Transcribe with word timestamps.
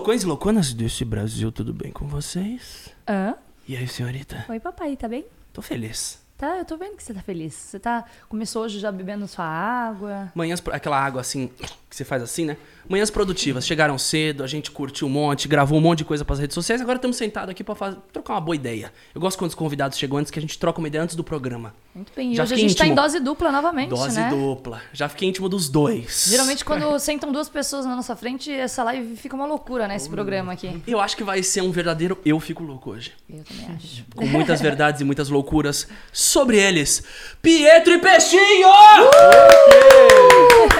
loucões 0.00 0.22
e 0.22 0.26
louconas 0.26 0.72
desse 0.72 1.04
Brasil, 1.04 1.52
tudo 1.52 1.74
bem 1.74 1.92
com 1.92 2.06
vocês? 2.06 2.88
Hã? 3.06 3.34
E 3.68 3.76
aí, 3.76 3.86
senhorita? 3.86 4.46
Oi, 4.48 4.58
papai, 4.58 4.96
tá 4.96 5.06
bem? 5.06 5.26
Tô 5.52 5.60
feliz. 5.60 6.18
Tá, 6.40 6.56
eu 6.56 6.64
tô 6.64 6.78
vendo 6.78 6.96
que 6.96 7.02
você 7.02 7.12
tá 7.12 7.20
feliz. 7.20 7.52
Você 7.52 7.78
tá. 7.78 8.02
Começou 8.26 8.62
hoje 8.62 8.78
já 8.80 8.90
bebendo 8.90 9.28
sua 9.28 9.44
água. 9.44 10.32
Manhãs, 10.34 10.62
aquela 10.72 10.98
água 10.98 11.20
assim, 11.20 11.48
que 11.58 11.94
você 11.94 12.02
faz 12.02 12.22
assim, 12.22 12.46
né? 12.46 12.56
Manhãs 12.88 13.10
produtivas. 13.10 13.66
Chegaram 13.66 13.98
cedo, 13.98 14.42
a 14.42 14.46
gente 14.46 14.70
curtiu 14.70 15.06
um 15.06 15.10
monte, 15.10 15.46
gravou 15.46 15.76
um 15.78 15.82
monte 15.82 15.98
de 15.98 16.04
coisa 16.06 16.24
pras 16.24 16.38
redes 16.38 16.54
sociais. 16.54 16.80
Agora 16.80 16.96
estamos 16.96 17.18
sentados 17.18 17.50
aqui 17.50 17.62
pra 17.62 17.74
faz- 17.74 17.94
trocar 18.10 18.32
uma 18.32 18.40
boa 18.40 18.56
ideia. 18.56 18.90
Eu 19.14 19.20
gosto 19.20 19.38
quando 19.38 19.50
os 19.50 19.54
convidados 19.54 19.98
chegam 19.98 20.16
antes, 20.16 20.30
que 20.30 20.38
a 20.38 20.42
gente 20.42 20.58
troca 20.58 20.78
uma 20.78 20.88
ideia 20.88 21.04
antes 21.04 21.14
do 21.14 21.22
programa. 21.22 21.74
Muito 21.94 22.10
bem. 22.16 22.32
E 22.32 22.36
Já 22.36 22.44
hoje 22.44 22.54
a 22.54 22.56
gente 22.56 22.74
tá 22.74 22.84
em 22.84 22.92
íntimo. 22.92 23.02
dose 23.02 23.20
dupla 23.20 23.52
novamente, 23.52 23.90
Dose 23.90 24.18
né? 24.18 24.30
dupla. 24.30 24.80
Já 24.94 25.08
fiquei 25.10 25.28
íntimo 25.28 25.46
dos 25.48 25.68
dois. 25.68 26.26
Geralmente, 26.30 26.64
quando 26.64 26.96
sentam 26.98 27.30
duas 27.30 27.50
pessoas 27.50 27.84
na 27.84 27.94
nossa 27.94 28.16
frente, 28.16 28.50
essa 28.50 28.82
live 28.84 29.14
fica 29.16 29.36
uma 29.36 29.46
loucura, 29.46 29.86
né? 29.86 29.96
Esse 29.96 30.08
programa 30.08 30.52
aqui. 30.54 30.80
Eu 30.86 31.00
acho 31.00 31.16
que 31.16 31.22
vai 31.24 31.42
ser 31.42 31.60
um 31.60 31.70
verdadeiro 31.70 32.18
Eu 32.24 32.40
Fico 32.40 32.62
Louco 32.62 32.90
hoje. 32.92 33.12
Eu 33.28 33.44
também 33.44 33.76
acho. 33.76 34.04
Com 34.16 34.24
muitas 34.26 34.60
verdades 34.60 35.00
e 35.02 35.04
muitas 35.04 35.28
loucuras 35.28 35.86
sobre 36.30 36.58
eles. 36.58 37.02
Pietro 37.42 37.94
e 37.94 37.98
Peixinho! 37.98 38.68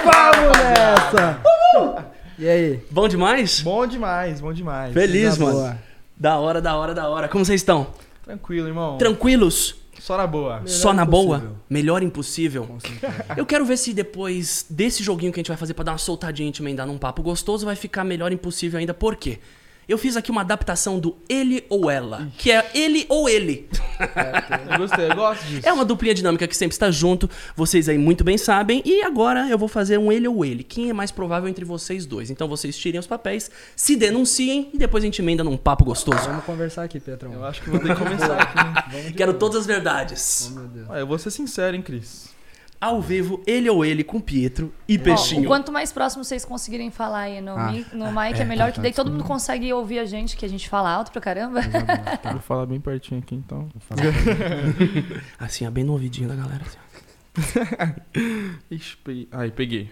Vamos 0.03 0.57
nessa! 0.57 1.41
E 2.39 2.49
aí? 2.49 2.79
Bom 2.89 3.07
demais? 3.07 3.61
Bom 3.61 3.85
demais, 3.85 4.41
bom 4.41 4.51
demais. 4.51 4.93
Feliz, 4.93 5.37
mano. 5.37 5.53
boa. 5.53 5.77
Da 6.17 6.39
hora, 6.39 6.59
da 6.59 6.75
hora, 6.75 6.93
da 6.93 7.07
hora. 7.07 7.27
Como 7.27 7.45
vocês 7.45 7.61
estão? 7.61 7.87
Tranquilo, 8.23 8.67
irmão. 8.67 8.97
Tranquilos? 8.97 9.75
Só 9.99 10.17
na 10.17 10.25
boa. 10.25 10.63
Só 10.65 10.93
na 10.93 11.05
boa? 11.05 11.37
impossível. 11.37 11.57
Melhor 11.69 12.01
impossível? 12.01 12.77
Eu 13.37 13.45
quero 13.45 13.63
ver 13.63 13.77
se 13.77 13.93
depois 13.93 14.65
desse 14.67 15.03
joguinho 15.03 15.31
que 15.31 15.39
a 15.39 15.41
gente 15.41 15.49
vai 15.49 15.57
fazer 15.57 15.75
pra 15.75 15.83
dar 15.83 15.91
uma 15.91 15.97
soltadinha 15.99 16.49
e 16.49 16.51
te 16.51 16.63
emendar 16.63 16.87
num 16.87 16.97
papo 16.97 17.21
gostoso, 17.21 17.65
vai 17.65 17.75
ficar 17.75 18.03
melhor 18.03 18.31
impossível 18.31 18.79
ainda. 18.79 18.95
Por 18.95 19.15
quê? 19.15 19.37
Eu 19.91 19.97
fiz 19.97 20.15
aqui 20.15 20.31
uma 20.31 20.39
adaptação 20.39 20.97
do 20.97 21.17
ele 21.27 21.65
ou 21.67 21.91
ela, 21.91 22.31
que 22.37 22.49
é 22.49 22.71
ele 22.73 23.05
ou 23.09 23.27
ele. 23.27 23.67
Eu 23.99 24.77
gostei, 24.79 25.11
eu 25.11 25.15
gosto 25.15 25.43
disso. 25.43 25.67
É 25.67 25.73
uma 25.73 25.83
duplinha 25.83 26.13
dinâmica 26.13 26.47
que 26.47 26.55
sempre 26.55 26.73
está 26.73 26.89
junto, 26.89 27.29
vocês 27.57 27.89
aí 27.89 27.97
muito 27.97 28.23
bem 28.23 28.37
sabem. 28.37 28.81
E 28.85 29.03
agora 29.03 29.49
eu 29.49 29.57
vou 29.57 29.67
fazer 29.67 29.97
um 29.97 30.09
ele 30.09 30.29
ou 30.29 30.45
ele. 30.45 30.63
Quem 30.63 30.89
é 30.89 30.93
mais 30.93 31.11
provável 31.11 31.49
entre 31.49 31.65
vocês 31.65 32.05
dois? 32.05 32.31
Então 32.31 32.47
vocês 32.47 32.77
tirem 32.77 33.01
os 33.01 33.05
papéis, 33.05 33.51
se 33.75 33.97
denunciem 33.97 34.69
e 34.73 34.77
depois 34.77 35.03
a 35.03 35.07
gente 35.07 35.21
emenda 35.21 35.43
num 35.43 35.57
papo 35.57 35.83
gostoso. 35.83 36.23
Vamos 36.23 36.45
conversar 36.45 36.83
aqui, 36.83 36.97
Petrão. 36.97 37.33
Eu 37.33 37.43
acho 37.43 37.61
que 37.61 37.69
vou 37.69 37.77
ter 37.77 37.93
que 37.93 38.01
começar 38.01 38.41
aqui. 38.41 39.11
de 39.11 39.13
Quero 39.13 39.33
boa. 39.33 39.39
todas 39.41 39.57
as 39.57 39.65
verdades. 39.65 40.49
Oh, 40.49 40.55
meu 40.55 40.67
Deus. 40.69 40.89
Olha, 40.89 40.99
eu 40.99 41.07
vou 41.07 41.19
ser 41.19 41.31
sincero, 41.31 41.75
hein, 41.75 41.81
Cris. 41.81 42.30
Ao 42.81 42.99
vivo, 42.99 43.39
ele 43.45 43.69
ou 43.69 43.85
ele 43.85 44.03
com 44.03 44.19
Pietro 44.19 44.73
e 44.87 44.97
Ó, 44.97 45.03
Peixinho. 45.03 45.45
quanto 45.47 45.71
mais 45.71 45.91
próximo 45.93 46.23
vocês 46.23 46.43
conseguirem 46.43 46.89
falar 46.89 47.19
aí 47.19 47.39
no, 47.39 47.51
Ah, 47.55 47.71
mic, 47.71 47.95
no 47.95 48.11
mic, 48.11 48.39
é, 48.41 48.43
melhor, 48.43 48.69
tá, 48.69 48.71
que 48.71 48.79
daí 48.81 48.91
tá, 48.91 49.03
todo 49.03 49.11
mundo 49.11 49.23
consegue 49.23 49.71
ouvir 49.71 49.99
a 49.99 50.05
gente, 50.05 50.35
que 50.35 50.43
a 50.43 50.49
gente 50.49 50.67
fala 50.67 50.89
alto 50.89 51.11
pra 51.11 51.21
caramba. 51.21 51.61
Vou 52.31 52.41
falar 52.41 52.65
bem 52.65 52.79
pertinho 52.81 53.19
aqui, 53.21 53.35
então. 53.35 53.69
Assim, 55.37 55.67
ó, 55.67 55.69
bem 55.69 55.83
no 55.83 55.93
ouvidinho 55.93 56.27
da 56.27 56.35
galera. 56.35 56.63
assim. 56.65 56.79
Aí, 59.31 59.51
peguei. 59.51 59.89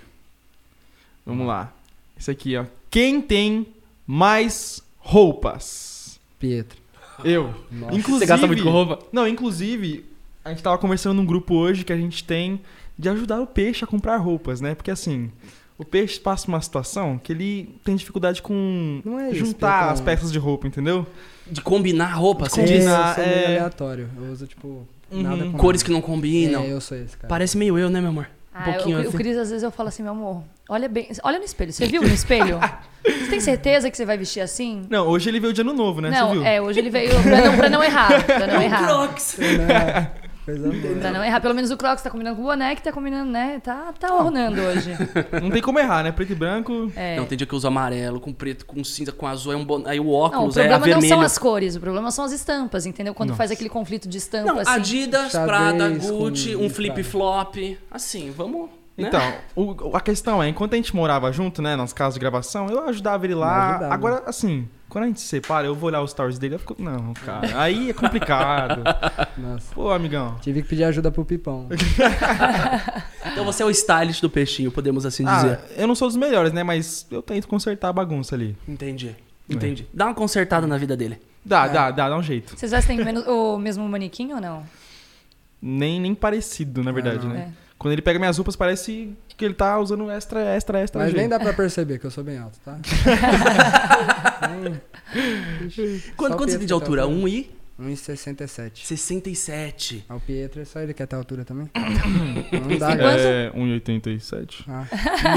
Vamos 1.26 1.46
lá. 1.48 1.72
Esse 2.20 2.32
aqui, 2.32 2.58
ó. 2.58 2.66
Quem 2.90 3.22
tem 3.22 3.68
mais 4.06 4.82
roupas? 4.98 6.20
Pietro. 6.40 6.80
Eu. 7.24 7.54
Nossa. 7.72 7.96
Inclusive, 7.96 8.20
Você 8.20 8.26
gasta 8.26 8.48
muito 8.48 8.64
com 8.64 8.72
roupa? 8.72 9.00
Não, 9.12 9.28
inclusive, 9.28 10.06
a 10.44 10.50
gente 10.50 10.64
tava 10.64 10.78
conversando 10.78 11.18
num 11.18 11.26
grupo 11.26 11.54
hoje 11.54 11.84
que 11.84 11.94
a 11.94 11.98
gente 11.98 12.24
tem 12.24 12.60
de 13.00 13.10
ajudar 13.10 13.40
o 13.42 13.48
peixe 13.48 13.84
a 13.84 13.88
comprar 13.88 14.18
roupas, 14.18 14.60
né? 14.62 14.76
Porque 14.76 14.92
assim, 14.92 15.32
o 15.78 15.86
peixe 15.86 16.20
passa 16.20 16.48
uma 16.50 16.62
situação 16.62 17.18
que 17.18 17.32
ele 17.32 17.74
tem 17.84 17.96
dificuldade 17.96 18.42
com 18.42 19.02
Não 19.06 19.18
é 19.20 19.30
isso, 19.32 19.40
juntar 19.40 19.78
Petrão. 19.78 19.94
as 19.94 20.02
peças 20.02 20.32
de 20.32 20.38
roupa, 20.38 20.68
entendeu? 20.68 21.08
De 21.50 21.62
combinar 21.62 22.14
roupa, 22.14 22.42
De 22.44 22.48
assim, 22.48 22.62
É, 22.62 22.66
combinar, 22.66 23.10
eu 23.10 23.16
sou 23.16 23.24
meio 23.24 23.38
é- 23.40 23.46
aleatório. 23.46 24.10
Eu 24.18 24.32
uso, 24.32 24.46
tipo, 24.46 24.86
Uhum. 25.12 25.54
Cores 25.54 25.82
que 25.82 25.90
não 25.90 26.02
combinam. 26.02 26.62
É, 26.62 26.72
eu 26.72 26.80
sou 26.80 26.96
esse, 26.96 27.18
cara. 27.18 27.28
Parece 27.28 27.58
meio 27.58 27.80
eu, 27.80 27.90
né, 27.90 28.00
meu 28.00 28.10
amor? 28.12 28.26
Um 28.26 28.30
Ah, 28.54 28.68
eu- 28.70 28.74
pouquinho 28.74 28.98
o, 28.98 29.02
assim. 29.02 29.18
Cris, 29.18 29.38
às 29.38 29.50
vezes 29.50 29.64
eu 29.64 29.72
falo 29.72 29.90
assim, 29.90 30.04
meu 30.04 30.12
amor, 30.12 30.44
olha 30.70 30.88
bem, 30.88 31.08
olha 31.24 31.40
no 31.40 31.46
espelho. 31.46 31.72
Você 31.74 31.88
viu 31.88 32.02
no 32.04 32.08
espelho? 32.10 32.60
você 33.02 33.28
tem 33.30 33.40
certeza 33.40 33.90
que 33.90 33.98
você 33.98 34.06
vai 34.06 34.18
vestir 34.20 34.42
assim? 34.42 34.84
Não, 34.88 35.08
hoje 35.08 35.28
ele 35.30 35.40
veio 35.40 35.52
de 35.54 35.62
ano 35.62 35.74
novo, 35.74 36.00
né? 36.02 36.12
Você 36.12 36.20
não, 36.20 36.32
viu? 36.34 36.44
é, 36.46 36.62
hoje 36.62 36.78
ele 36.80 36.92
veio 36.92 37.10
pra 37.24 37.42
não, 37.42 37.58
pra 37.58 37.70
não 37.70 37.84
errar. 37.84 38.24
Pra 38.26 38.46
não 38.48 38.62
errar. 38.62 38.86
Crocs. 38.86 39.38
Não, 39.40 40.08
Coisa 40.50 40.72
boa. 40.82 40.96
Pra 41.00 41.12
não 41.12 41.24
errar. 41.24 41.40
Pelo 41.42 41.54
menos 41.54 41.72
o 41.72 41.78
Crocs 41.78 42.02
tá 42.04 42.10
combinando 42.10 42.36
com 42.36 42.42
o 42.44 42.46
boné, 42.46 42.76
que 42.76 42.82
tá 42.84 42.92
combinando, 42.92 43.32
né? 43.32 43.60
Tá, 43.64 43.94
tá 44.00 44.14
ornando 44.16 44.60
hoje. 44.62 44.92
Não 45.42 45.50
tem 45.50 45.62
como 45.62 45.80
errar, 45.80 46.04
né? 46.04 46.12
Preto 46.12 46.32
e 46.32 46.36
branco. 46.36 46.92
É. 46.96 47.16
Não, 47.18 47.26
tem 47.26 47.38
dia 47.38 47.46
que 47.48 47.54
eu 47.54 47.58
uso 47.58 47.68
amarelo, 47.68 48.20
com 48.20 48.34
preto, 48.34 48.66
com 48.66 48.84
cinza, 48.84 49.12
com 49.12 49.28
azul, 49.28 49.52
aí, 49.52 49.58
um 49.58 49.66
bon... 49.66 49.84
aí 49.86 50.00
o 50.00 50.04
Não, 50.04 50.10
o 50.12 50.14
óculos 50.16 50.58
é 50.58 50.62
a 50.62 50.64
problema 50.70 50.78
não 50.80 50.86
vermelho. 51.02 51.08
são 51.10 51.22
as 51.22 51.38
cores, 51.38 51.76
o 51.76 51.80
problema 51.80 52.12
são 52.12 52.26
as 52.26 52.32
estampas, 52.32 52.86
entendeu? 52.86 53.14
Quando 53.14 53.30
faz 53.36 53.50
Nossa. 53.50 53.54
aquele 53.54 53.70
conflito 53.70 54.08
de 54.08 54.18
estampa, 54.18 54.52
Não, 54.54 54.60
assim. 54.60 54.72
Adidas, 54.72 55.32
Xadrez 55.32 55.46
Prada, 55.46 55.90
com 56.00 56.18
Gucci, 56.18 56.56
um 56.56 56.70
flip-flop. 56.70 57.78
Assim, 57.92 58.32
vamos. 58.32 58.70
né? 58.98 59.08
Então, 59.08 59.22
o- 59.56 59.96
a 59.96 60.02
questão 60.02 60.42
é, 60.44 60.50
enquanto 60.50 60.74
a 60.74 60.76
gente 60.76 60.96
morava 60.96 61.32
junto, 61.32 61.62
né, 61.62 61.76
nas 61.76 61.94
casas 61.94 62.16
de 62.16 62.20
gravação, 62.20 62.68
eu 62.70 62.88
ajudava 62.90 63.26
ele 63.26 63.36
lá. 63.36 63.70
ajudava. 63.72 63.94
Agora, 63.94 64.24
assim, 64.26 64.68
quando 64.90 65.04
a 65.04 65.08
gente 65.08 65.22
se 65.22 65.28
separa, 65.28 65.68
eu 65.68 65.76
vou 65.76 65.88
olhar 65.88 66.02
os 66.02 66.12
stories 66.12 66.38
dele, 66.40 66.56
eu 66.56 66.60
fico, 66.60 66.76
não, 66.80 67.14
cara, 67.14 67.62
aí 67.62 67.90
é 67.92 67.94
complicado. 67.94 68.82
Nossa. 69.38 69.74
Pô, 69.74 69.92
amigão. 69.92 70.36
Tive 70.42 70.62
que 70.64 70.68
pedir 70.70 70.84
ajuda 70.84 71.12
pro 71.12 71.24
Pipão. 71.24 71.68
Então 73.32 73.46
você 73.46 73.64
é 73.64 73.66
o 73.66 73.70
stylist 73.70 74.22
do 74.22 74.30
peixinho, 74.30 74.72
podemos 74.72 75.06
assim 75.06 75.24
Ah, 75.26 75.36
dizer. 75.36 75.60
eu 75.78 75.88
não 75.88 75.96
sou 75.96 76.08
dos 76.08 76.18
melhores, 76.18 76.52
né, 76.52 76.64
mas 76.64 77.06
eu 77.12 77.22
tento 77.22 77.48
consertar 77.48 77.90
a 77.90 77.94
bagunça 77.94 78.36
ali. 78.36 78.56
Entendi. 78.68 79.16
Entendi. 79.50 79.88
Dá 79.94 80.06
uma 80.08 80.14
consertada 80.16 80.66
na 80.68 80.78
vida 80.78 80.96
dele. 80.98 81.20
Dá, 81.44 81.66
É. 81.66 81.70
dá, 81.70 81.92
dá, 81.92 82.10
dá 82.10 82.18
um 82.18 82.24
jeito. 82.24 82.58
Vocês 82.58 82.72
vestem 82.72 83.00
o 83.28 83.58
mesmo 83.58 83.88
manequim 83.88 84.34
ou 84.34 84.42
não? 84.42 84.64
Nem, 85.62 86.00
nem 86.00 86.14
parecido, 86.16 86.84
na 86.84 86.92
verdade, 86.92 87.26
não. 87.28 87.34
né? 87.34 87.54
Quando 87.80 87.94
ele 87.94 88.02
pega 88.02 88.20
minhas 88.20 88.38
roupas, 88.38 88.58
parece 88.58 89.16
que 89.38 89.46
ele 89.46 89.54
tá 89.54 89.80
usando 89.80 90.12
extra, 90.12 90.42
extra, 90.42 90.80
extra. 90.80 91.02
Mas 91.02 91.12
G. 91.12 91.18
nem 91.18 91.30
dá 91.30 91.40
pra 91.40 91.54
perceber 91.54 91.98
que 91.98 92.06
eu 92.06 92.12
sou 92.12 92.24
bem 92.26 92.38
alto, 92.38 92.60
tá? 92.60 92.78
Nem- 94.62 94.82
Quanto, 96.18 96.38
você 96.38 96.58
tem 96.58 96.68
de 96.68 96.74
altura? 96.74 97.04
tá 97.04 97.08
1 97.08 97.28
e 97.28 97.50
1,67. 97.80 98.86
67. 98.86 100.06
Ah, 100.10 100.16
o 100.16 100.20
Pietro 100.20 100.62
é 100.62 100.66
só 100.66 100.80
ele 100.80 100.94
quer 100.94 101.06
ter 101.08 101.16
altura 101.16 101.46
também? 101.46 101.70
Não 102.52 102.78
dá. 102.78 102.92
É, 103.14 103.52
1,87. 103.56 104.64
Ah, 104.68 104.86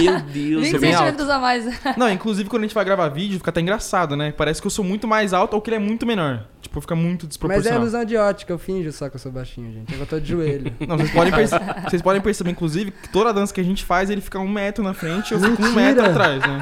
Meu 0.00 0.20
Deus, 0.20 0.62
20 0.64 0.75
eu 0.75 0.80
bem 0.80 0.94
alto. 0.94 1.04
centímetros 1.04 1.28
a 1.30 1.38
mais. 1.38 1.64
Não, 1.97 2.10
inclusive 2.10 2.48
quando 2.48 2.62
a 2.64 2.66
gente 2.66 2.75
vai 2.75 2.84
gravar 2.84 3.08
vídeo, 3.08 3.38
fica 3.38 3.50
até 3.50 3.60
engraçado, 3.60 4.16
né? 4.16 4.32
Parece 4.32 4.60
que 4.60 4.66
eu 4.66 4.70
sou 4.70 4.84
muito 4.84 5.06
mais 5.06 5.32
alto 5.32 5.54
ou 5.54 5.60
que 5.60 5.70
ele 5.70 5.76
é 5.76 5.80
muito 5.80 6.04
menor. 6.06 6.47
Tipo, 6.60 6.80
fica 6.80 6.94
muito 6.94 7.22
Mas 7.22 7.25
é 7.25 7.28
desproporcional. 7.28 7.80
ilusão 7.80 8.04
de 8.04 8.16
ótica, 8.16 8.53
eu 8.53 8.59
finjo 8.59 8.92
só 8.92 9.09
que 9.09 9.16
eu 9.16 9.20
sou 9.20 9.30
baixinho, 9.32 9.72
gente. 9.72 9.94
Eu 9.94 10.06
tô 10.06 10.19
de 10.19 10.28
joelho. 10.30 10.72
Não, 10.86 10.97
vocês 10.97 11.10
podem, 11.10 11.32
perce- 11.32 11.56
vocês 11.88 12.03
podem 12.03 12.20
perceber, 12.20 12.50
inclusive, 12.50 12.91
que 12.91 13.09
toda 13.09 13.32
dança 13.32 13.53
que 13.53 13.60
a 13.60 13.64
gente 13.64 13.84
faz, 13.84 14.10
ele 14.10 14.20
fica 14.20 14.38
um 14.38 14.48
metro 14.48 14.82
na 14.82 14.94
frente 14.94 15.30
e 15.30 15.34
eu 15.34 15.41
fico 15.41 15.62
um 15.62 15.66
Mentira! 15.72 15.80
metro 15.82 16.06
atrás, 16.06 16.41
né? 16.41 16.60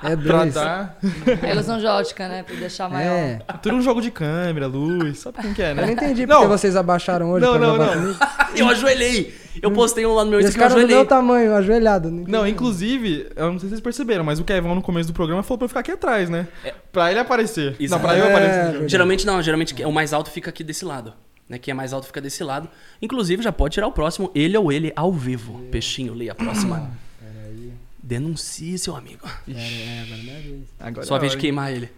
É 0.00 0.14
Pra 0.16 0.38
dois. 0.42 0.54
dar. 0.54 0.96
A 1.42 1.48
ilusão 1.50 1.76
de 1.78 1.86
ótica, 1.86 2.28
né? 2.28 2.44
Pra 2.44 2.54
deixar 2.54 2.88
maior. 2.88 3.10
É. 3.12 3.38
Tudo 3.60 3.74
um 3.74 3.82
jogo 3.82 4.00
de 4.00 4.12
câmera, 4.12 4.68
luz, 4.68 5.17
sabe 5.18 5.38
quem 5.42 5.52
que 5.54 5.62
é, 5.62 5.70
Eu 5.72 5.74
não 5.76 5.86
né? 5.86 5.92
entendi 5.92 6.26
Não. 6.26 6.36
porque 6.36 6.48
vocês 6.58 6.74
abaixaram 6.76 7.30
hoje 7.30 7.44
Não, 7.44 7.58
pra 7.58 7.66
não, 7.66 7.74
gravar 7.76 7.96
não. 7.96 8.02
comigo. 8.14 8.18
Eu 8.56 8.68
ajoelhei. 8.68 9.34
Eu 9.60 9.70
postei 9.72 10.06
um 10.06 10.14
lá 10.14 10.24
no 10.24 10.30
meu 10.30 10.40
Esse 10.40 10.48
Instagram, 10.50 10.68
eu 10.68 10.74
cara 10.76 10.86
do 10.86 10.94
meu 10.94 11.04
tamanho, 11.06 11.54
ajoelhado. 11.54 12.10
Não, 12.10 12.18
Não, 12.26 12.38
entendi. 12.40 12.50
inclusive, 12.52 13.26
eu 13.36 13.46
não 13.52 13.58
sei 13.58 13.68
se 13.68 13.74
vocês 13.74 13.80
perceberam, 13.80 14.24
mas 14.24 14.38
o 14.38 14.44
Kevão 14.44 14.74
no 14.74 14.80
começo 14.80 15.08
do 15.08 15.12
programa 15.12 15.42
falou 15.42 15.58
pra 15.58 15.64
eu 15.64 15.68
ficar 15.68 15.80
aqui 15.80 15.90
atrás, 15.90 16.30
né? 16.30 16.46
Pra 16.92 17.10
ele 17.10 17.20
aparecer. 17.20 17.74
Isso. 17.78 17.92
Não, 17.92 18.00
pra 18.00 18.16
eu 18.16 18.24
É, 18.24 18.28
aparecer. 18.30 18.62
verdade. 18.70 18.88
Geralmente 18.88 19.26
não, 19.26 19.42
geralmente 19.42 19.82
o 19.84 19.92
mais 19.92 20.12
alto 20.12 20.30
fica 20.30 20.48
aqui 20.48 20.62
desse 20.64 20.84
lado. 20.84 21.12
Né? 21.48 21.58
Quem 21.58 21.72
é 21.72 21.74
mais 21.74 21.92
alto 21.92 22.06
fica 22.06 22.20
desse 22.20 22.42
lado. 22.44 22.68
Inclusive, 23.02 23.42
já 23.42 23.50
pode 23.52 23.74
tirar 23.74 23.86
o 23.88 23.92
próximo, 23.92 24.30
ele 24.34 24.56
ou 24.56 24.70
ele, 24.72 24.92
ao 24.96 25.12
vivo. 25.12 25.60
Peixinho, 25.70 26.14
leia 26.14 26.32
a 26.32 26.34
próxima. 26.34 26.90
Peraí. 27.20 27.72
Denuncie 28.02 28.78
seu 28.78 28.94
amigo. 28.96 29.28
Pera, 29.44 29.58
é, 29.58 30.02
agora 30.02 30.20
é 30.20 30.22
minha 30.22 30.40
vez. 30.40 30.60
Agora 30.80 31.06
Só 31.06 31.14
a 31.14 31.16
é 31.16 31.20
vez 31.20 31.32
de 31.32 31.38
queimar 31.38 31.72
ele. 31.72 31.90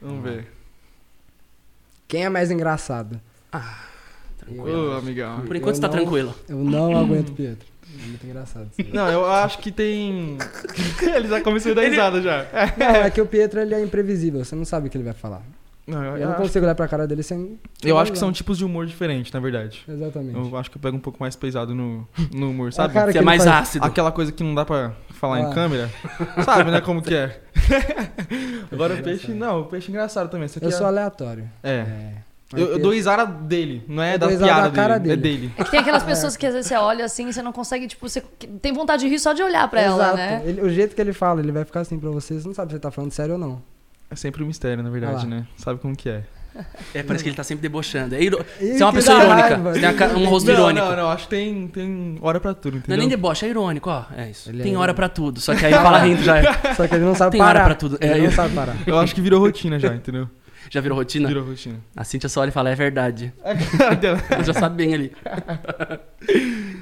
Vamos 0.00 0.22
ver. 0.22 0.46
Quem 2.10 2.24
é 2.24 2.28
mais 2.28 2.50
engraçado? 2.50 3.18
Tranquilo. 4.38 4.94
Ô, 4.94 4.98
amigão. 4.98 5.40
Por 5.42 5.54
enquanto 5.56 5.70
Eu 5.70 5.74
você 5.76 5.80
tá 5.80 5.88
não- 5.88 5.94
tranquilo. 5.94 6.34
Eu 6.48 6.56
não 6.56 6.96
aguento 6.98 7.28
o 7.30 7.32
Pietro. 7.32 7.66
É 8.02 8.06
muito 8.06 8.26
engraçado. 8.26 8.68
Não, 8.92 9.08
eu 9.08 9.26
acho 9.26 9.58
que 9.58 9.70
tem. 9.72 10.36
ele 11.14 11.28
já 11.28 11.40
começou 11.40 11.72
a 11.72 11.74
dar 11.74 11.82
risada 11.82 12.20
já. 12.22 12.36
É. 12.52 12.72
Não, 12.76 12.86
é 12.86 13.10
que 13.10 13.20
o 13.20 13.26
Pietro 13.26 13.60
ele 13.60 13.74
é 13.74 13.82
imprevisível, 13.82 14.44
você 14.44 14.54
não 14.54 14.64
sabe 14.64 14.86
o 14.88 14.90
que 14.90 14.96
ele 14.96 15.04
vai 15.04 15.12
falar. 15.14 15.42
Não, 15.86 16.04
eu, 16.04 16.16
Eu 16.18 16.28
não 16.28 16.34
consigo 16.36 16.64
olhar 16.64 16.74
pra 16.76 16.86
cara 16.86 17.04
dele 17.04 17.22
sem. 17.22 17.58
eu 17.82 17.98
acho 17.98 18.12
que 18.12 18.18
são 18.18 18.30
tipos 18.30 18.56
de 18.58 18.64
humor 18.64 18.86
diferentes, 18.86 19.32
na 19.32 19.40
verdade. 19.40 19.82
Exatamente. 19.88 20.36
Eu 20.38 20.56
acho 20.56 20.70
que 20.70 20.76
eu 20.76 20.80
pego 20.80 20.96
um 20.96 21.00
pouco 21.00 21.18
mais 21.18 21.34
pesado 21.34 21.74
no, 21.74 22.06
no 22.32 22.50
humor, 22.50 22.68
a 22.68 22.72
sabe? 22.72 22.94
cara 22.94 23.06
Você 23.06 23.12
que 23.12 23.18
é 23.18 23.20
ele 23.20 23.26
mais 23.26 23.42
faz. 23.44 23.56
ácido. 23.62 23.84
Aquela 23.84 24.12
coisa 24.12 24.30
que 24.30 24.42
não 24.44 24.54
dá 24.54 24.64
pra 24.64 24.92
falar 25.10 25.36
Ah. 25.38 25.40
em 25.40 25.52
câmera. 25.52 25.90
Sabe, 26.44 26.70
né, 26.70 26.80
como 26.80 27.02
que 27.02 27.14
é? 27.14 27.40
Agora 28.72 28.94
o 28.94 29.02
peixe, 29.02 29.32
não, 29.32 29.60
o 29.62 29.64
peixe 29.66 29.88
é 29.88 29.90
engraçado 29.90 30.28
também. 30.30 30.48
Eu 30.60 30.68
é- 30.68 30.72
sou 30.72 30.86
aleatório. 30.86 31.48
É. 31.62 31.70
É. 31.70 32.12
Eu, 32.52 32.66
eu 32.72 32.78
dou 32.80 32.90
risada 32.92 33.24
dele, 33.26 33.84
não 33.86 34.02
é 34.02 34.14
Eu 34.14 34.18
da 34.18 34.26
piada 34.28 34.68
da 34.68 34.70
cara 34.74 34.98
dele, 34.98 35.16
dele. 35.16 35.36
é 35.36 35.38
dele. 35.40 35.54
É 35.56 35.62
que 35.64 35.70
tem 35.70 35.78
aquelas 35.80 36.02
pessoas 36.04 36.36
que 36.36 36.44
às 36.44 36.52
vezes 36.52 36.66
você 36.68 36.74
olha 36.74 37.04
assim 37.04 37.28
e 37.28 37.32
você 37.32 37.42
não 37.42 37.52
consegue, 37.52 37.86
tipo, 37.86 38.08
você 38.08 38.20
tem 38.60 38.72
vontade 38.72 39.04
de 39.04 39.08
rir 39.08 39.20
só 39.20 39.32
de 39.32 39.40
olhar 39.42 39.68
pra 39.70 39.80
ela, 39.80 40.02
Exato. 40.02 40.16
né? 40.16 40.42
Ele- 40.44 40.60
o 40.60 40.68
jeito 40.68 40.96
que 40.96 41.00
ele 41.00 41.12
fala, 41.12 41.40
ele 41.40 41.52
vai 41.52 41.64
ficar 41.64 41.80
assim 41.80 41.96
pra 41.98 42.10
você, 42.10 42.40
você 42.40 42.48
não 42.48 42.54
sabe 42.54 42.70
se 42.72 42.74
ele 42.76 42.80
tá 42.82 42.90
falando 42.90 43.12
sério 43.12 43.34
ou 43.34 43.38
não. 43.38 43.62
É 44.10 44.16
sempre 44.16 44.42
um 44.42 44.46
mistério, 44.48 44.82
na 44.82 44.90
verdade, 44.90 45.28
né? 45.28 45.46
Sabe 45.56 45.78
como 45.78 45.94
que 45.94 46.08
é. 46.08 46.24
É, 46.94 47.02
parece 47.02 47.22
que 47.22 47.30
ele 47.30 47.36
tá 47.36 47.44
sempre 47.44 47.62
debochando. 47.62 48.14
É 48.14 48.22
iro... 48.22 48.44
Você 48.58 48.82
é 48.82 48.84
uma 48.84 48.92
pessoa 48.92 49.22
irônica. 49.22 49.48
raiva. 49.48 49.72
Você 49.74 49.80
tem 49.80 49.94
ca- 49.96 50.08
um 50.08 50.24
rosto 50.26 50.46
não, 50.46 50.54
irônico. 50.54 50.86
não, 50.86 50.96
não. 50.96 51.08
Acho 51.10 51.24
que 51.24 51.30
tem, 51.30 51.68
tem 51.68 52.18
hora 52.20 52.40
pra 52.40 52.52
tudo, 52.54 52.72
Não 52.74 52.78
é 52.78 52.80
entendeu? 52.80 52.98
nem 52.98 53.08
deboche, 53.08 53.46
é 53.46 53.48
irônico, 53.48 53.88
ó. 53.90 54.04
É 54.16 54.30
isso. 54.30 54.48
Ele 54.50 54.60
é 54.60 54.64
Tem 54.64 54.72
hora 54.76 54.92
irônico. 54.92 54.96
pra 54.96 55.08
tudo. 55.08 55.40
Só 55.40 55.54
que 55.54 55.64
aí 55.66 55.72
ele 55.72 55.82
fala 55.82 55.98
rindo 55.98 56.22
já. 56.22 56.38
é. 56.38 56.74
Só 56.74 56.88
que 56.88 56.94
ele 56.94 57.04
não 57.04 57.14
sabe 57.14 57.32
Tem 57.32 57.40
hora 57.42 57.52
parar. 57.54 57.64
pra 57.66 57.74
tudo. 57.74 57.98
É, 58.00 58.06
Ele 58.08 58.18
não 58.18 58.24
eu- 58.26 58.32
sabe 58.32 58.54
parar. 58.54 58.76
Eu 58.86 58.98
acho 58.98 59.14
que 59.14 59.20
virou 59.20 59.40
rotina 59.40 59.78
já, 59.78 59.94
entendeu? 59.94 60.28
Já 60.68 60.80
virou 60.80 60.96
rotina? 60.98 61.26
Virou 61.26 61.44
rotina. 61.44 61.80
A 61.96 62.04
Cintia 62.04 62.28
só 62.28 62.42
olha 62.42 62.50
e 62.50 62.52
fala, 62.52 62.70
é 62.70 62.74
verdade. 62.76 63.32
Ela 64.30 64.44
já 64.44 64.52
sabe 64.54 64.76
bem 64.84 64.94
ali. 64.94 65.12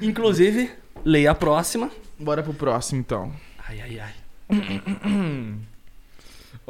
Inclusive, 0.01 0.69
leia 1.03 1.31
a 1.31 1.35
próxima. 1.35 1.89
Bora 2.19 2.43
pro 2.43 2.53
próximo, 2.53 2.99
então. 2.99 3.31
Ai, 3.67 3.81
ai, 3.81 3.99
ai. 3.99 4.81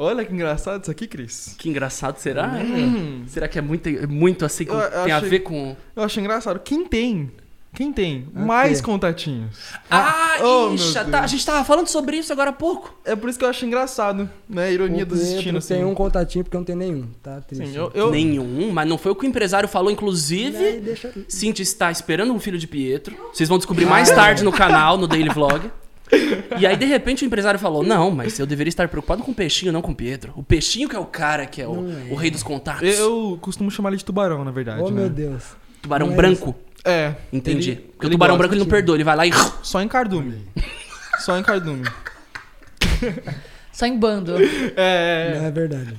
Olha 0.02 0.24
que 0.24 0.32
engraçado 0.32 0.80
isso 0.80 0.90
aqui, 0.90 1.06
Cris. 1.06 1.54
Que 1.58 1.68
engraçado 1.68 2.16
será? 2.18 2.48
Hum. 2.48 3.24
Será 3.26 3.46
que 3.46 3.58
é 3.58 3.62
muito, 3.62 3.88
muito 4.08 4.44
assim, 4.46 4.64
com- 4.64 4.72
Eu- 4.72 4.80
eu 4.80 5.04
tem 5.04 5.12
a 5.12 5.16
achei- 5.18 5.28
ver 5.28 5.40
com... 5.40 5.76
Eu 5.94 6.02
acho 6.02 6.18
engraçado. 6.18 6.58
Quem 6.60 6.86
tem? 6.86 7.30
Quem 7.74 7.92
tem 7.92 8.26
O 8.34 8.40
mais 8.40 8.80
contatinhos? 8.80 9.56
Ah, 9.88 10.38
oh, 10.42 10.72
ixa, 10.74 11.00
Deus. 11.04 11.10
tá, 11.12 11.20
a 11.20 11.26
gente 11.28 11.44
tava 11.46 11.64
falando 11.64 11.86
sobre 11.86 12.16
isso 12.16 12.32
agora 12.32 12.50
há 12.50 12.52
pouco. 12.52 12.98
É 13.04 13.14
por 13.14 13.28
isso 13.30 13.38
que 13.38 13.44
eu 13.44 13.48
acho 13.48 13.64
engraçado, 13.64 14.28
né? 14.48 14.64
A 14.64 14.70
ironia 14.72 15.02
O 15.04 15.06
do 15.06 15.14
Pedro 15.14 15.30
destino, 15.34 15.58
assim. 15.58 15.74
tem 15.74 15.84
um 15.84 15.94
contatinho 15.94 16.42
porque 16.44 16.56
eu 16.56 16.60
não 16.60 16.64
tenho 16.64 16.78
nenhum. 16.78 17.06
Tá 17.22 17.40
triste. 17.42 17.68
Sim, 17.68 17.76
eu, 17.76 17.92
eu- 17.94 18.10
Nenhum, 18.10 18.72
mas 18.72 18.88
não 18.88 18.98
foi 18.98 19.12
o 19.12 19.14
que 19.14 19.24
o 19.24 19.28
empresário 19.28 19.68
falou, 19.68 19.88
Aí 19.88 19.94
inclusive... 19.94 20.80
deixa... 20.80 21.12
Cintia 21.28 21.62
está 21.62 21.92
esperando 21.92 22.32
um 22.32 22.40
filho 22.40 22.58
de 22.58 22.66
Pietro. 22.66 23.14
Vocês 23.32 23.48
vão 23.48 23.58
descobrir 23.58 23.84
mais 23.86 24.10
tarde 24.10 24.42
no 24.42 24.50
canal, 24.50 24.96
no 24.96 25.06
Daily 25.06 25.28
Vlog. 25.28 25.70
E 26.58 26.66
aí, 26.66 26.76
de 26.76 26.84
repente, 26.86 27.24
o 27.24 27.26
empresário 27.26 27.58
falou: 27.60 27.82
Não, 27.82 28.10
mas 28.10 28.38
eu 28.38 28.46
deveria 28.46 28.68
estar 28.68 28.88
preocupado 28.88 29.22
com 29.22 29.30
o 29.30 29.34
peixinho, 29.34 29.72
não 29.72 29.80
com 29.82 29.92
o 29.92 29.94
Pietro. 29.94 30.32
O 30.36 30.42
peixinho 30.42 30.88
que 30.88 30.96
é 30.96 30.98
o 30.98 31.04
cara, 31.06 31.46
que 31.46 31.62
é 31.62 31.66
o, 31.68 31.88
é. 31.90 32.12
o 32.12 32.14
rei 32.16 32.30
dos 32.30 32.42
contatos. 32.42 32.88
eu 32.98 33.38
costumo 33.40 33.70
chamar 33.70 33.90
ele 33.90 33.98
de 33.98 34.04
tubarão, 34.04 34.44
na 34.44 34.50
verdade. 34.50 34.82
Oh, 34.82 34.90
né? 34.90 35.00
meu 35.02 35.08
Deus. 35.10 35.44
Tubarão 35.80 36.06
não 36.08 36.14
é 36.14 36.16
branco. 36.16 36.54
É. 36.84 37.14
Entendi. 37.32 37.70
ele- 37.72 37.80
Porque 37.80 38.06
o 38.06 38.08
ele 38.08 38.14
tubarão 38.14 38.34
gosta 38.34 38.38
branco 38.38 38.54
ele 38.54 38.58
não 38.60 38.66
que- 38.66 38.70
perdoa, 38.70 38.96
ele 38.96 39.04
vai 39.04 39.16
lá 39.16 39.26
e. 39.26 39.30
Só 39.62 39.80
em 39.82 39.88
cardume. 39.88 40.46
Só 41.20 41.38
em 41.38 41.42
cardume. 41.42 41.84
Só 43.72 43.86
em 43.86 43.98
bando. 43.98 44.34
É, 44.76 45.36
Não, 45.38 45.46
é 45.46 45.50
verdade. 45.50 45.94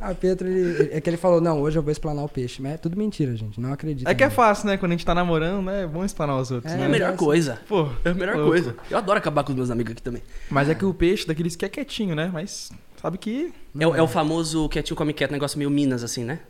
Ah, 0.00 0.12
o 0.12 0.14
Pedro, 0.14 0.46
ele- 0.48 0.90
é 0.92 1.00
que 1.00 1.10
ele 1.10 1.16
falou, 1.16 1.40
não, 1.40 1.60
hoje 1.60 1.78
eu 1.78 1.82
vou 1.82 1.90
explanar 1.90 2.24
o 2.24 2.28
peixe. 2.28 2.62
Mas 2.62 2.74
é 2.74 2.76
tudo 2.76 2.96
mentira, 2.96 3.34
gente. 3.36 3.60
Não 3.60 3.72
acredita. 3.72 4.10
é 4.10 4.14
que 4.14 4.22
é 4.22 4.30
fácil, 4.30 4.66
né? 4.68 4.76
Quando 4.76 4.92
a 4.92 4.94
gente 4.94 5.04
tá 5.06 5.14
namorando, 5.14 5.64
né? 5.64 5.82
É 5.82 5.86
bom 5.86 6.04
explanar 6.04 6.36
os 6.40 6.50
outros, 6.50 6.72
É, 6.72 6.76
É 6.76 6.78
né? 6.80 6.86
a 6.86 6.88
melhor 6.88 7.08
assim. 7.10 7.16
coisa. 7.24 7.58
Pô, 7.68 7.88
É 8.04 8.10
a 8.10 8.14
melhor 8.14 8.36
louco. 8.36 8.50
coisa. 8.50 8.76
Eu 8.90 8.98
adoro 8.98 9.18
acabar 9.18 9.42
com 9.44 9.50
os 9.50 9.56
meus 9.56 9.70
amigos 9.70 9.92
aqui 9.92 10.02
também. 10.02 10.22
Mas 10.50 10.68
é 10.68 10.74
que 10.74 10.84
o 10.84 10.94
peixe 10.94 11.26
daqueles 11.26 11.56
que 11.56 11.64
é 11.64 11.68
quietinho, 11.68 12.14
né? 12.14 12.30
Mas 12.32 12.70
sabe 13.02 13.18
que... 13.18 13.52
É, 13.78 13.86
o- 13.86 13.94
é 13.96 14.02
o 14.02 14.06
famoso 14.08 14.68
quietinho 14.68 14.96
come 14.96 15.12
quieto, 15.12 15.32
negócio 15.32 15.58
meio 15.58 15.70
Minas, 15.70 16.02
assim, 16.04 16.22
né? 16.24 16.40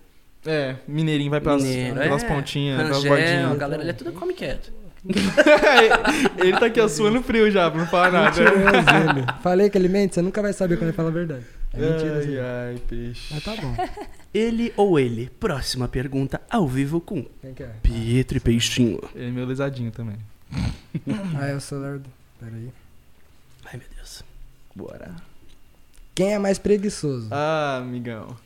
É, 0.46 0.76
mineirinho 0.86 1.30
vai 1.30 1.40
pelas, 1.40 1.62
Mineiro, 1.62 1.96
pelas 1.98 2.22
é. 2.22 2.28
pontinhas, 2.28 2.76
pelas 2.80 2.96
Rangel, 2.98 3.12
a 3.12 3.16
bordinhas. 3.16 3.58
galera, 3.58 3.82
ele 3.82 3.90
é 3.90 3.94
tudo 3.94 4.12
come 4.12 4.32
quieto. 4.34 4.70
ele 6.38 6.52
tá 6.58 6.66
aqui 6.66 6.80
ó, 6.80 6.88
suando 6.88 7.22
frio 7.22 7.50
já, 7.50 7.70
pra 7.70 7.80
não 7.80 7.86
falar 7.86 8.10
nada. 8.12 9.36
Falei 9.42 9.68
que 9.70 9.78
ele 9.78 9.88
mente, 9.88 10.14
você 10.14 10.22
nunca 10.22 10.40
vai 10.42 10.52
saber 10.52 10.76
quando 10.76 10.88
ele 10.88 10.92
fala 10.96 11.08
a 11.08 11.12
verdade. 11.12 11.44
É 11.72 11.78
mentira. 11.78 12.18
Ai, 12.18 12.70
ai, 12.74 12.82
peixe. 12.88 13.34
Mas 13.34 13.44
tá 13.44 13.54
bom. 13.56 13.74
Ele 14.32 14.72
ou 14.76 14.98
ele? 15.00 15.30
Próxima 15.40 15.88
pergunta, 15.88 16.40
ao 16.50 16.68
vivo 16.68 17.00
com 17.00 17.24
Quem 17.40 17.54
que 17.54 17.62
é? 17.62 17.70
Pietro 17.82 18.36
e 18.36 18.40
Peixinho. 18.40 19.00
Ele 19.14 19.28
é 19.28 19.30
meu 19.30 19.46
lesadinho 19.46 19.90
também. 19.90 20.16
Ah, 21.38 21.46
é 21.46 21.54
o 21.54 21.60
celular. 21.60 22.00
Peraí. 22.40 22.70
Ai, 23.66 23.78
meu 23.78 23.86
Deus. 23.96 24.22
Bora. 24.74 25.14
Quem 26.14 26.34
é 26.34 26.38
mais 26.38 26.58
preguiçoso? 26.58 27.28
Ah, 27.30 27.78
amigão. 27.78 28.36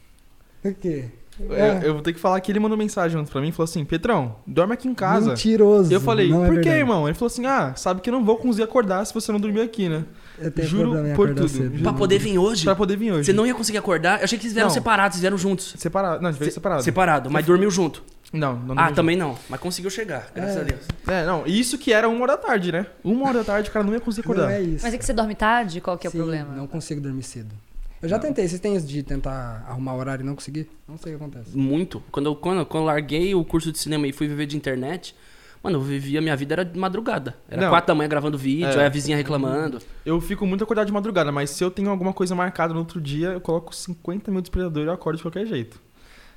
O 0.64 0.74
quê? 0.74 1.06
Eu, 1.40 1.52
Ah, 1.52 1.80
eu 1.84 1.92
vou 1.94 2.02
ter 2.02 2.12
que 2.12 2.20
falar 2.20 2.40
que 2.40 2.52
ele 2.52 2.60
mandou 2.60 2.76
mensagem 2.76 3.18
ontem 3.18 3.30
pra 3.30 3.40
mim 3.40 3.48
e 3.48 3.52
falou 3.52 3.64
assim: 3.64 3.84
Petrão, 3.84 4.36
dorme 4.46 4.74
aqui 4.74 4.86
em 4.88 4.94
casa. 4.94 5.30
Mentiroso. 5.30 5.90
E 5.90 5.94
eu 5.94 6.00
falei, 6.00 6.28
não 6.28 6.44
é 6.44 6.48
por 6.48 6.54
que, 6.56 6.62
verdade. 6.62 6.78
irmão? 6.78 7.08
Ele 7.08 7.14
falou 7.14 7.26
assim: 7.28 7.46
ah, 7.46 7.74
sabe 7.76 8.00
que 8.00 8.08
eu 8.10 8.12
não 8.12 8.24
vou 8.24 8.36
conseguir 8.36 8.64
acordar 8.64 9.04
se 9.04 9.14
você 9.14 9.32
não 9.32 9.40
dormir 9.40 9.62
aqui, 9.62 9.88
né? 9.88 10.04
Eu 10.38 10.50
tenho 10.50 10.68
Juro 10.68 10.92
por 11.14 11.28
tudo. 11.28 11.48
cedo. 11.48 11.70
Juro. 11.72 11.82
Pra 11.82 11.92
poder 11.92 12.18
vir 12.18 12.38
hoje? 12.38 12.64
Pra 12.64 12.74
poder 12.74 12.96
vir 12.96 13.12
hoje. 13.12 13.24
Você 13.26 13.32
não 13.32 13.46
ia 13.46 13.54
conseguir 13.54 13.78
acordar? 13.78 14.18
Eu 14.20 14.24
achei 14.24 14.38
que 14.38 14.44
eles 14.44 14.52
vieram 14.54 14.68
Não. 14.68 14.74
separados, 14.74 15.16
eles 15.16 15.20
vieram 15.20 15.38
juntos. 15.38 15.74
Separado. 15.76 16.22
Não, 16.22 16.28
a 16.28 16.32
gente 16.32 16.38
veio 16.40 16.50
Se- 16.50 16.54
separado. 16.54 16.82
Separado, 16.82 17.30
mas 17.30 17.44
dormiu 17.46 17.70
junto. 17.70 18.02
Não, 18.32 18.54
não 18.56 18.72
Ah, 18.72 18.76
dormiu 18.84 18.94
também 18.94 19.16
não. 19.16 19.36
Mas 19.48 19.60
conseguiu 19.60 19.90
chegar, 19.90 20.30
graças 20.34 20.56
É. 20.56 20.60
a 20.60 20.62
Deus. 20.62 20.80
junto. 20.80 21.10
É, 21.10 21.26
não. 21.26 21.46
Isso 21.46 21.76
que 21.76 21.92
era 21.92 22.08
uma 22.08 22.22
hora 22.22 22.32
da 22.36 22.38
tarde, 22.42 22.72
né? 22.72 22.86
Uma 23.04 23.28
hora 23.28 23.38
da 23.38 23.44
tarde 23.44 23.68
o 23.68 23.72
cara 23.72 23.84
não 23.84 23.92
ia 23.92 24.00
conseguir 24.00 24.26
Não 24.28 24.34
acordar. 24.34 24.52
é 24.54 24.62
isso. 24.62 24.84
Mas 24.84 24.94
é 24.94 24.98
que 24.98 25.04
você 25.04 25.12
dorme 25.12 25.34
tarde? 25.34 25.80
Qual 25.80 25.98
que 25.98 26.06
é 26.06 26.08
o 26.08 26.10
Sim, 26.12 26.18
problema? 26.18 26.54
Não 26.54 26.66
consigo 26.66 27.00
dormir 27.00 27.22
cedo. 27.24 27.54
Eu 28.00 28.08
já 28.08 28.18
tentei. 28.18 28.48
Vocês 28.48 28.60
têm 28.60 28.74
isso 28.74 28.86
de 28.86 29.02
tentar 29.02 29.64
arrumar 29.68 29.94
horário 29.94 30.22
e 30.24 30.26
não 30.26 30.34
conseguir? 30.34 30.68
Não 30.88 30.96
sei 30.98 31.14
o 31.14 31.18
que 31.18 31.22
acontece. 31.24 31.56
Muito. 31.56 32.02
Quando 32.10 32.26
eu, 32.26 32.34
quando, 32.34 32.66
quando 32.66 32.82
eu 32.82 32.86
larguei 32.86 33.32
o 33.34 33.44
curso 33.44 33.70
de 33.70 33.78
cinema 33.78 34.08
e 34.08 34.12
fui 34.12 34.26
viver 34.26 34.46
de 34.46 34.56
internet, 34.56 35.14
mano, 35.62 35.78
eu 35.78 35.82
vivia, 35.82 36.20
minha 36.20 36.34
vida 36.36 36.54
era 36.54 36.64
de 36.64 36.78
madrugada. 36.78 37.36
Era 37.48 37.62
Não. 37.62 37.68
quatro 37.70 37.88
da 37.88 37.94
manhã 37.94 38.08
gravando 38.08 38.36
vídeo, 38.36 38.66
É. 38.66 38.80
aí 38.80 38.86
a 38.86 38.88
vizinha 38.88 39.16
reclamando. 39.16 39.78
Eu 40.04 40.20
fico 40.20 40.44
muito 40.46 40.64
acordado 40.64 40.86
de 40.86 40.92
madrugada, 40.92 41.30
mas 41.30 41.50
se 41.50 41.62
eu 41.62 41.70
tenho 41.70 41.90
alguma 41.90 42.12
coisa 42.12 42.34
marcada 42.34 42.72
no 42.74 42.80
outro 42.80 43.00
dia, 43.00 43.28
eu 43.28 43.40
coloco 43.40 43.74
50 43.74 44.30
mil 44.30 44.40
despertadores 44.40 44.86
e 44.86 44.88
eu 44.88 44.92
acordo 44.94 45.16
de 45.18 45.22
qualquer 45.22 45.46
jeito. 45.46 45.80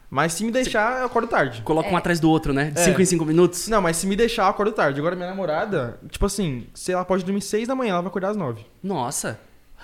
Mas 0.09 0.33
se 0.33 0.45
me 0.45 0.51
deixar, 0.51 0.99
eu 0.99 1.07
acordo 1.07 1.27
tarde. 1.27 1.61
Coloca 1.63 1.89
um 1.89 1.93
É. 1.93 1.97
atrás 1.97 2.19
do 2.19 2.29
outro, 2.29 2.53
né? 2.53 2.69
De 2.69 2.79
É. 2.79 2.83
cinco 2.83 3.01
em 3.01 3.05
cinco 3.05 3.25
minutos. 3.25 3.67
Não, 3.67 3.81
mas 3.81 3.97
se 3.97 4.05
me 4.05 4.15
deixar, 4.15 4.43
eu 4.43 4.49
acordo 4.49 4.71
tarde. 4.71 4.99
Agora 4.99 5.15
minha 5.15 5.27
namorada, 5.27 5.99
tipo 6.09 6.25
assim, 6.27 6.67
se 6.75 6.91
ela 6.91 7.03
pode 7.03 7.25
dormir 7.25 7.41
6 7.41 7.67
da 7.67 7.75
manhã, 7.75 7.93
ela 7.93 8.01
vai 8.01 8.09
acordar 8.09 8.29
às 8.29 8.37
9. 8.37 8.65
Nossa. 8.83 9.39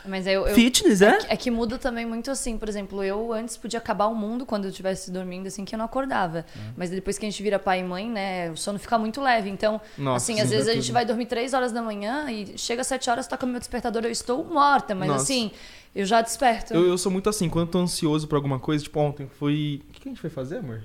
Mas 0.05 0.25
eu, 0.27 0.47
eu- 0.47 0.55
Fitness, 0.55 1.01
é? 1.01 1.17
É 1.29 1.37
que 1.37 1.51
muda 1.51 1.77
também 1.77 2.05
muito 2.05 2.29
assim, 2.31 2.57
por 2.57 2.67
exemplo, 2.67 3.03
eu 3.03 3.31
antes 3.33 3.55
podia 3.57 3.79
acabar 3.79 4.07
o 4.07 4.15
mundo 4.15 4.45
quando 4.45 4.65
eu 4.65 4.69
estivesse 4.69 5.11
dormindo, 5.11 5.47
assim, 5.47 5.63
que 5.65 5.75
eu 5.75 5.77
não 5.77 5.85
acordava. 5.85 6.45
Mas 6.75 6.89
depois 6.89 7.17
que 7.17 7.25
a 7.25 7.29
gente 7.29 7.41
vira 7.43 7.59
pai 7.59 7.81
e 7.81 7.83
mãe, 7.83 8.09
né, 8.09 8.49
o 8.51 8.57
sono 8.57 8.79
fica 8.79 8.97
muito 8.97 9.21
leve. 9.21 9.49
Então, 9.49 9.79
Nossa, 9.97 10.31
assim, 10.31 10.41
às 10.41 10.49
vezes 10.49 10.67
a 10.67 10.71
tudo. 10.71 10.81
gente 10.81 10.91
vai 10.91 11.05
dormir 11.05 11.25
três 11.25 11.53
horas 11.53 11.71
da 11.71 11.81
manhã 11.81 12.29
e 12.31 12.57
chega 12.57 12.81
às 12.81 12.87
sete 12.87 13.09
horas, 13.09 13.27
toca 13.27 13.45
meu 13.45 13.59
despertador, 13.59 14.03
eu 14.05 14.11
estou 14.11 14.43
morta. 14.43 14.93
Mas 14.95 15.07
Nossa. 15.09 15.23
assim, 15.23 15.51
eu 15.95 16.05
já 16.05 16.21
desperto. 16.21 16.73
Eu, 16.73 16.87
eu 16.87 16.97
sou 16.97 17.11
muito 17.11 17.29
assim, 17.29 17.49
quando 17.49 17.65
eu 17.67 17.71
tô 17.71 17.79
ansioso 17.79 18.27
por 18.27 18.35
alguma 18.35 18.59
coisa, 18.59 18.83
tipo 18.83 18.99
ontem, 18.99 19.27
fui. 19.39 19.81
O 19.89 19.93
que 19.93 20.07
a 20.07 20.11
gente 20.11 20.21
foi 20.21 20.29
fazer, 20.29 20.57
amor? 20.57 20.81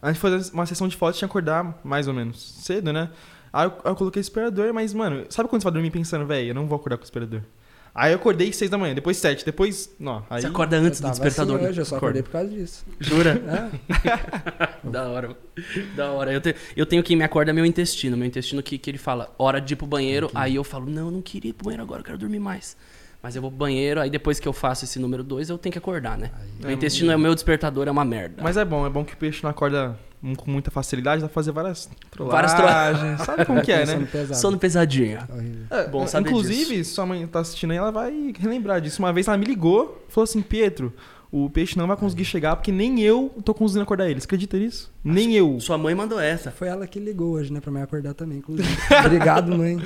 A 0.00 0.08
gente 0.08 0.20
foi 0.20 0.30
fazer 0.30 0.52
uma 0.52 0.64
sessão 0.64 0.86
de 0.86 0.96
fotos, 0.96 1.18
tinha 1.18 1.26
que 1.26 1.32
acordar 1.32 1.78
mais 1.82 2.06
ou 2.06 2.14
menos 2.14 2.40
cedo, 2.62 2.92
né? 2.92 3.10
Aí 3.52 3.66
eu, 3.66 3.72
aí 3.84 3.90
eu 3.90 3.96
coloquei 3.96 4.20
o 4.20 4.22
esperador, 4.22 4.72
mas, 4.72 4.94
mano, 4.94 5.24
sabe 5.30 5.48
quando 5.48 5.62
você 5.62 5.64
vai 5.64 5.72
dormir 5.72 5.90
pensando, 5.90 6.24
velho, 6.26 6.48
eu 6.50 6.54
não 6.54 6.66
vou 6.68 6.76
acordar 6.76 6.96
com 6.98 7.02
o 7.02 7.04
esperador? 7.04 7.40
Aí 7.98 8.12
eu 8.12 8.16
acordei 8.16 8.52
6 8.52 8.70
da 8.70 8.78
manhã, 8.78 8.94
depois 8.94 9.16
7, 9.16 9.44
depois. 9.44 9.92
Não, 9.98 10.24
aí. 10.30 10.40
Você 10.40 10.46
acorda 10.46 10.76
antes 10.76 11.00
do 11.00 11.10
despertador. 11.10 11.56
Assim 11.56 11.64
né? 11.64 11.70
hoje, 11.70 11.80
eu 11.80 11.84
só 11.84 11.96
acordei 11.96 12.22
por 12.22 12.30
causa 12.30 12.48
disso. 12.48 12.86
Jura? 13.00 13.42
É. 13.48 14.78
Da 14.88 15.08
hora. 15.08 15.36
Da 15.96 16.12
hora. 16.12 16.32
Eu, 16.32 16.40
te- 16.40 16.54
eu 16.76 16.86
tenho 16.86 17.02
que 17.02 17.16
me 17.16 17.24
acorda 17.24 17.52
meu 17.52 17.66
intestino. 17.66 18.16
Meu 18.16 18.26
intestino 18.26 18.62
que, 18.62 18.78
que 18.78 18.88
ele 18.88 18.98
fala, 18.98 19.34
hora 19.36 19.60
de 19.60 19.72
ir 19.74 19.76
pro 19.76 19.86
banheiro. 19.86 20.30
Aí 20.32 20.54
eu 20.54 20.62
falo, 20.62 20.88
não, 20.88 21.06
eu 21.06 21.10
não 21.10 21.20
queria 21.20 21.50
ir 21.50 21.52
pro 21.54 21.64
banheiro 21.64 21.82
agora, 21.82 22.00
eu 22.00 22.04
quero 22.04 22.18
dormir 22.18 22.38
mais. 22.38 22.76
Mas 23.22 23.34
eu 23.34 23.42
vou 23.42 23.50
pro 23.50 23.58
banheiro, 23.58 24.00
aí 24.00 24.08
depois 24.08 24.38
que 24.38 24.46
eu 24.46 24.52
faço 24.52 24.84
esse 24.84 24.98
número 24.98 25.24
2, 25.24 25.50
eu 25.50 25.58
tenho 25.58 25.72
que 25.72 25.78
acordar, 25.78 26.16
né? 26.16 26.30
Meu 26.60 26.70
É, 26.70 26.72
intestino 26.72 27.10
é 27.10 27.16
o 27.16 27.18
meu 27.18 27.34
despertador, 27.34 27.88
é 27.88 27.90
uma 27.90 28.04
merda. 28.04 28.42
Mas 28.42 28.56
é 28.56 28.64
bom, 28.64 28.86
é 28.86 28.90
bom 28.90 29.04
que 29.04 29.14
o 29.14 29.16
peixe 29.16 29.42
não 29.42 29.50
acorda 29.50 29.98
hum, 30.22 30.34
com 30.36 30.50
muita 30.50 30.70
facilidade, 30.70 31.20
dá 31.20 31.26
pra 31.28 31.34
fazer 31.34 31.50
várias 31.50 31.90
Várias 32.16 32.54
trollagens. 32.54 33.20
Sabe 33.26 33.44
como 33.44 33.60
que 33.60 33.72
é, 33.72 33.84
Sono 33.84 34.00
né? 34.00 34.08
pesado. 34.10 34.40
Sono 34.40 34.58
pesadinho. 34.58 35.18
É, 35.70 35.88
Bom 35.88 36.06
saber 36.06 36.28
Inclusive, 36.28 36.84
sua 36.84 37.06
mãe 37.06 37.26
tá 37.26 37.40
assistindo 37.40 37.72
aí, 37.72 37.76
ela 37.76 37.90
vai 37.90 38.32
relembrar 38.38 38.80
disso. 38.80 39.00
Uma 39.02 39.12
vez 39.12 39.26
ela 39.26 39.36
me 39.36 39.46
ligou, 39.46 40.04
falou 40.08 40.24
assim, 40.24 40.40
Pietro, 40.40 40.92
o 41.30 41.50
peixe 41.50 41.76
não 41.76 41.86
vai 41.86 41.96
conseguir 41.96 42.24
chegar 42.24 42.54
porque 42.54 42.72
nem 42.72 43.00
eu 43.00 43.34
tô 43.44 43.52
conseguindo 43.52 43.82
acordar 43.82 44.08
ele. 44.08 44.20
Você 44.20 44.26
acredita 44.26 44.56
nisso? 44.56 44.92
Nem 45.04 45.34
eu. 45.34 45.58
Sua 45.60 45.76
mãe 45.76 45.94
mandou 45.94 46.18
essa. 46.20 46.50
Foi 46.52 46.68
ela 46.68 46.86
que 46.86 46.98
ligou 46.98 47.32
hoje, 47.32 47.52
né? 47.52 47.60
Pra 47.60 47.70
me 47.70 47.82
acordar 47.82 48.14
também, 48.14 48.38
inclusive. 48.38 48.68
Obrigado, 49.04 49.56
mãe. 49.56 49.76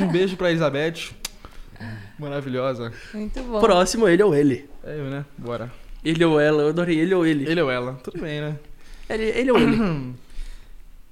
Um 0.00 0.08
beijo 0.08 0.36
pra 0.36 0.50
Elizabeth. 0.50 1.14
Maravilhosa. 2.18 2.92
Muito 3.12 3.42
bom. 3.42 3.60
Próximo, 3.60 4.08
ele 4.08 4.22
ou 4.22 4.34
ele. 4.34 4.68
É 4.84 4.98
eu, 4.98 5.04
né? 5.04 5.24
Bora. 5.36 5.70
Ele 6.04 6.24
ou 6.24 6.38
ela, 6.38 6.62
eu 6.62 6.68
adorei 6.68 6.98
ele 6.98 7.14
ou 7.14 7.26
ele. 7.26 7.50
Ele 7.50 7.60
ou 7.60 7.70
ela? 7.70 7.94
Tudo 8.02 8.20
bem, 8.20 8.40
né? 8.40 8.58
Ele, 9.08 9.24
ele 9.24 9.50
ou 9.50 9.58
ele. 9.58 10.14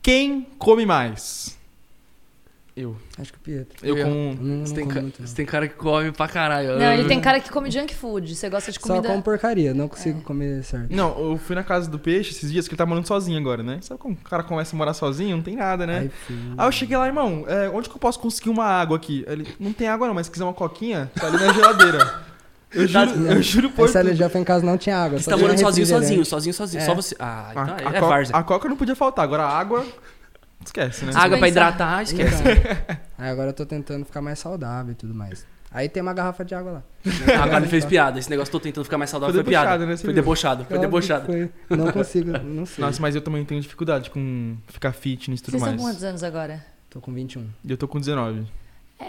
Quem 0.03 0.47
come 0.59 0.85
mais? 0.85 1.59
Eu. 2.75 2.97
Acho 3.19 3.31
que 3.35 3.39
o 3.39 3.41
Pietro. 3.43 3.77
Eu 3.87 3.99
Eu. 3.99 4.05
com... 4.07 4.11
Eu 4.11 4.35
não, 4.41 4.57
não 4.57 4.67
Você 4.67 4.75
tem, 4.75 4.85
como 4.85 4.95
ca- 4.95 5.03
muito, 5.03 5.21
não. 5.21 5.27
você 5.27 5.35
tem 5.35 5.45
cara 5.45 5.69
que 5.69 5.75
come 5.75 6.11
pra 6.11 6.27
caralho. 6.27 6.79
Não, 6.79 6.93
ele 6.93 7.07
tem 7.07 7.21
cara 7.21 7.39
que 7.39 7.51
come 7.51 7.71
junk 7.71 7.95
food. 7.95 8.35
Você 8.35 8.49
gosta 8.49 8.73
de 8.73 8.81
Só 8.81 8.87
comida. 8.87 9.09
como 9.09 9.23
porcaria, 9.23 9.75
não 9.75 9.89
consigo 9.89 10.23
comer 10.23 10.65
certo. 10.65 10.87
Não, 10.91 11.33
eu 11.33 11.37
fui 11.37 11.55
na 11.55 11.63
casa 11.63 11.91
do 11.91 11.99
peixe 11.99 12.31
esses 12.31 12.51
dias 12.51 12.67
que 12.67 12.73
ele 12.73 12.79
tá 12.79 12.87
morando 12.87 13.07
sozinho 13.07 13.39
agora, 13.39 13.63
né? 13.63 13.79
Sabe 13.83 14.01
quando 14.01 14.15
o 14.15 14.21
cara 14.25 14.43
começa 14.43 14.75
a 14.75 14.79
morar 14.79 14.95
sozinho? 14.95 15.37
Não 15.37 15.43
tem 15.45 15.55
nada, 15.55 15.87
né? 15.87 15.99
Aí, 15.99 16.09
fui- 16.09 16.37
Aí 16.57 16.67
eu 16.67 16.73
cheguei 16.73 16.97
lá, 16.97 17.07
irmão, 17.07 17.45
é, 17.47 17.69
onde 17.69 17.91
que 17.91 17.95
eu 17.95 18.01
posso 18.01 18.19
conseguir 18.19 18.49
uma 18.49 18.65
água 18.65 18.97
aqui? 18.97 19.23
Ele, 19.29 19.47
não 19.61 19.75
tem 19.75 19.89
água 19.89 20.07
não, 20.07 20.15
mas 20.15 20.27
se 20.27 20.33
quiser 20.33 20.45
uma 20.45 20.55
coquinha, 20.55 21.11
tá 21.15 21.27
ali 21.27 21.37
na 21.45 21.53
geladeira. 21.53 22.23
Eu 22.75 22.87
juro, 22.87 23.11
eu 23.27 23.43
juro 23.43 23.71
por 23.71 23.95
ele 23.97 24.15
já 24.15 24.31
foi 24.31 24.41
em 24.41 24.45
casa 24.45 24.65
não 24.65 24.79
tinha 24.79 24.97
água. 24.97 25.19
Você 25.19 25.25
só 25.25 25.33
tá 25.33 25.37
morando 25.37 25.59
sozinho, 25.61 25.87
sozinho, 25.87 26.25
sozinho, 26.25 26.55
sozinho. 26.55 26.83
É. 26.83 26.87
Só 26.87 26.95
você. 26.95 27.15
Ah, 27.19 27.49
A, 27.49 27.53
então 27.53 27.65
a 27.77 27.93
é, 27.93 27.97
é 27.97 28.01
co- 28.01 28.09
várzea. 28.09 28.35
a 28.35 28.43
coca 28.43 28.67
não 28.67 28.77
podia 28.79 28.97
faltar, 28.97 29.23
agora 29.27 29.43
a 29.43 29.59
água, 29.59 29.85
esquece, 30.69 31.05
né? 31.05 31.13
Água 31.15 31.39
pra 31.39 31.47
Pensar. 31.47 31.49
hidratar, 31.49 32.03
esquece. 32.03 32.43
Então, 32.43 32.97
aí 33.19 33.31
agora 33.31 33.51
eu 33.51 33.55
tô 33.55 33.65
tentando 33.67 34.05
ficar 34.05 34.21
mais 34.23 34.39
saudável 34.39 34.93
e 34.93 34.95
tudo 34.95 35.15
mais. 35.15 35.47
Aí 35.75 35.89
tem 35.89 36.03
uma 36.03 36.13
garrafa 36.13 36.45
de 36.45 36.55
água 36.55 36.71
lá. 36.73 36.83
Agora 37.43 37.57
ele 37.61 37.67
fez 37.67 37.83
piada. 37.87 38.19
Esse 38.19 38.29
negócio 38.29 38.53
tô 38.53 38.61
tentando 38.61 38.85
ficar 38.85 38.99
mais 38.99 39.09
saudável 39.09 39.33
Foi 39.33 39.43
foi, 39.43 39.51
piada. 39.51 39.69
debochado, 39.71 39.87
né? 39.87 39.97
Você 39.97 40.05
Foi 40.05 40.13
debochado, 40.13 40.65
foi 40.67 40.79
debochado. 40.79 41.25
foi. 41.27 41.51
Não 41.75 41.91
consigo, 41.91 42.31
não 42.31 42.67
sei. 42.67 42.85
Nossa, 42.85 43.01
mas 43.01 43.15
eu 43.15 43.23
também 43.23 43.43
tenho 43.43 43.59
dificuldade 43.59 44.11
com 44.11 44.55
ficar 44.69 44.93
fitness 44.93 45.41
e 45.41 45.43
tudo 45.43 45.53
Vocês 45.53 45.63
mais. 45.63 45.77
com 45.77 45.83
quantos 45.89 46.05
anos 46.05 46.23
agora? 46.23 46.63
Tô 46.91 47.01
com 47.01 47.11
21. 47.15 47.47
E 47.65 47.71
eu 47.71 47.79
tô 47.79 47.89
com 47.89 47.99
19. 47.99 48.47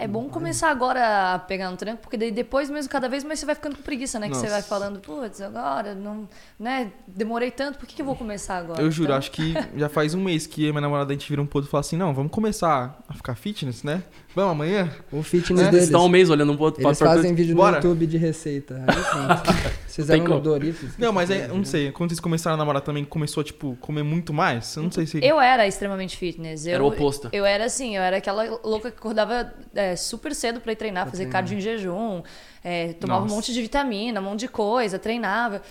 É 0.00 0.06
bom 0.06 0.28
começar 0.28 0.70
agora 0.70 1.34
a 1.34 1.38
pegar 1.38 1.70
no 1.70 1.76
tranco, 1.76 2.02
porque 2.02 2.16
daí 2.16 2.30
depois 2.30 2.70
mesmo, 2.70 2.90
cada 2.90 3.08
vez 3.08 3.24
mais 3.24 3.38
você 3.38 3.46
vai 3.46 3.54
ficando 3.54 3.76
com 3.76 3.82
preguiça, 3.82 4.18
né? 4.18 4.28
Que 4.28 4.34
você 4.34 4.42
Nossa. 4.42 4.52
vai 4.52 4.62
falando, 4.62 5.00
putz, 5.00 5.40
agora, 5.40 5.94
não, 5.94 6.28
né? 6.58 6.92
Demorei 7.06 7.50
tanto, 7.50 7.78
por 7.78 7.86
que, 7.86 7.94
que 7.94 8.02
eu 8.02 8.06
vou 8.06 8.16
começar 8.16 8.56
agora? 8.56 8.82
Eu 8.82 8.90
juro, 8.90 9.08
Então, 9.08 9.18
acho 9.18 9.30
que 9.30 9.54
já 9.76 9.88
faz 9.88 10.14
um 10.14 10.22
mês 10.22 10.46
que 10.46 10.62
minha 10.70 10.80
namorada 10.80 11.12
a 11.12 11.16
gente 11.16 11.28
vira 11.28 11.40
um 11.40 11.46
pouco 11.46 11.68
e 11.68 11.70
fala 11.70 11.80
assim: 11.80 11.96
não, 11.96 12.12
vamos 12.14 12.32
começar 12.32 12.98
a 13.08 13.14
ficar 13.14 13.34
fitness, 13.34 13.82
né? 13.82 14.02
Vamos 14.34 14.52
amanhã? 14.52 14.90
O 15.12 15.22
fitness 15.22 15.60
Eles 15.60 15.70
deles. 15.70 15.84
estão 15.84 16.04
um 16.04 16.08
mês 16.08 16.28
olhando 16.28 16.52
um 16.52 16.58
outro. 16.60 16.82
Eles 16.82 16.98
pra- 16.98 17.06
pra- 17.06 17.16
fazem 17.16 17.34
vídeo 17.34 17.54
Bora. 17.54 17.78
no 17.80 17.84
YouTube 17.88 18.06
de 18.06 18.16
receita. 18.16 18.82
Aí 18.86 19.72
fizeram 19.88 20.24
no 20.24 20.40
Doritos. 20.40 20.96
Não, 20.98 21.12
mas 21.12 21.30
é, 21.30 21.44
eu 21.46 21.54
não 21.56 21.64
sei, 21.64 21.92
quando 21.92 22.10
vocês 22.10 22.18
começaram 22.20 22.54
a 22.54 22.56
namorar 22.58 22.82
também, 22.82 23.04
começou 23.04 23.40
a, 23.42 23.44
tipo, 23.44 23.76
comer 23.80 24.02
muito 24.02 24.32
mais? 24.32 24.74
Eu 24.76 24.82
não 24.82 24.90
sei 24.90 25.06
se. 25.06 25.24
Eu 25.24 25.40
era 25.40 25.66
extremamente 25.66 26.16
fitness. 26.16 26.66
Eu, 26.66 26.74
Era 26.74 26.84
o 26.84 26.88
oposto. 26.88 27.28
Eu 27.32 27.44
era 27.46 27.64
assim, 27.64 27.96
eu 27.96 28.02
era 28.02 28.16
aquela 28.16 28.58
louca 28.64 28.90
que 28.90 28.98
acordava 28.98 29.52
é, 29.74 29.94
super 29.94 30.34
cedo 30.34 30.60
pra 30.60 30.72
ir 30.72 30.76
treinar, 30.76 31.08
fazer 31.08 31.26
cardio 31.26 31.56
em 31.56 31.60
jejum, 31.60 32.22
é, 32.64 32.92
tomava 32.94 33.20
Nossa. 33.22 33.32
um 33.32 33.36
monte 33.36 33.52
de 33.52 33.62
vitamina, 33.62 34.20
um 34.20 34.24
monte 34.24 34.40
de 34.40 34.48
coisa, 34.48 34.98
treinava. 34.98 35.62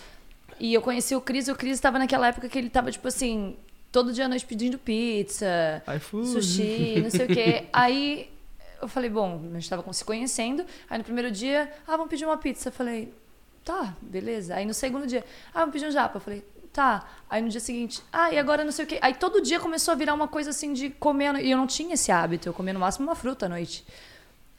E 0.60 0.74
eu 0.74 0.82
conheci 0.82 1.14
o 1.16 1.20
Cris, 1.22 1.48
e 1.48 1.52
o 1.52 1.56
Cris 1.56 1.74
estava 1.74 2.00
naquela 2.00 2.28
época 2.28 2.48
que 2.48 2.58
ele 2.58 2.70
tava, 2.70 2.90
tipo 2.92 3.08
assim, 3.08 3.56
todo 3.92 4.14
dia 4.14 4.26
à 4.26 4.30
noite 4.30 4.46
pedindo 4.46 4.78
pizza, 4.78 5.46
iFood. 5.98 6.28
sushi, 6.28 7.02
não 7.04 7.10
sei 7.10 7.26
o 7.26 7.28
quê. 7.28 7.64
Aí 7.74 8.30
eu 8.84 8.88
falei, 8.88 9.10
bom, 9.10 9.42
a 9.52 9.54
gente 9.56 9.70
tava 9.70 9.94
se 9.94 10.04
conhecendo. 10.06 10.66
Aí 10.90 10.98
no 10.98 11.04
primeiro 11.04 11.32
dia, 11.32 11.72
ah, 11.88 11.92
vamos 11.98 12.10
pedir 12.10 12.26
uma 12.26 12.38
pizza. 12.38 12.70
Eu 12.70 12.74
falei, 12.74 13.14
tá, 13.64 13.96
beleza. 14.02 14.56
Aí 14.56 14.66
no 14.66 14.74
segundo 14.74 15.08
dia, 15.08 15.24
ah, 15.54 15.60
vamos 15.62 15.74
pedir 15.74 15.88
um 15.88 15.92
japa. 15.92 16.18
Eu 16.18 16.22
falei, 16.22 16.44
tá. 16.72 17.06
Aí 17.30 17.42
no 17.42 17.50
dia 17.50 17.60
seguinte, 17.60 18.02
ah, 18.12 18.32
e 18.32 18.38
agora 18.38 18.64
não 18.64 18.72
sei 18.72 18.86
o 18.86 18.88
quê. 18.88 19.00
Aí 19.02 19.14
todo 19.14 19.42
dia 19.42 19.60
começou 19.60 19.92
a 19.92 19.96
virar 19.96 20.14
uma 20.14 20.28
coisa 20.28 20.50
assim 20.52 20.74
de 20.74 20.90
comer. 20.92 21.36
E 21.44 21.52
eu 21.52 21.58
não 21.58 21.68
tinha 21.68 21.94
esse 21.96 22.12
hábito, 22.12 22.50
eu 22.50 22.54
comia 22.54 22.74
no 22.74 22.80
máximo 22.80 23.08
uma 23.08 23.16
fruta 23.16 23.46
à 23.48 23.50
noite. 23.50 23.86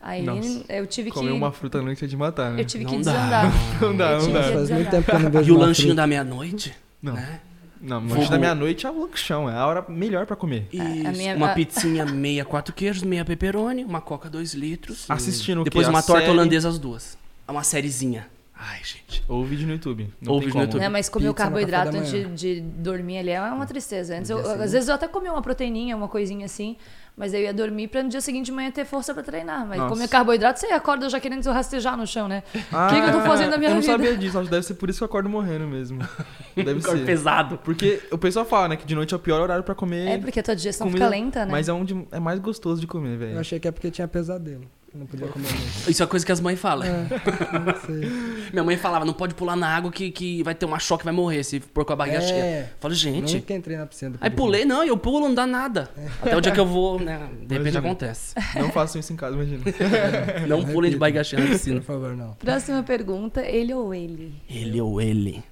Aí 0.00 0.23
Nossa, 0.23 0.64
eu 0.69 0.87
tive 0.87 1.11
Comer 1.11 1.31
que. 1.31 1.33
uma 1.37 1.50
fruta 1.50 1.78
à 1.78 1.83
noite 1.83 2.04
é 2.04 2.09
de 2.09 2.14
matar, 2.14 2.50
né? 2.50 2.61
Eu 2.61 2.64
tive 2.66 2.85
que 2.85 2.93
Não 2.93 3.00
dá. 3.00 3.12
desandar. 3.12 3.52
Não 3.81 3.97
dá, 3.97 4.19
não 4.19 4.33
dá. 4.33 4.43
que 4.43 4.52
Faz 4.52 4.71
muito 4.71 4.90
tempo 4.90 5.04
que 5.11 5.16
eu 5.16 5.19
não 5.21 5.31
vejo 5.31 5.49
E 5.49 5.57
o 5.57 5.59
lanchinho 5.59 5.88
fruta. 5.88 6.02
da 6.02 6.07
meia-noite? 6.07 6.75
Não. 7.00 7.14
Né? 7.14 7.40
Não, 7.85 8.00
lanche 8.07 8.31
da 8.31 8.38
meia-noite 8.38 8.87
é 8.87 8.91
o 8.91 9.00
lanchão, 9.03 9.49
é 9.49 9.55
a 9.55 9.67
hora 9.67 9.85
melhor 9.88 10.25
pra 10.26 10.35
comer. 10.35 10.67
Isso. 10.73 11.07
a 11.07 11.12
minha- 11.12 11.37
Uma 11.37 11.49
pizzinha 11.55 12.07
meia, 12.07 12.45
quatro 12.45 12.73
queijos, 12.75 13.03
meia 13.03 13.25
pepperoni, 13.25 13.85
uma 13.85 14.00
coca, 14.00 14.31
dois 14.31 14.55
litros. 14.55 15.05
Assistindo 15.09 15.61
o 15.61 15.64
quê? 15.64 15.71
Depois 15.71 15.87
uma 15.88 15.99
A 15.99 16.03
torta 16.03 16.23
série? 16.23 16.33
holandesa, 16.33 16.69
as 16.69 16.79
duas. 16.79 17.19
É 17.47 17.53
Uma 17.53 17.62
sériezinha. 17.62 18.26
Ai, 18.57 18.79
gente. 18.83 19.23
Ou 19.29 19.45
vídeo 19.45 19.67
no 19.67 19.73
YouTube. 19.75 20.09
Não 20.23 20.33
Ou 20.33 20.38
tem 20.38 20.47
vídeo 20.47 20.59
no. 20.59 20.64
YouTube. 20.64 20.81
Né, 20.81 20.88
mas 20.88 21.09
comer 21.11 21.29
o 21.29 21.35
carboidrato 21.35 21.95
antes 21.97 22.11
de, 22.11 22.25
de 22.26 22.61
dormir 22.61 23.19
ali 23.19 23.31
é 23.31 23.41
uma 23.43 23.67
tristeza. 23.67 24.17
Antes 24.17 24.31
eu- 24.31 24.38
às 24.38 24.73
vezes 24.73 24.88
eu 24.88 24.95
até 24.95 25.07
comia 25.07 25.31
uma 25.33 25.43
proteininha, 25.43 25.95
uma 25.97 26.09
coisinha 26.09 26.47
assim, 26.47 26.76
mas 27.16 27.33
eu 27.33 27.40
ia 27.40 27.54
dormir 27.54 27.88
pra 27.88 28.02
no 28.02 28.09
dia 28.09 28.21
seguinte 28.21 28.47
de 28.47 28.52
manhã 28.52 28.71
ter 28.71 28.85
força 28.85 29.14
pra 29.14 29.23
treinar. 29.23 29.66
Mas 29.66 29.78
Nossa. 29.78 29.94
comer 29.94 30.09
carboidrato, 30.09 30.59
você 30.59 30.66
acorda 30.66 31.09
já 31.09 31.21
querendo 31.21 31.44
rastejar 31.50 31.97
no 31.97 32.06
chão, 32.06 32.26
né? 32.28 32.42
Ah, 32.73 32.88
que 32.88 33.00
que 33.00 33.09
eu 33.09 33.12
tô 33.12 33.21
fazendo 33.21 33.50
da 33.50 33.59
minha 33.59 33.71
eu 33.71 33.75
não 33.75 33.80
vida? 33.80 33.92
sabia 33.92 34.16
disso, 34.16 34.37
acho 34.38 34.47
que 34.47 34.50
deve 34.50 34.66
ser 34.66 34.75
por 34.75 34.90
isso 34.90 34.99
que 34.99 35.04
eu 35.04 35.06
acordo 35.06 35.28
morrendo 35.28 35.66
mesmo. 35.66 36.00
Deve 36.56 36.80
Corpo 36.80 36.99
ser. 36.99 37.04
pesado. 37.06 37.59
Porque 37.64 38.00
o 38.12 38.18
pessoal 38.18 38.44
fala, 38.47 38.68
né, 38.68 38.76
que 38.76 38.87
de 38.87 38.94
noite 38.94 39.12
é 39.12 39.16
o 39.16 39.21
pior 39.21 39.40
horário 39.40 39.64
pra 39.64 39.75
comer. 39.75 40.06
É 40.09 40.18
porque 40.18 40.38
a 40.38 40.42
tua 40.42 40.54
digestão 40.54 40.87
comida, 40.87 41.04
fica 41.06 41.16
lenta, 41.16 41.44
né? 41.47 41.50
Mas 41.52 41.68
é 41.68 41.73
onde 41.73 42.06
é 42.12 42.21
mais 42.21 42.38
gostoso 42.38 42.80
de 42.80 42.87
comer, 42.87 43.14
Eu 43.14 43.18
velho. 43.18 43.40
achei 43.40 43.59
que 43.59 43.66
é 43.66 43.73
porque 43.73 43.90
tinha 43.90 44.06
pesadelo. 44.06 44.64
Não 44.95 45.07
podia 45.07 45.27
comer 45.27 45.49
muito. 45.49 45.91
Isso 45.91 46.03
é 46.03 46.07
coisa 46.07 46.25
que 46.25 46.31
as 46.31 46.41
mães 46.41 46.59
falam. 46.59 46.87
É, 46.87 46.93
não 47.59 47.81
sei. 47.85 48.09
Minha 48.53 48.63
mãe 48.63 48.77
falava, 48.77 49.05
não 49.05 49.13
pode 49.13 49.35
pular 49.35 49.57
na 49.57 49.67
água 49.69 49.91
que, 49.91 50.11
que 50.11 50.41
vai 50.45 50.55
ter 50.55 50.67
um 50.67 50.79
choque, 50.79 51.05
vai 51.05 51.13
morrer 51.13 51.43
se 51.43 51.59
for 51.59 51.85
com 51.85 51.93
a 51.93 51.97
barriga 51.97 52.19
É. 52.19 52.21
cheia. 52.21 52.61
Eu 52.61 52.67
falo, 52.79 52.95
gente. 52.95 53.35
Nunca 53.35 53.55
entrei 53.55 53.77
na 53.77 53.87
piscina. 53.87 54.17
Aí 54.21 54.31
pulei, 54.31 54.65
não, 54.65 54.85
eu 54.85 54.97
pulo, 54.97 55.27
não 55.27 55.35
dá 55.35 55.47
nada. 55.47 55.91
Até 56.23 56.37
o 56.37 56.41
dia 56.41 56.53
que 56.53 56.61
eu 56.61 56.67
vou, 56.67 57.01
né? 57.01 57.19
De 57.43 57.55
repente 57.55 57.73
Imagina. 57.75 57.79
acontece. 57.81 58.35
Não 58.57 58.71
façam 58.71 59.01
isso 59.01 59.13
em 59.13 59.17
casa, 59.17 59.35
imagina. 59.35 59.63
Não 60.47 60.61
pulem 60.63 60.91
de 60.91 60.97
repito. 60.97 60.99
barriga 60.99 61.25
cheia 61.25 61.43
na 61.43 61.49
Por 61.49 61.53
piscina. 61.55 61.81
favor, 61.83 62.17
não. 62.17 62.35
Próxima 62.35 62.83
pergunta, 62.83 63.43
ele 63.43 63.75
ou 63.75 63.93
ele? 63.95 64.35
Ele 64.49 64.81
ou 64.81 65.01
ele. 65.01 65.43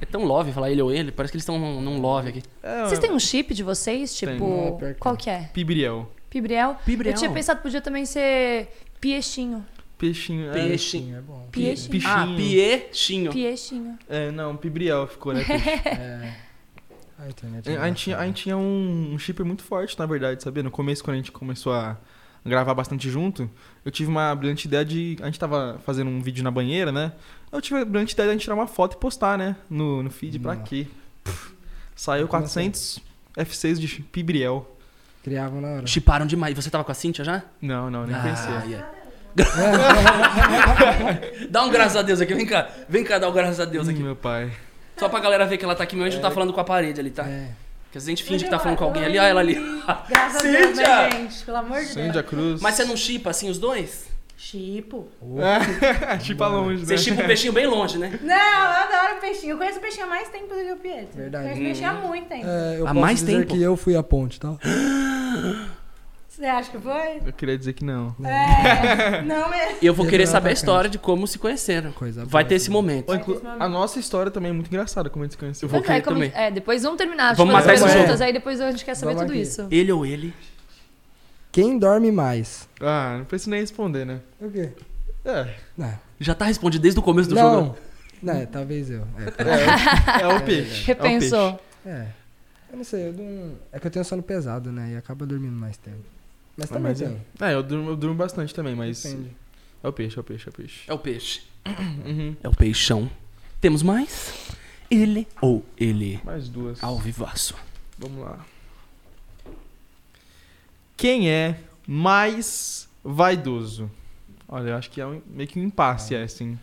É 0.00 0.06
tão 0.06 0.24
love 0.24 0.52
falar 0.52 0.70
ele 0.70 0.80
ou 0.82 0.92
ele, 0.92 1.10
parece 1.10 1.32
que 1.32 1.36
eles 1.36 1.42
estão 1.42 1.58
num, 1.58 1.80
num 1.80 2.00
love 2.00 2.28
aqui. 2.28 2.42
É, 2.62 2.82
Vocês 2.84 3.00
têm 3.00 3.10
um 3.10 3.18
chip 3.18 3.52
de 3.54 3.62
vocês? 3.62 4.16
Tem. 4.18 4.34
Tipo, 4.34 4.44
É, 4.46 4.70
pior 4.78 4.94
que 4.94 5.00
qual 5.00 5.16
que 5.16 5.28
é? 5.30 5.50
Pibriel. 5.52 6.08
Pibriel? 6.30 6.76
Pibriel. 6.84 7.14
Eu 7.14 7.18
tinha 7.18 7.30
pensado 7.30 7.58
que 7.58 7.62
podia 7.62 7.80
também 7.80 8.04
ser 8.06 8.68
piechinho. 9.00 9.64
Peixinho. 9.96 10.50
é. 10.50 10.52
Peixe. 10.52 10.98
Sim, 10.98 11.14
é 11.16 11.20
bom. 11.20 11.48
Piechinho. 11.50 11.90
Pichinho. 11.90 12.12
Ah, 12.14 12.26
piechinho. 12.36 13.32
Piechinho. 13.32 13.98
É, 14.08 14.30
não, 14.30 14.56
Pibriel 14.56 15.06
ficou, 15.06 15.32
né? 15.32 15.44
É. 15.86 16.34
A 17.20 17.28
internet. 17.28 17.68
é 17.68 17.76
a, 17.76 17.88
gente, 17.88 17.96
tinha- 18.04 18.16
a 18.18 18.24
gente 18.26 18.42
tinha 18.44 18.56
um, 18.56 19.10
um 19.14 19.18
shipper 19.18 19.44
muito 19.44 19.64
forte, 19.64 19.98
na 19.98 20.06
verdade, 20.06 20.40
sabia? 20.40 20.62
No 20.62 20.70
começo, 20.70 21.02
quando 21.02 21.14
a 21.14 21.16
gente 21.16 21.32
começou 21.32 21.72
a 21.72 21.96
gravar 22.46 22.74
bastante 22.74 23.10
junto, 23.10 23.50
eu 23.84 23.90
tive 23.90 24.08
uma 24.08 24.32
brilhante 24.36 24.68
ideia 24.68 24.84
de. 24.84 25.16
A 25.20 25.24
gente 25.26 25.36
tava 25.40 25.80
fazendo 25.84 26.08
um 26.08 26.20
vídeo 26.22 26.44
na 26.44 26.50
banheira, 26.52 26.92
né? 26.92 27.12
Eu 27.50 27.60
tive 27.60 27.80
a 27.80 27.84
brilhante 27.84 28.14
ideia 28.14 28.28
de 28.28 28.30
a 28.30 28.34
gente 28.34 28.42
tirar 28.44 28.54
uma 28.54 28.68
foto 28.68 28.94
e 28.94 29.00
postar, 29.00 29.36
né? 29.36 29.56
No, 29.68 30.00
no 30.00 30.10
feed. 30.10 30.38
Pra 30.38 30.54
Não. 30.54 30.62
quê? 30.62 30.86
Pff, 31.24 31.54
saiu 31.96 32.28
Como 32.28 32.40
400 32.44 33.00
F6 33.36 33.78
de 33.80 33.88
Pibriel. 34.02 34.77
Criavam 35.28 35.60
na 35.60 35.68
hora. 35.68 35.86
Chiparam 35.86 36.26
demais. 36.26 36.54
Você 36.54 36.70
tava 36.70 36.84
com 36.84 36.92
a 36.92 36.94
Cintia 36.94 37.24
já? 37.24 37.42
Não, 37.60 37.90
não, 37.90 38.06
nem 38.06 38.18
conhecia. 38.20 38.62
yeah. 38.66 38.88
dá 41.50 41.64
um 41.64 41.70
graças 41.70 41.96
a 41.96 42.02
Deus 42.02 42.20
aqui, 42.20 42.34
vem 42.34 42.46
cá. 42.46 42.68
Vem 42.88 43.04
cá 43.04 43.18
dar 43.18 43.28
um 43.28 43.32
graças 43.32 43.60
a 43.60 43.64
Deus 43.64 43.86
Hum, 43.86 43.90
aqui. 43.90 44.02
meu 44.02 44.16
pai. 44.16 44.50
Só 44.96 45.08
pra 45.08 45.20
galera 45.20 45.46
ver 45.46 45.58
que 45.58 45.64
ela 45.64 45.76
tá 45.76 45.84
aqui 45.84 45.94
mesmo, 45.94 46.08
a 46.08 46.10
gente 46.10 46.20
não 46.22 46.28
tá 46.28 46.34
falando 46.34 46.52
com 46.52 46.60
a 46.60 46.64
parede 46.64 46.98
ali, 46.98 47.10
tá? 47.10 47.24
É. 47.24 47.50
Porque 47.84 47.98
às 47.98 48.04
vezes 48.04 48.08
a 48.08 48.10
gente 48.10 48.24
finge 48.24 48.44
que 48.44 48.50
tá 48.50 48.58
falando 48.58 48.76
com 48.78 48.84
alguém 48.84 49.04
ali, 49.04 49.18
olha 49.18 49.28
ela 49.28 49.40
ali. 49.40 49.54
Graças 50.08 50.36
a 50.36 50.42
Deus, 50.42 50.66
Cíntia! 50.68 50.88
né, 50.88 51.10
gente? 51.10 51.44
Pelo 51.44 51.56
amor 51.58 51.78
de 51.78 51.84
Deus. 51.84 51.94
Sândia 51.94 52.22
Cruz. 52.22 52.60
Mas 52.60 52.74
você 52.74 52.84
não 52.84 52.96
chipa 52.96 53.30
assim 53.30 53.48
os 53.48 53.58
dois? 53.58 54.07
Chipo. 54.40 55.08
Chipa 56.22 56.46
longe, 56.46 56.78
né? 56.82 56.86
Você 56.86 56.96
chipa 56.96 57.22
o 57.22 57.26
peixinho 57.26 57.52
bem 57.52 57.66
longe, 57.66 57.98
né? 57.98 58.20
Não, 58.22 58.36
eu 58.36 58.70
adoro 58.70 59.20
peixinho. 59.20 59.54
Eu 59.54 59.58
conheço 59.58 59.78
o 59.78 59.80
peixinho 59.80 60.06
há 60.06 60.08
mais 60.08 60.28
tempo 60.28 60.46
do 60.46 60.54
que 60.54 60.72
o 60.72 60.76
Pietro. 60.76 61.08
Verdade. 61.16 61.42
Conheço 61.48 61.60
o 61.60 61.64
peixinho 61.64 61.90
há 61.90 61.92
muito 61.94 62.28
tempo. 62.28 62.46
É, 62.46 62.76
eu 62.78 62.84
Há 62.86 62.88
posso 62.90 63.00
mais 63.00 63.18
dizer 63.18 63.40
tempo? 63.40 63.52
que 63.52 63.60
eu 63.60 63.76
fui 63.76 63.96
a 63.96 64.02
ponte, 64.02 64.38
tá? 64.38 64.54
Você 66.28 66.46
acha 66.46 66.70
que 66.70 66.78
foi? 66.78 67.16
Eu 67.26 67.32
queria 67.32 67.58
dizer 67.58 67.72
que 67.72 67.84
não. 67.84 68.14
É. 68.24 69.22
Não 69.26 69.50
mesmo. 69.50 69.78
E 69.82 69.86
eu 69.86 69.92
vou 69.92 70.06
querer 70.06 70.24
saber 70.24 70.50
a 70.50 70.52
história 70.52 70.88
de 70.88 70.96
como 70.96 71.26
se 71.26 71.36
conheceram. 71.36 71.90
Coisa 71.90 72.24
Vai 72.24 72.44
boa, 72.44 72.48
ter 72.48 72.54
esse 72.54 72.70
momento. 72.70 73.10
A 73.58 73.68
nossa 73.68 73.98
história 73.98 74.30
também 74.30 74.50
é 74.50 74.54
muito 74.54 74.68
engraçada, 74.68 75.10
como 75.10 75.24
a 75.24 75.26
gente 75.26 75.32
se 75.32 75.38
conheceu. 75.38 75.66
Eu 75.66 75.70
vou 75.70 75.80
é, 75.80 75.82
querer 75.82 76.02
como- 76.02 76.14
também. 76.14 76.32
é, 76.32 76.48
depois 76.48 76.84
vamos 76.84 76.96
terminar. 76.96 77.34
Vamos 77.34 77.52
matar 77.52 77.72
as 77.74 77.82
aí. 77.82 77.90
perguntas, 77.92 78.20
aí 78.20 78.32
depois 78.32 78.60
a 78.60 78.70
gente 78.70 78.84
quer 78.84 78.94
saber 78.94 79.14
Vamos 79.14 79.22
tudo 79.22 79.32
aqui. 79.32 79.40
isso. 79.42 79.66
Ele 79.68 79.90
ou 79.90 80.06
ele? 80.06 80.32
Quem 81.58 81.76
dorme 81.76 82.12
mais? 82.12 82.68
Ah, 82.80 83.16
não 83.18 83.24
preciso 83.24 83.50
nem 83.50 83.60
responder, 83.60 84.06
né? 84.06 84.20
O 84.40 84.48
quê? 84.48 84.70
É, 85.24 85.56
Não. 85.76 85.98
Já 86.20 86.32
tá 86.32 86.44
respondido 86.44 86.82
desde 86.82 87.00
o 87.00 87.02
começo 87.02 87.28
do 87.28 87.34
não. 87.34 87.52
jogo. 87.52 87.78
Não, 88.22 88.32
é, 88.32 88.46
talvez 88.46 88.88
eu. 88.88 89.04
É, 89.18 90.22
é 90.22 90.28
o 90.28 90.40
peixe. 90.44 90.84
Repensou. 90.84 91.60
é. 91.84 92.06
Eu 92.70 92.76
não 92.76 92.84
sei, 92.84 93.08
eu 93.08 93.12
não... 93.12 93.56
é 93.72 93.80
que 93.80 93.86
eu 93.88 93.90
tenho 93.90 94.04
sono 94.04 94.22
pesado, 94.22 94.70
né? 94.70 94.92
E 94.92 94.96
acaba 94.96 95.26
dormindo 95.26 95.56
mais 95.56 95.76
tempo. 95.76 95.98
Mas 96.56 96.68
também 96.68 96.92
Mas 96.92 97.02
é, 97.02 97.06
tem. 97.08 97.48
é 97.48 97.54
eu, 97.54 97.62
durmo, 97.64 97.90
eu 97.90 97.96
durmo 97.96 98.14
bastante 98.14 98.54
também, 98.54 98.76
mas. 98.76 99.02
Depende. 99.02 99.36
É 99.82 99.88
o 99.88 99.92
peixe, 99.92 100.16
é 100.16 100.20
o 100.20 100.24
peixe, 100.24 100.46
é 100.46 100.50
o 100.50 100.52
peixe. 100.52 100.80
É 100.86 100.92
o 100.94 100.98
peixe. 101.00 101.42
Uhum. 102.06 102.36
É 102.40 102.48
o 102.48 102.54
peixão. 102.54 103.10
Temos 103.60 103.82
mais? 103.82 104.32
Ele 104.88 105.26
ou 105.40 105.64
ele? 105.76 106.20
Mais 106.24 106.48
duas. 106.48 106.80
Ao 106.84 106.96
vivaço. 106.96 107.56
Vamos 107.98 108.20
lá. 108.20 108.46
Quem 110.98 111.30
é 111.30 111.56
mais 111.86 112.86
vaidoso? 113.02 113.90
Olha, 114.46 114.70
eu 114.70 114.76
acho 114.76 114.90
que 114.90 115.00
é 115.00 115.06
um- 115.06 115.22
meio 115.26 115.48
que 115.48 115.58
um 115.58 115.62
impasse, 115.62 116.14
é 116.14 116.22
assim. 116.24 116.58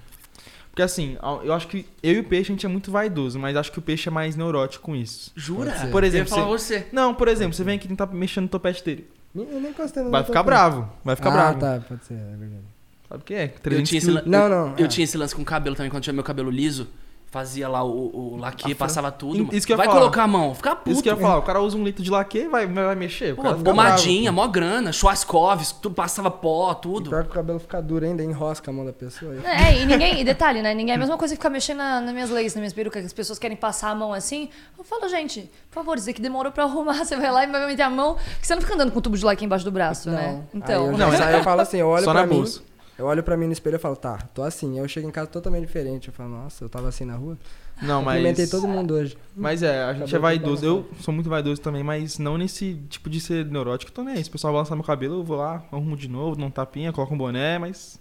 Porque 0.69 0.81
assim, 0.81 1.17
eu 1.43 1.53
acho 1.53 1.67
que 1.67 1.85
eu 2.03 2.13
e 2.15 2.19
o 2.19 2.23
peixe 2.25 2.51
a 2.51 2.53
gente 2.53 2.65
é 2.65 2.69
muito 2.69 2.91
vaidoso, 2.91 3.39
mas 3.39 3.55
acho 3.55 3.71
que 3.71 3.79
o 3.79 3.81
peixe 3.81 4.09
é 4.09 4.11
mais 4.11 4.35
neurótico 4.35 4.83
com 4.83 4.95
isso. 4.95 5.31
Jura? 5.35 5.71
Por 5.89 6.03
exemplo, 6.03 6.27
eu 6.33 6.37
ia 6.37 6.43
falar 6.43 6.47
você. 6.57 6.85
Não, 6.91 7.13
por 7.13 7.27
exemplo, 7.29 7.53
você 7.53 7.63
vem 7.63 7.77
aqui 7.77 7.87
tentar 7.87 8.07
mexendo 8.07 8.43
no 8.43 8.49
topete 8.49 8.83
dele. 8.83 9.07
Eu 9.33 9.45
nem 9.61 9.71
encostei 9.71 10.03
no 10.03 10.11
Vai 10.11 10.21
ficar 10.23 10.43
topete. 10.43 10.45
bravo, 10.45 10.89
vai 11.03 11.15
ficar 11.15 11.29
ah, 11.29 11.33
bravo. 11.33 11.59
tá, 11.59 11.79
pode 11.87 12.05
ser, 12.05 12.13
é 12.15 12.35
verdade. 12.37 12.63
Sabe 13.07 13.21
o 13.21 13.25
que 13.25 13.33
é? 13.33 13.45
Eu 13.45 13.59
300 13.61 13.89
tinha, 13.89 14.13
lan- 14.13 14.23
Não, 14.25 14.43
eu- 14.43 14.49
não, 14.49 14.75
eu 14.77 14.85
é. 14.85 14.87
tinha 14.87 15.03
esse 15.05 15.17
lance 15.17 15.33
com 15.35 15.41
o 15.41 15.45
cabelo 15.45 15.75
também, 15.75 15.89
quando 15.89 16.03
tinha 16.03 16.13
meu 16.13 16.23
cabelo 16.23 16.49
liso. 16.49 16.87
Fazia 17.31 17.67
lá 17.67 17.83
o, 17.83 17.89
o, 18.33 18.37
laque, 18.37 18.63
Afro. 18.63 18.77
passava 18.77 19.11
tudo. 19.11 19.53
Isso 19.53 19.67
que 19.67 19.73
eu 19.73 19.77
vai 19.77 19.87
falar. 19.87 19.99
colocar 19.99 20.23
a 20.23 20.27
mão, 20.27 20.55
fica 20.55 20.73
puto. 20.73 20.91
Isso 20.91 21.03
que 21.03 21.09
eu 21.09 21.15
ia 21.15 21.21
falar, 21.21 21.37
o 21.37 21.41
cara 21.41 21.59
usa 21.61 21.75
um 21.77 21.83
litro 21.83 22.01
de 22.01 22.09
laque, 22.09 22.47
vai, 22.47 22.65
vai 22.65 22.95
mexer. 22.95 23.33
O 23.33 23.35
Pô, 23.35 23.41
cara 23.41 23.57
fica 23.57 23.69
pomadinha, 23.69 24.31
bravo. 24.31 24.47
mó 24.47 24.51
grana, 24.53 24.93
Schwarzkopf, 24.93 25.73
tu 25.81 25.91
passava 25.91 26.31
pó, 26.31 26.71
E 26.71 26.75
tudo. 26.81 27.09
pior 27.09 27.23
que 27.25 27.31
o 27.31 27.33
cabelo 27.33 27.59
fica 27.59 27.81
duro 27.81 28.05
ainda, 28.05 28.23
enrosca 28.23 28.71
a 28.71 28.73
mão 28.73 28.85
da 28.85 28.93
pessoa. 28.93 29.35
É, 29.43 29.81
e 29.81 29.85
ninguém, 29.85 30.21
e 30.21 30.23
detalhe, 30.23 30.61
né? 30.61 30.73
Ninguém 30.73 30.93
é 30.93 30.95
a 30.95 30.99
mesma 30.99 31.17
coisa 31.17 31.33
que 31.33 31.37
ficar 31.37 31.49
mexendo 31.49 31.77
na- 31.79 31.99
nas 31.99 32.13
minhas 32.13 32.29
leis, 32.29 32.53
nas 32.53 32.61
minhas 32.61 32.73
perucas, 32.73 33.01
que 33.01 33.07
as 33.07 33.13
pessoas 33.13 33.37
querem 33.37 33.57
passar 33.57 33.89
a 33.89 33.95
mão 33.95 34.13
assim. 34.13 34.47
Eu 34.77 34.85
falo, 34.85 35.09
gente, 35.09 35.49
por 35.69 35.75
favor, 35.75 35.97
isso 35.97 36.09
aqui 36.09 36.21
demorou 36.21 36.53
pra 36.53 36.63
arrumar, 36.63 36.93
você 37.03 37.17
vai 37.17 37.31
lá 37.31 37.43
e 37.43 37.47
vai 37.47 37.67
meter 37.67 37.81
a 37.83 37.89
mão, 37.89 38.13
porque 38.15 38.45
você 38.45 38.55
não 38.55 38.61
fica 38.61 38.75
andando 38.75 38.91
com 38.93 38.99
o 38.99 39.01
tubo 39.01 39.17
de 39.17 39.25
like 39.25 39.43
embaixo 39.43 39.65
do 39.65 39.71
braço, 39.71 40.09
né? 40.09 40.31
Não. 40.53 40.61
Então. 40.61 40.85
Aí 40.85 40.91
eu, 40.91 40.97
já, 41.17 41.25
aí 41.27 41.35
eu 41.35 41.43
falo 41.43 41.59
assim, 41.59 41.77
eu 41.79 41.87
olho 41.89 42.05
Só 42.05 42.11
pra 42.11 42.21
na 42.21 42.27
mim, 42.27 42.35
bolsa. 42.37 42.61
Eu 42.97 43.05
olho 43.07 43.21
pra 43.23 43.35
mim 43.35 43.45
no 43.47 43.51
espelho 43.53 43.75
e 43.75 43.79
falo, 43.79 43.95
tá, 43.95 44.17
tô 44.33 44.41
assim. 44.41 44.71
Aí 44.73 44.77
eu 44.77 44.87
chego 44.87 45.07
em 45.07 45.11
casa 45.11 45.27
totalmente 45.27 45.65
diferente. 45.65 46.07
Eu 46.07 46.13
falo, 46.13 46.29
nossa, 46.29 46.63
eu 46.63 46.69
tava 46.69 46.87
assim 46.87 47.03
na 47.03 47.15
rua. 47.15 47.37
Não, 47.81 48.01
mas. 48.01 48.15
Cumprimentei 48.15 48.47
todo 48.47 48.67
mundo 48.67 48.93
hoje. 48.93 49.17
Mas 49.35 49.61
é, 49.61 49.83
a 49.83 49.93
gente 49.93 50.15
é 50.15 50.19
vaidoso. 50.19 50.65
Eu 50.65 50.89
sou 51.01 51.13
muito 51.13 51.29
vaidoso 51.29 51.59
também, 51.61 51.83
mas 51.83 52.17
não 52.17 52.37
nesse 52.37 52.75
tipo 52.89 53.09
de 53.09 53.19
ser 53.19 53.45
neurótico. 53.45 53.91
Tô 53.91 54.01
nem 54.01 54.15
aí. 54.15 54.23
Se 54.23 54.29
o 54.29 54.31
pessoal 54.31 54.53
balançar 54.53 54.77
meu 54.77 54.85
cabelo, 54.85 55.15
eu 55.15 55.23
vou 55.25 55.35
lá, 55.37 55.61
arrumo 55.71 55.97
de 55.97 56.07
novo, 56.07 56.37
dou 56.37 56.45
um 56.47 56.51
tapinha, 56.51 56.93
coloco 56.93 57.13
um 57.13 57.17
boné, 57.17 57.59
mas. 57.59 57.99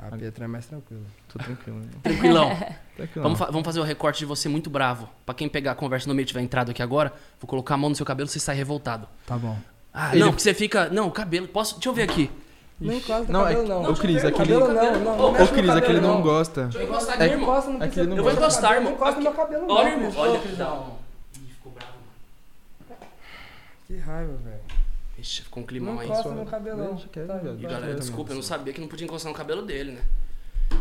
A 0.00 0.16
Petra 0.16 0.46
é 0.46 0.48
mais 0.48 0.66
tranquila. 0.66 1.02
Tô 1.28 1.38
tranquilo. 1.38 1.78
né? 1.78 1.86
Tranquilão. 2.02 2.48
Tranquilo. 2.96 3.22
Vamos, 3.22 3.38
fa- 3.38 3.46
vamos 3.50 3.64
fazer 3.64 3.80
o 3.80 3.84
recorte 3.84 4.20
de 4.20 4.24
você 4.24 4.48
muito 4.48 4.70
bravo. 4.70 5.08
Pra 5.26 5.34
quem 5.34 5.48
pegar 5.48 5.72
a 5.72 5.74
conversa 5.74 6.08
no 6.08 6.14
meio 6.14 6.24
e 6.24 6.26
tiver 6.26 6.40
entrado 6.40 6.70
aqui 6.70 6.82
agora, 6.82 7.12
vou 7.38 7.46
colocar 7.46 7.74
a 7.74 7.76
mão 7.76 7.90
no 7.90 7.94
seu 7.94 8.04
cabelo, 8.06 8.28
você 8.28 8.40
sai 8.40 8.56
revoltado. 8.56 9.06
Tá 9.26 9.36
bom. 9.36 9.56
Ah, 9.92 10.10
Ele- 10.12 10.20
não, 10.24 10.28
porque 10.30 10.42
você 10.42 10.54
fica. 10.54 10.88
Não, 10.88 11.06
o 11.06 11.10
cabelo. 11.12 11.46
Posso. 11.46 11.74
Deixa 11.74 11.88
eu 11.90 11.92
ver 11.94 12.02
aqui. 12.04 12.30
Não 12.86 12.94
encosta 12.94 13.24
no 13.24 13.32
Não, 13.32 13.46
é 13.48 13.54
cabelo, 13.54 13.68
não. 13.68 13.90
Ô, 13.90 13.94
Cris, 13.94 14.16
aquele. 14.24 14.32
Cabelo 14.36 14.68
não, 14.74 14.92
não. 15.00 15.16
não 15.16 15.44
Ô, 15.44 15.48
Cris, 15.48 15.70
aquele 15.70 16.00
não 16.00 16.14
não. 16.14 16.22
gosta. 16.22 16.62
Deixa 16.64 16.78
eu 16.78 16.84
encostar 16.84 17.20
É 17.20 17.24
aqui, 17.24 17.34
irmão. 17.34 17.50
Encosta, 17.50 17.70
não 17.70 17.78
não 17.78 18.16
Eu 18.16 18.22
vou 18.24 18.32
encostar, 18.32 18.72
irmão. 18.74 18.90
Não 18.90 18.96
encosta 18.96 19.16
no 19.16 19.22
meu 19.22 19.32
cabelo, 19.32 19.66
não. 19.66 19.74
Olha, 19.74 19.88
irmão. 19.88 20.12
Olha, 20.16 20.38
Cris, 20.40 20.58
dá 20.58 20.64
não. 20.66 20.96
Ih, 21.36 21.48
ficou 21.54 21.72
bravo, 21.72 21.92
mano. 22.88 23.00
Que 23.86 23.96
raiva, 23.98 24.32
velho. 24.44 24.60
Ixi, 25.18 25.42
ficou 25.42 25.62
um 25.62 25.66
climão 25.66 25.94
Não 25.94 26.00
aí. 26.00 26.06
encosta 26.08 26.28
no 26.30 26.46
cabelo, 26.46 26.78
não. 26.78 26.96
Tá. 26.96 27.40
E 27.58 27.62
galera, 27.62 27.94
desculpa, 27.94 28.32
eu 28.32 28.36
não 28.36 28.42
sabia 28.42 28.72
que 28.72 28.80
não 28.80 28.88
podia 28.88 29.04
encostar 29.06 29.30
no 29.30 29.38
cabelo 29.38 29.62
dele, 29.62 29.92
né? 29.92 30.02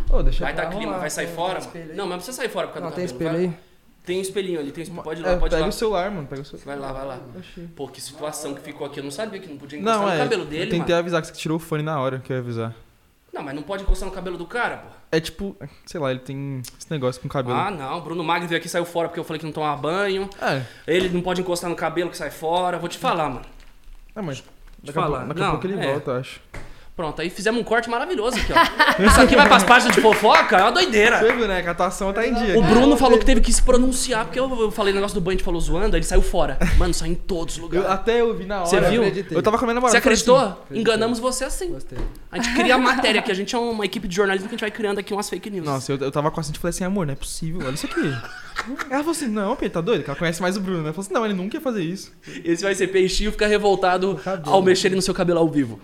Ô, 0.09 0.23
deixa 0.23 0.43
Vai 0.43 0.53
dar 0.53 0.67
Vai 0.67 0.77
clima, 0.77 0.97
vai 0.97 1.09
sair 1.09 1.27
tem- 1.27 1.35
fora, 1.35 1.59
tem 1.59 1.67
mano. 1.67 1.77
espelho? 1.79 1.97
Não, 1.97 2.05
mas 2.05 2.09
não 2.11 2.17
precisa 2.17 2.37
sair 2.37 2.49
fora 2.49 2.67
por 2.67 2.73
causa 2.73 2.85
Não, 2.85 2.91
do 2.91 2.95
tem 2.95 3.07
cabelo. 3.07 3.23
espelho 3.35 3.49
vai. 3.51 3.57
aí? 3.57 3.70
Tem 4.03 4.17
um 4.17 4.21
espelhinho 4.21 4.59
ali, 4.59 4.71
tem 4.71 4.81
espelho. 4.83 5.03
Pode 5.03 5.21
ir 5.21 5.23
lá, 5.23 5.31
É, 5.31 5.35
pode 5.35 5.53
ir 5.53 5.57
pega 5.57 5.61
lá. 5.63 5.69
o 5.69 5.71
celular, 5.71 6.11
mano. 6.11 6.27
Pega 6.27 6.41
o 6.41 6.45
celular. 6.45 6.65
Vai 6.65 6.79
lá, 6.79 6.91
vai 6.91 7.05
lá. 7.05 7.19
Oxi. 7.37 7.61
Pô, 7.75 7.87
que 7.87 8.01
situação 8.01 8.53
que 8.55 8.61
ficou 8.61 8.87
aqui. 8.87 8.99
Eu 8.99 9.03
não 9.03 9.11
sabia 9.11 9.39
que 9.39 9.47
não 9.47 9.57
podia 9.57 9.77
encostar 9.79 9.99
Não, 9.99 10.07
no 10.07 10.13
é. 10.13 10.17
cabelo 10.17 10.41
eu 10.43 10.47
dele, 10.47 10.65
tentei 10.71 10.79
mano. 10.79 10.95
avisar 10.95 11.21
que 11.21 11.27
você 11.27 11.33
tirou 11.33 11.57
o 11.57 11.59
fone 11.59 11.83
na 11.83 11.99
hora 11.99 12.19
que 12.19 12.31
eu 12.33 12.37
ia 12.37 12.41
avisar. 12.41 12.73
Não, 13.31 13.41
mas 13.43 13.55
não 13.55 13.61
pode 13.63 13.83
encostar 13.83 14.09
no 14.09 14.13
cabelo 14.13 14.37
do 14.37 14.45
cara, 14.45 14.77
pô. 14.77 14.87
É 15.11 15.19
tipo, 15.19 15.55
sei 15.85 15.99
lá, 15.99 16.09
ele 16.11 16.19
tem 16.19 16.61
esse 16.79 16.89
negócio 16.89 17.21
com 17.21 17.27
o 17.27 17.31
cabelo. 17.31 17.55
Ah, 17.57 17.69
não. 17.69 18.01
Bruno 18.01 18.23
Magno 18.23 18.47
veio 18.47 18.57
aqui 18.57 18.67
e 18.67 18.69
saiu 18.69 18.85
fora 18.85 19.07
porque 19.07 19.19
eu 19.19 19.23
falei 19.23 19.39
que 19.39 19.45
não 19.45 19.53
tomava 19.53 19.79
banho. 19.81 20.29
É. 20.41 20.63
Ele 20.87 21.07
não 21.09 21.21
pode 21.21 21.39
encostar 21.41 21.69
no 21.69 21.75
cabelo 21.75 22.09
que 22.09 22.17
sai 22.17 22.31
fora. 22.31 22.77
Vou 22.79 22.89
te 22.89 22.97
falar, 22.97 23.29
mano. 23.29 23.45
Não, 24.15 24.23
mas. 24.23 24.43
Daqui, 24.83 24.93
falar. 24.93 25.05
a, 25.05 25.09
pouco, 25.19 25.27
daqui 25.27 25.41
a 25.41 25.43
Não, 25.45 25.51
pouco 25.51 25.67
ele 25.67 25.79
é. 25.79 25.91
volta, 25.91 26.11
eu 26.11 26.17
acho. 26.17 26.41
Pronto, 27.01 27.19
aí 27.19 27.31
fizemos 27.31 27.59
um 27.59 27.63
corte 27.63 27.89
maravilhoso 27.89 28.37
aqui, 28.37 28.53
ó. 28.53 28.61
Isso 29.03 29.19
aqui 29.19 29.35
vai 29.35 29.47
pras 29.47 29.63
páginas 29.63 29.95
de 29.95 30.01
fofoca, 30.01 30.55
é 30.55 30.61
uma 30.61 30.71
doideira. 30.71 31.17
Você 31.17 31.33
viu, 31.33 31.47
né? 31.47 31.59
Que 31.63 31.67
a 31.67 31.71
atuação 31.71 32.13
tá 32.13 32.27
em 32.27 32.31
dia. 32.31 32.59
O 32.59 32.61
Bruno 32.61 32.95
falou 32.95 33.17
que 33.17 33.25
teve 33.25 33.41
que 33.41 33.51
se 33.51 33.63
pronunciar, 33.63 34.25
porque 34.25 34.39
eu, 34.39 34.47
eu 34.61 34.69
falei 34.69 34.93
negócio 34.93 35.15
do 35.15 35.19
banho, 35.21 35.33
a 35.33 35.37
gente 35.37 35.43
falou 35.43 35.59
zoando, 35.59 35.95
aí 35.95 35.99
ele 35.99 36.05
saiu 36.05 36.21
fora. 36.21 36.59
Mano, 36.77 36.93
saiu 36.93 37.13
em 37.13 37.15
todos 37.15 37.55
os 37.55 37.57
Eu, 37.57 37.63
lugares. 37.63 37.89
até 37.89 38.21
eu 38.21 38.37
vi 38.37 38.45
na 38.45 38.57
hora. 38.59 38.67
Você 38.67 38.79
viu? 38.81 39.01
acreditei. 39.01 39.35
Eu 39.35 39.41
tava 39.41 39.57
com 39.57 39.65
a 39.65 39.67
minha 39.67 39.73
namorada. 39.73 39.93
Você 39.93 39.97
eu 39.97 39.99
acreditou? 39.99 40.37
assim, 40.37 40.79
Enganamos 40.79 41.17
você 41.17 41.43
assim. 41.43 41.69
Gostei. 41.69 41.97
A 42.31 42.37
gente 42.37 42.53
cria 42.53 42.77
matéria 42.77 43.19
aqui, 43.19 43.31
a 43.31 43.35
gente 43.35 43.55
é 43.55 43.57
uma 43.57 43.83
equipe 43.83 44.07
de 44.07 44.15
jornalismo 44.15 44.47
que 44.47 44.53
a 44.53 44.57
gente 44.57 44.61
vai 44.61 44.69
criando 44.71 44.99
aqui 44.99 45.11
umas 45.11 45.27
fake 45.27 45.49
news. 45.49 45.65
Nossa, 45.65 45.91
eu, 45.91 45.97
eu 45.97 46.11
tava 46.11 46.29
com 46.29 46.39
a 46.39 46.43
Cintia 46.43 46.59
e 46.59 46.61
falei 46.61 46.69
assim, 46.69 46.83
amor, 46.83 47.07
não 47.07 47.13
é 47.13 47.15
possível, 47.15 47.61
olha 47.65 47.73
isso 47.73 47.87
aqui. 47.87 47.99
Ela 48.91 48.99
falou 48.99 49.11
assim, 49.11 49.27
não, 49.27 49.55
Pedro, 49.55 49.73
tá 49.73 49.81
doido? 49.81 50.03
Que 50.03 50.09
ela 50.09 50.19
conhece 50.19 50.39
mais 50.39 50.55
o 50.55 50.59
Bruno, 50.59 50.79
né? 50.79 50.85
Ela 50.85 50.93
falou 50.93 51.05
assim, 51.05 51.13
não, 51.13 51.25
ele 51.25 51.33
nunca 51.33 51.57
ia 51.57 51.61
fazer 51.61 51.83
isso. 51.83 52.11
Esse 52.43 52.61
vai 52.61 52.75
ser 52.75 52.87
peixinho 52.87 53.31
ficar 53.31 53.47
revoltado 53.47 54.15
cabelo. 54.23 54.53
ao 54.53 54.61
mexerem 54.61 54.95
no 54.95 55.01
seu 55.01 55.13
cabelo 55.13 55.39
ao 55.39 55.49
vivo. 55.49 55.79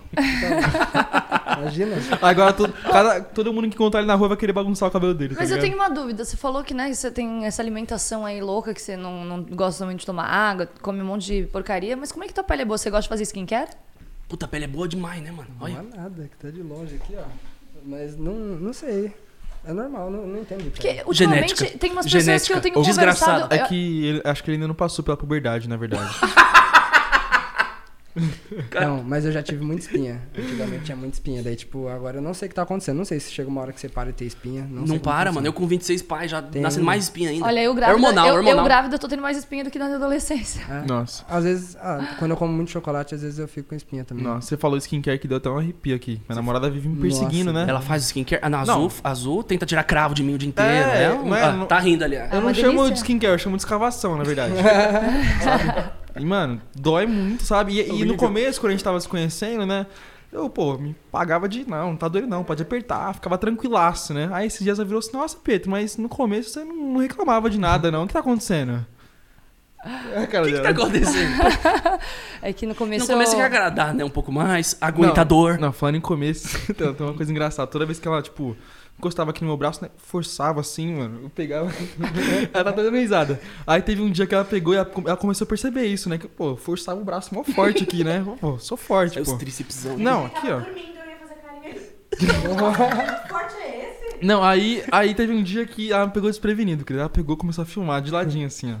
Imagina. 1.58 1.96
Agora 2.22 2.52
todo, 2.52 2.72
cada- 2.72 3.20
todo 3.20 3.52
mundo 3.52 3.68
que 3.68 3.74
encontrar 3.74 4.00
ele 4.00 4.06
na 4.06 4.14
rua 4.14 4.28
vai 4.28 4.36
querer 4.36 4.52
bagunçar 4.52 4.88
o 4.88 4.92
cabelo 4.92 5.14
dele. 5.14 5.34
tá 5.34 5.40
Mas 5.40 5.50
eu 5.50 5.56
ligado? 5.56 5.70
tenho 5.70 5.80
uma 5.82 5.88
dúvida. 5.90 6.24
Você 6.24 6.36
falou 6.36 6.62
que 6.62 6.72
né, 6.74 6.92
você 6.92 7.10
tem 7.10 7.44
essa 7.44 7.60
alimentação 7.62 8.24
aí 8.24 8.40
louca, 8.40 8.72
que 8.72 8.80
você 8.80 8.96
não, 8.96 9.24
não 9.24 9.42
gosta 9.42 9.84
muito 9.84 10.00
de 10.00 10.06
tomar 10.06 10.24
água, 10.26 10.68
come 10.80 11.00
um 11.02 11.04
monte 11.06 11.26
de 11.26 11.42
porcaria. 11.48 11.96
Mas 11.96 12.12
como 12.12 12.24
é 12.24 12.28
que 12.28 12.34
tua 12.34 12.44
pele 12.44 12.62
é 12.62 12.64
boa? 12.64 12.78
Você 12.78 12.90
gosta 12.90 13.02
de 13.02 13.08
fazer 13.08 13.22
skincare? 13.24 13.70
Puta, 14.28 14.44
a 14.46 14.48
pele 14.48 14.64
é 14.66 14.68
boa 14.68 14.86
demais, 14.86 15.22
né, 15.22 15.30
mano? 15.32 15.48
Não 15.58 15.64
Olha. 15.66 15.78
é 15.92 15.96
nada, 15.96 16.28
que 16.30 16.36
tá 16.36 16.50
de 16.50 16.62
longe 16.62 16.94
aqui, 16.96 17.14
ó. 17.18 17.22
Mas 17.84 18.16
não, 18.16 18.34
não 18.34 18.72
sei. 18.72 19.12
É 19.64 19.72
normal, 19.72 20.10
não, 20.10 20.26
não 20.26 20.40
entendo. 20.40 20.70
Porque 20.70 21.02
ultimamente 21.06 21.56
Genética. 21.56 21.78
tem 21.78 21.90
umas 21.92 22.04
pessoas 22.06 22.22
que 22.22 22.26
Genética. 22.26 22.56
eu 22.56 22.60
tenho 22.60 22.82
Desgraçado. 22.82 23.42
conversado. 23.42 23.54
É 23.54 23.62
eu- 23.64 23.66
que 23.68 24.04
ele- 24.06 24.22
acho 24.24 24.44
que 24.44 24.50
ele 24.50 24.56
ainda 24.56 24.68
não 24.68 24.74
passou 24.74 25.04
pela 25.04 25.16
puberdade, 25.16 25.68
na 25.68 25.76
verdade. 25.76 26.08
Não, 28.80 29.02
mas 29.04 29.24
eu 29.24 29.32
já 29.32 29.42
tive 29.42 29.64
muita 29.64 29.82
espinha. 29.82 30.20
Antigamente 30.36 30.84
tinha 30.84 30.96
muita 30.96 31.14
espinha. 31.14 31.42
Daí, 31.42 31.56
tipo, 31.56 31.88
agora 31.88 32.18
eu 32.18 32.22
não 32.22 32.34
sei 32.34 32.46
o 32.46 32.48
que 32.48 32.54
tá 32.54 32.62
acontecendo. 32.62 32.96
Não 32.96 33.04
sei 33.04 33.18
se 33.20 33.30
chega 33.30 33.48
uma 33.48 33.60
hora 33.60 33.72
que 33.72 33.80
você 33.80 33.88
para 33.88 34.10
de 34.10 34.16
ter 34.16 34.24
espinha. 34.24 34.66
Não, 34.70 34.82
Não, 34.84 34.98
para, 34.98 35.30
mano. 35.32 35.46
Eu 35.46 35.52
com 35.52 35.66
26 35.66 36.02
pais 36.02 36.30
já 36.30 36.42
Tem- 36.42 36.62
nascendo 36.62 36.84
mais 36.84 37.04
espinha 37.04 37.30
ainda. 37.30 37.44
Olha, 37.44 37.60
eu 37.62 37.72
É 37.72 37.74
grávida, 37.74 37.94
hormonal, 38.06 38.26
eu, 38.28 38.34
hormonal. 38.36 38.58
eu 38.58 38.64
grávida 38.64 38.98
tô 38.98 39.08
tendo 39.08 39.22
mais 39.22 39.36
espinha 39.36 39.64
do 39.64 39.70
que 39.70 39.78
na 39.78 39.86
adolescência. 39.94 40.62
É. 40.68 40.86
Nossa. 40.86 41.24
Às 41.28 41.44
vezes, 41.44 41.76
ah, 41.80 42.16
quando 42.18 42.32
eu 42.32 42.36
como 42.36 42.52
muito 42.52 42.70
chocolate, 42.70 43.14
às 43.14 43.22
vezes 43.22 43.38
eu 43.38 43.48
fico 43.48 43.68
com 43.70 43.74
espinha 43.74 44.04
também. 44.04 44.24
Nossa, 44.24 44.48
você 44.48 44.56
falou 44.56 44.76
skincare 44.78 45.18
que 45.18 45.28
deu 45.28 45.38
até 45.38 45.48
um 45.50 45.58
arrepio 45.58 45.94
aqui. 45.94 46.20
Minha 46.28 46.36
namorada 46.36 46.70
vive 46.70 46.88
me 46.88 47.00
perseguindo, 47.00 47.52
Nossa, 47.52 47.64
né? 47.66 47.70
Ela 47.70 47.80
faz 47.80 48.04
skincare. 48.04 48.40
Ah, 48.42 48.48
não, 48.50 48.58
Não. 48.64 48.74
azul, 48.86 48.92
azul 49.04 49.42
tenta 49.44 49.64
tirar 49.66 49.84
cravo 49.84 50.14
de 50.14 50.22
mim 50.22 50.34
o 50.34 50.38
dia 50.38 50.48
inteiro. 50.48 50.70
É, 50.70 51.04
É, 51.04 51.12
um- 51.12 51.24
não 51.28 51.36
é- 51.36 51.42
ah, 51.44 51.52
não- 51.52 51.66
Tá 51.66 51.78
rindo 51.78 52.04
ali. 52.04 52.16
É 52.16 52.28
Eu 52.32 52.38
uma 52.38 52.48
não 52.48 52.54
chamo 52.54 52.72
delícia. 52.72 52.92
de 52.94 52.98
skincare, 53.00 53.32
eu 53.34 53.38
chamo 53.38 53.56
de 53.56 53.62
escavação, 53.62 54.16
na 54.16 54.24
verdade. 54.24 54.54
Sabe? 55.42 55.90
E, 56.18 56.24
mano, 56.24 56.60
dói 56.74 57.06
muito, 57.06 57.44
sabe? 57.44 57.72
E, 57.80 58.00
e 58.02 58.04
no 58.04 58.16
começo, 58.16 58.60
quando 58.60 58.70
a 58.70 58.74
gente 58.74 58.84
tava 58.84 59.00
se 59.00 59.08
conhecendo, 59.08 59.64
né? 59.66 59.86
Eu, 60.30 60.50
pô, 60.50 60.76
me 60.76 60.94
pagava 61.10 61.48
de. 61.48 61.66
Não, 61.68 61.88
não 61.90 61.96
tá 61.96 62.06
doido 62.06 62.28
não, 62.28 62.44
pode 62.44 62.62
apertar, 62.62 63.14
ficava 63.14 63.38
tranquilaço, 63.38 64.12
né? 64.12 64.28
Aí 64.32 64.46
esses 64.46 64.62
dias 64.62 64.78
ela 64.78 64.84
virou 64.84 64.98
assim: 64.98 65.12
Nossa, 65.16 65.36
Pedro, 65.42 65.70
mas 65.70 65.96
no 65.96 66.08
começo 66.08 66.50
você 66.50 66.64
não 66.64 66.76
não 66.76 67.00
reclamava 67.00 67.48
de 67.48 67.58
nada, 67.58 67.90
não. 67.90 68.04
O 68.04 68.06
que 68.06 68.12
tá 68.12 68.20
acontecendo? 68.20 68.84
É, 70.14 70.26
cara, 70.26 70.44
O 70.44 70.48
que, 70.48 70.54
que 70.56 70.60
tá 70.62 70.72
dela. 70.72 70.84
acontecendo? 70.86 71.32
É 72.42 72.52
que 72.52 72.66
no 72.66 72.70
No 72.72 72.74
começo. 72.76 73.06
começo 73.06 73.30
você 73.30 73.36
eu- 73.36 73.40
quer 73.40 73.46
agradar, 73.46 73.94
né? 73.94 74.04
Um 74.04 74.10
pouco 74.10 74.30
mais. 74.30 74.76
Aguentador. 74.80 75.58
Não, 75.58 75.72
falando 75.72 75.96
em 75.96 76.00
começo, 76.00 76.56
tem 76.74 76.86
uma 77.06 77.14
coisa 77.14 77.30
engraçada. 77.32 77.66
Toda 77.70 77.86
vez 77.86 77.98
que 77.98 78.06
ela, 78.06 78.20
tipo, 78.22 78.56
encostava 78.98 79.30
aqui 79.30 79.42
no 79.42 79.46
meu 79.48 79.56
braço, 79.56 79.82
né, 79.82 79.90
forçava 79.96 80.60
assim, 80.60 80.92
mano, 80.94 81.20
eu 81.24 81.30
pegava. 81.30 81.70
ela 82.52 82.64
tá 82.64 82.82
dando 82.82 82.96
risada. 82.96 83.40
Aí 83.66 83.80
teve 83.80 84.02
um 84.02 84.10
dia 84.10 84.26
que 84.26 84.34
ela 84.34 84.44
pegou 84.44 84.74
e 84.74 84.76
ela, 84.76 84.90
ela 85.06 85.16
começou 85.16 85.44
a 85.44 85.48
perceber 85.48 85.86
isso, 85.86 86.08
né? 86.08 86.18
Que, 86.18 86.26
pô, 86.28 86.50
eu 86.50 86.56
forçava 86.56 87.00
o 87.00 87.04
braço 87.04 87.34
mó 87.34 87.42
forte 87.44 87.84
aqui, 87.84 88.02
né? 88.04 88.24
Pô, 88.40 88.58
sou 88.58 88.76
forte, 88.76 89.18
É 89.18 89.22
os 89.22 89.28
pô. 89.30 89.36
trícepsão. 89.38 89.96
Não, 89.96 90.20
Eu 90.22 90.26
aqui, 90.26 90.50
ó. 90.50 90.58
dormindo, 90.60 90.78
eu 90.78 91.10
ia 91.10 91.16
fazer 91.16 91.34
carinho. 91.34 91.98
Que 92.18 93.28
forte 93.28 93.54
é 93.62 93.90
esse? 94.14 94.24
Não, 94.26 94.42
aí, 94.42 94.82
aí 94.90 95.14
teve 95.14 95.32
um 95.32 95.42
dia 95.42 95.64
que 95.64 95.92
ela 95.92 96.06
me 96.06 96.12
pegou 96.12 96.28
desprevenido, 96.28 96.84
querido. 96.84 97.00
Ela 97.02 97.08
pegou 97.10 97.36
e 97.36 97.38
começou 97.38 97.62
a 97.62 97.66
filmar 97.66 98.02
de 98.02 98.10
ladinho, 98.10 98.46
assim, 98.46 98.74
ó. 98.74 98.78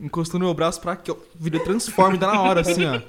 Encostou 0.00 0.38
no 0.38 0.46
meu 0.46 0.54
braço 0.54 0.80
pra 0.80 0.92
aqui, 0.92 1.10
ó. 1.10 1.16
Virou 1.38 1.60
transforme, 1.62 2.16
tá 2.18 2.28
na 2.28 2.40
hora, 2.40 2.60
assim, 2.60 2.84
ó. 2.86 3.00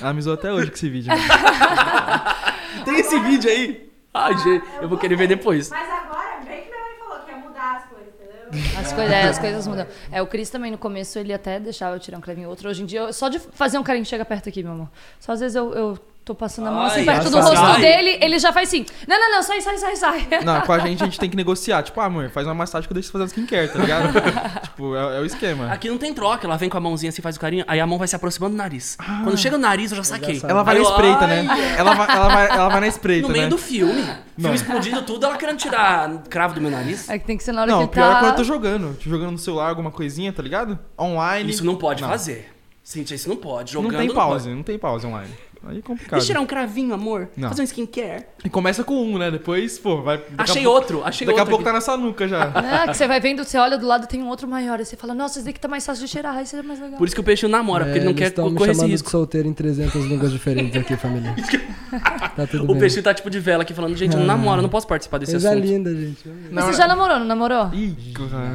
Ela 0.00 0.12
me 0.14 0.30
até 0.30 0.52
hoje 0.52 0.68
com 0.70 0.76
esse 0.76 0.88
vídeo. 0.88 1.08
né? 1.08 1.16
Tem 2.84 3.00
esse 3.00 3.18
vídeo 3.18 3.50
aí? 3.50 3.89
Ai, 4.12 4.36
gente, 4.38 4.64
eu 4.82 4.88
vou 4.88 4.98
querer 4.98 5.16
ver 5.16 5.28
depois. 5.28 5.70
Mas 5.70 5.88
agora, 5.88 6.40
bem 6.44 6.62
que 6.62 6.68
minha 6.70 6.80
mãe 6.82 6.98
falou 6.98 7.20
que 7.24 7.30
ia 7.30 7.36
mudar 7.36 7.76
as 7.76 7.84
coisas, 7.88 8.08
entendeu? 8.14 8.80
As 8.80 8.92
coisas, 8.92 9.12
é, 9.14 9.22
as 9.22 9.38
coisas 9.38 9.66
mudam. 9.68 9.86
É, 10.10 10.20
o 10.20 10.26
Cris 10.26 10.50
também, 10.50 10.70
no 10.72 10.78
começo, 10.78 11.18
ele 11.18 11.32
até 11.32 11.60
deixava 11.60 11.94
eu 11.96 12.00
tirar 12.00 12.18
um 12.18 12.20
crevinho 12.20 12.48
outro. 12.48 12.68
Hoje 12.68 12.82
em 12.82 12.86
dia, 12.86 13.00
eu- 13.00 13.12
só 13.12 13.28
de 13.28 13.38
fazer 13.38 13.78
um 13.78 13.82
carinho, 13.84 14.04
chega 14.04 14.24
perto 14.24 14.48
aqui, 14.48 14.62
meu 14.62 14.72
amor. 14.72 14.88
Só 15.20 15.32
às 15.32 15.40
vezes 15.40 15.54
eu, 15.54 15.72
eu 15.74 15.98
tô 16.24 16.34
passando 16.34 16.68
a 16.68 16.70
mão 16.70 16.82
assim 16.82 17.00
Ai, 17.00 17.04
perto 17.06 17.30
do 17.30 17.40
rosto 17.40 17.80
dele, 17.80 18.18
ele 18.20 18.38
já 18.38 18.52
faz 18.52 18.68
assim. 18.68 18.86
Não, 19.06 19.18
não, 19.18 19.32
não, 19.32 19.42
sai, 19.42 19.60
sai, 19.60 19.78
sai, 19.78 19.96
sai. 19.96 20.28
Não, 20.44 20.60
com 20.62 20.72
a 20.72 20.78
gente 20.78 21.02
a 21.02 21.06
gente 21.06 21.18
tem 21.18 21.28
que 21.28 21.36
negociar. 21.36 21.82
Tipo, 21.82 22.00
ah, 22.00 22.04
amor, 22.06 22.30
faz 22.30 22.46
uma 22.46 22.54
massagem 22.54 22.86
que 22.86 22.92
eu 22.92 22.94
deixo 22.94 23.08
você 23.08 23.12
fazer 23.12 23.24
skincare, 23.26 23.68
tá 23.68 23.78
ligado? 23.78 24.12
tipo, 24.62 24.94
é, 24.94 25.18
é 25.18 25.20
o 25.20 25.24
esquema. 25.24 25.72
Aqui 25.72 25.88
não 25.88 25.98
tem 25.98 26.12
troca, 26.14 26.46
ela 26.46 26.56
vem 26.56 26.68
com 26.68 26.76
a 26.76 26.80
mãozinha 26.80 27.10
assim, 27.10 27.22
faz 27.22 27.36
o 27.36 27.40
carinho, 27.40 27.64
aí 27.66 27.80
a 27.80 27.86
mão 27.86 27.98
vai 27.98 28.06
se 28.06 28.14
aproximando 28.14 28.54
do 28.54 28.58
nariz. 28.58 28.96
Quando 28.96 29.36
chega 29.36 29.56
no 29.56 29.62
nariz, 29.62 29.90
eu 29.90 29.96
já 29.96 30.04
saquei. 30.04 30.36
sabe. 30.36 30.52
Ela 30.52 30.62
vai 30.62 30.76
Aí 30.76 30.82
na 30.82 30.88
espreita, 30.88 31.24
ai, 31.24 31.42
né? 31.42 31.74
Ela 31.76 31.94
vai, 31.94 32.16
ela, 32.16 32.28
vai, 32.28 32.50
ela 32.50 32.68
vai 32.68 32.80
na 32.80 32.86
espreita, 32.88 33.26
No 33.26 33.32
meio 33.32 33.44
né? 33.44 33.50
do 33.50 33.58
filme. 33.58 34.02
Não. 34.02 34.50
Filme 34.50 34.56
explodindo 34.56 35.02
tudo, 35.02 35.26
ela 35.26 35.36
querendo 35.36 35.58
tirar 35.58 36.10
cravo 36.28 36.54
do 36.54 36.60
meu 36.60 36.70
nariz. 36.70 37.08
É 37.08 37.18
que 37.18 37.26
tem 37.26 37.36
que 37.36 37.42
ser 37.42 37.52
na 37.52 37.62
hora 37.62 37.70
Não, 37.70 37.78
que 37.78 37.84
o 37.84 37.86
ele 37.86 37.92
pior 37.92 38.10
é 38.10 38.14
tá... 38.14 38.20
quando 38.20 38.30
eu 38.30 38.36
tô 38.36 38.44
jogando. 38.44 38.96
Tô 39.02 39.10
jogando 39.10 39.32
no 39.32 39.38
celular 39.38 39.68
alguma 39.68 39.90
coisinha, 39.90 40.32
tá 40.32 40.42
ligado? 40.42 40.78
Online. 40.98 41.50
Isso 41.50 41.64
não 41.64 41.76
pode 41.76 42.02
Não. 42.02 42.08
fazer. 42.08 42.50
Cíntia, 42.82 43.14
isso 43.14 43.28
não 43.28 43.36
pode. 43.36 43.74
Não 43.74 43.82
Jogando 43.82 44.00
tem 44.00 44.12
pause, 44.12 44.44
pode. 44.46 44.56
não 44.56 44.62
tem 44.62 44.78
pause 44.78 45.06
online. 45.06 45.30
Aí 45.66 45.78
é 45.78 45.82
complicado. 45.82 46.12
Deixa 46.18 46.24
eu 46.24 46.26
tirar 46.28 46.40
um 46.40 46.46
cravinho, 46.46 46.94
amor. 46.94 47.28
Não. 47.36 47.48
Fazer 47.50 47.60
um 47.60 47.64
skincare. 47.66 48.24
E 48.42 48.48
começa 48.48 48.82
com 48.82 48.94
um, 48.94 49.18
né? 49.18 49.30
Depois, 49.30 49.78
pô, 49.78 50.00
vai. 50.00 50.16
daqui 50.16 50.32
a 50.38 50.42
Achei 50.42 50.62
pouco- 50.62 50.78
outro, 50.78 51.02
achei 51.04 51.26
Daqui 51.26 51.38
a 51.38 51.42
outro. 51.42 51.50
pouco 51.56 51.62
aqui. 51.62 51.70
tá 51.70 51.74
nessa 51.74 51.96
nuca 52.02 52.26
já. 52.26 52.44
É, 52.84 52.86
que 52.88 52.96
você 52.96 53.06
vai 53.06 53.20
vendo, 53.20 53.44
você 53.44 53.58
olha 53.58 53.76
do 53.76 53.86
lado, 53.86 54.06
tem 54.06 54.22
um 54.22 54.28
outro 54.28 54.48
maior. 54.48 54.78
Aí 54.78 54.84
você 54.86 54.96
fala, 54.96 55.12
nossa, 55.12 55.38
esse 55.38 55.46
daqui 55.46 55.60
tá 55.60 55.68
mais 55.68 55.84
fácil 55.84 56.06
de 56.06 56.10
tirar, 56.10 56.32
aí 56.32 56.46
seria 56.46 56.62
mais 56.62 56.80
legal. 56.80 56.96
Por 56.96 57.06
isso 57.06 57.14
que 57.14 57.20
o 57.20 57.24
peixe 57.24 57.46
namora, 57.46 57.84
porque 57.84 57.98
ele 57.98 58.06
não 58.06 58.12
É, 58.12 58.14
quer 58.14 58.30
correr 58.32 58.54
esse 58.70 58.74
chamando 58.74 58.90
risco. 58.90 59.04
de 59.06 59.10
solteiro 59.10 59.48
em 59.48 59.52
300 59.52 60.04
línguas 60.06 60.32
diferentes 60.32 60.80
aqui, 60.80 60.96
família. 60.96 61.34
tá 62.36 62.46
tudo 62.46 62.64
O 62.64 62.68
bem. 62.68 62.78
peixe 62.78 63.02
tá 63.02 63.12
tipo 63.12 63.28
de 63.28 63.38
vela 63.38 63.62
aqui 63.62 63.74
falando, 63.74 63.94
gente, 63.96 64.12
eu 64.14 64.18
não 64.20 64.24
Ah. 64.24 64.36
namoro, 64.36 64.58
eu 64.60 64.62
não 64.62 64.70
posso 64.70 64.86
participar 64.86 65.18
desse 65.18 65.32
Coisa 65.32 65.50
assunto. 65.50 65.62
linda, 65.64 65.94
gente. 65.94 66.24
Mas 66.50 66.64
você 66.64 66.72
já 66.74 66.88
namorou, 66.88 67.18
não 67.18 67.26
namorou? 67.26 67.68
Ih. 67.74 67.94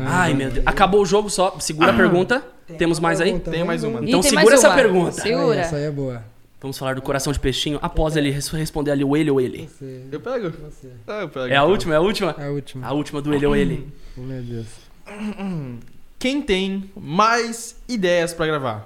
Ai, 0.08 0.34
meu 0.34 0.50
Deus. 0.50 0.66
Acabou 0.66 1.02
o 1.02 1.06
jogo 1.06 1.30
só. 1.30 1.56
Segura 1.60 1.92
a 1.92 1.96
pergunta. 1.96 2.44
Temos 2.80 3.00
mais 3.00 3.22
aí? 3.22 3.40
Tem 3.40 3.64
mais 3.64 3.84
vamos 3.84 4.00
uma. 4.00 4.08
Então 4.10 4.22
tem 4.22 4.30
segura 4.32 4.46
mais 4.56 4.64
essa 4.64 4.74
pergunta. 4.74 5.12
Segura. 5.12 5.56
essa 5.60 5.76
aí 5.76 5.84
é 5.84 5.92
boa. 5.92 6.24
Vamos 6.66 6.80
falar 6.80 6.96
do 6.96 7.02
coração 7.04 7.32
de 7.32 7.40
peixinho 7.40 7.78
após 7.80 8.16
ele 8.16 8.32
res- 8.32 8.48
responder 8.50 8.90
ali 8.90 9.04
o 9.04 9.16
ele 9.16 9.30
ou 9.30 9.40
ele. 9.40 9.68
Você. 9.68 10.04
Eu 10.12 10.20
pego. 10.20 10.50
Você. 10.50 10.90
Ah, 11.06 11.22
eu 11.22 11.30
pego. 11.30 11.46
É 11.46 11.52
a 11.52 11.60
então. 11.60 11.70
última, 11.70 11.94
é 11.94 11.98
a 11.98 12.02
última? 12.02 12.36
É 12.40 12.48
a 12.48 12.50
última. 12.50 12.88
A 12.88 12.92
última 12.92 13.22
do 13.22 13.32
ele 13.36 13.46
ou 13.46 13.56
ele. 13.56 13.88
Oh, 14.18 14.22
meu 14.22 14.42
Deus. 14.42 14.66
Quem 16.18 16.42
tem 16.42 16.90
mais 16.96 17.80
ideias 17.88 18.34
pra 18.34 18.48
gravar? 18.48 18.86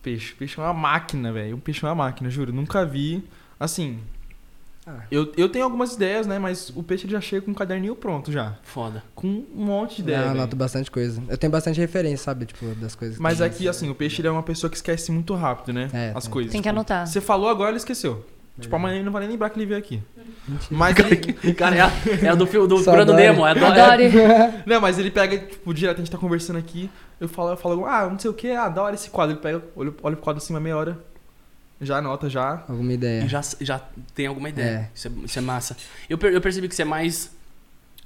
Peixe. 0.00 0.32
Peixe 0.34 0.60
é 0.60 0.62
uma 0.62 0.72
máquina, 0.72 1.32
velho. 1.32 1.56
O 1.56 1.60
peixe 1.60 1.84
é 1.84 1.88
uma 1.88 1.94
máquina, 1.96 2.30
juro. 2.30 2.52
Nunca 2.52 2.86
vi. 2.86 3.24
Assim. 3.58 3.98
Eu, 5.10 5.32
eu 5.36 5.48
tenho 5.48 5.64
algumas 5.64 5.94
ideias, 5.94 6.26
né? 6.26 6.38
Mas 6.38 6.70
o 6.76 6.82
peixe 6.82 7.08
já 7.08 7.20
chega 7.20 7.42
com 7.42 7.50
um 7.52 7.54
caderninho 7.54 7.96
pronto 7.96 8.30
já. 8.30 8.56
Foda. 8.62 9.02
Com 9.14 9.26
um 9.28 9.46
monte 9.54 9.96
de 9.96 10.02
Eu 10.02 10.04
ideia. 10.04 10.18
velho. 10.28 10.30
anoto 10.32 10.54
bastante 10.56 10.90
coisa. 10.90 11.22
Eu 11.28 11.38
tenho 11.38 11.50
bastante 11.50 11.80
referência, 11.80 12.24
sabe? 12.24 12.44
Tipo, 12.46 12.66
das 12.74 12.94
coisas. 12.94 13.18
Mas 13.18 13.40
aqui, 13.40 13.66
assim, 13.68 13.88
o 13.88 13.94
peixe 13.94 14.20
ele 14.20 14.28
é 14.28 14.30
uma 14.30 14.42
pessoa 14.42 14.68
que 14.70 14.76
esquece 14.76 15.10
muito 15.10 15.34
rápido, 15.34 15.72
né? 15.72 15.88
É, 15.92 16.12
As 16.14 16.24
tem. 16.24 16.32
coisas. 16.32 16.52
Tem 16.52 16.60
que 16.60 16.68
Tipo, 16.68 16.78
anotar. 16.78 17.06
Você 17.06 17.20
falou 17.20 17.48
agora, 17.48 17.70
ele 17.70 17.78
esqueceu. 17.78 18.24
Tipo, 18.60 18.76
amanhã 18.76 18.96
ele 18.96 19.04
não 19.04 19.10
vai 19.10 19.22
nem 19.22 19.30
lembrar 19.32 19.50
que 19.50 19.58
ele 19.58 19.66
veio 19.66 19.80
aqui. 19.80 20.00
Mentira. 20.46 20.66
Mas 20.70 20.96
ele, 20.98 21.54
Cara, 21.54 21.74
é 21.76 21.80
a, 21.80 21.90
é 22.22 22.28
a 22.28 22.34
do 22.36 22.46
filme 22.46 22.68
do 22.68 22.76
adore. 22.78 23.12
Nemo. 23.12 23.44
É 23.44 23.50
a 23.50 23.54
do, 23.54 23.64
é-. 23.64 24.62
Não, 24.66 24.80
mas 24.80 24.96
ele 24.96 25.10
pega, 25.10 25.38
tipo, 25.38 25.74
direto, 25.74 25.96
a 25.96 25.98
gente 26.00 26.10
tá 26.10 26.18
conversando 26.18 26.58
aqui, 26.58 26.88
eu 27.18 27.28
falo, 27.28 27.50
eu 27.50 27.56
falo, 27.56 27.84
ah, 27.84 28.08
não 28.08 28.16
sei 28.18 28.30
o 28.30 28.34
que, 28.34 28.52
ah, 28.52 28.68
da 28.68 28.80
hora 28.82 28.94
esse 28.94 29.10
quadro. 29.10 29.34
Ele 29.34 29.40
pega, 29.42 29.60
olha, 29.74 29.92
olha 30.02 30.14
pro 30.14 30.22
quadro 30.24 30.40
assim, 30.40 30.52
uma 30.52 30.60
meia 30.60 30.76
hora, 30.76 30.98
já 31.80 31.98
anota, 31.98 32.28
já. 32.30 32.64
Alguma 32.68 32.92
ideia. 32.92 33.28
já, 33.28 33.40
já 33.60 33.80
tem 34.14 34.26
alguma 34.26 34.48
ideia. 34.48 34.88
É. 34.90 34.90
Isso, 34.94 35.08
é, 35.08 35.10
isso 35.24 35.38
é 35.38 35.42
massa. 35.42 35.76
Eu, 36.08 36.16
per- 36.18 36.32
eu 36.32 36.40
percebi 36.40 36.68
que 36.68 36.74
você 36.74 36.82
é 36.82 36.84
mais 36.86 37.30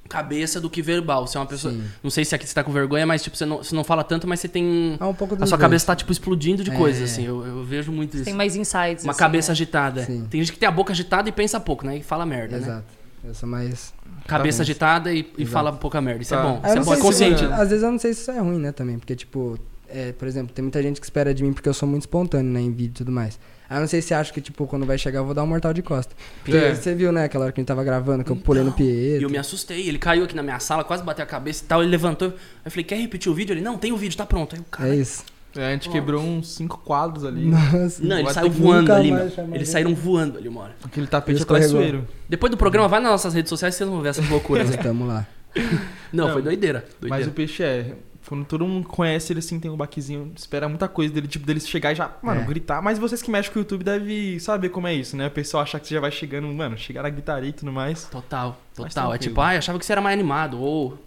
cabeça 0.09 0.61
do 0.61 0.71
que 0.71 0.81
verbal. 0.81 1.27
Você 1.27 1.37
é 1.37 1.41
uma 1.41 1.47
pessoa. 1.47 1.73
Sim. 1.73 1.85
Não 2.03 2.11
sei 2.11 2.25
se 2.25 2.35
aqui 2.35 2.47
você 2.47 2.55
tá 2.55 2.65
com 2.65 2.73
vergonha, 2.73 3.07
mas 3.07 3.23
tipo, 3.23 3.37
você 3.37 3.45
não, 3.45 3.59
você 3.59 3.75
não 3.75 3.85
fala 3.85 4.03
tanto, 4.03 4.27
mas 4.27 4.41
você 4.41 4.49
tem. 4.49 4.97
Ah, 4.99 5.09
um 5.09 5.15
pouco 5.15 5.35
A 5.35 5.39
sua 5.39 5.47
dois. 5.49 5.61
cabeça 5.61 5.87
tá, 5.87 5.97
tipo, 5.97 6.11
explodindo 6.11 6.65
de 6.65 6.71
É. 6.71 6.75
coisas, 6.75 7.11
assim. 7.13 7.25
Eu, 7.27 7.45
eu 7.47 7.65
vejo 7.65 7.93
muito 7.93 8.15
isso. 8.17 8.25
Tem 8.25 8.35
mais 8.35 8.57
insights. 8.57 9.05
Uma 9.05 9.11
assim, 9.13 9.19
cabeça 9.19 9.49
né? 9.49 9.53
agitada. 9.53 10.05
Sim. 10.05 10.27
Tem 10.31 10.41
gente 10.41 10.53
que 10.53 10.59
tem 10.59 10.69
a 10.69 10.73
boca 10.73 10.93
agitada 10.93 11.29
e 11.29 11.33
pensa 11.33 11.61
pouco, 11.61 11.85
né? 11.85 11.99
E 11.99 12.03
fala 12.03 12.25
merda, 12.25 12.57
né? 12.57 12.63
Exato. 12.63 12.85
Eu 13.25 13.35
sou 13.35 13.49
mais. 13.49 13.93
Cabeça 14.27 14.59
Tá 14.59 14.63
agitada 14.63 15.13
e, 15.13 15.31
e 15.37 15.45
fala 15.45 15.73
pouca 15.73 16.01
merda. 16.01 16.23
Isso 16.23 16.35
Tá. 16.35 16.41
é 16.41 16.43
bom. 16.43 16.61
Ah, 16.63 16.69
Isso 16.69 16.79
é 16.79 16.81
bom, 16.85 16.95
é 16.95 16.97
consciente. 16.99 17.41
se, 17.41 17.47
né? 17.47 17.55
Às 17.55 17.69
vezes 17.69 17.83
eu 17.85 17.91
não 17.91 17.99
sei 17.99 18.15
se 18.15 18.21
isso 18.23 18.31
é 18.31 18.39
ruim, 18.39 18.59
né, 18.59 18.73
também. 18.73 18.99
Porque, 18.99 19.15
tipo, 19.17 19.59
é, 19.89 20.13
por 20.13 20.27
exemplo, 20.29 20.53
tem 20.55 20.63
muita 20.63 20.83
gente 20.83 21.01
que 21.01 21.07
espera 21.07 21.35
de 21.35 21.43
mim 21.43 21.53
porque 21.53 21.69
eu 21.69 21.75
sou 21.75 21.89
muito 21.89 22.03
espontâneo, 22.03 22.51
né, 22.51 22.61
em 22.61 22.71
vídeo 22.73 22.91
e 22.91 22.95
tudo 22.99 23.13
mais. 23.13 23.39
Aí 23.71 23.77
eu 23.77 23.81
não 23.81 23.87
sei 23.89 24.01
se 24.01 24.15
acha 24.15 24.33
que, 24.33 24.41
tipo, 24.41 24.67
quando 24.67 24.87
vai 24.87 24.97
chegar 24.97 25.19
eu 25.21 25.25
vou 25.27 25.35
dar 25.35 25.43
um 25.43 25.47
mortal 25.47 25.75
de 25.75 25.83
costa. 25.83 26.15
Porque 26.43 26.57
É. 26.57 26.75
você 26.75 26.95
viu, 26.95 27.13
né, 27.13 27.25
aquela 27.25 27.45
hora 27.45 27.53
que 27.53 27.61
a 27.61 27.63
gente 27.63 27.69
tava 27.69 27.85
gravando, 27.85 28.25
que 28.25 28.31
eu 28.33 28.37
pulei 28.37 28.63
no 28.63 28.71
Então, 28.71 28.85
E 28.87 28.91
Pietro. 28.93 29.27
eu 29.27 29.31
me 29.31 29.37
assustei. 29.39 29.87
Ele 29.89 29.99
caiu 29.99 30.25
aqui 30.25 30.35
na 30.35 30.43
minha 30.43 30.59
sala, 30.59 30.83
quase 30.85 31.03
bateu 31.03 31.23
a 31.23 31.27
cabeça 31.27 31.65
e 31.65 31.67
tal. 31.67 31.83
Ele 31.83 31.91
levantou. 31.91 32.33
Eu 32.65 32.71
falei, 32.71 32.85
quer 32.85 32.97
repetir 32.97 33.31
o 33.31 33.35
vídeo? 33.35 33.53
Ele, 33.53 33.61
não, 33.61 33.77
tem 33.77 33.93
o 33.93 33.97
vídeo, 33.97 34.17
tá 34.17 34.25
pronto. 34.25 34.55
Aí 34.55 34.61
o 34.61 34.65
cara. 34.65 34.89
É 34.91 34.97
isso. 34.97 35.23
É, 35.57 35.67
a 35.67 35.73
gente 35.73 35.89
quebrou 35.91 36.23
uns 36.23 36.55
cinco 36.55 36.79
quadros 36.85 37.25
ali. 37.25 37.45
Nossa. 37.47 38.03
Não, 38.05 38.19
ele 38.19 38.33
saiu 38.33 38.51
voando 38.51 38.93
ali, 38.93 39.11
meu. 39.11 39.25
Eles 39.25 39.39
ele. 39.53 39.65
saíram 39.67 39.95
voando 39.95 40.39
ali 40.39 40.47
uma 40.49 40.61
hora. 40.63 40.77
Aquele 40.85 41.07
tapete 41.07 41.43
é 41.43 41.45
traiçoeiro. 41.45 42.07
Depois 42.29 42.51
do 42.51 42.57
programa, 42.57 42.87
vai 42.87 43.01
nas 43.01 43.11
nossas 43.11 43.35
redes 43.35 43.49
sociais 43.49 43.75
vocês 43.75 43.89
vão 43.89 44.01
ver 44.01 44.11
essas 44.11 44.29
loucuras. 44.29 44.69
Estamos 44.71 45.09
lá. 45.09 45.27
Não, 46.13 46.27
Não, 46.27 46.33
foi 46.35 46.43
doideira. 46.43 46.85
Mas 47.01 47.09
doideira. 47.11 47.31
o 47.31 47.35
peixe 47.35 47.63
é. 47.63 47.95
Quando 48.29 48.45
todo 48.45 48.67
mundo 48.67 48.87
conhece 48.87 49.33
ele 49.33 49.39
assim, 49.41 49.59
tem 49.59 49.71
um 49.71 49.77
baquezinho, 49.77 50.31
espera 50.37 50.69
muita 50.69 50.87
coisa 50.87 51.13
dele, 51.15 51.27
tipo, 51.27 51.47
dele 51.47 51.61
chegar 51.61 51.93
e 51.93 51.95
já, 51.95 52.13
mano, 52.23 52.43
É. 52.43 52.45
gritar. 52.45 52.83
Mas 52.83 52.99
vocês 52.99 53.23
que 53.23 53.31
mexem 53.31 53.51
com 53.53 53.59
o 53.59 53.63
YouTube 53.63 53.83
devem 53.83 54.39
saber 54.39 54.69
como 54.69 54.87
é 54.87 54.95
isso, 54.95 55.17
né? 55.17 55.29
O 55.29 55.31
pessoal 55.31 55.63
achar 55.63 55.81
que 55.81 55.89
você 55.89 55.95
já 55.95 56.01
vai 56.01 56.11
chegando, 56.11 56.47
mano, 56.49 56.77
chegar 56.77 57.03
na 57.03 57.09
gritaria 57.09 57.49
e 57.49 57.53
tudo 57.53 57.73
mais. 57.73 58.05
Total, 58.05 58.61
total. 58.75 59.15
É 59.15 59.19
tipo, 59.19 59.41
ah, 59.41 59.55
eu 59.55 59.59
achava 59.59 59.79
que 59.79 59.87
você 59.87 59.93
era 59.93 60.01
mais 60.03 60.13
animado. 60.13 60.61
Ou. 60.61 60.99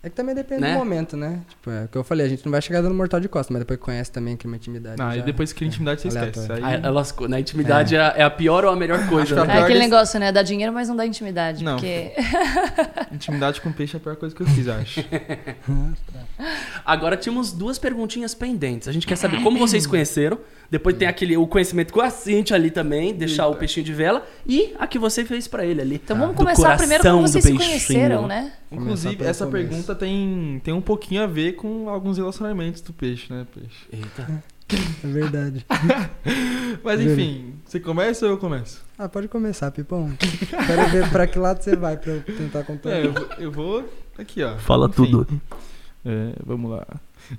É 0.00 0.08
que 0.08 0.14
também 0.14 0.32
depende 0.32 0.60
Né? 0.60 0.72
do 0.74 0.78
momento, 0.78 1.16
né? 1.16 1.40
Tipo, 1.48 1.70
é 1.70 1.84
o 1.84 1.88
que 1.88 1.98
eu 1.98 2.04
falei, 2.04 2.24
a 2.24 2.28
gente 2.28 2.44
não 2.44 2.52
vai 2.52 2.62
chegar 2.62 2.80
dando 2.80 2.94
mortal 2.94 3.18
de 3.18 3.28
costa, 3.28 3.52
mas 3.52 3.60
depois 3.62 3.80
conhece 3.80 4.12
também 4.12 4.36
que 4.36 4.46
uma 4.46 4.54
intimidade. 4.54 5.02
Ah, 5.02 5.16
e 5.16 5.18
já- 5.18 5.24
depois 5.24 5.52
que 5.52 5.64
a 5.64 5.66
intimidade 5.66 6.00
você 6.00 6.06
esquece. 6.08 6.52
Aí... 6.52 6.60
Ah, 6.62 6.72
ela 6.74 6.90
lascou. 6.90 7.28
Na 7.28 7.40
intimidade 7.40 7.96
é. 7.96 8.00
a- 8.00 8.14
é 8.16 8.22
a 8.22 8.30
pior 8.30 8.64
ou 8.64 8.70
a 8.70 8.76
melhor 8.76 9.08
coisa, 9.08 9.34
que 9.34 9.46
né? 9.46 9.52
a 9.52 9.56
É 9.56 9.62
aquele 9.64 9.80
desse- 9.80 9.90
negócio, 9.90 10.20
né? 10.20 10.30
Dá 10.30 10.42
dinheiro, 10.42 10.72
mas 10.72 10.88
não 10.88 10.94
dá 10.94 11.04
intimidade. 11.04 11.64
Não. 11.64 11.74
Porque 11.74 12.12
Intimidade 13.12 13.60
com 13.60 13.72
peixe 13.72 13.96
é 13.96 13.98
a 13.98 14.00
pior 14.00 14.14
coisa 14.14 14.32
que 14.34 14.40
eu 14.40 14.46
fiz, 14.46 14.68
acho. 14.68 15.04
Agora 16.84 17.16
tínhamos 17.16 17.52
duas 17.52 17.78
perguntinhas 17.78 18.34
pendentes. 18.34 18.86
A 18.88 18.92
gente 18.92 19.06
quer 19.06 19.16
saber 19.16 19.42
como 19.42 19.58
vocês 19.58 19.82
se 19.82 19.88
conheceram. 19.88 20.38
Depois 20.70 20.96
tem 20.96 21.08
aquele 21.08 21.36
o 21.36 21.46
conhecimento 21.46 21.92
com 21.94 22.00
a 22.00 22.10
Cintia 22.10 22.54
ali 22.54 22.70
também, 22.70 23.14
deixar 23.14 23.48
o 23.48 23.56
peixinho 23.56 23.84
de 23.84 23.92
vela. 23.92 24.24
E 24.46 24.74
a 24.78 24.86
que 24.86 24.98
você 24.98 25.24
fez 25.24 25.48
pra 25.48 25.64
ele 25.64 25.80
ali. 25.80 25.94
Então 25.96 26.16
vamos 26.16 26.36
começar 26.36 26.76
primeiro 26.76 27.02
como 27.02 27.22
vocês 27.26 27.42
se 27.44 27.54
conheceram, 27.54 28.26
né? 28.26 28.52
Inclusive, 28.70 29.24
essa 29.24 29.46
começo. 29.46 29.68
Tem, 29.94 30.60
tem 30.64 30.74
um 30.74 30.80
pouquinho 30.80 31.22
a 31.22 31.26
ver 31.26 31.54
com 31.54 31.88
alguns 31.88 32.18
relacionamentos 32.18 32.80
do 32.80 32.92
peixe, 32.92 33.32
né, 33.32 33.46
peixe? 33.54 33.86
Eita. 33.92 34.42
É 35.02 35.06
verdade. 35.06 35.64
Mas 36.84 37.00
enfim, 37.00 37.54
você 37.64 37.80
começa 37.80 38.26
ou 38.26 38.32
eu 38.32 38.38
começo? 38.38 38.84
Ah, 38.98 39.08
pode 39.08 39.26
começar, 39.28 39.70
Pipão. 39.70 40.12
Quero 40.66 40.90
ver 40.90 41.08
pra 41.10 41.26
que 41.26 41.38
lado 41.38 41.62
você 41.62 41.74
vai 41.74 41.96
pra 41.96 42.12
eu 42.12 42.22
tentar 42.22 42.64
contar. 42.64 42.90
É, 42.90 43.06
eu 43.06 43.12
vou, 43.12 43.28
eu 43.38 43.52
vou 43.52 43.88
aqui, 44.18 44.42
ó. 44.42 44.56
Fala 44.58 44.86
Enfim. 44.86 44.94
tudo. 44.94 45.40
É, 46.04 46.32
vamos 46.44 46.70
lá. 46.70 46.86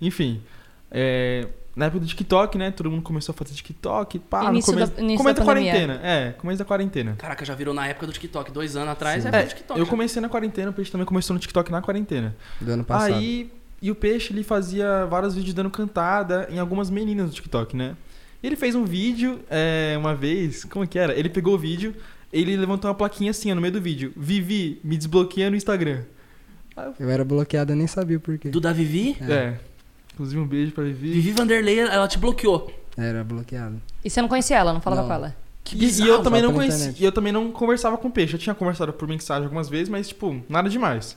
Enfim, 0.02 0.42
é, 0.90 1.48
na 1.80 1.86
época 1.86 2.02
do 2.02 2.06
TikTok, 2.06 2.58
né? 2.58 2.70
Todo 2.72 2.92
mundo 2.92 3.02
começou 3.02 3.34
a 3.34 3.36
fazer 3.36 3.54
TikTok. 3.56 4.20
Pá, 4.20 4.46
Início 4.52 4.72
no 4.74 4.78
começo, 4.80 4.94
da- 4.96 5.02
início 5.02 5.18
começo 5.18 5.36
da 5.36 5.40
da, 5.40 5.46
quarentena. 5.46 6.00
É, 6.04 6.32
começo 6.38 6.60
da 6.60 6.66
quarentena. 6.66 7.16
Caraca, 7.18 7.44
já 7.46 7.56
virou 7.56 7.74
na 7.74 7.88
época 7.88 8.06
do 8.06 8.14
TikTok. 8.14 8.52
Dois 8.52 8.76
anos 8.76 8.90
atrás 8.90 9.24
Sim. 9.24 9.30
é, 9.32 9.36
É, 9.40 9.44
TikTok. 9.46 9.80
eu 9.80 9.86
já. 9.86 9.90
comecei 9.90 10.22
na 10.22 10.30
quarentena, 10.30 10.70
o 10.70 10.74
Peixe 10.74 10.92
também 10.92 11.06
começou 11.08 11.34
no 11.34 11.40
TikTok 11.40 11.72
na 11.72 11.82
quarentena. 11.82 12.36
Do 12.62 12.72
ano 12.72 12.84
passado. 12.84 13.16
Aí, 13.16 13.52
e 13.82 13.90
o 13.90 13.96
Peixe, 13.96 14.34
ele 14.34 14.44
fazia 14.44 15.06
vários 15.06 15.36
vídeos 15.36 15.54
dando 15.54 15.70
cantada 15.70 16.48
em 16.52 16.60
algumas 16.60 16.90
meninas 16.90 17.30
do 17.30 17.34
TikTok, 17.36 17.76
né? 17.78 17.96
E 18.44 18.48
ele 18.48 18.56
fez 18.58 18.76
um 18.76 18.84
vídeo, 18.86 19.40
é, 19.50 19.96
uma 19.98 20.14
vez, 20.14 20.66
como 20.66 20.86
que 20.88 21.00
era? 21.00 21.14
Ele 21.18 21.30
pegou 21.30 21.56
o 21.56 21.58
vídeo, 21.58 21.96
ele 22.32 22.56
levantou 22.58 22.90
uma 22.90 22.96
plaquinha 22.96 23.32
assim, 23.32 23.52
ó, 23.52 23.56
no 23.56 23.62
meio 23.62 23.74
do 23.74 23.82
vídeo. 23.82 24.14
Vivi, 24.16 24.80
me 24.84 24.98
desbloqueia 24.98 25.50
no 25.50 25.56
Instagram. 25.56 26.04
Eu 26.98 27.10
era 27.10 27.26
bloqueado, 27.26 27.74
eu 27.74 27.76
nem 27.76 27.88
sabia 27.88 28.16
o 28.18 28.20
porquê. 28.22 28.50
Do 28.50 28.62
da 28.62 28.72
Vivi. 28.72 29.18
É. 29.22 29.56
Inclusive 30.20 30.42
um 30.42 30.46
beijo 30.48 30.74
pra 30.74 30.84
Vivi. 30.84 31.12
Vivi 31.14 31.32
Vanderlei, 31.32 31.80
ela 31.80 32.06
te 32.08 32.18
bloqueou. 32.18 32.70
Era 32.98 33.24
bloqueado. 33.24 33.82
E 34.04 34.10
você 34.10 34.22
não 34.22 34.28
conhecia 34.28 34.58
ela, 34.58 34.74
não 34.74 34.82
falava 34.82 35.04
Não. 35.04 35.08
com 35.08 35.14
ela? 35.14 35.36
Que 35.64 35.76
E, 35.76 35.78
e 35.78 35.82
bizarro. 35.86 36.10
eu 36.10 36.22
também 36.24 36.42
não 36.42 36.50
pela 36.50 36.60
conheci, 36.64 36.78
internet. 36.80 37.02
e 37.02 37.06
eu 37.06 37.12
também 37.14 37.32
não 37.32 37.52
conversava 37.52 37.98
com 37.98 38.10
o 38.10 38.12
peixe. 38.12 38.34
Eu 38.34 38.40
tinha 38.40 38.54
conversado 38.54 38.92
por 38.92 39.08
mensagem 39.08 39.46
algumas 39.46 39.70
vezes, 39.70 39.88
mas 39.88 40.10
tipo, 40.10 40.42
nada 40.50 40.70
demais. 40.70 41.16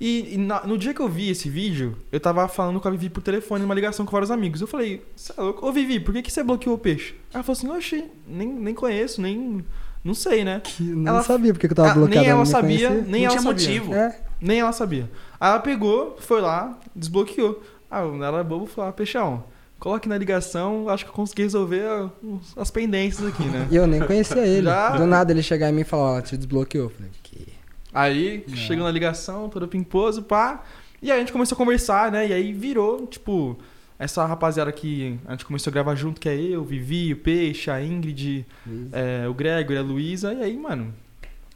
E, 0.00 0.34
e 0.34 0.38
na- 0.38 0.64
no 0.64 0.78
dia 0.78 0.94
que 0.94 1.00
eu 1.00 1.08
vi 1.08 1.28
esse 1.28 1.50
vídeo, 1.50 1.94
eu 2.10 2.18
tava 2.20 2.46
falando 2.48 2.80
com 2.80 2.88
a 2.88 2.90
Vivi 2.90 3.10
por 3.10 3.20
telefone, 3.20 3.60
numa 3.62 3.74
ligação 3.74 4.06
com 4.06 4.12
vários 4.12 4.30
amigos. 4.30 4.60
Eu 4.62 4.66
falei, 4.66 5.04
"Cê 5.14 5.32
é 5.36 5.40
louco? 5.42 5.66
ô 5.66 5.70
Vivi, 5.72 6.00
por 6.00 6.14
que, 6.14 6.22
que 6.22 6.32
você 6.32 6.42
bloqueou 6.42 6.76
o 6.76 6.78
peixe? 6.78 7.14
Ela 7.34 7.42
falou 7.42 7.58
assim, 7.58 7.68
oxi, 7.68 8.04
nem, 8.26 8.48
nem 8.48 8.72
conheço, 8.74 9.20
nem. 9.20 9.62
Não 10.04 10.14
sei, 10.14 10.44
né? 10.44 10.60
Que 10.64 10.84
não 10.84 11.12
Ela- 11.14 11.22
sabia 11.24 11.52
porque 11.52 11.66
que 11.66 11.72
eu 11.72 11.76
tava 11.76 11.90
Ah, 11.90 11.94
bloqueado. 11.94 12.20
nem 12.20 12.28
eu 12.28 12.36
ela 12.36 12.44
me 12.44 12.46
sabia, 12.50 12.88
conhecia. 12.88 13.10
nem 13.10 13.10
Não 13.10 13.18
ela 13.18 13.28
tinha 13.30 13.42
sabia. 13.42 13.66
motivo. 13.80 13.94
É, 13.94 14.20
Nem 14.40 14.60
ela 14.60 14.70
sabia. 14.72 15.10
Aí 15.40 15.50
ela 15.50 15.58
pegou, 15.58 16.16
foi 16.20 16.40
lá, 16.40 16.78
desbloqueou. 16.94 17.60
Ah, 17.90 18.00
ela 18.00 18.40
é 18.40 18.44
bobo 18.44 18.66
falou, 18.66 18.90
ah, 18.90 18.92
peixão, 18.92 19.44
coloque 19.78 20.08
na 20.08 20.18
ligação, 20.18 20.88
acho 20.88 21.04
que 21.04 21.10
eu 21.10 21.14
consegui 21.14 21.42
resolver 21.42 21.82
ah, 21.84 22.10
as 22.56 22.70
pendências 22.70 23.26
aqui, 23.26 23.44
né? 23.44 23.66
E 23.70 23.76
eu 23.76 23.86
nem 23.86 24.00
conhecia 24.00 24.46
ele. 24.46 24.64
Já- 24.66 24.96
Do 24.96 25.06
nada 25.06 25.32
ele 25.32 25.42
chegar 25.42 25.70
em 25.70 25.72
mim 25.72 25.80
e 25.82 25.84
falar, 25.84 26.18
ó, 26.18 26.20
te 26.20 26.36
desbloqueou. 26.36 26.84
Eu 26.84 26.90
falei, 26.90 27.10
que? 27.22 27.48
Aí 27.92 28.44
chegou 28.54 28.84
na 28.84 28.90
ligação, 28.90 29.48
todo 29.48 29.66
pimposo, 29.66 30.22
pá. 30.22 30.62
E 31.00 31.10
aí 31.10 31.16
a 31.16 31.20
gente 31.20 31.32
começou 31.32 31.54
a 31.56 31.58
conversar, 31.58 32.12
né? 32.12 32.26
E 32.28 32.32
aí 32.32 32.52
virou, 32.52 33.06
tipo, 33.06 33.56
essa 33.98 34.24
rapaziada 34.26 34.70
que 34.70 35.18
a 35.26 35.30
gente 35.32 35.44
começou 35.46 35.70
a 35.70 35.72
gravar 35.72 35.94
junto, 35.94 36.20
que 36.20 36.28
é 36.28 36.34
eu, 36.36 36.62
Vivi, 36.64 37.12
o 37.12 37.16
Peixe, 37.16 37.70
a 37.70 37.82
Ingrid, 37.82 38.44
é, 38.92 39.26
o 39.28 39.32
Gregory, 39.32 39.78
a 39.78 39.82
Luísa. 39.82 40.34
E 40.34 40.42
aí, 40.42 40.56
mano, 40.56 40.92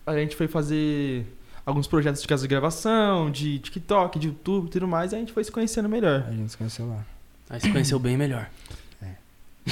a 0.07 0.14
gente 0.16 0.35
foi 0.35 0.49
fazer 0.49 1.27
alguns 1.64 1.87
projetos 1.87 2.20
de 2.22 2.29
casa 2.29 2.42
de 2.42 2.48
gravação, 2.48 3.31
de 3.31 3.59
TikTok, 3.59 4.18
de 4.18 4.29
YouTube 4.29 4.66
e 4.66 4.70
tudo 4.70 4.88
mais. 4.88 5.12
E 5.12 5.16
a 5.16 5.18
gente 5.18 5.33
foi 5.33 5.44
se 5.44 5.51
conhecendo 5.53 5.88
melhor. 5.88 6.25
A 6.29 6.33
gente 6.33 6.51
se 6.51 6.57
conheceu 6.57 6.87
lá. 6.88 7.05
Aí 7.51 7.61
se 7.61 7.70
conheceu 7.70 7.98
bem 7.98 8.16
melhor. 8.16 8.48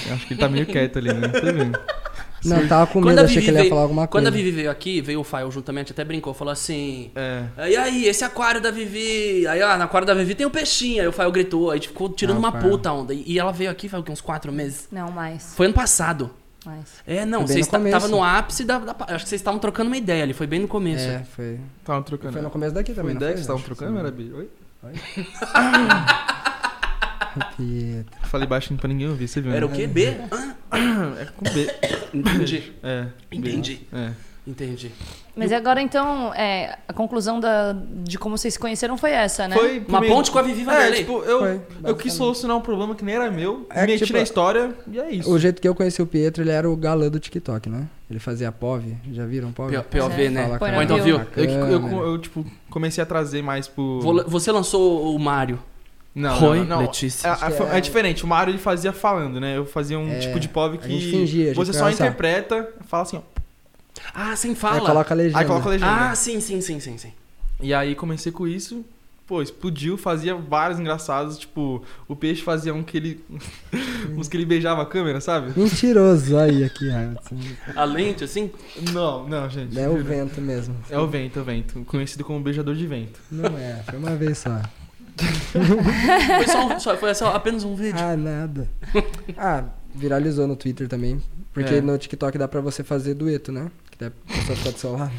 Eu 0.07 0.14
acho 0.14 0.24
que 0.29 0.35
ele 0.35 0.40
tá 0.40 0.48
meio 0.48 0.64
quieto 0.66 0.98
ali, 0.98 1.12
né? 1.12 1.26
Tá 1.29 1.40
vendo? 1.50 1.76
Não, 2.44 2.66
tava 2.68 2.87
com 2.87 3.03
Quando 3.03 3.16
medo, 3.16 3.20
a 3.20 3.24
achei 3.24 3.42
que 3.42 3.48
ele 3.50 3.57
ia 3.57 3.62
veio- 3.62 3.68
falar 3.70 3.83
alguma 3.83 4.07
Quando 4.07 4.24
coisa. 4.24 4.29
a 4.29 4.31
Vivi 4.31 4.50
veio 4.53 4.70
aqui, 4.70 5.00
veio 5.03 5.20
o 5.20 5.24
Fael 5.24 5.50
juntamente, 5.50 5.92
até 5.92 6.03
brincou, 6.05 6.33
falou 6.33 6.53
assim. 6.53 7.11
É. 7.14 7.68
E 7.70 7.76
aí, 7.76 8.07
esse 8.07 8.24
aquário 8.24 8.61
da 8.62 8.70
Vivi. 8.70 9.46
Aí, 9.48 9.61
ah, 9.61 9.76
no 9.76 9.83
aquário 9.85 10.07
da 10.07 10.14
Vivi 10.14 10.35
tem 10.37 10.46
um 10.46 10.50
peixinho. 10.50 11.03
Aí 11.03 11.09
o 11.09 11.12
Fael 11.12 11.31
gritou, 11.33 11.70
aí 11.70 11.74
a 11.74 11.76
gente 11.81 11.88
ficou 11.88 12.09
tirando 12.09 12.37
Ah, 12.37 12.38
uma 12.38 12.53
Fael. 12.53 12.70
puta 12.70 12.92
onda. 12.92 13.12
E 13.12 13.38
ela 13.38 13.53
veio 13.53 13.68
aqui 13.70 13.88
faz 13.90 14.03
quê, 14.05 14.12
uns 14.12 14.20
quatro 14.22 14.50
meses. 14.53 14.88
Não, 14.92 15.11
mais. 15.11 15.55
Foi 15.55 15.66
ano 15.66 15.74
passado. 15.74 16.31
Mais. 16.64 16.87
É, 17.07 17.25
não, 17.25 17.46
Foi 17.46 17.55
vocês 17.55 17.68
tava 17.68 18.09
no 18.09 18.23
ápice 18.23 18.64
da, 18.64 18.79
da- 18.79 18.96
Acho 19.09 19.25
que 19.25 19.29
vocês 19.29 19.40
estavam 19.40 19.59
trocando 19.61 19.88
uma 19.88 19.96
ideia 19.96 20.23
ali, 20.23 20.33
foi 20.33 20.46
bem 20.46 20.61
no 20.61 20.68
começo. 20.68 21.09
É, 21.09 21.25
foi. 21.25 21.59
Tava 21.85 22.03
trocando. 22.03 22.33
Foi 22.33 22.42
no 22.42 22.51
começo 22.51 22.75
daqui 22.75 22.92
Foi 22.92 23.03
também, 23.03 23.14
não 23.14 23.20
ideia 23.20 23.33
foi? 23.33 23.40
que 23.40 23.46
vocês 23.46 23.59
estavam 23.59 23.62
trocando, 23.62 23.99
era 23.99 24.11
Bi? 24.11 24.33
Oi? 24.33 24.49
Pietro. 27.57 28.29
Falei 28.29 28.46
baixinho 28.46 28.79
pra 28.79 28.88
ninguém 28.88 29.09
ouvir, 29.09 29.29
você 29.29 29.40
viu? 29.40 29.53
Era 29.53 29.66
o 29.66 29.70
né? 29.70 29.77
quê? 29.77 29.87
B? 29.87 30.05
É 30.05 31.25
com 31.37 31.44
B. 31.44 31.66
entendi. 32.12 32.73
É. 32.83 33.07
Entendi. 33.31 33.87
É. 33.92 34.11
Entendi. 34.46 34.90
Mas 35.40 35.53
agora, 35.53 35.81
então, 35.83 36.33
é, 36.35 36.79
a 36.87 36.92
conclusão 36.92 37.40
da, 37.40 37.74
de 38.05 38.18
como 38.18 38.37
vocês 38.38 38.55
se 38.55 38.61
conheceram 38.61 38.96
foi 38.96 39.11
essa, 39.11 39.48
né? 39.48 39.57
Foi 39.57 39.85
Uma 39.88 40.00
meio- 40.00 40.12
ponte 40.12 40.31
com 40.31 40.38
a 40.38 40.42
Vivi 40.42 40.62
É, 40.62 40.64
Vanderlei. 40.64 40.98
tipo, 41.00 41.22
eu, 41.24 41.38
Foi, 41.40 41.48
eu 41.53 41.59
quis 41.61 41.81
basicamente. 41.83 42.11
solucionar 42.12 42.57
um 42.57 42.61
problema 42.61 42.94
que 42.94 43.05
nem 43.05 43.14
era 43.14 43.31
meu, 43.31 43.66
É 43.70 43.81
que, 43.87 43.92
meti 43.92 44.05
tipo, 44.07 44.16
na 44.18 44.22
história 44.22 44.74
e 44.90 44.98
é 45.00 45.11
isso. 45.11 45.31
O 45.31 45.38
jeito 45.38 45.61
que 45.61 45.66
eu 45.68 45.74
conheci 45.74 46.00
o 46.03 46.07
Pietro, 46.07 46.42
ele 46.42 46.50
era 46.50 46.68
o 46.70 46.76
galã 46.76 47.09
do 47.09 47.18
TikTok, 47.18 47.68
né? 47.68 47.85
Ele 48.11 48.18
fazia 48.18 48.50
POV. 48.53 48.96
Já 49.12 49.24
viram 49.26 49.53
POV? 49.53 49.70
P- 49.83 49.98
POV, 49.98 50.24
É. 50.24 50.31
né? 50.31 50.59
Fala 50.59 50.72
Point 50.72 50.92
of 50.92 51.03
bio. 51.03 51.18
view. 51.18 51.26
Eu, 51.37 51.46
que- 51.46 51.55
eu, 51.96 52.07
eu, 52.07 52.18
tipo, 52.18 52.44
comecei 52.68 53.03
a 53.03 53.07
trazer 53.07 53.42
mais 53.42 53.68
pro... 53.68 54.00
Vo- 54.00 54.24
Você 54.29 54.50
lançou 54.53 55.14
o 55.14 55.18
Mário. 55.18 55.59
Não, 56.12 56.42
Oi, 56.50 56.59
não, 56.59 56.64
não. 56.66 56.81
Letícia. 56.81 57.29
É, 57.29 57.31
Acho 57.31 57.57
que 57.57 57.62
é, 57.62 57.79
é- 57.79 57.81
diferente, 57.81 58.24
o 58.24 58.26
Mario 58.26 58.50
ele 58.50 58.59
fazia 58.59 58.92
falando, 58.92 59.38
né? 59.40 59.57
Eu 59.57 59.64
fazia 59.64 59.96
um 59.96 60.11
É, 60.11 60.18
tipo 60.18 60.40
de 60.40 60.48
POV 60.48 60.74
a 60.74 60.79
que 60.79 60.88
gente 60.88 61.09
fingia, 61.09 61.44
a 61.44 61.46
gente 61.48 61.57
você 61.57 61.72
só 61.72 61.79
ficava 61.85 61.92
só- 61.96 62.05
interpreta, 62.05 62.68
fala 62.88 63.05
assim, 63.05 63.16
ó. 63.18 63.39
Ah, 64.14 64.35
sem 64.37 64.51
Aí 64.51 64.57
fala. 64.57 64.81
coloca 64.81 65.14
a 65.14 65.16
legenda. 65.16 65.38
Aí 65.38 65.44
coloca 65.46 65.66
a 65.68 65.70
legenda. 65.70 66.11
Ah, 66.11 66.14
sim, 66.14 66.40
sim, 66.40 66.61
sim, 66.61 66.81
sim, 66.81 66.99
sim. 66.99 67.12
E 67.61 67.73
aí 67.75 67.94
comecei 67.94 68.33
com 68.33 68.46
isso, 68.49 68.85
pô, 69.27 69.40
explodiu, 69.42 69.96
fazia 69.99 70.35
vários 70.35 70.81
engraçados, 70.81 71.38
tipo, 71.38 71.83
o 72.09 72.16
peixe 72.16 72.42
fazia 72.42 72.75
um 72.75 72.83
que 72.83 72.96
ele. 72.96 73.25
uns 74.16 74.29
que 74.29 74.37
ele 74.37 74.44
beijava 74.46 74.83
a 74.83 74.87
câmera, 74.87 75.20
sabe? 75.20 75.53
Mentiroso, 75.59 76.37
aí 76.38 76.64
aqui, 76.64 76.90
Hamilton. 76.90 77.37
A 77.77 77.85
lente, 77.85 78.25
assim? 78.25 78.51
Não, 78.92 79.29
não, 79.29 79.49
gente. 79.49 79.79
É 79.79 79.88
o 79.88 79.92
juro. 79.92 80.05
vento 80.05 80.40
mesmo. 80.40 80.75
É 80.88 80.99
o 80.99 81.07
vento, 81.07 81.38
é 81.38 81.42
o 81.42 81.44
vento. 81.44 81.85
Conhecido 81.85 82.25
como 82.25 82.40
beijador 82.40 82.75
de 82.75 82.87
vento. 82.87 83.20
Não 83.31 83.57
é, 83.59 83.83
foi 83.88 83.99
uma 83.99 84.16
vez 84.16 84.38
só. 84.38 84.61
Foi, 85.53 86.46
só, 86.49 86.66
um- 86.66 86.81
só- 86.81 86.96
foi 86.96 87.14
só 87.14 87.35
apenas 87.35 87.62
um 87.62 87.75
vídeo. 87.75 88.01
Ah, 88.01 88.16
nada. 88.16 88.66
Ah, 89.37 89.64
viralizou 89.94 90.46
no 90.46 90.57
Twitter 90.57 90.88
também. 90.88 91.20
Porque 91.53 91.75
É. 91.75 91.81
no 91.83 91.99
TikTok 91.99 92.38
dá 92.38 92.49
pra 92.49 92.61
você 92.62 92.83
fazer 92.83 93.12
dueto, 93.14 93.53
né? 93.53 93.70
Que 94.00 94.04
dá 94.04 94.10
pra 94.10 94.34
pessoa 94.36 94.56
ficar 94.56 94.70
do 94.70 94.78
seu 94.78 94.92
lado. 94.92 95.12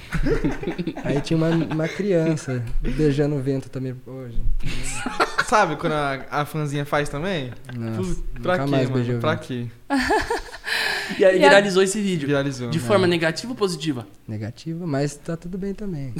Aí 1.05 1.21
tinha 1.21 1.37
uma, 1.37 1.49
uma 1.49 1.87
criança 1.87 2.63
beijando 2.81 3.35
o 3.35 3.41
vento 3.41 3.69
também. 3.69 3.95
Gente. 4.29 5.45
Sabe 5.45 5.75
quando 5.75 5.93
a, 5.93 6.25
a 6.31 6.45
fãzinha 6.45 6.83
faz 6.85 7.07
também? 7.09 7.51
Nossa, 7.75 8.21
pra 8.41 8.53
nunca 8.53 8.65
quê, 8.65 8.71
mais 8.71 8.89
beijei 8.89 9.15
mano? 9.15 9.17
o 9.17 9.21
Pra 9.21 9.31
vento. 9.35 9.41
quê? 9.47 9.67
E 11.19 11.25
aí 11.25 11.39
E 11.41 11.43
a- 11.43 11.49
viralizou 11.49 11.83
esse 11.83 11.99
vídeo. 12.01 12.25
Viralizou. 12.25 12.69
De 12.69 12.79
Não. 12.79 12.85
forma 12.87 13.05
negativa 13.05 13.51
ou 13.51 13.55
positiva? 13.57 14.07
Negativa, 14.25 14.87
mas 14.87 15.13
tá 15.17 15.35
tudo 15.35 15.57
bem 15.57 15.73
também. 15.73 16.13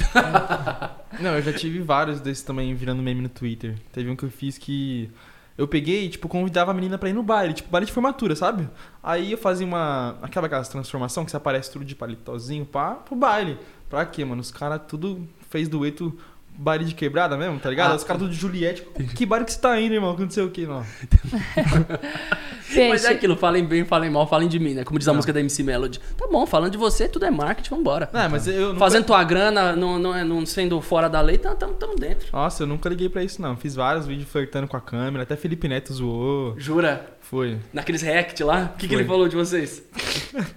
Não, 1.18 1.34
eu 1.36 1.40
já 1.42 1.50
tive 1.52 1.80
vários 1.80 2.20
desses 2.20 2.42
também 2.44 2.74
virando 2.74 3.02
meme 3.02 3.22
no 3.22 3.28
Twitter. 3.30 3.74
Teve 3.90 4.10
um 4.10 4.16
que 4.16 4.24
eu 4.24 4.30
fiz 4.30 4.58
que 4.58 5.08
eu 5.56 5.68
peguei 5.68 6.08
tipo, 6.08 6.28
convidava 6.28 6.70
a 6.70 6.74
menina 6.74 6.96
pra 6.98 7.08
ir 7.08 7.12
no 7.12 7.22
baile, 7.22 7.54
tipo, 7.54 7.70
baile 7.70 7.86
de 7.86 7.92
formatura, 7.92 8.34
sabe? 8.34 8.68
Aí 9.02 9.32
eu 9.32 9.38
fazia 9.38 9.66
uma. 9.66 10.16
Aquela 10.22 10.46
aquelas 10.46 10.68
transformação 10.68 11.24
que 11.24 11.30
você 11.30 11.36
aparece 11.36 11.70
tudo 11.70 11.84
de 11.84 11.94
palitozinho, 11.94 12.64
pá, 12.64 12.94
pro 12.94 13.14
baile. 13.14 13.58
Pra 13.88 14.06
quê, 14.06 14.24
mano? 14.24 14.40
Os 14.40 14.50
caras 14.50 14.80
tudo 14.88 15.28
fez 15.50 15.68
dueto. 15.68 16.16
Baile 16.54 16.84
de 16.84 16.94
quebrada 16.94 17.36
mesmo, 17.36 17.58
tá 17.58 17.68
ligado? 17.70 17.92
Ah. 17.92 17.96
Os 17.96 18.04
caras 18.04 18.22
tudo 18.22 18.30
de 18.32 18.38
Juliette. 18.38 18.82
Que 19.16 19.24
baile 19.26 19.44
que 19.44 19.52
você 19.52 19.60
tá 19.60 19.80
indo, 19.80 19.94
irmão? 19.94 20.14
Que 20.14 20.22
não 20.22 20.30
sei 20.30 20.44
o 20.44 20.50
que, 20.50 20.66
não. 20.66 20.84
Mas 22.88 23.04
é 23.04 23.10
aquilo, 23.12 23.36
falem 23.36 23.64
bem, 23.64 23.84
falem 23.84 24.10
mal, 24.10 24.26
falem 24.26 24.48
de 24.48 24.58
mim, 24.58 24.72
né? 24.74 24.84
Como 24.84 24.98
diz 24.98 25.06
a 25.06 25.10
Não. 25.12 25.16
música 25.16 25.32
da 25.32 25.40
MC 25.40 25.62
Melody. 25.62 26.00
Tá 26.16 26.26
bom, 26.30 26.46
falando 26.46 26.72
de 26.72 26.78
você, 26.78 27.06
tudo 27.08 27.24
é 27.26 27.30
marketing, 27.30 27.70
vambora. 27.70 28.08
Não, 28.12 28.30
mas 28.30 28.46
eu 28.48 28.68
nunca... 28.68 28.78
Fazendo 28.78 29.04
tua 29.04 29.22
grana, 29.24 29.76
não, 29.76 29.98
não, 29.98 30.14
é- 30.14 30.24
não 30.24 30.46
sendo 30.46 30.80
fora 30.80 31.08
da 31.08 31.20
lei, 31.20 31.36
tamo, 31.36 31.54
tamo, 31.56 31.74
tamo 31.74 31.96
dentro. 31.96 32.28
Nossa, 32.32 32.62
eu 32.62 32.66
nunca 32.66 32.88
liguei 32.88 33.08
pra 33.08 33.22
isso, 33.22 33.42
não. 33.42 33.56
Fiz 33.56 33.74
vários 33.74 34.06
vídeos 34.06 34.28
flertando 34.30 34.66
com 34.66 34.76
a 34.76 34.80
câmera. 34.80 35.24
Até 35.24 35.36
Felipe 35.36 35.68
Neto 35.68 35.92
zoou. 35.92 36.54
Jura? 36.58 37.06
Foi. 37.22 37.58
Naqueles 37.72 38.02
react 38.02 38.42
lá? 38.44 38.72
O 38.74 38.78
que, 38.78 38.86
que 38.88 38.94
ele 38.94 39.04
falou 39.04 39.26
de 39.26 39.34
vocês? 39.36 39.82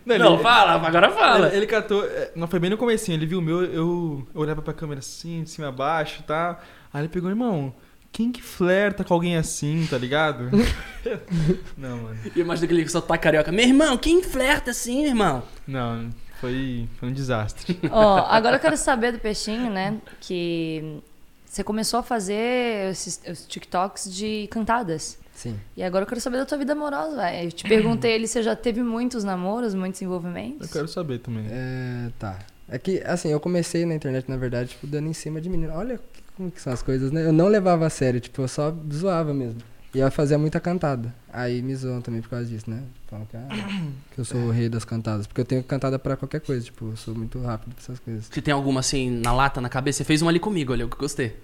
Não, 0.06 0.18
Não, 0.18 0.34
ele- 0.36 0.44
fala, 0.44 0.72
agora 0.88 1.10
fala. 1.12 1.48
Ele, 1.48 1.58
ele 1.58 1.68
catou. 1.68 2.04
é, 2.06 2.32
Não 2.36 2.48
foi 2.48 2.60
bem 2.60 2.70
no 2.70 2.78
comecinho, 2.78 3.16
ele 3.18 3.26
viu 3.26 3.40
o 3.40 3.42
meu, 3.42 3.64
eu, 3.64 4.28
eu 4.34 4.42
olhava 4.42 4.62
pra 4.62 4.74
câmera 4.74 5.00
assim, 5.00 5.44
de 5.44 5.50
cima 5.50 5.70
a 5.70 5.72
baixo, 5.72 6.22
tá? 6.24 6.60
Aí 6.94 7.02
ele 7.02 7.08
pegou, 7.10 7.30
irmão, 7.30 7.74
quem 8.12 8.32
que 8.32 8.42
flerta 8.42 9.04
com 9.04 9.14
alguém 9.14 9.38
assim, 9.38 9.88
tá 9.90 9.98
ligado? 9.98 10.50
não, 11.78 11.98
mano. 11.98 12.18
E 12.36 12.40
imagina 12.40 12.66
aquele 12.66 12.88
sotaque 12.90 13.24
carioca. 13.24 13.52
Meu 13.52 13.66
irmão, 13.66 13.98
quem 13.98 14.22
flerta 14.24 14.72
assim, 14.72 15.06
irmão? 15.06 15.44
Não, 15.68 16.10
foi, 16.40 16.88
foi 17.00 17.10
um 17.10 17.14
desastre. 17.14 17.80
Ó, 17.92 18.18
agora 18.30 18.56
eu 18.58 18.60
quero 18.60 18.78
saber 18.78 19.12
do 19.12 19.20
Peixinho, 19.20 19.70
né? 19.70 19.98
Que 20.20 21.00
você 21.46 21.64
começou 21.64 22.00
a 22.00 22.04
fazer 22.04 22.90
esses, 22.92 23.22
os 23.30 23.46
TikToks 23.46 24.14
de 24.14 24.48
cantadas. 24.52 25.18
Sim. 25.36 25.60
E 25.76 25.84
agora 25.84 26.04
eu 26.04 26.08
quero 26.08 26.22
saber 26.22 26.38
da 26.38 26.46
tua 26.46 26.58
vida 26.58 26.72
amorosa, 26.72 27.16
velho. 27.18 27.48
Eu 27.48 27.52
te 27.52 27.68
perguntei 27.68 28.14
ele 28.14 28.26
se 28.26 28.42
já 28.42 28.56
teve 28.56 28.82
muitos 28.82 29.24
namoros, 29.24 29.76
muitos 29.76 30.02
envolvimentos. 30.02 30.68
Eu 30.68 30.74
quero 30.74 30.88
saber 30.88 31.20
também. 31.20 31.46
É, 31.50 32.10
tá. 32.18 32.40
É 32.68 32.80
que, 32.80 33.04
assim, 33.06 33.30
eu 33.30 33.40
comecei 33.40 33.86
na 33.86 33.94
internet, 33.94 34.28
na 34.28 34.38
verdade, 34.38 34.70
tipo, 34.70 34.88
dando 34.88 35.08
em 35.08 35.14
cima 35.14 35.40
de 35.40 35.50
menino. 35.50 35.74
Olha 35.74 36.00
como 36.36 36.50
que 36.50 36.60
são 36.62 36.74
as 36.74 36.82
coisas, 36.82 37.12
né? 37.12 37.26
Eu 37.26 37.34
não 37.34 37.48
levava 37.48 37.86
a 37.86 37.90
sério, 37.90 38.20
tipo, 38.20 38.42
eu 38.42 38.48
só 38.48 38.74
zoava 38.92 39.34
mesmo. 39.34 39.60
E 39.94 40.00
eu 40.00 40.12
fazia 40.12 40.38
muita 40.38 40.60
cantada. 40.60 41.14
Aí 41.32 41.62
me 41.62 41.74
zoam 41.76 42.02
também 42.02 42.22
por 42.22 42.30
causa 42.30 42.46
disso, 42.46 42.70
né? 42.70 42.84
Falam 43.08 43.26
que, 43.26 43.38
ah, 43.38 43.48
que 44.14 44.20
eu 44.20 44.26
sou 44.26 44.40
o 44.42 44.52
rei 44.52 44.68
das 44.68 44.84
cantadas. 44.84 45.28
Porque 45.28 45.42
eu 45.42 45.46
tenho 45.46 45.64
cantada 45.64 46.00
pra 46.00 46.18
qualquer 46.18 46.42
coisa, 46.42 46.66
tipo, 46.66 46.90
eu 46.90 46.98
sou 46.98 47.14
muito 47.14 47.40
rápido 47.42 47.74
pra 47.74 47.82
essas 47.82 48.00
coisas. 48.00 48.26
Se 48.30 48.42
tem 48.42 48.54
alguma 48.54 48.80
assim 48.80 49.10
na 49.10 49.32
lata, 49.32 49.62
na 49.62 49.70
cabeça, 49.70 50.00
você 50.00 50.04
fez 50.04 50.22
uma 50.22 50.32
ali 50.32 50.40
comigo, 50.40 50.74
olha, 50.74 50.84
eu 50.84 50.90
que 50.90 50.98
gostei. 50.98 51.38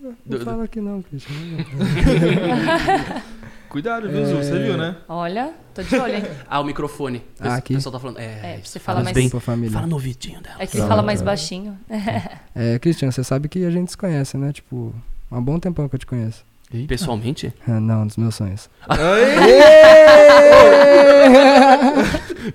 Não 0.00 0.14
Do- 0.26 0.40
fala 0.44 0.66
que 0.66 0.80
não, 0.80 1.02
Christian. 1.02 1.34
Cuidado, 3.68 4.08
viu, 4.10 4.26
Zu? 4.26 4.36
Você 4.36 4.58
viu, 4.58 4.76
né? 4.76 4.96
Olha, 5.08 5.52
tô 5.72 5.82
de 5.82 5.94
olho, 5.96 6.14
hein? 6.16 6.24
Ah, 6.48 6.58
o 6.60 6.64
microfone. 6.64 7.22
Ah, 7.38 7.54
aqui? 7.56 7.74
O 7.74 7.76
pessoal 7.76 7.92
tá 7.92 8.00
falando. 8.00 8.18
É, 8.18 8.54
É, 8.56 8.60
você 8.64 8.78
fala 8.80 9.02
mais- 9.04 9.14
bem. 9.14 9.28
Família. 9.30 9.70
Fala 9.70 9.86
no 9.86 9.94
ouvidinho 9.94 10.40
dela. 10.40 10.56
É 10.58 10.66
que 10.66 10.76
Tá, 10.76 10.88
fala 10.88 11.02
mais 11.02 11.20
tá. 11.20 11.26
baixinho. 11.26 11.78
É, 12.54 12.78
Christian, 12.80 13.12
você 13.12 13.22
sabe 13.22 13.48
que 13.48 13.64
a 13.64 13.70
gente 13.70 13.92
se 13.92 13.96
conhece, 13.96 14.36
né? 14.36 14.52
Tipo, 14.52 14.92
há 15.30 15.38
um 15.38 15.42
bom 15.42 15.58
tempão 15.60 15.88
que 15.88 15.94
eu 15.94 15.98
te 16.00 16.06
conheço. 16.06 16.44
Pessoalmente? 16.86 17.52
Ah, 17.66 17.80
não, 17.80 18.06
dos 18.06 18.16
meus 18.16 18.34
sonhos. 18.36 18.70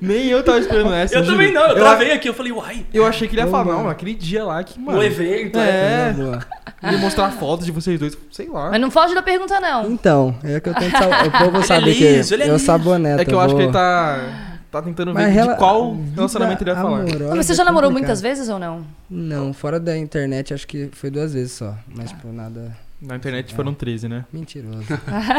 Nem 0.02 0.28
eu 0.28 0.44
tava 0.44 0.60
esperando 0.60 0.94
essa. 0.94 1.16
Eu 1.16 1.24
juro. 1.24 1.36
também 1.38 1.54
não, 1.54 1.64
eu 1.64 1.70
Eu, 1.70 1.76
travei 1.76 2.12
aqui, 2.12 2.30
eu 2.30 2.34
falei, 2.34 2.52
uai, 2.52 2.86
eu 2.94 3.06
achei 3.06 3.28
que 3.28 3.36
ele 3.36 3.42
ia 3.42 3.48
falar, 3.48 3.66
não, 3.74 3.90
aquele 3.90 4.14
dia 4.14 4.44
lá 4.44 4.64
que, 4.64 4.80
mano. 4.80 4.98
no 5.00 5.04
evento, 5.04 5.58
É. 5.60 6.14
Boa. 6.14 6.40
Ele 6.84 6.94
ia 6.94 6.98
mostrar 7.00 7.30
fotos 7.32 7.66
de 7.66 7.72
vocês 7.72 8.00
dois, 8.00 8.18
sei 8.32 8.48
lá. 8.50 8.70
Mas 8.70 8.80
não 8.82 8.92
foge 8.92 9.14
da 9.16 9.22
pergunta, 9.22 9.60
não. 9.60 9.92
Então, 9.92 10.36
é 10.44 10.60
que 10.60 10.70
eu 10.70 10.74
tento 10.76 10.92
saber. 10.98 11.28
O 11.28 11.32
povo 11.32 11.58
Ele 11.58 11.64
sabe 11.66 11.92
é 11.92 11.94
que 11.94 12.08
liso, 12.18 12.34
ele 12.34 12.44
é 12.44 12.50
eu 12.50 12.54
liso. 12.54 12.66
saboneto. 12.66 13.22
É 13.22 13.26
que 13.26 13.34
eu 13.34 13.40
acho 13.40 13.56
que 13.56 13.62
ele 13.64 13.72
tá. 13.72 14.52
Tá 14.72 14.82
tentando 14.82 15.14
ver 15.14 15.22
Mas 15.22 15.28
de 15.32 15.34
rela- 15.40 15.56
qual 15.56 15.96
relacionamento 16.16 16.62
ele 16.64 16.74
vai 16.74 16.82
falar. 16.84 17.04
Mas 17.36 17.46
você 17.46 17.54
é 17.54 17.56
já 17.56 17.64
namorou 17.64 17.90
complicado. 17.90 18.08
muitas 18.10 18.22
vezes 18.22 18.50
ou 18.50 18.60
não? 18.60 18.86
Não, 19.10 19.54
fora 19.54 19.80
da 19.80 19.98
internet 19.98 20.54
acho 20.54 20.68
que 20.68 20.90
foi 20.92 21.10
duas 21.10 21.34
vezes 21.34 21.54
só. 21.54 21.74
Mas, 21.96 22.10
tipo, 22.10 22.28
nada 22.28 22.76
Na 23.06 23.16
internet 23.16 23.54
foram 23.54 23.74
13, 23.74 24.08
né? 24.08 24.26
mentiroso. 24.32 24.88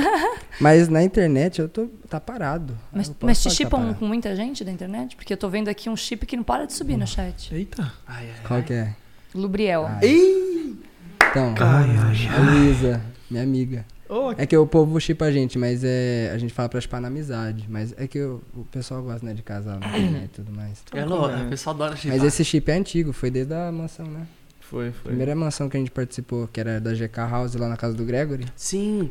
mas 0.60 0.88
na 0.88 1.02
internet 1.02 1.60
eu 1.60 1.68
tô. 1.68 1.86
tá 2.08 2.20
parado. 2.20 2.76
Mas, 2.92 3.12
mas 3.20 3.42
te 3.42 3.48
tá 3.48 3.54
chipam 3.54 3.94
com 3.94 4.06
muita 4.06 4.34
gente 4.36 4.64
da 4.64 4.70
internet? 4.70 5.16
Porque 5.16 5.32
eu 5.32 5.36
tô 5.36 5.48
vendo 5.48 5.68
aqui 5.68 5.90
um 5.90 5.96
chip 5.96 6.24
que 6.24 6.36
não 6.36 6.44
para 6.44 6.66
de 6.66 6.72
subir 6.72 6.96
no 6.96 7.06
chat. 7.06 7.54
Eita. 7.54 7.92
Ai, 8.06 8.30
ai, 8.30 8.46
Qual 8.46 8.62
que 8.62 8.72
é? 8.72 8.94
Lubriel. 9.34 9.88
Ih! 10.02 10.76
Então, 11.30 11.54
ai, 11.58 12.28
a 12.28 12.50
Luísa, 12.50 13.02
minha 13.30 13.42
amiga. 13.42 13.84
Oh, 14.08 14.32
É 14.38 14.46
que 14.46 14.56
o 14.56 14.66
povo 14.66 15.00
chipa 15.00 15.24
a 15.24 15.32
gente, 15.32 15.58
mas 15.58 15.82
é. 15.82 16.30
A 16.32 16.38
gente 16.38 16.52
fala 16.52 16.68
pra 16.68 16.80
chipar 16.80 17.00
na 17.00 17.08
amizade. 17.08 17.66
Mas 17.68 17.92
é 17.98 18.06
que 18.06 18.20
o, 18.20 18.40
o 18.54 18.64
pessoal 18.64 19.02
gosta, 19.02 19.26
né, 19.26 19.34
de 19.34 19.42
casal 19.42 19.80
na 19.80 19.86
internet 19.88 20.24
e 20.24 20.28
tudo 20.28 20.52
mais. 20.52 20.82
É 20.94 21.04
louco, 21.04 21.34
o 21.34 21.48
pessoal 21.48 21.74
adora 21.74 21.96
chipar. 21.96 22.16
Mas 22.16 22.24
esse 22.24 22.44
chip 22.44 22.70
é 22.70 22.74
antigo, 22.74 23.12
foi 23.12 23.30
desde 23.30 23.52
a 23.52 23.72
mansão, 23.72 24.06
né? 24.06 24.26
Foi, 24.70 24.90
foi. 24.90 25.10
Primeira 25.10 25.34
mansão 25.34 25.68
que 25.68 25.76
a 25.76 25.80
gente 25.80 25.90
participou, 25.90 26.48
que 26.48 26.58
era 26.60 26.80
da 26.80 26.92
GK 26.92 27.20
House 27.30 27.54
lá 27.54 27.68
na 27.68 27.76
casa 27.76 27.94
do 27.94 28.04
Gregory. 28.04 28.46
Sim. 28.56 29.10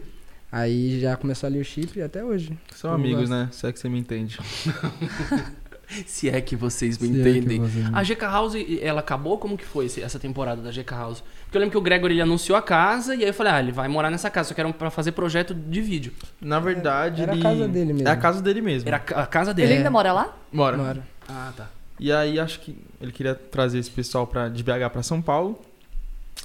Aí 0.51 0.99
já 1.01 1.15
começou 1.17 1.47
ali 1.47 1.59
o 1.59 1.65
chip 1.65 1.97
e 1.97 2.01
até 2.01 2.23
hoje. 2.23 2.57
São 2.73 2.91
Eu 2.91 2.95
amigos, 2.95 3.21
gosto. 3.29 3.31
né? 3.31 3.49
Se 3.51 3.67
é 3.67 3.71
que 3.71 3.79
você 3.79 3.89
me 3.89 3.99
entende. 3.99 4.37
Se 6.07 6.27
é 6.29 6.41
que 6.41 6.55
vocês 6.55 6.97
me 6.97 7.07
Se 7.09 7.13
é 7.15 7.19
entendem. 7.19 7.59
você 7.59 7.77
me- 7.79 7.89
A 7.93 8.01
GK 8.03 8.21
House, 8.25 8.53
ela 8.81 9.01
acabou? 9.01 9.37
Como 9.37 9.55
que 9.55 9.63
foi 9.63 9.85
essa 10.01 10.17
temporada 10.17 10.59
da 10.61 10.71
GK 10.71 10.95
House? 10.95 11.23
Porque 11.43 11.57
eu 11.57 11.59
lembro 11.59 11.71
que 11.73 11.77
o 11.77 11.81
Gregor 11.81 12.09
ele 12.09 12.21
anunciou 12.21 12.57
a 12.57 12.61
casa 12.61 13.13
e 13.15 13.21
aí 13.21 13.27
eu 13.29 13.33
falei, 13.33 13.53
ah, 13.53 13.59
ele 13.59 13.71
vai 13.71 13.87
morar 13.87 14.09
nessa 14.09 14.29
casa, 14.31 14.49
só 14.49 14.55
que 14.55 14.61
era 14.61 14.73
pra 14.73 14.89
fazer 14.89 15.11
projeto 15.11 15.53
de 15.53 15.81
vídeo. 15.81 16.11
Na 16.41 16.59
verdade, 16.59 17.21
Era 17.21 17.33
a 17.33 17.35
ele. 17.35 17.43
casa 17.43 17.67
dele 17.67 17.93
mesmo. 17.93 18.07
É 18.07 18.11
a 18.11 18.15
casa 18.17 18.41
dele 18.41 18.61
mesmo. 18.61 18.87
Era 18.89 18.97
a 18.97 18.99
ca- 18.99 19.21
a 19.21 19.25
casa 19.27 19.53
dele. 19.53 19.67
Ele 19.69 19.77
ainda 19.77 19.91
mora 19.91 20.11
lá? 20.11 20.35
Bora. 20.51 20.75
Mora. 20.77 21.03
Ah, 21.29 21.53
tá. 21.55 21.69
E 21.99 22.11
aí 22.11 22.39
acho 22.39 22.59
que 22.59 22.77
ele 22.99 23.11
queria 23.11 23.35
trazer 23.35 23.79
esse 23.79 23.91
pessoal 23.91 24.27
pra, 24.27 24.49
de 24.49 24.63
BH 24.63 24.89
pra 24.91 25.03
São 25.03 25.21
Paulo. 25.21 25.59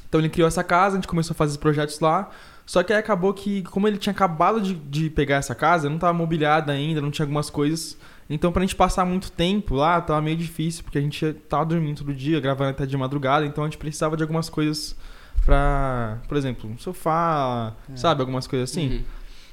Então 0.08 0.20
ele 0.20 0.28
criou 0.28 0.46
essa 0.46 0.62
casa, 0.62 0.96
a 0.96 0.98
gente 0.98 1.08
começou 1.08 1.34
a 1.34 1.36
fazer 1.36 1.52
os 1.52 1.56
projetos 1.56 2.00
lá. 2.00 2.30
Só 2.64 2.82
que 2.82 2.92
aí 2.92 2.98
acabou 3.00 3.34
que, 3.34 3.62
como 3.64 3.88
ele 3.88 3.98
tinha 3.98 4.12
acabado 4.12 4.60
de, 4.60 4.74
de 4.74 5.10
pegar 5.10 5.36
essa 5.36 5.54
casa, 5.54 5.90
não 5.90 5.98
tava 5.98 6.12
mobiliada 6.12 6.72
ainda, 6.72 7.00
não 7.00 7.10
tinha 7.10 7.24
algumas 7.24 7.50
coisas. 7.50 7.96
Então 8.28 8.52
pra 8.52 8.62
gente 8.62 8.76
passar 8.76 9.04
muito 9.04 9.32
tempo 9.32 9.74
lá, 9.74 10.00
tava 10.00 10.22
meio 10.22 10.36
difícil, 10.36 10.84
porque 10.84 10.98
a 10.98 11.00
gente 11.00 11.32
tava 11.48 11.64
dormindo 11.64 11.98
todo 11.98 12.14
dia, 12.14 12.38
gravando 12.38 12.70
até 12.70 12.86
de 12.86 12.96
madrugada, 12.96 13.44
então 13.44 13.64
a 13.64 13.66
gente 13.66 13.76
precisava 13.76 14.16
de 14.16 14.22
algumas 14.22 14.48
coisas 14.48 14.94
pra, 15.44 16.18
por 16.28 16.36
exemplo, 16.36 16.70
um 16.70 16.78
sofá, 16.78 17.74
sabe, 17.96 18.20
algumas 18.20 18.46
coisas 18.46 18.70
assim. 18.70 18.88
Uhum. 18.88 19.04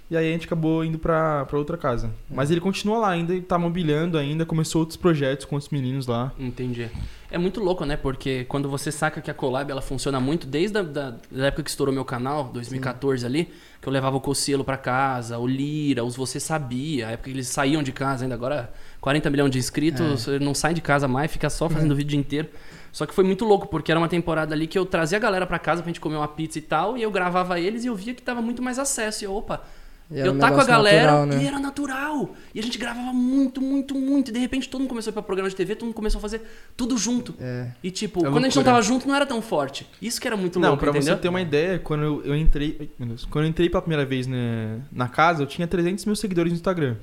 E 0.09 0.15
aí 0.15 0.29
a 0.29 0.31
gente 0.31 0.45
acabou 0.45 0.85
indo 0.85 0.97
pra, 0.97 1.45
pra 1.45 1.57
outra 1.57 1.77
casa. 1.77 2.09
Mas 2.29 2.49
ele 2.49 2.61
continua 2.61 2.97
lá 2.97 3.09
ainda, 3.09 3.39
tá 3.41 3.57
mobiliando 3.59 4.17
ainda, 4.17 4.45
começou 4.45 4.79
outros 4.81 4.95
projetos 4.95 5.45
com 5.45 5.57
os 5.57 5.67
meninos 5.69 6.07
lá. 6.07 6.31
Entendi. 6.39 6.89
É 7.29 7.37
muito 7.37 7.59
louco, 7.59 7.83
né? 7.83 7.97
Porque 7.97 8.45
quando 8.45 8.69
você 8.69 8.89
saca 8.89 9.19
que 9.19 9.29
a 9.29 9.33
collab 9.33 9.69
ela 9.69 9.81
funciona 9.81 10.17
muito, 10.17 10.47
desde 10.47 10.77
a 10.77 10.81
da, 10.81 11.15
da 11.29 11.47
época 11.47 11.63
que 11.63 11.69
estourou 11.69 11.93
meu 11.93 12.05
canal, 12.05 12.45
2014 12.53 13.25
ali, 13.25 13.49
que 13.81 13.87
eu 13.87 13.91
levava 13.91 14.15
o 14.15 14.21
Cocielo 14.21 14.63
pra 14.63 14.77
casa, 14.77 15.37
o 15.37 15.45
Lira, 15.45 16.05
os 16.05 16.15
Você 16.15 16.39
Sabia, 16.39 17.07
a 17.07 17.11
época 17.11 17.29
que 17.29 17.35
eles 17.35 17.49
saíam 17.49 17.83
de 17.83 17.91
casa 17.91 18.23
ainda, 18.23 18.33
agora 18.33 18.71
40 19.01 19.29
milhões 19.29 19.51
de 19.51 19.59
inscritos, 19.59 20.25
não 20.39 20.53
sai 20.53 20.73
de 20.73 20.79
casa 20.79 21.05
mais, 21.05 21.29
fica 21.29 21.49
só 21.49 21.67
fazendo 21.69 21.93
vídeo 21.93 22.07
o 22.07 22.11
dia 22.11 22.19
inteiro. 22.19 22.49
Só 22.93 23.05
que 23.05 23.13
foi 23.13 23.25
muito 23.25 23.43
louco, 23.43 23.67
porque 23.67 23.91
era 23.91 23.99
uma 23.99 24.07
temporada 24.07 24.55
ali 24.55 24.65
que 24.65 24.79
eu 24.79 24.85
trazia 24.85 25.17
a 25.17 25.21
galera 25.21 25.45
pra 25.45 25.59
casa 25.59 25.81
pra 25.81 25.89
gente 25.89 25.99
comer 25.99 26.15
uma 26.15 26.27
pizza 26.27 26.57
e 26.57 26.61
tal, 26.61 26.97
e 26.97 27.03
eu 27.03 27.11
gravava 27.11 27.59
eles 27.59 27.83
e 27.83 27.87
eu 27.87 27.95
via 27.95 28.13
que 28.13 28.21
tava 28.21 28.41
muito 28.41 28.63
mais 28.63 28.79
acesso. 28.79 29.23
E 29.23 29.25
eu, 29.25 29.35
opa, 29.35 29.61
E 30.09 30.19
era 30.19 30.29
eu 30.29 30.33
um 30.33 30.37
tá 30.39 30.51
com 30.51 30.61
a 30.61 30.63
galera 30.63 31.11
natural, 31.11 31.25
né? 31.25 31.43
e 31.43 31.47
era 31.47 31.59
natural. 31.59 32.35
E 32.55 32.59
a 32.59 32.63
gente 32.63 32.77
gravava 32.77 33.11
muito, 33.11 33.61
muito, 33.61 33.93
muito. 33.93 34.29
E 34.29 34.31
de 34.33 34.39
repente 34.39 34.69
todo 34.69 34.79
mundo 34.81 34.89
começou 34.89 35.09
a 35.09 35.11
ir 35.11 35.13
pra 35.13 35.21
programa 35.21 35.49
de 35.49 35.55
TV, 35.55 35.75
todo 35.75 35.87
mundo 35.87 35.95
começou 35.95 36.19
a 36.19 36.21
fazer 36.21 36.41
tudo 36.77 36.97
junto. 36.97 37.35
É. 37.39 37.71
E 37.83 37.91
tipo, 37.91 38.25
É 38.25 38.31
quando 38.31 38.45
a 38.45 38.47
gente 38.47 38.55
não 38.55 38.63
tava 38.63 38.81
junto, 38.81 39.07
não 39.07 39.15
era 39.15 39.25
tão 39.25 39.41
forte. 39.41 39.85
Isso 40.01 40.19
que 40.21 40.27
era 40.27 40.37
muito 40.37 40.59
Não, 40.59 40.69
louco, 40.69 40.81
pra 40.81 40.91
entendeu? 40.91 41.15
você 41.15 41.21
ter 41.21 41.27
uma 41.27 41.41
ideia, 41.41 41.77
quando 41.79 42.03
eu, 42.03 42.23
eu 42.23 42.35
entrei. 42.35 42.77
ai, 42.79 42.89
meu 42.97 43.09
Deus, 43.09 43.25
quando 43.25 43.45
eu 43.45 43.49
entrei 43.49 43.69
pela 43.69 43.81
primeira 43.81 44.05
vez 44.05 44.27
na, 44.27 44.79
na 44.91 45.09
casa, 45.09 45.43
eu 45.43 45.47
tinha 45.47 45.67
300 45.67 46.05
mil 46.05 46.15
seguidores 46.15 46.51
no 46.53 46.55
Instagram. 46.57 46.95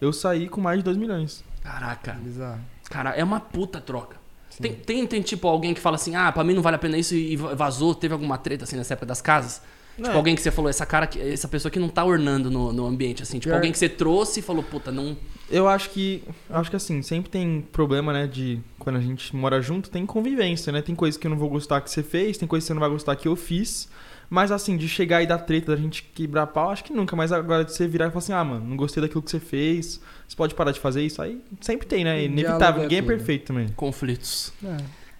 Eu 0.00 0.12
saí 0.12 0.48
com 0.48 0.60
mais 0.60 0.78
de 0.78 0.84
2 0.84 0.96
milhões. 0.98 1.42
Caraca. 1.62 2.12
Bizarro. 2.12 2.60
Cara, 2.90 3.10
é 3.10 3.24
uma 3.24 3.40
puta 3.40 3.80
troca. 3.80 4.16
Tem, 4.60 4.72
tem, 4.72 5.06
tem, 5.06 5.20
tipo, 5.22 5.48
alguém 5.48 5.74
que 5.74 5.80
fala 5.80 5.96
assim, 5.96 6.14
ah, 6.14 6.30
pra 6.30 6.44
mim 6.44 6.54
não 6.54 6.62
vale 6.62 6.76
a 6.76 6.78
pena 6.78 6.96
isso 6.96 7.14
e 7.14 7.34
vazou, 7.36 7.92
teve 7.94 8.12
alguma 8.12 8.38
treta 8.38 8.62
assim 8.64 8.76
nessa 8.76 8.92
época 8.94 9.06
das 9.06 9.20
casas? 9.20 9.60
Não, 9.96 10.04
Tipo, 10.06 10.16
alguém 10.16 10.34
que 10.34 10.42
você 10.42 10.50
falou, 10.50 10.68
essa 10.68 10.84
cara, 10.84 11.06
que- 11.06 11.20
essa 11.20 11.46
pessoa 11.48 11.70
que 11.70 11.78
não 11.78 11.88
tá 11.88 12.04
ornando 12.04 12.50
no, 12.50 12.72
no 12.72 12.86
ambiente, 12.86 13.22
assim. 13.22 13.38
Tipo, 13.38 13.50
Pior- 13.50 13.56
alguém 13.56 13.70
que 13.72 13.78
você 13.78 13.88
trouxe 13.88 14.40
e 14.40 14.42
falou, 14.42 14.62
puta, 14.62 14.90
não. 14.90 15.16
Eu 15.50 15.68
acho 15.68 15.90
que. 15.90 16.22
Acho 16.50 16.70
que 16.70 16.76
assim, 16.76 17.00
sempre 17.02 17.30
tem 17.30 17.60
problema, 17.70 18.12
né? 18.12 18.26
De 18.26 18.60
quando 18.78 18.96
a 18.96 19.00
gente 19.00 19.34
mora 19.36 19.60
junto, 19.60 19.90
tem 19.90 20.04
convivência, 20.06 20.72
né? 20.72 20.80
Tem 20.82 20.94
coisas 20.94 21.18
que 21.18 21.26
eu 21.26 21.30
não 21.30 21.38
vou 21.38 21.48
gostar 21.50 21.80
que 21.80 21.90
você 21.90 22.02
fez, 22.02 22.36
tem 22.38 22.48
coisas 22.48 22.64
que 22.64 22.68
você 22.68 22.74
não 22.74 22.80
vai 22.80 22.88
gostar 22.90 23.14
que 23.14 23.28
eu 23.28 23.36
fiz. 23.36 23.88
Mas 24.30 24.50
assim, 24.50 24.76
de 24.76 24.88
chegar 24.88 25.22
e 25.22 25.26
dar 25.26 25.38
treta, 25.38 25.76
da 25.76 25.80
gente 25.80 26.02
quebrar 26.02 26.46
pau, 26.46 26.70
acho 26.70 26.82
que 26.82 26.92
nunca. 26.94 27.14
Mas 27.14 27.30
agora 27.30 27.62
de 27.62 27.72
você 27.72 27.86
virar 27.86 28.06
e 28.06 28.08
falar 28.08 28.18
assim, 28.18 28.32
ah, 28.32 28.42
mano, 28.42 28.64
não 28.66 28.76
gostei 28.76 29.02
daquilo 29.02 29.22
que 29.22 29.30
você 29.30 29.38
fez, 29.38 30.00
você 30.26 30.34
pode 30.34 30.54
parar 30.54 30.72
de 30.72 30.80
fazer 30.80 31.02
isso. 31.02 31.20
Aí 31.20 31.40
sempre 31.60 31.86
tem, 31.86 32.02
né? 32.04 32.20
É 32.20 32.24
inevitável, 32.24 32.80
é 32.80 32.84
ninguém 32.84 32.98
é 32.98 33.02
tudo. 33.02 33.10
perfeito 33.16 33.44
também. 33.44 33.68
Conflitos. 33.76 34.50
É. 34.64 34.76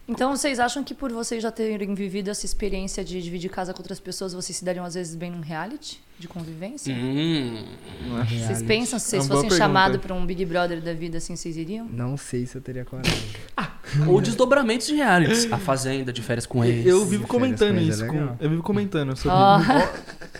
Então 0.06 0.36
vocês 0.36 0.60
acham 0.60 0.84
que 0.84 0.92
por 0.92 1.10
vocês 1.10 1.42
já 1.42 1.50
terem 1.50 1.94
vivido 1.94 2.28
essa 2.30 2.44
experiência 2.44 3.02
de 3.02 3.22
dividir 3.22 3.48
casa 3.50 3.72
com 3.72 3.80
outras 3.80 3.98
pessoas, 3.98 4.34
vocês 4.34 4.56
se 4.58 4.62
dariam 4.64 4.84
às 4.84 4.92
vezes 4.94 5.14
bem 5.14 5.30
num 5.30 5.40
reality 5.40 5.98
de 6.18 6.28
convivência? 6.28 6.94
Hum. 6.94 7.64
Não 8.06 8.16
acho. 8.18 8.30
Vocês 8.34 8.40
Reality. 8.48 8.66
pensam, 8.66 8.98
se 8.98 9.06
É 9.16 9.18
vocês 9.18 9.28
boa 9.28 9.42
fossem 9.44 9.58
chamados 9.58 9.98
pra 9.98 10.12
um 10.12 10.26
Big 10.26 10.44
Brother 10.44 10.82
da 10.82 10.92
vida, 10.92 11.16
assim, 11.16 11.34
vocês 11.36 11.56
iriam? 11.56 11.86
Não 11.90 12.18
sei 12.18 12.44
se 12.44 12.54
eu 12.54 12.60
teria 12.60 12.84
coragem. 12.84 13.14
Ou 14.06 14.20
desdobramentos 14.20 14.86
de 14.86 14.94
realities. 14.94 15.50
A 15.50 15.56
Fazenda, 15.58 16.12
de 16.12 16.20
férias 16.20 16.44
com 16.44 16.62
ex. 16.64 16.84
Eu 16.84 17.04
vivo 17.06 17.26
comentando 17.26 17.70
com 17.74 17.80
eles 17.80 17.94
isso. 17.96 18.04
é 18.04 18.08
com- 18.08 18.36
eu 18.40 18.50
vivo 18.50 18.62
comentando 18.62 19.16
sobre. 19.16 19.30
Ó. 19.30 19.58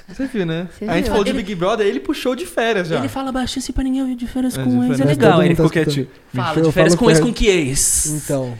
Você 0.09 0.27
viu, 0.27 0.45
né? 0.45 0.69
Você 0.79 0.85
a 0.85 0.95
gente 0.95 1.05
viu. 1.05 1.11
falou 1.13 1.25
de 1.25 1.31
Ele- 1.31 1.39
Big 1.43 1.55
Brother, 1.55 1.87
ele 1.87 2.01
puxou 2.01 2.35
de 2.37 2.45
férias 2.45 2.89
já. 2.89 2.99
Ele 2.99 3.09
fala 3.09 3.33
baixinho 3.33 3.63
assim 3.63 3.73
pra 3.73 3.83
ninguém 3.83 4.03
ouvir 4.03 4.17
de 4.17 4.27
férias 4.27 4.59
É, 4.59 4.63
com 4.63 4.85
ex. 4.85 5.01
É 5.01 5.05
legal, 5.05 5.43
ele 5.43 5.55
tá 5.55 5.63
ficou 5.63 5.71
quietinho. 5.71 6.03
escutando. 6.05 6.45
Fala, 6.45 6.59
Eu 6.59 6.63
de 6.67 6.73
férias 6.73 6.95
com 6.95 7.11
ex 7.11 7.21
com 7.21 7.33
que 7.33 7.47
ex? 7.47 8.07
Então, 8.07 8.55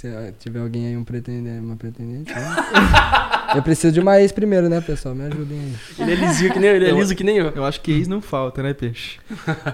se 0.00 0.32
tiver 0.38 0.60
alguém 0.60 0.86
aí, 0.86 0.96
um 0.96 1.04
pretendente, 1.04 1.62
uma 1.62 1.76
pretendente, 1.76 2.32
né? 2.32 2.56
eu 3.54 3.62
preciso 3.62 3.92
de 3.92 4.00
uma 4.00 4.18
ex 4.18 4.32
primeiro, 4.32 4.66
né, 4.66 4.80
pessoal? 4.80 5.14
Me 5.14 5.24
ajudem 5.24 5.58
aí. 5.58 5.74
Ele 5.98 6.12
é 6.12 6.14
lisinho 6.14 6.52
que 6.54 6.58
nem 6.58 6.70
eu, 6.70 6.76
ele 6.76 6.88
é 6.88 6.92
liso 6.92 7.14
que 7.14 7.22
nem 7.22 7.36
eu. 7.36 7.50
Eu 7.50 7.66
acho 7.66 7.82
que 7.82 7.92
ex 7.92 8.08
não 8.08 8.22
falta, 8.22 8.62
né, 8.62 8.72
peixe? 8.72 9.18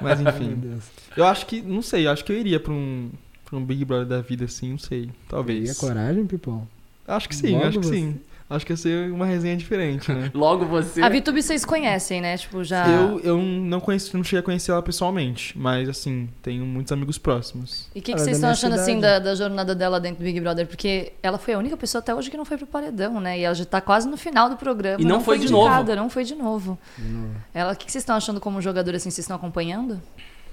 Mas 0.02 0.20
enfim. 0.20 0.54
Deus. 0.56 0.84
Eu 1.16 1.24
acho 1.26 1.46
que, 1.46 1.62
não 1.62 1.80
sei, 1.80 2.08
eu 2.08 2.10
acho 2.10 2.24
que 2.24 2.32
eu 2.32 2.36
iria 2.36 2.58
pra 2.58 2.72
um, 2.72 3.08
pra 3.44 3.56
um 3.56 3.64
Big 3.64 3.84
Brother 3.84 4.06
da 4.06 4.20
vida 4.20 4.46
assim, 4.46 4.70
não 4.70 4.78
sei. 4.78 5.02
Teria 5.02 5.14
Talvez. 5.28 5.78
coragem, 5.78 6.26
Pipão? 6.26 6.66
Acho 7.06 7.28
que 7.28 7.36
sim, 7.36 7.52
Logo 7.52 7.66
acho 7.66 7.78
que 7.78 7.86
você. 7.86 7.94
sim. 7.94 8.20
Acho 8.48 8.64
que 8.64 8.72
ia 8.72 8.76
ser 8.76 9.11
uma 9.11 9.26
resenha 9.26 9.56
diferente, 9.56 10.12
né? 10.12 10.30
Logo 10.35 10.64
você. 10.64 11.02
A 11.02 11.09
VTube 11.09 11.42
vocês 11.42 11.64
conhecem, 11.64 12.20
né? 12.20 12.37
Tipo, 12.37 12.62
já. 12.62 12.87
Eu, 12.88 13.18
eu 13.20 13.38
não 13.38 13.80
conheci, 13.80 14.16
não 14.16 14.22
cheguei 14.22 14.38
a 14.38 14.42
conhecer 14.42 14.70
ela 14.70 14.82
pessoalmente, 14.82 15.59
mas 15.59 15.88
assim, 15.88 16.28
tenho 16.42 16.64
muitos 16.64 16.92
amigos 16.92 17.18
próximos. 17.18 17.88
E 17.92 17.98
o 17.98 18.02
que, 18.02 18.12
que 18.12 18.20
é 18.20 18.22
vocês 18.22 18.37
estão 18.37 18.50
achando 18.50 18.76
assim 18.76 18.96
cidade. 18.96 19.24
da, 19.24 19.30
da 19.30 19.35
jornada 19.35 19.74
dela 19.74 19.98
dentro 19.98 20.18
do 20.18 20.24
Big 20.24 20.40
Brother? 20.40 20.64
Porque 20.66 21.12
ela 21.22 21.38
foi 21.38 21.54
a 21.54 21.59
única 21.59 21.76
pessoa 21.76 22.00
até 22.00 22.14
hoje 22.14 22.30
que 22.30 22.37
não 22.37 22.44
foi 22.44 22.56
pro 22.56 22.68
paredão, 22.68 23.20
né? 23.20 23.37
E 23.37 23.42
ela 23.42 23.54
já 23.54 23.64
tá 23.64 23.80
quase 23.80 24.09
no 24.09 24.16
final 24.16 24.48
do 24.48 24.56
programa. 24.56 25.02
E 25.02 25.04
não 25.04 25.20
foi 25.20 25.38
de 25.38 25.46
indicada, 25.46 25.96
Não 25.96 26.09
foi 26.09 26.22
de 26.22 26.37
novo. 26.37 26.78
De 26.96 27.09
novo. 27.09 27.35
Ela, 27.52 27.72
o 27.72 27.76
que, 27.76 27.87
que 27.87 27.90
vocês 27.90 28.02
estão 28.02 28.14
achando 28.14 28.40
como 28.40 28.62
jogadora 28.62 28.96
assim? 28.96 29.11
Vocês 29.11 29.24
estão 29.24 29.37
acompanhando? 29.37 30.00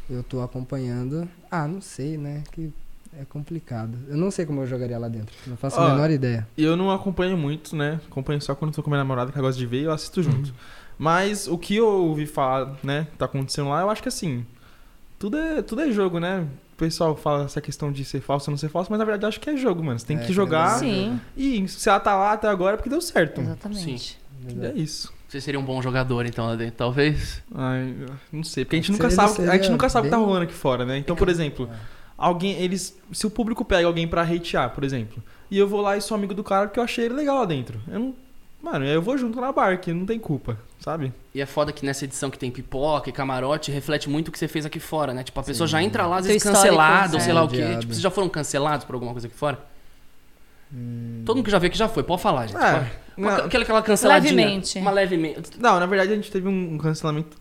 Eu 0.09 0.23
tô 0.23 0.41
acompanhando. 0.41 1.29
Ah, 1.49 1.67
não 1.67 1.79
sei, 1.79 2.17
né? 2.17 2.43
Que 2.51 2.73
é 3.19 3.25
complicado. 3.25 3.97
Eu 4.07 4.17
não 4.17 4.29
sei 4.31 4.45
como 4.45 4.61
eu 4.61 4.67
jogaria 4.67 4.97
lá 4.97 5.07
dentro. 5.07 5.33
Não 5.47 5.55
faço 5.57 5.79
Ó, 5.79 5.83
a 5.85 5.91
menor 5.91 6.09
ideia. 6.09 6.47
E 6.57 6.63
eu 6.63 6.75
não 6.75 6.91
acompanho 6.91 7.37
muito, 7.37 7.75
né? 7.75 7.99
Acompanho 8.09 8.41
só 8.41 8.55
quando 8.55 8.73
tô 8.73 8.81
com 8.83 8.89
minha 8.89 8.99
namorada, 8.99 9.31
que 9.31 9.37
ela 9.37 9.47
gosta 9.47 9.59
de 9.59 9.65
ver, 9.65 9.83
eu 9.83 9.91
assisto 9.91 10.21
junto. 10.23 10.53
Mas 10.97 11.47
o 11.47 11.57
que 11.57 11.75
eu 11.75 11.87
ouvi 11.87 12.25
falar, 12.25 12.75
né, 12.83 13.07
tá 13.17 13.25
acontecendo 13.25 13.69
lá, 13.69 13.81
eu 13.81 13.89
acho 13.89 14.01
que 14.01 14.07
assim, 14.09 14.45
tudo 15.17 15.37
é, 15.37 15.61
tudo 15.61 15.81
é 15.81 15.91
jogo, 15.91 16.19
né? 16.19 16.47
O 16.73 16.75
pessoal 16.75 17.15
fala 17.15 17.45
essa 17.45 17.61
questão 17.61 17.91
de 17.91 18.03
ser 18.03 18.19
falso 18.21 18.49
ou 18.49 18.51
não 18.53 18.57
ser 18.57 18.69
falso, 18.69 18.89
mas 18.91 18.99
na 18.99 19.05
verdade 19.05 19.23
eu 19.25 19.29
acho 19.29 19.39
que 19.39 19.49
é 19.49 19.55
jogo, 19.57 19.83
mano. 19.83 19.97
Você 19.99 20.05
tem 20.05 20.17
É, 20.17 20.21
que 20.25 20.33
jogar. 20.33 20.79
Sim, 20.79 21.19
E 21.37 21.67
se 21.67 21.87
ela 21.89 21.99
tá 21.99 22.15
lá 22.15 22.33
até 22.33 22.47
agora 22.47 22.73
é 22.75 22.77
porque 22.77 22.89
deu 22.89 23.01
certo. 23.01 23.41
exatamente. 23.41 24.17
E 24.47 24.65
é 24.65 24.73
isso. 24.73 25.13
Você 25.29 25.41
seria 25.41 25.59
um 25.59 25.65
bom 25.65 25.81
jogador, 25.81 26.25
então, 26.27 26.45
lá 26.45 26.55
dentro, 26.55 26.75
talvez. 26.75 27.41
Ai, 27.55 27.95
não 28.31 28.43
sei, 28.43 28.65
porque 28.65 28.75
a 28.75 28.79
gente 28.79 28.91
nunca 28.91 29.09
sabe, 29.09 29.47
a 29.49 29.55
gente 29.55 29.71
nunca 29.71 29.89
sabe 29.89 30.07
o 30.07 30.11
que 30.11 30.15
tá 30.15 30.21
rolando 30.21 30.43
aqui 30.43 30.53
fora, 30.53 30.85
né? 30.85 30.97
Então, 30.97 31.15
por 31.15 31.27
exemplo, 31.27 31.67
alguém, 32.17 32.53
eles, 32.53 32.97
se 33.11 33.25
o 33.25 33.29
público 33.29 33.63
pega 33.63 33.87
alguém 33.87 34.07
pra 34.07 34.23
hatear, 34.23 34.69
por 34.71 34.83
exemplo, 34.83 35.21
e 35.49 35.57
eu 35.57 35.67
vou 35.67 35.81
lá 35.81 35.97
e 35.97 36.01
sou 36.01 36.15
amigo 36.15 36.33
do 36.33 36.43
cara 36.43 36.67
porque 36.67 36.79
eu 36.79 36.83
achei 36.83 37.05
ele 37.05 37.13
legal 37.13 37.37
lá 37.37 37.45
dentro. 37.45 37.79
Eu 37.87 37.99
não, 37.99 38.15
mano, 38.61 38.85
eu 38.85 39.01
vou 39.01 39.17
junto 39.17 39.39
na 39.39 39.51
barca, 39.51 39.93
não 39.93 40.05
tem 40.05 40.19
culpa, 40.19 40.57
sabe? 40.79 41.13
E 41.33 41.41
é 41.41 41.45
foda 41.45 41.71
que 41.71 41.85
nessa 41.85 42.05
edição 42.05 42.29
que 42.29 42.37
tem 42.37 42.49
pipoca 42.49 43.09
e 43.09 43.13
camarote, 43.13 43.71
reflete 43.71 44.09
muito 44.09 44.29
o 44.29 44.31
que 44.31 44.39
você 44.39 44.47
fez 44.47 44.65
aqui 44.65 44.79
fora, 44.79 45.13
né? 45.13 45.23
Tipo, 45.23 45.39
a 45.39 45.43
pessoa 45.43 45.67
já 45.67 45.81
entra 45.81 46.05
lá, 46.07 46.17
às 46.17 46.25
vezes 46.25 46.43
cancelada, 46.43 47.15
ou 47.15 47.21
sei 47.21 47.31
é. 47.31 47.33
lá 47.33 47.43
o 47.43 47.47
quê. 47.47 47.77
Tipo, 47.79 47.93
vocês 47.93 48.01
já 48.01 48.09
foram 48.09 48.29
cancelados 48.29 48.85
por 48.85 48.93
alguma 48.93 49.11
coisa 49.11 49.27
aqui 49.27 49.35
fora? 49.35 49.59
Hum, 50.73 51.21
Todo 51.25 51.35
mundo 51.37 51.45
que 51.45 51.51
já 51.51 51.59
veio 51.59 51.69
aqui 51.69 51.77
já 51.77 51.87
foi, 51.87 52.01
pode 52.01 52.21
falar, 52.21 52.47
gente. 52.47 52.57
É, 52.57 52.73
Pode. 52.73 53.03
Uma, 53.15 53.37
não, 53.37 53.45
aquela, 53.45 53.63
aquela 53.63 53.81
canceladinha. 53.83 54.33
Levemente. 54.33 54.79
Uma 54.79 54.91
levemente. 54.91 55.51
não, 55.59 55.79
na 55.79 55.85
verdade 55.85 56.13
a 56.13 56.15
gente 56.15 56.31
teve 56.31 56.47
um 56.47 56.77
cancelamento 56.79 57.37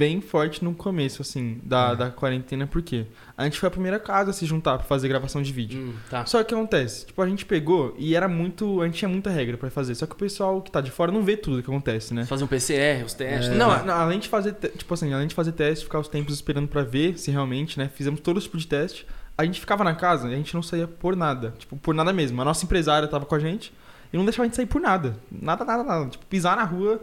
bem 0.00 0.22
forte 0.22 0.64
no 0.64 0.72
começo, 0.72 1.20
assim, 1.20 1.60
da, 1.62 1.94
da 1.94 2.10
quarentena, 2.10 2.66
porque 2.66 3.04
a 3.36 3.44
gente 3.44 3.58
foi 3.58 3.66
a 3.66 3.70
primeira 3.70 4.00
casa 4.00 4.30
a 4.30 4.32
se 4.32 4.46
juntar 4.46 4.78
pra 4.78 4.86
fazer 4.86 5.08
gravação 5.08 5.42
de 5.42 5.52
vídeo. 5.52 5.78
Hum, 5.78 5.94
tá. 6.08 6.24
Só 6.24 6.38
que 6.38 6.44
o 6.44 6.46
que 6.46 6.54
acontece, 6.54 7.06
tipo, 7.06 7.20
a 7.20 7.28
gente 7.28 7.44
pegou 7.44 7.94
e 7.98 8.14
era 8.14 8.26
muito. 8.26 8.80
A 8.80 8.86
gente 8.86 8.96
tinha 8.96 9.08
muita 9.10 9.28
regra 9.28 9.58
pra 9.58 9.68
fazer. 9.68 9.94
Só 9.94 10.06
que 10.06 10.14
o 10.14 10.16
pessoal 10.16 10.62
que 10.62 10.70
tá 10.70 10.80
de 10.80 10.90
fora 10.90 11.12
não 11.12 11.22
vê 11.22 11.36
tudo 11.36 11.62
que 11.62 11.70
acontece, 11.70 12.14
né? 12.14 12.24
Fazer 12.24 12.44
um 12.44 12.46
PCR, 12.46 13.04
os 13.04 13.12
testes. 13.12 13.50
É. 13.50 13.54
Não, 13.54 13.84
não, 13.84 13.94
além 13.94 14.18
de 14.18 14.28
fazer, 14.28 14.54
tipo 14.54 14.94
assim, 14.94 15.12
além 15.12 15.26
de 15.26 15.34
fazer 15.34 15.52
teste, 15.52 15.84
ficar 15.84 15.98
os 15.98 16.08
tempos 16.08 16.32
esperando 16.32 16.66
pra 16.66 16.82
ver 16.82 17.18
se 17.18 17.30
realmente, 17.30 17.78
né, 17.78 17.90
fizemos 17.94 18.20
todo 18.20 18.40
tipo 18.40 18.56
de 18.56 18.66
teste. 18.66 19.06
A 19.36 19.44
gente 19.44 19.60
ficava 19.60 19.84
na 19.84 19.94
casa 19.94 20.28
e 20.28 20.32
a 20.32 20.36
gente 20.36 20.54
não 20.54 20.62
saía 20.62 20.88
por 20.88 21.14
nada, 21.14 21.52
tipo, 21.58 21.76
por 21.76 21.94
nada 21.94 22.10
mesmo. 22.10 22.40
A 22.40 22.44
nossa 22.44 22.64
empresária 22.64 23.06
tava 23.06 23.26
com 23.26 23.34
a 23.34 23.38
gente 23.38 23.70
e 24.12 24.16
não 24.16 24.24
deixava 24.24 24.44
a 24.44 24.46
gente 24.46 24.56
sair 24.56 24.66
por 24.66 24.80
nada. 24.80 25.16
Nada, 25.30 25.64
nada, 25.64 25.84
nada. 25.84 26.08
Tipo, 26.08 26.24
pisar 26.26 26.56
na 26.56 26.64
rua, 26.64 27.00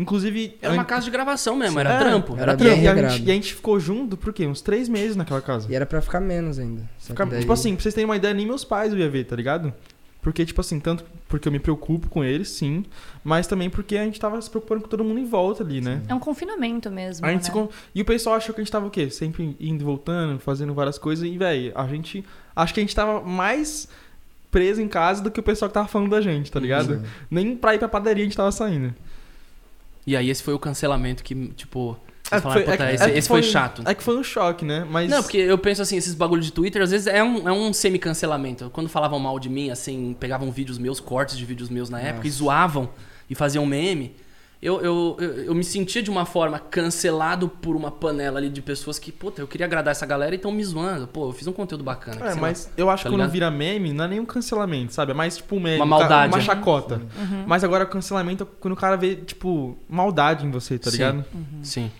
inclusive... 0.00 0.56
Era 0.62 0.72
uma 0.74 0.84
casa 0.84 1.04
de 1.04 1.10
gravação 1.10 1.54
mesmo, 1.56 1.78
era 1.78 1.92
É, 1.94 1.98
trampo. 1.98 2.32
era 2.34 2.42
Era 2.42 2.52
E, 2.54 2.56
trampo. 2.56 2.80
e 2.82 2.88
a 2.88 3.08
gente, 3.08 3.22
e 3.26 3.30
a 3.30 3.34
gente 3.34 3.54
ficou 3.54 3.78
junto 3.78 4.16
por 4.16 4.32
quê? 4.32 4.46
Uns 4.46 4.60
três 4.60 4.88
meses 4.88 5.16
naquela 5.16 5.40
casa. 5.40 5.66
E 5.70 5.74
era 5.74 5.84
pra 5.86 6.00
ficar 6.00 6.20
menos 6.20 6.58
ainda. 6.58 6.82
Daí- 7.28 7.40
Tipo 7.40 7.52
assim, 7.52 7.74
pra 7.74 7.82
vocês 7.82 7.94
terem 7.94 8.04
uma 8.06 8.16
ideia, 8.16 8.32
nem 8.34 8.46
meus 8.46 8.64
pais 8.64 8.92
eu 8.92 8.98
ia 8.98 9.08
ver, 9.08 9.24
tá 9.24 9.36
ligado? 9.36 9.72
Porque, 10.22 10.44
tipo 10.44 10.60
assim, 10.60 10.78
tanto 10.78 11.02
porque 11.28 11.48
eu 11.48 11.52
me 11.52 11.58
preocupo 11.58 12.08
com 12.10 12.22
eles, 12.22 12.48
sim, 12.50 12.84
mas 13.24 13.46
também 13.46 13.70
porque 13.70 13.96
a 13.96 14.04
gente 14.04 14.20
tava 14.20 14.40
se 14.42 14.50
preocupando 14.50 14.82
com 14.82 14.88
todo 14.88 15.02
mundo 15.02 15.18
em 15.18 15.24
volta 15.24 15.62
ali, 15.62 15.80
né? 15.80 16.02
É 16.08 16.14
um 16.14 16.18
confinamento 16.18 16.90
mesmo. 16.90 17.24
A 17.24 17.30
gente 17.30 17.38
né? 17.40 17.44
se 17.46 17.50
con- 17.50 17.70
E 17.94 18.02
o 18.02 18.04
pessoal 18.04 18.36
achou 18.36 18.54
que 18.54 18.60
a 18.60 18.64
gente 18.64 18.70
tava 18.72 18.86
o 18.86 18.90
quê? 18.90 19.08
Sempre 19.08 19.56
indo 19.58 19.80
e 19.80 19.84
voltando, 19.84 20.38
fazendo 20.38 20.74
várias 20.74 20.98
coisas. 20.98 21.24
E, 21.24 21.38
velho, 21.38 21.72
a 21.74 21.86
gente. 21.86 22.22
Acho 22.54 22.74
que 22.74 22.80
a 22.80 22.82
gente 22.82 22.94
tava 22.94 23.22
mais 23.22 23.88
preso 24.50 24.82
em 24.82 24.88
casa 24.88 25.22
do 25.22 25.30
que 25.30 25.40
o 25.40 25.42
pessoal 25.42 25.68
que 25.70 25.74
tava 25.74 25.88
falando 25.88 26.10
da 26.10 26.20
gente, 26.20 26.50
tá 26.52 26.60
ligado? 26.60 26.96
Sim. 26.96 27.02
Nem 27.30 27.56
pra 27.56 27.74
ir 27.74 27.78
pra 27.78 27.88
padaria 27.88 28.22
a 28.22 28.26
gente 28.26 28.36
tava 28.36 28.52
saindo. 28.52 28.92
E 30.06 30.16
aí 30.16 30.30
esse 30.30 30.42
foi 30.42 30.54
o 30.54 30.58
cancelamento 30.58 31.22
que, 31.22 31.48
tipo... 31.48 31.96
É, 32.32 32.40
falaram, 32.40 32.62
foi- 32.64 32.70
"Puta, 32.72 32.84
é 32.90 32.94
esse, 32.94 33.04
é 33.04 33.18
esse 33.18 33.28
foi, 33.28 33.42
chato. 33.42 33.82
É 33.84 33.92
que 33.94 34.02
foi 34.04 34.16
um 34.16 34.22
choque, 34.22 34.64
né? 34.64 34.86
Mas. 34.88 35.10
Não, 35.10 35.20
porque 35.20 35.36
eu 35.38 35.58
penso 35.58 35.82
assim, 35.82 35.96
esses 35.96 36.14
bagulhos 36.14 36.46
de 36.46 36.52
Twitter, 36.52 36.80
às 36.80 36.92
vezes 36.92 37.08
é 37.08 37.24
um, 37.24 37.48
é 37.48 37.52
um 37.52 37.72
semi-cancelamento. 37.72 38.70
Quando 38.70 38.88
falavam 38.88 39.18
mal 39.18 39.36
de 39.40 39.48
mim, 39.48 39.68
assim, 39.70 40.14
pegavam 40.20 40.48
vídeos 40.52 40.78
meus, 40.78 41.00
cortes 41.00 41.36
de 41.36 41.44
vídeos 41.44 41.68
meus 41.68 41.90
na 41.90 42.00
época, 42.00 42.28
e 42.28 42.30
Nossa. 42.30 42.38
zoavam 42.38 42.90
e 43.28 43.34
faziam 43.34 43.66
meme, 43.66 44.14
eu, 44.62 44.78
eu, 44.82 45.16
eu, 45.18 45.28
eu 45.44 45.54
me 45.54 45.64
sentia 45.64 46.02
de 46.02 46.10
uma 46.10 46.26
forma 46.26 46.58
cancelado 46.58 47.48
por 47.48 47.74
uma 47.74 47.90
panela 47.90 48.38
ali 48.38 48.50
de 48.50 48.60
pessoas 48.60 48.98
que, 48.98 49.10
puta, 49.10 49.40
eu 49.40 49.48
queria 49.48 49.64
agradar 49.64 49.92
essa 49.92 50.04
galera 50.04 50.34
e 50.34 50.36
estão 50.36 50.52
me 50.52 50.62
zoando. 50.62 51.06
Pô, 51.06 51.28
eu 51.28 51.32
fiz 51.32 51.46
um 51.46 51.52
conteúdo 51.52 51.82
bacana. 51.82 52.16
É, 52.16 52.32
sei 52.32 52.34
lá. 52.34 52.40
mas 52.40 52.70
eu 52.76 52.90
acho 52.90 53.04
tá 53.04 53.08
que 53.08 53.16
quando 53.16 53.30
vira 53.30 53.50
meme, 53.50 53.92
não 53.94 54.04
é 54.04 54.08
nenhum 54.08 54.26
cancelamento, 54.26 54.92
sabe? 54.92 55.12
É 55.12 55.14
mais 55.14 55.38
tipo 55.38 55.56
um 55.56 55.60
meme. 55.60 55.76
Uma 55.76 55.86
um 55.86 55.88
maldade. 55.88 56.34
Uma 56.34 56.40
chacota. 56.42 56.96
Uhum. 56.96 57.44
Mas 57.46 57.64
agora 57.64 57.84
o 57.84 57.86
cancelamento 57.86 58.44
é 58.44 58.46
quando 58.60 58.74
o 58.74 58.76
cara 58.76 58.96
vê, 58.96 59.16
tipo, 59.16 59.78
maldade 59.88 60.44
em 60.44 60.50
você, 60.50 60.78
tá 60.78 60.90
Sim. 60.90 60.96
ligado? 60.96 61.24
Sim. 61.62 61.90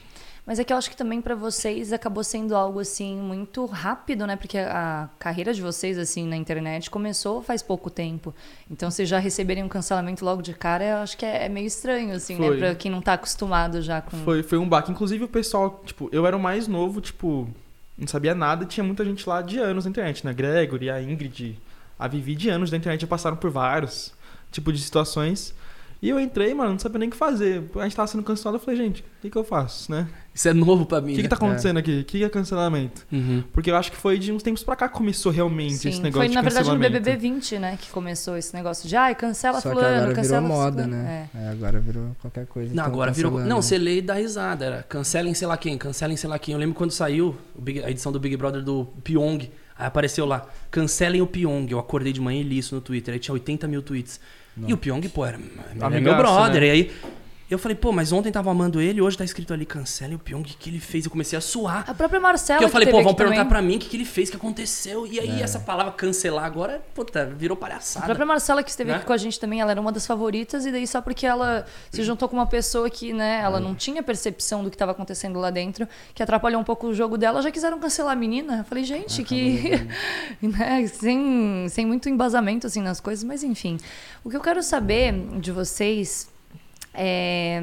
Mas 0.51 0.59
é 0.59 0.64
que 0.64 0.72
eu 0.72 0.76
acho 0.76 0.90
que 0.90 0.96
também 0.96 1.20
pra 1.20 1.36
vocês 1.36 1.92
acabou 1.92 2.24
sendo 2.24 2.57
algo 2.57 2.80
assim 2.80 3.16
muito 3.16 3.64
rápido, 3.66 4.26
né? 4.26 4.34
Porque 4.34 4.59
a 4.59 5.09
carreira 5.16 5.55
de 5.55 5.62
vocês 5.62 5.96
assim 5.96 6.26
na 6.26 6.36
internet 6.36 6.90
começou 6.90 7.40
faz 7.40 7.62
pouco 7.62 7.88
tempo. 7.88 8.34
Então 8.68 8.90
vocês 8.90 9.09
já 9.09 9.20
receberem 9.20 9.62
um 9.62 9.68
cancelamento 9.68 10.24
logo 10.24 10.42
de 10.42 10.53
cara, 10.53 10.84
eu 10.84 10.96
acho 10.96 11.16
que 11.16 11.24
é, 11.24 11.44
é 11.44 11.48
meio 11.48 11.68
estranho 11.68 12.12
assim, 12.16 12.34
né? 12.34 12.48
Foi. 12.48 12.59
Pra 12.59 12.74
quem 12.74 12.90
não 12.90 13.01
tá 13.01 13.12
acostumado 13.12 13.80
já 13.80 14.01
com 14.01 14.16
Foi, 14.24 14.42
foi 14.42 14.59
um 14.59 14.68
baque. 14.68 14.90
Inclusive 14.90 15.22
o 15.22 15.28
pessoal, 15.28 15.84
tipo, 15.86 16.09
eu 16.11 16.26
era 16.26 16.36
o 16.36 16.40
mais 16.40 16.66
novo, 16.66 17.01
tipo, 17.01 17.48
não 17.96 18.09
sabia 18.09 18.34
nada 18.34 18.66
tinha 18.66 18.82
muita 18.82 19.05
gente 19.05 19.28
lá 19.28 19.42
de 19.42 19.61
anos 19.61 19.84
na 19.84 19.90
internet, 19.92 20.26
né? 20.26 20.32
Gregory, 20.32 20.90
a 20.90 21.01
Ingrid, 21.01 21.61
a 21.96 22.09
Vivi 22.09 22.34
de 22.34 22.51
anos 22.51 22.72
da 22.72 22.76
internet 22.76 23.03
já 23.03 23.07
passaram 23.07 23.36
por 23.36 23.53
vários 23.53 24.12
tipos 24.51 24.76
de 24.76 24.82
situações. 24.82 25.55
E 26.03 26.09
eu 26.09 26.18
entrei, 26.18 26.55
mano, 26.55 26.70
não 26.70 26.78
sabia 26.78 26.98
nem 26.98 27.09
o 27.09 27.12
que 27.12 27.16
fazer. 27.16 27.62
A 27.76 27.82
gente 27.82 27.94
tava 27.94 28.09
sendo 28.09 28.22
cancelado, 28.22 28.57
eu 28.57 28.61
falei, 28.61 28.76
gente, 28.76 29.03
o 29.03 29.05
que, 29.20 29.30
que 29.30 29.36
eu 29.36 29.44
faço, 29.44 29.92
né? 29.92 30.09
Isso 30.33 30.49
é 30.49 30.55
novo 30.55 30.87
pra 30.87 30.99
O 30.99 31.03
mim. 31.03 31.11
que, 31.11 31.16
que 31.16 31.22
né? 31.24 31.28
tá 31.28 31.37
acontecendo 31.37 31.76
aqui? 31.78 32.01
O 32.01 32.05
que, 32.05 32.18
que 32.18 32.24
é 32.24 32.28
cancelamento? 32.28 33.05
Uhum. 33.12 33.43
Porque 33.53 33.70
eu 33.70 33.76
acho 33.76 33.91
que 33.91 33.97
foi 33.97 34.16
de 34.18 34.31
uns 34.33 34.43
tempos 34.43 34.62
pra 34.62 34.76
cá 34.76 34.89
que 34.89 34.95
começou 34.95 35.33
realmente 35.33 35.74
Sim, 35.76 35.89
esse 35.89 36.01
negócio 36.01 36.20
foi 36.20 36.28
de 36.28 36.35
na 36.35 36.41
verdade 36.43 36.68
no 36.68 36.74
cancelamento. 36.76 37.03
BBB 37.05 37.16
20, 37.20 37.59
né, 37.59 37.78
que 37.81 37.91
começou 37.91 38.37
esse 38.37 38.55
negócio 38.55 38.89
de, 38.89 38.95
ai, 38.97 39.14
cancela 39.14 39.61
Só 39.61 39.68
que 39.68 39.74
fulano, 39.74 40.11
agora 40.11 40.22
virou 40.22 40.41
moda, 40.43 40.87
né? 40.87 41.28
É. 41.35 41.39
É, 41.45 41.49
agora 41.49 41.81
virou 41.81 42.16
qualquer 42.20 42.47
coisa. 42.47 42.68
Não, 42.68 42.83
então 42.85 42.93
agora 42.93 43.11
virou. 43.11 43.33
cancelando, 43.33 43.51
Não, 43.51 43.57
né? 43.57 43.62
você 43.62 43.76
lê 43.78 43.99
e 43.99 44.03
dá 44.03 44.14
risada. 44.14 44.64
Era 44.64 44.83
cancelem 44.85 45.35
sei 45.35 45.49
lá 45.49 45.57
quem, 45.57 45.76
cancelem 45.76 46.16
sei 46.16 46.31
lá 46.31 46.39
quem. 46.39 46.53
Eu 46.55 46.59
lembro 46.61 46.74
quando 46.76 46.93
saiu 46.93 47.37
o 47.57 47.61
Big- 47.61 47.83
a 47.83 47.91
edição 47.91 48.12
do 48.12 48.20
Big 48.20 48.37
Brother 48.37 48.62
do 48.62 48.87
Pyong. 49.03 49.51
Aí 49.76 49.87
apareceu 49.87 50.26
lá, 50.26 50.47
cancelem 50.70 51.20
o 51.22 51.26
Pyong. 51.26 51.66
Eu 51.70 51.78
acordei 51.78 52.12
de 52.12 52.20
manhã 52.20 52.41
e 52.41 52.45
li 52.45 52.59
isso 52.59 52.74
no 52.74 52.81
Twitter. 52.81 53.14
Aí 53.14 53.18
tinha 53.20 53.33
80 53.35 53.66
mil 53.66 53.83
tweets. 53.83 54.20
E 54.66 54.72
o 54.74 54.76
Pyong, 54.76 55.01
pô, 55.09 55.24
era, 55.24 55.39
era 55.39 55.74
meu 55.74 55.87
Amigaço, 55.87 56.18
brother. 56.22 56.61
né? 56.61 56.66
E 56.66 56.70
aí 56.70 56.93
eu 57.51 57.59
falei, 57.59 57.76
pô, 57.76 57.90
mas 57.92 58.12
ontem 58.12 58.30
tava 58.30 58.51
amando 58.51 58.80
ele, 58.80 59.01
hoje 59.01 59.18
tá 59.18 59.24
escrito 59.24 59.53
ali, 59.53 59.66
cancelem 59.66 60.14
o 60.16 60.18
Pyong. 60.18 60.40
O 60.42 60.44
que, 60.44 60.55
que 60.57 60.70
ele 60.70 60.78
fez? 60.80 61.05
Eu 61.05 61.11
comecei 61.11 61.36
a 61.36 61.40
suar. 61.40 61.84
A 61.88 61.92
própria 61.94 62.20
Marcela 62.20 62.59
Porque 62.59 62.64
eu 62.66 62.72
falei, 62.72 62.86
que 62.86 62.92
pô, 62.92 63.03
vão 63.03 63.12
perguntar 63.14 63.38
também. 63.38 63.48
pra 63.51 63.61
mim 63.62 63.76
o 63.76 63.78
que, 63.80 63.88
que 63.88 63.96
ele 63.96 64.05
fez, 64.05 64.28
o 64.28 64.32
que 64.32 64.36
aconteceu. 64.36 65.07
E 65.07 65.18
aí 65.18 65.40
É. 65.40 65.42
essa 65.42 65.59
palavra 65.59 65.92
cancelar 65.92 66.44
agora, 66.44 66.80
puta, 66.94 67.26
virou 67.26 67.57
A 67.57 67.61
palhaçada. 67.61 68.07
própria 68.07 68.24
Marcela 68.24 68.62
que 68.62 68.70
esteve 68.70 68.90
Né? 68.90 68.96
aqui 68.98 69.07
com 69.07 69.12
a 69.12 69.16
gente 69.16 69.38
também, 69.40 69.61
ela 69.61 69.72
era 69.72 69.80
uma 69.80 69.90
das 69.92 70.07
favoritas, 70.07 70.64
e 70.64 70.70
daí 70.72 70.86
só 70.86 71.01
porque 71.03 71.26
ela 71.26 71.66
se 71.90 72.03
juntou 72.05 72.28
com 72.28 72.36
uma 72.36 72.46
pessoa 72.46 72.88
que, 72.88 73.12
né, 73.12 73.40
ela 73.42 73.59
não 73.59 73.74
tinha 73.74 74.03
percepção 74.03 74.62
do 74.62 74.70
que 74.70 74.76
estava 74.76 74.92
acontecendo 74.92 75.38
lá 75.40 75.51
dentro, 75.51 75.88
que 76.14 76.22
atrapalhou 76.22 76.61
um 76.61 76.64
pouco 76.64 76.86
o 76.86 76.94
jogo 76.94 77.18
dela, 77.18 77.42
já 77.42 77.51
quiseram 77.51 77.78
cancelar 77.80 78.12
a 78.12 78.16
menina. 78.16 78.59
Eu 78.59 78.64
falei, 78.64 78.84
gente, 78.84 79.24
que. 79.24 79.61
né, 80.40 80.86
sem, 80.86 81.66
sem 81.68 81.84
muito 81.84 82.09
embasamento 82.09 82.66
assim 82.66 82.80
nas 82.80 83.01
coisas, 83.01 83.24
mas 83.24 83.42
enfim. 83.42 83.76
O 84.22 84.30
que 84.30 84.36
eu 84.36 84.40
quero 84.40 84.62
saber 84.62 85.12
de 85.40 85.51
vocês 85.51 86.30
é. 86.95 87.61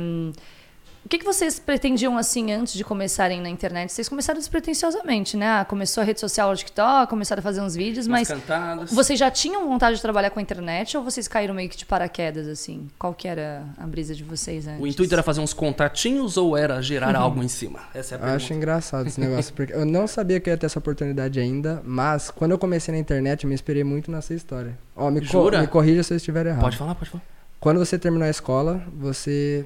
O 1.05 1.09
que, 1.09 1.19
que 1.19 1.23
vocês 1.23 1.57
pretendiam 1.57 2.17
assim 2.17 2.51
antes 2.51 2.73
de 2.73 2.83
começarem 2.83 3.39
na 3.39 3.47
internet? 3.49 3.93
Vocês 3.93 4.09
começaram 4.09 4.37
despretensiosamente, 4.37 5.37
né? 5.37 5.47
Ah, 5.47 5.63
Começou 5.63 6.01
a 6.01 6.03
rede 6.05 6.19
social, 6.19 6.51
o 6.51 6.53
TikTok, 6.55 7.09
começaram 7.09 7.39
a 7.39 7.43
fazer 7.43 7.61
uns 7.61 7.75
vídeos, 7.77 8.07
Umas 8.07 8.27
mas 8.27 8.27
cantadas. 8.27 8.91
vocês 8.91 9.17
já 9.17 9.31
tinham 9.31 9.65
vontade 9.69 9.95
de 9.95 10.01
trabalhar 10.01 10.31
com 10.31 10.39
a 10.39 10.41
internet 10.41 10.97
ou 10.97 11.03
vocês 11.05 11.25
caíram 11.25 11.55
meio 11.55 11.69
que 11.69 11.77
de 11.77 11.85
paraquedas, 11.85 12.45
assim? 12.49 12.89
Qual 12.99 13.13
que 13.13 13.25
era 13.25 13.63
a 13.77 13.87
brisa 13.87 14.13
de 14.13 14.21
vocês 14.25 14.67
antes? 14.67 14.81
O 14.81 14.85
intuito 14.85 15.13
era 15.13 15.23
fazer 15.23 15.39
uns 15.39 15.53
contatinhos 15.53 16.35
ou 16.35 16.57
era 16.57 16.81
gerar 16.81 17.15
algo 17.15 17.41
em 17.41 17.47
cima? 17.47 17.79
Essa 17.93 18.15
é 18.15 18.17
a 18.17 18.17
Eu 18.17 18.21
pergunta. 18.23 18.43
acho 18.43 18.53
engraçado 18.53 19.07
esse 19.07 19.17
negócio, 19.21 19.53
porque 19.53 19.71
eu 19.71 19.85
não 19.85 20.07
sabia 20.07 20.41
que 20.41 20.49
eu 20.49 20.55
ia 20.55 20.57
ter 20.57 20.65
essa 20.65 20.77
oportunidade 20.79 21.39
ainda, 21.39 21.81
mas 21.85 22.29
quando 22.29 22.51
eu 22.51 22.57
comecei 22.59 22.93
na 22.93 22.99
internet, 22.99 23.45
eu 23.45 23.47
me 23.47 23.53
inspirei 23.53 23.85
muito 23.85 24.11
nessa 24.11 24.33
história. 24.33 24.77
Ó, 24.93 25.09
me, 25.09 25.21
co- 25.21 25.25
Jura? 25.27 25.61
me 25.61 25.67
corrija 25.67 26.03
se 26.03 26.11
eu 26.11 26.17
estiver 26.17 26.47
errado. 26.47 26.59
Pode 26.59 26.75
falar, 26.75 26.95
pode 26.95 27.11
falar. 27.11 27.23
Quando 27.59 27.77
você 27.79 27.97
terminou 27.97 28.27
a 28.27 28.29
escola, 28.29 28.83
você 28.97 29.65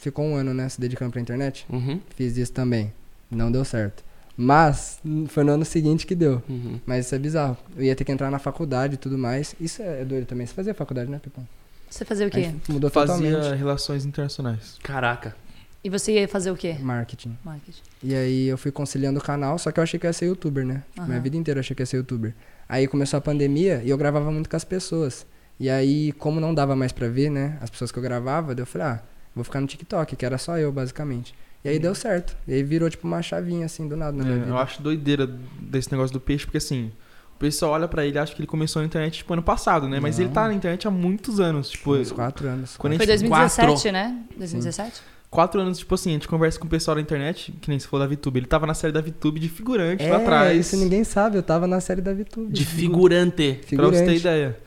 ficou 0.00 0.24
um 0.24 0.34
ano, 0.36 0.54
né, 0.54 0.68
se 0.68 0.80
dedicando 0.80 1.10
pra 1.12 1.20
internet? 1.20 1.66
Uhum, 1.68 2.00
Fiz 2.16 2.36
isso 2.36 2.52
também. 2.52 2.92
Não 3.30 3.50
deu 3.52 3.64
certo. 3.64 4.02
Mas 4.36 5.00
foi 5.28 5.42
no 5.42 5.52
ano 5.52 5.64
seguinte 5.64 6.06
que 6.06 6.14
deu. 6.14 6.40
uhum. 6.48 6.78
Mas 6.86 7.06
isso 7.06 7.14
é 7.14 7.18
bizarro. 7.18 7.56
Eu 7.76 7.82
ia 7.82 7.96
ter 7.96 8.04
que 8.04 8.12
entrar 8.12 8.30
na 8.30 8.38
faculdade 8.38 8.94
e 8.94 8.96
tudo 8.96 9.18
mais. 9.18 9.54
Isso 9.60 9.82
é 9.82 10.04
doido 10.04 10.26
também. 10.26 10.46
Você 10.46 10.54
fazia 10.54 10.72
faculdade, 10.72 11.10
né, 11.10 11.18
Pipão? 11.22 11.46
Você 11.90 12.04
fazia 12.04 12.26
o 12.26 12.30
quê? 12.30 12.52
mudou 12.68 12.88
Fazia 12.90 13.30
totalmente. 13.32 13.58
relações 13.58 14.04
internacionais. 14.04 14.76
Caraca. 14.82 15.34
E 15.82 15.90
você 15.90 16.12
ia 16.12 16.28
fazer 16.28 16.50
o 16.50 16.56
quê? 16.56 16.76
Marketing. 16.80 17.36
Marketing. 17.44 17.80
E 18.02 18.14
aí 18.14 18.46
eu 18.46 18.56
fui 18.58 18.70
conciliando 18.70 19.18
o 19.18 19.22
canal, 19.22 19.58
só 19.58 19.72
que 19.72 19.80
eu 19.80 19.82
achei 19.84 19.98
que 19.98 20.06
ia 20.06 20.12
ser 20.12 20.26
youtuber, 20.26 20.64
né? 20.64 20.82
Aham. 20.96 21.08
Minha 21.08 21.20
vida 21.20 21.36
inteira 21.36 21.58
eu 21.58 21.60
achei 21.60 21.74
que 21.74 21.82
ia 21.82 21.86
ser 21.86 21.96
youtuber. 21.96 22.34
Aí 22.68 22.86
começou 22.86 23.16
a 23.18 23.20
pandemia 23.20 23.80
e 23.84 23.90
eu 23.90 23.96
gravava 23.98 24.30
muito 24.30 24.48
com 24.48 24.56
as 24.56 24.64
pessoas. 24.64 25.26
E 25.60 25.68
aí, 25.68 26.12
como 26.12 26.38
não 26.40 26.54
dava 26.54 26.76
mais 26.76 26.92
pra 26.92 27.08
ver, 27.08 27.30
né, 27.30 27.58
as 27.60 27.68
pessoas 27.70 27.90
que 27.90 27.98
eu 27.98 28.02
gravava, 28.02 28.54
daí 28.54 28.62
eu 28.62 28.66
falei, 28.66 28.86
ah, 28.88 29.00
vou 29.34 29.42
ficar 29.44 29.60
no 29.60 29.66
TikTok, 29.66 30.14
que 30.16 30.24
era 30.24 30.38
só 30.38 30.56
eu, 30.58 30.70
basicamente. 30.70 31.34
E 31.64 31.68
aí 31.68 31.78
deu 31.78 31.94
certo. 31.94 32.36
E 32.46 32.54
aí 32.54 32.62
virou 32.62 32.88
tipo 32.88 33.06
uma 33.06 33.20
chavinha 33.20 33.66
assim, 33.66 33.88
do 33.88 33.96
nada 33.96 34.16
na 34.16 34.22
minha 34.24 34.36
É, 34.36 34.38
vida. 34.40 34.50
eu 34.50 34.56
acho 34.58 34.80
doideira 34.80 35.28
desse 35.60 35.90
negócio 35.90 36.12
do 36.12 36.20
peixe, 36.20 36.44
porque 36.44 36.58
assim, 36.58 36.92
o 37.34 37.38
pessoal 37.38 37.72
olha 37.72 37.88
pra 37.88 38.06
ele 38.06 38.16
e 38.16 38.18
acha 38.20 38.32
que 38.34 38.40
ele 38.40 38.46
começou 38.46 38.80
na 38.80 38.86
internet 38.86 39.18
tipo 39.18 39.32
ano 39.32 39.42
passado, 39.42 39.88
né? 39.88 39.98
Mas 39.98 40.16
Não. 40.18 40.24
ele 40.26 40.32
tá 40.32 40.46
na 40.46 40.54
internet 40.54 40.86
há 40.86 40.90
muitos 40.90 41.40
anos. 41.40 41.68
Tipo, 41.70 41.96
Uns 41.96 42.12
quatro 42.12 42.46
anos. 42.48 42.76
Quando 42.76 42.92
Foi 42.96 43.06
gente- 43.06 43.18
2017, 43.18 43.66
quatro. 43.72 43.92
né? 43.92 44.16
2017? 44.36 45.02
quatro 45.28 45.60
anos, 45.60 45.78
tipo 45.78 45.94
assim, 45.94 46.10
a 46.10 46.12
gente 46.14 46.28
conversa 46.28 46.58
com 46.58 46.66
o 46.66 46.70
pessoal 46.70 46.94
da 46.94 47.00
internet, 47.00 47.52
que 47.60 47.68
nem 47.68 47.78
se 47.78 47.86
for 47.88 47.98
da 47.98 48.06
VTube. 48.06 48.38
Ele 48.38 48.46
tava 48.46 48.64
na 48.66 48.72
série 48.74 48.92
da 48.92 49.00
VTube 49.00 49.38
de 49.40 49.48
figurante 49.48 50.04
É, 50.04 50.10
lá 50.10 50.18
atrás. 50.18 50.56
isso 50.58 50.76
ninguém 50.76 51.02
sabe, 51.04 51.36
eu 51.36 51.42
tava 51.42 51.66
na 51.66 51.80
série 51.80 52.00
da 52.00 52.14
VTube. 52.14 52.52
De 52.52 52.64
figurante. 52.64 53.54
Pra 53.58 53.68
Figurante. 53.68 53.96
você 53.98 54.04
ter 54.06 54.14
ideia. 54.16 54.58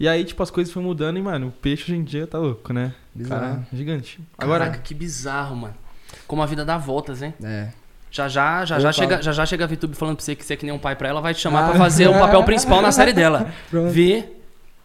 E 0.00 0.08
aí, 0.08 0.24
tipo, 0.24 0.42
as 0.42 0.50
coisas 0.50 0.72
foram 0.72 0.86
mudando 0.86 1.18
e, 1.18 1.22
mano, 1.22 1.48
o 1.48 1.50
peixe 1.50 1.84
hoje 1.84 1.96
em 1.96 2.04
dia 2.04 2.26
tá 2.26 2.38
louco, 2.38 2.72
né? 2.72 2.94
Bizarro. 3.14 3.40
Cara, 3.40 3.66
gigante. 3.72 4.20
Agora, 4.36 4.66
Caraca, 4.66 4.82
que 4.82 4.94
bizarro, 4.94 5.56
mano. 5.56 5.74
Como 6.26 6.40
a 6.42 6.46
vida 6.46 6.64
dá 6.64 6.78
voltas, 6.78 7.20
hein? 7.22 7.34
É. 7.42 7.68
Já 8.10 8.26
já, 8.26 8.64
já 8.64 8.78
já 8.80 8.90
chega, 8.92 9.20
já 9.20 9.32
já 9.32 9.44
chega 9.44 9.64
a 9.64 9.66
VTube 9.66 9.94
falando 9.94 10.16
pra 10.16 10.24
você 10.24 10.34
que 10.34 10.44
você 10.44 10.54
é 10.54 10.56
que 10.56 10.64
nem 10.64 10.74
um 10.74 10.78
pai 10.78 10.96
pra 10.96 11.08
ela, 11.08 11.20
vai 11.20 11.34
te 11.34 11.40
chamar 11.40 11.68
pra 11.68 11.78
fazer 11.78 12.08
o 12.08 12.14
papel 12.14 12.42
principal 12.44 12.80
na 12.80 12.90
série 12.90 13.12
dela. 13.12 13.52
Pronto. 13.68 13.90
Vê, 13.90 14.30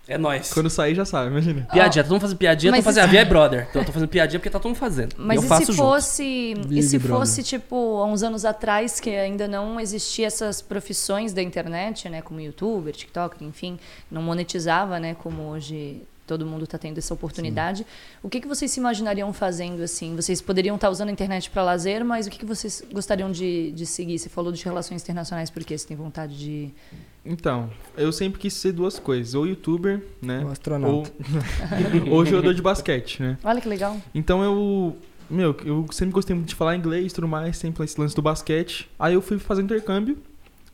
é 0.07 0.17
nóis. 0.17 0.53
quando 0.53 0.69
sair 0.69 0.95
já 0.95 1.05
sabe, 1.05 1.29
imagina. 1.31 1.67
Piadinha, 1.71 2.03
tá 2.03 2.07
todo 2.07 2.13
mundo 2.13 2.21
fazendo 2.21 2.37
piadinha, 2.37 2.69
eu 2.69 2.73
tô 2.73 2.77
Mas 2.77 2.85
fazendo. 2.85 3.01
isso- 3.03 3.09
A 3.09 3.11
Via 3.11 3.21
é 3.21 3.25
brother. 3.25 3.67
Então 3.69 3.81
eu 3.81 3.85
tô 3.85 3.91
fazendo 3.91 4.09
piadinha 4.09 4.39
porque 4.39 4.49
tá 4.49 4.59
todo 4.59 4.69
mundo 4.69 4.77
fazendo. 4.77 5.15
Mas 5.17 5.37
eu 5.37 5.43
e 5.45 5.47
faço 5.47 5.65
se 5.67 5.71
junto. 5.71 5.77
fosse, 5.89 6.23
e 6.23 6.55
Big 6.55 6.83
se 6.83 6.97
Brother. 6.99 7.17
fosse 7.17 7.43
tipo 7.43 7.75
há 7.97 8.05
uns 8.05 8.23
anos 8.23 8.45
atrás 8.45 8.99
que 8.99 9.09
ainda 9.09 9.47
não 9.47 9.79
existia 9.79 10.27
essas 10.27 10.61
profissões 10.61 11.33
da 11.33 11.41
internet, 11.41 12.09
né, 12.09 12.21
como 12.21 12.39
youtuber, 12.41 12.93
TikTok, 12.93 13.43
enfim, 13.45 13.79
não 14.11 14.21
monetizava, 14.21 14.99
né, 14.99 15.15
como 15.15 15.43
hoje 15.43 16.01
todo 16.25 16.45
mundo 16.45 16.63
está 16.63 16.77
tendo 16.77 16.97
essa 16.97 17.13
oportunidade. 17.13 17.85
O 18.21 18.29
que 18.29 18.39
que 18.39 18.47
vocês 18.47 18.71
se 18.71 18.79
imaginariam 18.79 19.31
fazendo 19.33 19.81
assim? 19.81 20.15
Vocês 20.15 20.41
poderiam 20.41 20.75
estar 20.75 20.89
usando 20.89 21.09
a 21.09 21.11
internet 21.11 21.49
para 21.49 21.63
lazer, 21.63 22.03
mas 22.03 22.27
o 22.27 22.29
que 22.29 22.39
que 22.39 22.45
vocês 22.45 22.83
gostariam 22.91 23.31
de, 23.31 23.71
de 23.71 23.85
seguir? 23.85 24.17
Você 24.17 24.29
falou 24.29 24.51
de 24.51 24.63
relações 24.63 25.01
internacionais, 25.01 25.49
por 25.49 25.63
quê? 25.63 25.77
Você 25.77 25.87
tem 25.87 25.97
vontade 25.97 26.37
de 26.37 26.71
Então, 27.25 27.69
eu 27.97 28.11
sempre 28.11 28.39
quis 28.39 28.53
ser 28.53 28.71
duas 28.71 28.97
coisas, 28.99 29.33
ou 29.35 29.45
youtuber, 29.45 30.01
né? 30.21 30.43
Ou, 30.43 30.51
astronauta. 30.51 31.11
ou 32.09 32.25
jogador 32.25 32.53
de 32.53 32.61
basquete, 32.61 33.21
né? 33.21 33.37
Olha 33.43 33.59
que 33.59 33.67
legal. 33.67 33.97
Então 34.13 34.43
eu. 34.43 34.97
Meu, 35.29 35.55
eu 35.65 35.87
sempre 35.91 36.13
gostei 36.13 36.35
muito 36.35 36.49
de 36.49 36.55
falar 36.55 36.75
inglês 36.75 37.11
e 37.11 37.15
tudo 37.15 37.27
mais, 37.27 37.57
sempre 37.57 37.83
esse 37.83 37.99
lance 37.99 38.13
do 38.13 38.21
basquete. 38.21 38.89
Aí 38.99 39.13
eu 39.13 39.21
fui 39.21 39.39
fazer 39.39 39.63
intercâmbio, 39.63 40.17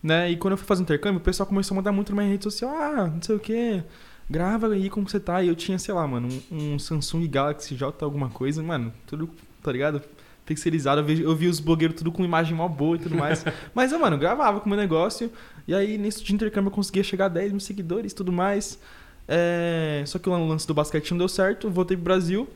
né? 0.02 0.30
E 0.32 0.38
quando 0.38 0.54
eu 0.54 0.58
fui 0.58 0.66
fazer 0.66 0.82
intercâmbio, 0.82 1.20
o 1.20 1.24
pessoal 1.24 1.48
começou 1.48 1.76
a 1.76 1.78
mandar 1.78 1.92
muito 1.92 2.14
na 2.14 2.22
minha 2.22 2.32
rede 2.32 2.44
social. 2.44 2.70
Ah, 2.70 3.08
não 3.08 3.22
sei 3.22 3.36
o 3.36 3.40
que. 3.40 3.84
Grava 4.30 4.68
aí 4.68 4.90
como 4.90 5.10
você 5.10 5.20
tá. 5.20 5.42
E 5.42 5.48
eu 5.48 5.56
tinha, 5.56 5.80
sei 5.80 5.94
lá, 5.94 6.08
mano, 6.08 6.30
um, 6.52 6.74
um 6.74 6.80
Samsung 6.80 7.28
Galaxy 7.28 7.76
J 7.76 8.04
alguma 8.04 8.30
coisa, 8.30 8.62
mano, 8.62 8.94
tudo, 9.08 9.30
tá 9.64 9.72
ligado? 9.72 10.02
Pixelizado. 10.46 11.02
Eu 11.02 11.06
vi, 11.06 11.22
eu 11.22 11.36
vi 11.36 11.48
os 11.48 11.60
blogueiros 11.60 11.98
tudo 11.98 12.12
com 12.12 12.24
imagem 12.24 12.56
mó 12.56 12.68
boa 12.68 12.96
e 12.96 13.00
tudo 13.00 13.16
mais. 13.16 13.44
Mas, 13.74 13.92
eu, 13.92 14.00
mano, 14.00 14.18
gravava 14.18 14.60
com 14.60 14.66
o 14.66 14.70
meu 14.70 14.78
negócio. 14.78 15.32
E 15.68 15.74
aí, 15.74 15.98
nisso 15.98 16.24
de 16.24 16.34
intercâmbio, 16.34 16.70
eu 16.70 16.74
conseguia 16.74 17.04
chegar 17.04 17.26
a 17.26 17.30
10 17.30 17.52
mil 17.52 17.60
seguidores 17.60 18.12
e 18.12 18.16
tudo 18.16 18.32
mais. 18.32 18.80
É, 19.28 20.04
Só 20.06 20.18
que 20.18 20.30
o 20.30 20.48
lance 20.48 20.68
do 20.68 20.74
basquete 20.74 21.12
não 21.12 21.20
deu 21.20 21.28
certo. 21.28 21.70
Voltei 21.70 21.96
pro 21.98 22.06
Brasil 22.06 22.48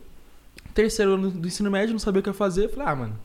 terceiro 0.74 1.14
ano 1.14 1.30
do 1.30 1.48
ensino 1.48 1.70
médio, 1.70 1.94
não 1.94 2.00
sabia 2.00 2.20
o 2.20 2.24
que 2.24 2.30
eu 2.30 2.34
fazer. 2.34 2.70
Falei, 2.70 2.88
ah, 2.88 2.96
mano, 2.96 3.20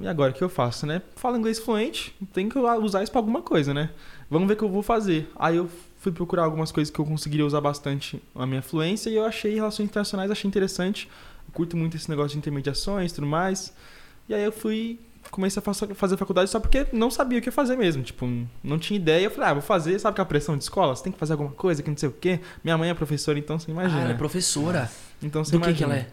e 0.00 0.06
agora 0.06 0.30
o 0.30 0.34
que 0.34 0.42
eu 0.42 0.48
faço, 0.48 0.86
né? 0.86 1.02
Falo 1.16 1.36
inglês 1.36 1.58
fluente, 1.58 2.14
tem 2.32 2.48
que 2.48 2.58
usar 2.58 3.02
isso 3.02 3.12
pra 3.12 3.20
alguma 3.20 3.42
coisa, 3.42 3.74
né? 3.74 3.90
Vamos 4.30 4.46
ver 4.46 4.54
o 4.54 4.56
que 4.56 4.64
eu 4.64 4.68
vou 4.68 4.82
fazer. 4.82 5.28
Aí 5.36 5.56
eu 5.56 5.68
fui 5.98 6.12
procurar 6.12 6.44
algumas 6.44 6.70
coisas 6.72 6.92
que 6.92 6.98
eu 6.98 7.04
conseguiria 7.04 7.44
usar 7.44 7.60
bastante 7.60 8.22
a 8.34 8.46
minha 8.46 8.62
fluência 8.62 9.10
e 9.10 9.16
eu 9.16 9.24
achei 9.24 9.54
relações 9.54 9.86
internacionais, 9.88 10.30
achei 10.30 10.48
interessante. 10.48 11.08
Eu 11.46 11.52
curto 11.52 11.76
muito 11.76 11.96
esse 11.96 12.08
negócio 12.08 12.30
de 12.32 12.38
intermediações 12.38 13.10
e 13.10 13.14
tudo 13.14 13.26
mais. 13.26 13.72
E 14.28 14.34
aí 14.34 14.44
eu 14.44 14.52
fui, 14.52 15.00
comecei 15.30 15.60
a 15.64 15.74
fazer 15.94 16.16
faculdade 16.16 16.50
só 16.50 16.60
porque 16.60 16.86
não 16.92 17.10
sabia 17.10 17.38
o 17.38 17.42
que 17.42 17.50
fazer 17.50 17.76
mesmo. 17.76 18.02
Tipo, 18.02 18.26
não 18.62 18.78
tinha 18.78 18.98
ideia. 18.98 19.24
Eu 19.24 19.30
falei, 19.30 19.50
ah, 19.50 19.52
vou 19.54 19.62
fazer, 19.62 19.98
sabe 19.98 20.14
que 20.14 20.20
a 20.20 20.24
pressão 20.24 20.56
de 20.56 20.62
escola? 20.62 20.94
Você 20.94 21.02
tem 21.04 21.12
que 21.12 21.18
fazer 21.18 21.32
alguma 21.32 21.50
coisa, 21.50 21.82
que 21.82 21.90
não 21.90 21.96
sei 21.96 22.08
o 22.08 22.12
quê. 22.12 22.38
Minha 22.62 22.76
mãe 22.78 22.90
é 22.90 22.94
professora, 22.94 23.38
então 23.38 23.58
você 23.58 23.70
imagina. 23.70 24.00
Ah, 24.00 24.04
ela 24.04 24.10
é 24.12 24.16
professora. 24.16 24.90
Então 25.22 25.42
você 25.44 25.52
Do 25.52 25.58
que 25.60 25.64
que 25.72 25.82
imagina. 25.82 25.94
ela 25.94 26.02
é? 26.02 26.12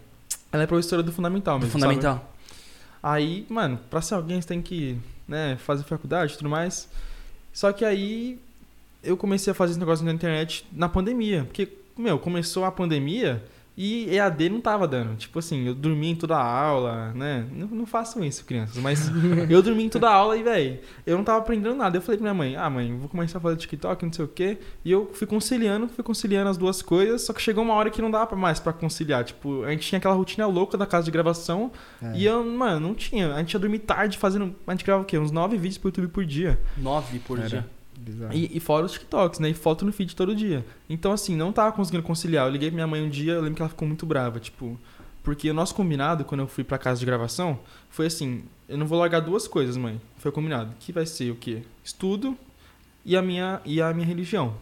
Ela 0.51 0.63
é 0.63 0.67
professora 0.67 1.03
do 1.03 1.11
fundamental 1.11 1.59
Do 1.59 1.65
mesmo. 1.65 1.79
sabe? 1.79 1.93
fundamental. 1.93 2.33
Aí, 3.03 3.45
mano, 3.49 3.79
pra 3.89 4.01
ser 4.01 4.15
alguém 4.15 4.41
você 4.41 4.47
tem 4.47 4.61
que, 4.61 4.97
né, 5.27 5.57
fazer 5.57 5.83
faculdade 5.83 6.33
e 6.33 6.38
tudo 6.38 6.49
mais. 6.49 6.88
Só 7.53 7.71
que 7.71 7.86
aí 7.86 8.39
eu 9.06 9.16
comecei 9.16 9.51
a 9.51 9.53
fazer 9.53 9.72
esse 9.72 9.80
negócio 9.80 10.06
na 10.06 10.12
internet 10.12 10.66
na 10.72 10.89
pandemia. 10.89 11.43
Porque, 11.45 11.70
meu, 11.97 12.20
começou 12.20 12.66
a 12.66 12.72
pandemia 12.72 13.43
e 13.78 14.10
EAD 14.16 14.49
não 14.49 14.62
tava 14.62 14.88
dando. 14.88 15.18
Tipo 15.18 15.39
assim, 15.39 15.68
eu 15.68 15.76
dormia 15.76 16.12
em 16.12 16.16
toda 16.16 16.38
a 16.38 16.43
aula, 16.43 17.12
né? 17.14 17.45
Não, 17.51 17.68
não 17.68 17.86
façam 17.86 18.24
isso, 18.24 18.45
crianças. 18.45 18.78
Mas 18.78 19.12
eu 19.49 19.62
dormia 19.62 19.86
em 19.86 19.89
toda 19.89 20.10
a 20.10 20.14
aula 20.14 20.38
e, 20.38 20.43
velho, 20.43 20.80
eu 21.06 21.18
não 21.18 21.26
tava 21.26 21.39
aprendendo 21.39 21.76
nada. 21.76 21.97
Eu 21.97 22.01
falei 22.01 22.18
pra 22.18 22.24
minha 22.24 22.34
mãe, 22.34 22.56
ah, 22.56 22.70
mãe, 22.70 22.97
vou 22.97 23.10
começar 23.10 23.38
a 23.38 23.41
fazer 23.41 23.58
TikTok, 23.58 24.06
não 24.06 24.14
sei 24.14 24.24
o 24.24 24.28
quê. 24.30 24.58
E 24.84 24.91
eu 24.91 25.12
fui 25.14 25.28
conciliando, 25.28 25.89
fui 25.89 26.03
conciliando 26.03 26.49
as 26.49 26.58
duas 26.58 26.82
coisas. 26.82 27.24
Só 27.24 27.34
que 27.34 27.41
chegou 27.41 27.64
uma 27.66 27.74
hora 27.74 27.89
que 27.89 28.01
não 28.01 28.10
dava 28.10 28.34
mais 28.36 28.62
pra 28.62 28.72
conciliar. 28.72 29.26
Tipo, 29.26 29.64
a 29.64 29.72
gente 29.72 29.86
tinha 29.86 29.97
aquela 29.97 30.16
rotina 30.16 30.47
louca 30.47 30.78
da 30.78 30.86
casa 30.86 31.03
de 31.03 31.12
gravação. 31.12 31.70
É. 32.01 32.14
E 32.16 32.26
eu, 32.26 32.45
mano, 32.45 32.80
não 32.80 32.95
tinha. 32.95 33.34
A 33.34 33.39
gente 33.39 33.53
ia 33.53 33.60
dormir 33.60 33.80
tarde 33.80 34.18
fazendo. 34.18 34.56
A 34.66 34.72
gente 34.72 34.86
grava 34.86 35.01
o 35.01 35.06
quê? 35.06 35.18
Uns 35.18 35.32
nove 35.32 35.58
vídeos 35.58 35.78
pro 35.78 35.89
YouTube 35.89 36.08
por 36.08 36.26
dia. 36.26 36.58
Nove 36.78 37.20
por 37.20 37.39
Era. 37.39 37.47
dia. 37.49 37.76
Bizarro. 38.06 38.34
E, 38.34 38.56
e 38.56 38.60
fora 38.60 38.86
os 38.86 38.91
TikToks, 38.91 39.39
né? 39.39 39.49
E 39.49 39.53
foto 39.56 39.84
no 39.84 39.91
feed 39.91 40.16
todo 40.16 40.36
dia. 40.36 40.64
Então, 40.88 41.12
assim, 41.12 41.36
não 41.36 41.51
tava 41.51 41.72
conseguindo 41.72 42.03
conciliar. 42.03 42.45
Eu 42.45 42.51
liguei 42.51 42.70
pra 42.70 42.76
minha 42.76 42.88
mãe 42.88 43.01
um 43.01 43.10
dia, 43.10 43.34
eu 43.34 43.41
lembro 43.41 43.56
que 43.56 43.62
ela 43.62 43.70
ficou 43.70 43.88
muito 43.88 44.06
brava, 44.06 44.39
tipo. 44.39 44.80
Porque 45.24 45.49
o 45.49 45.53
nosso 45.56 45.74
combinado, 45.74 46.24
quando 46.24 46.41
eu 46.41 46.47
fui 46.47 46.64
pra 46.64 46.78
casa 46.78 46.99
de 46.99 47.06
gravação, 47.06 47.60
foi 47.89 48.06
assim: 48.06 48.43
eu 48.70 48.78
não 48.78 48.86
vou 48.86 48.99
largar 48.99 49.22
duas 49.22 49.47
coisas, 49.47 49.76
mãe. 49.76 49.99
Foi 50.18 50.32
combinado. 50.32 50.76
Que 50.80 50.93
vai 50.93 51.06
ser 51.06 51.32
o 51.32 51.36
quê? 51.36 51.64
Estudo 51.84 52.38
e 53.03 53.18
a 53.18 53.24
minha, 53.24 53.60
e 53.66 53.82
a 53.82 53.91
minha 53.91 54.06
religião. 54.06 54.56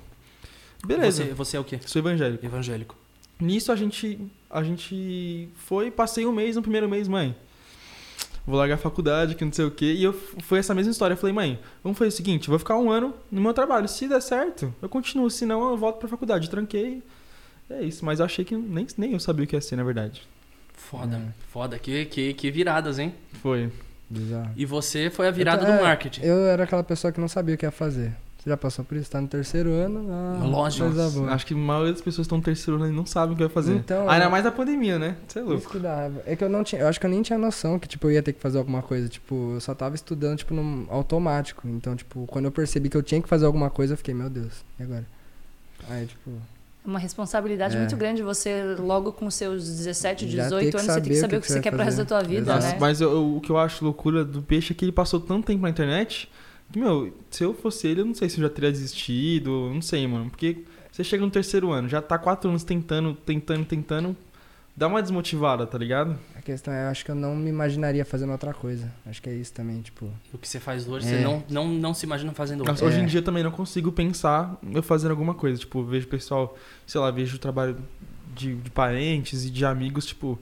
Beleza. 0.85 1.25
Você, 1.25 1.33
você 1.33 1.57
é 1.57 1.59
o 1.59 1.65
quê? 1.65 1.79
Sou 1.85 1.99
evangélico. 1.99 2.45
Evangélico. 2.45 2.95
Nisso 3.39 3.73
a 3.73 3.75
gente, 3.75 4.19
a 4.49 4.63
gente 4.63 5.49
foi, 5.55 5.91
passei 5.91 6.25
um 6.25 6.31
mês, 6.31 6.55
no 6.55 6.61
primeiro 6.61 6.87
mês, 6.87 7.09
mãe. 7.09 7.35
Vou 8.45 8.57
largar 8.59 8.75
a 8.75 8.77
faculdade, 8.77 9.35
que 9.35 9.45
não 9.45 9.53
sei 9.53 9.63
o 9.65 9.71
quê. 9.71 9.93
E 9.93 10.03
eu, 10.03 10.11
foi 10.13 10.59
essa 10.59 10.75
mesma 10.75 10.91
história. 10.91 11.13
Eu 11.13 11.17
falei, 11.17 11.33
mãe, 11.33 11.59
vamos 11.83 11.97
fazer 11.97 12.09
o 12.09 12.11
seguinte: 12.11 12.47
eu 12.47 12.51
vou 12.51 12.59
ficar 12.59 12.77
um 12.77 12.91
ano 12.91 13.13
no 13.31 13.39
meu 13.41 13.53
trabalho. 13.53 13.87
Se 13.87 14.07
der 14.07 14.21
certo, 14.21 14.73
eu 14.81 14.89
continuo. 14.89 15.29
Se 15.31 15.45
não, 15.45 15.69
eu 15.71 15.77
volto 15.77 15.97
pra 15.99 16.07
faculdade. 16.09 16.49
Tranquei. 16.49 17.01
É 17.69 17.81
isso. 17.81 18.03
Mas 18.03 18.19
eu 18.19 18.25
achei 18.25 18.43
que 18.43 18.55
nem, 18.55 18.85
nem 18.97 19.13
eu 19.13 19.19
sabia 19.19 19.45
o 19.45 19.47
que 19.47 19.55
ia 19.55 19.61
ser, 19.61 19.77
na 19.77 19.83
verdade. 19.83 20.21
Foda, 20.73 21.15
É. 21.15 21.21
foda. 21.49 21.79
Que, 21.79 22.05
que, 22.05 22.33
que 22.33 22.51
viradas, 22.51 22.99
hein? 22.99 23.13
Foi. 23.41 23.71
Bizarro. 24.09 24.51
E 24.57 24.65
você 24.65 25.09
foi 25.09 25.27
a 25.27 25.31
virada 25.31 25.63
Então, 25.63 25.75
do 25.75 25.79
é, 25.79 25.83
marketing. 25.83 26.21
Eu 26.23 26.45
era 26.45 26.65
aquela 26.65 26.83
pessoa 26.83 27.11
que 27.13 27.19
não 27.21 27.27
sabia 27.29 27.55
o 27.55 27.57
que 27.57 27.65
ia 27.65 27.71
fazer. 27.71 28.13
Você 28.43 28.49
já 28.49 28.57
passou 28.57 28.83
por 28.83 28.97
isso? 28.97 29.09
Tá 29.09 29.21
no 29.21 29.27
terceiro 29.29 29.69
ano? 29.71 30.05
Ah, 30.11 30.43
Lógico. 30.43 30.83
Coisa 30.85 31.09
boa. 31.11 31.31
Acho 31.31 31.45
que 31.45 31.53
a 31.53 31.57
maioria 31.57 31.93
das 31.93 32.01
pessoas 32.01 32.25
estão 32.25 32.39
no 32.39 32.43
terceiro 32.43 32.75
ano 32.81 32.91
e 32.91 32.95
não 32.95 33.05
sabem 33.05 33.33
o 33.33 33.37
que 33.37 33.43
vai 33.43 33.49
fazer. 33.49 33.73
Então, 33.73 34.09
Ainda 34.09 34.25
é- 34.25 34.27
mais 34.27 34.43
na 34.43 34.51
pandemia, 34.51 34.99
né? 34.99 35.15
Você 35.25 35.39
é 35.39 35.41
Isso 35.43 35.51
louco. 35.51 35.69
que. 35.69 35.79
É 36.29 36.35
que 36.35 36.43
eu 36.43 36.49
não 36.49 36.61
tinha. 36.61 36.81
Eu 36.81 36.87
acho 36.89 36.99
que 36.99 37.05
eu 37.05 37.09
nem 37.09 37.21
tinha 37.21 37.39
noção 37.39 37.79
que, 37.79 37.87
tipo, 37.87 38.07
eu 38.07 38.11
ia 38.11 38.21
ter 38.21 38.33
que 38.33 38.41
fazer 38.41 38.57
alguma 38.57 38.81
coisa. 38.81 39.07
Tipo, 39.07 39.53
eu 39.53 39.61
só 39.61 39.73
tava 39.73 39.95
estudando, 39.95 40.39
tipo, 40.39 40.53
no 40.53 40.85
automático. 40.91 41.65
Então, 41.69 41.95
tipo, 41.95 42.27
quando 42.27 42.43
eu 42.43 42.51
percebi 42.51 42.89
que 42.89 42.97
eu 42.97 43.01
tinha 43.03 43.21
que 43.21 43.29
fazer 43.29 43.45
alguma 43.45 43.69
coisa, 43.69 43.93
eu 43.93 43.97
fiquei, 43.97 44.13
meu 44.13 44.29
Deus, 44.29 44.51
e 44.77 44.83
agora? 44.83 45.05
Aí, 45.89 46.05
tipo. 46.05 46.29
É 46.85 46.89
uma 46.89 46.99
responsabilidade 46.99 47.77
É. 47.77 47.79
muito 47.79 47.95
grande 47.95 48.21
você, 48.21 48.75
logo 48.77 49.13
com 49.13 49.31
seus 49.31 49.65
17, 49.69 50.27
Já 50.27 50.43
18 50.43 50.63
tem 50.63 50.71
que 50.71 50.77
anos, 50.77 50.85
você 50.93 50.99
tem 51.01 51.09
que 51.13 51.15
saber 51.17 51.37
o 51.37 51.39
que 51.39 51.47
você 51.47 51.53
vai 51.53 51.61
quer 51.61 51.71
pro 51.71 51.79
resto 51.81 51.97
da 51.99 52.05
fazer. 52.05 52.23
tua 52.25 52.29
vida, 52.29 52.51
Exato. 52.57 52.73
né? 52.73 52.77
Mas 52.77 52.99
eu- 52.99 53.09
eu- 53.09 53.37
o 53.37 53.39
que 53.39 53.49
eu 53.49 53.57
acho 53.57 53.85
loucura 53.85 54.25
do 54.25 54.41
peixe 54.41 54.73
é 54.73 54.75
que 54.75 54.83
ele 54.83 54.91
passou 54.91 55.17
tanto 55.21 55.45
tempo 55.47 55.61
na 55.61 55.69
internet 55.69 56.27
que, 56.27 56.33
meu, 56.79 57.13
se 57.29 57.43
eu 57.43 57.53
fosse 57.53 57.87
ele, 57.87 58.01
eu 58.01 58.05
não 58.05 58.13
sei 58.15 58.29
se 58.29 58.37
eu 58.39 58.43
já 58.43 58.49
teria 58.49 58.71
desistido, 58.71 59.71
não 59.73 59.81
sei, 59.81 60.05
mano. 60.07 60.29
Porque 60.29 60.63
você 60.91 61.03
chega 61.03 61.23
no 61.23 61.31
terceiro 61.31 61.71
ano, 61.71 61.87
já 61.89 62.01
tá 62.01 62.17
quatro 62.17 62.49
anos 62.49 62.63
tentando, 62.63 63.13
tentando, 63.13 63.65
tentando, 63.65 64.15
dá 64.75 64.87
uma 64.87 65.01
desmotivada, 65.01 65.65
tá 65.67 65.77
ligado? 65.77 66.17
A 66.35 66.41
questão 66.41 66.73
é, 66.73 66.85
eu 66.85 66.89
acho 66.89 67.05
que 67.05 67.11
eu 67.11 67.15
não 67.15 67.35
me 67.35 67.49
imaginaria 67.49 68.03
fazendo 68.03 68.31
outra 68.31 68.53
coisa. 68.53 68.91
Acho 69.05 69.21
que 69.21 69.29
é 69.29 69.33
isso 69.33 69.53
também, 69.53 69.81
tipo. 69.81 70.09
O 70.33 70.37
que 70.37 70.47
você 70.47 70.59
faz 70.59 70.87
hoje, 70.87 71.07
É. 71.07 71.09
você 71.17 71.23
não, 71.23 71.43
não, 71.49 71.67
não 71.67 71.93
se 71.93 72.05
imagina 72.05 72.31
fazendo 72.33 72.59
Mas 72.65 72.69
outra. 72.81 72.85
Hoje 72.87 72.99
em 72.99 73.03
É. 73.03 73.07
dia 73.07 73.21
também 73.21 73.43
não 73.43 73.51
consigo 73.51 73.91
pensar 73.91 74.57
eu 74.71 74.83
fazendo 74.83 75.11
alguma 75.11 75.33
coisa. 75.33 75.59
Tipo, 75.59 75.83
vejo 75.83 76.07
pessoal, 76.07 76.57
sei 76.85 76.99
lá, 76.99 77.09
vejo 77.11 77.35
o 77.35 77.39
trabalho 77.39 77.77
de, 78.35 78.55
de 78.55 78.69
parentes 78.71 79.45
e 79.45 79.49
de 79.49 79.63
amigos, 79.65 80.05
tipo, 80.05 80.39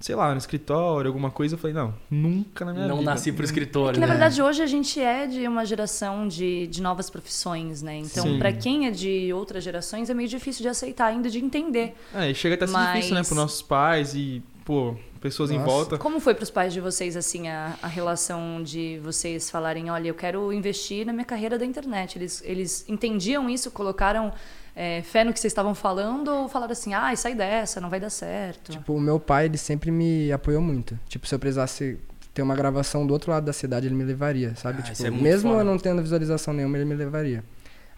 sei 0.00 0.14
lá, 0.14 0.30
no 0.32 0.38
escritório, 0.38 1.08
alguma 1.08 1.30
coisa. 1.30 1.54
Eu 1.54 1.58
falei, 1.58 1.74
não, 1.74 1.92
nunca 2.10 2.64
na 2.64 2.72
minha 2.72 2.86
Não 2.86 2.98
vida. 2.98 3.10
nasci 3.10 3.32
pro 3.32 3.42
É 3.42 3.46
escritório, 3.46 3.94
que, 3.94 4.00
na 4.00 4.06
né? 4.06 4.12
verdade, 4.12 4.40
hoje 4.40 4.62
a 4.62 4.66
gente 4.66 5.00
é 5.00 5.26
de 5.26 5.46
uma 5.48 5.64
geração 5.64 6.28
de, 6.28 6.66
de 6.68 6.80
novas 6.80 7.10
profissões, 7.10 7.82
né? 7.82 7.98
Então, 7.98 8.38
pra 8.38 8.52
quem 8.52 8.86
é 8.86 8.90
de 8.90 9.32
outras 9.32 9.64
gerações, 9.64 10.08
é 10.08 10.14
meio 10.14 10.28
difícil 10.28 10.62
de 10.62 10.68
aceitar 10.68 11.06
ainda, 11.06 11.28
de 11.28 11.38
entender. 11.38 11.94
É, 12.14 12.30
e 12.30 12.34
chega 12.34 12.54
até 12.54 12.64
a 12.64 12.68
ser 12.68 12.72
Mas- 12.74 12.94
difícil, 12.94 13.14
né, 13.16 13.22
pros 13.22 13.36
nossos 13.36 13.62
pais 13.62 14.14
e, 14.14 14.40
pô, 14.64 14.94
pessoas 15.20 15.50
em 15.50 15.58
Nossa. 15.58 15.70
volta. 15.70 15.98
Como 15.98 16.20
foi 16.20 16.32
pros 16.32 16.48
pais 16.50 16.72
de 16.72 16.80
vocês, 16.80 17.16
assim, 17.16 17.48
a, 17.48 17.74
a 17.82 17.88
relação 17.88 18.62
de 18.62 19.00
vocês 19.02 19.50
falarem, 19.50 19.90
olha, 19.90 20.06
eu 20.08 20.14
quero 20.14 20.52
investir 20.52 21.04
na 21.04 21.12
minha 21.12 21.24
carreira 21.24 21.58
da 21.58 21.66
internet? 21.66 22.16
Eles, 22.16 22.40
eles 22.46 22.84
entendiam 22.88 23.50
isso, 23.50 23.68
colocaram 23.72 24.32
é, 24.80 25.02
fé 25.02 25.24
no 25.24 25.32
que 25.32 25.40
vocês 25.40 25.50
estavam 25.50 25.74
falando 25.74 26.28
ou 26.28 26.48
falaram 26.48 26.70
assim, 26.70 26.94
ah, 26.94 27.12
sai 27.16 27.34
dessa, 27.34 27.80
não 27.80 27.90
vai 27.90 27.98
dar 27.98 28.10
certo? 28.10 28.70
Tipo, 28.70 28.94
o 28.94 29.00
meu 29.00 29.18
pai, 29.18 29.46
ele 29.46 29.58
sempre 29.58 29.90
me 29.90 30.30
apoiou 30.30 30.62
muito. 30.62 30.96
Tipo, 31.08 31.26
se 31.26 31.34
eu 31.34 31.38
precisasse 31.40 31.98
ter 32.32 32.42
uma 32.42 32.54
gravação 32.54 33.04
do 33.04 33.12
outro 33.12 33.32
lado 33.32 33.44
da 33.44 33.52
cidade, 33.52 33.88
ele 33.88 33.96
me 33.96 34.04
levaria, 34.04 34.54
sabe? 34.54 34.78
Ah, 34.78 34.82
tipo, 34.82 34.92
isso 34.94 35.04
é 35.06 35.10
muito 35.10 35.20
mesmo 35.24 35.50
foda. 35.50 35.62
eu 35.62 35.64
não 35.64 35.76
tendo 35.80 36.00
visualização 36.00 36.54
nenhuma, 36.54 36.76
ele 36.78 36.84
me 36.84 36.94
levaria. 36.94 37.42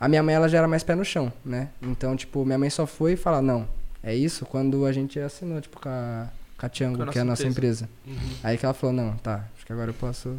A 0.01 0.09
minha 0.09 0.23
mãe, 0.23 0.35
ela 0.35 0.49
já 0.49 0.57
era 0.57 0.67
mais 0.67 0.83
pé 0.83 0.95
no 0.95 1.05
chão, 1.05 1.31
né? 1.45 1.69
Então, 1.83 2.17
tipo, 2.17 2.47
minha 2.47 2.57
mãe 2.59 2.71
só 2.71 2.87
foi 2.87 3.15
falar, 3.15 3.43
não, 3.43 3.69
é 4.03 4.15
isso, 4.15 4.47
quando 4.47 4.87
a 4.87 4.93
gente 4.93 5.21
assinou, 5.21 5.61
tipo, 5.61 5.79
com 5.79 5.89
a, 5.91 6.29
com 6.59 6.65
a 6.65 6.69
Tiango, 6.71 6.97
Com 6.97 7.03
a 7.03 7.13
que 7.13 7.19
é 7.19 7.21
a 7.21 7.25
nossa 7.27 7.43
nossa 7.43 7.53
empresa. 7.53 7.87
Uhum. 8.07 8.17
Aí 8.43 8.57
que 8.57 8.65
ela 8.65 8.73
falou, 8.73 8.97
não, 8.97 9.15
tá, 9.19 9.45
acho 9.55 9.67
que 9.67 9.73
agora 9.75 9.91
eu 9.91 9.95
posso 9.95 10.35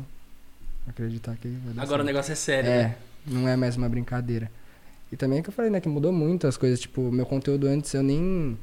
acreditar 0.89 1.36
que 1.36 1.48
vai 1.64 1.74
dar 1.76 1.84
Agora 1.84 2.02
o 2.02 2.06
certo. 2.06 2.06
negócio 2.08 2.32
é 2.32 2.36
sério, 2.36 2.68
É, 2.72 2.84
né? 2.86 2.96
não 3.28 3.48
é 3.48 3.56
mais 3.56 3.78
uma 3.78 3.88
brincadeira. 3.88 4.50
E 5.12 5.18
também 5.18 5.39
é 5.39 5.41
que 5.41 5.49
eu 5.49 5.53
falei, 5.53 5.70
né, 5.70 5.80
que 5.82 5.89
mudou 5.89 6.12
muito 6.12 6.47
as 6.47 6.55
coisas. 6.57 6.80
Tipo, 6.80 7.12
meu 7.12 7.26
conteúdo 7.26 7.68
antes 7.68 7.93
eu 7.93 8.01
nem. 8.03 8.57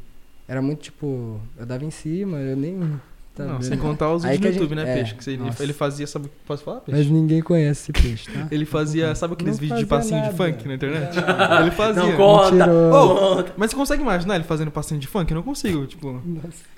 Era 0.47 0.63
muito 0.63 0.81
tipo. 0.81 1.41
Eu 1.59 1.67
dava 1.67 1.85
em 1.85 1.91
cima, 1.91 2.39
eu 2.39 2.57
nem. 2.57 2.99
tá 3.35 3.45
não, 3.45 3.53
vendo? 3.59 3.65
sem 3.65 3.77
contar 3.79 4.13
os 4.13 4.23
vídeos 4.25 4.41
no 4.41 4.47
a 4.47 4.51
gente- 4.51 4.61
YouTube, 4.63 4.75
né, 4.77 4.91
é, 4.91 4.95
Peixe? 4.97 5.15
Que 5.15 5.23
você- 5.23 5.31
ele, 5.33 5.43
nossa. 5.45 5.63
ele 5.63 5.73
fazia, 5.75 6.07
sabe, 6.07 6.29
posso 6.47 6.65
falar, 6.65 6.81
Peixe? 6.81 6.99
Mas 7.03 7.11
ninguém 7.11 7.41
conhece 7.43 7.83
esse 7.83 8.03
peixe, 8.03 8.31
tá? 8.33 8.49
Ele 8.51 8.65
fazia, 8.65 9.15
sabe 9.15 9.35
aqueles 9.35 9.55
Não 9.57 9.61
vídeos 9.61 9.79
de 9.81 9.87
passinho 9.87 10.21
de 10.23 10.27
nada. 10.29 10.37
funk 10.37 10.67
na 10.67 10.75
internet? 10.75 11.15
Não. 11.17 11.61
Ele 11.61 11.71
fazia. 11.71 12.03
Não 12.03 12.17
conta! 12.17 12.67
Conta. 12.67 13.53
Mas 13.57 13.71
você 13.71 13.77
consegue 13.77 14.03
imaginar 14.03 14.35
ele 14.37 14.45
fazendo 14.45 14.71
passinho 14.71 14.99
de 14.99 15.07
funk? 15.07 15.31
Eu 15.31 15.37
não 15.37 15.43
consigo, 15.43 15.87
tipo... 15.87 16.21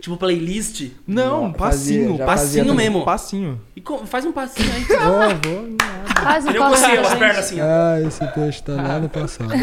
Tipo 0.01 0.17
playlist. 0.17 0.91
Não, 1.07 1.45
Não, 1.45 1.53
passinho. 1.53 2.09
fazia, 2.19 2.27
Passinho 2.27 2.75
mesmo. 2.75 3.05
Passinho. 3.05 3.61
E 3.77 3.83
faz 4.07 4.25
um 4.27 4.33
passinho 4.33 4.69
aí. 4.75 4.83
Vou, 4.85 5.53
vou, 5.53 5.69
um 6.45 6.49
Ele 6.49 6.59
conseguiu, 6.59 7.01
as 7.01 7.15
pernas 7.15 7.39
assim. 7.39 7.61
Ah, 7.61 8.01
esse 8.07 8.27
peixe 8.29 8.63
tá 8.63 8.75
lá 8.75 8.99
no 8.99 9.09
passado. 9.09 9.51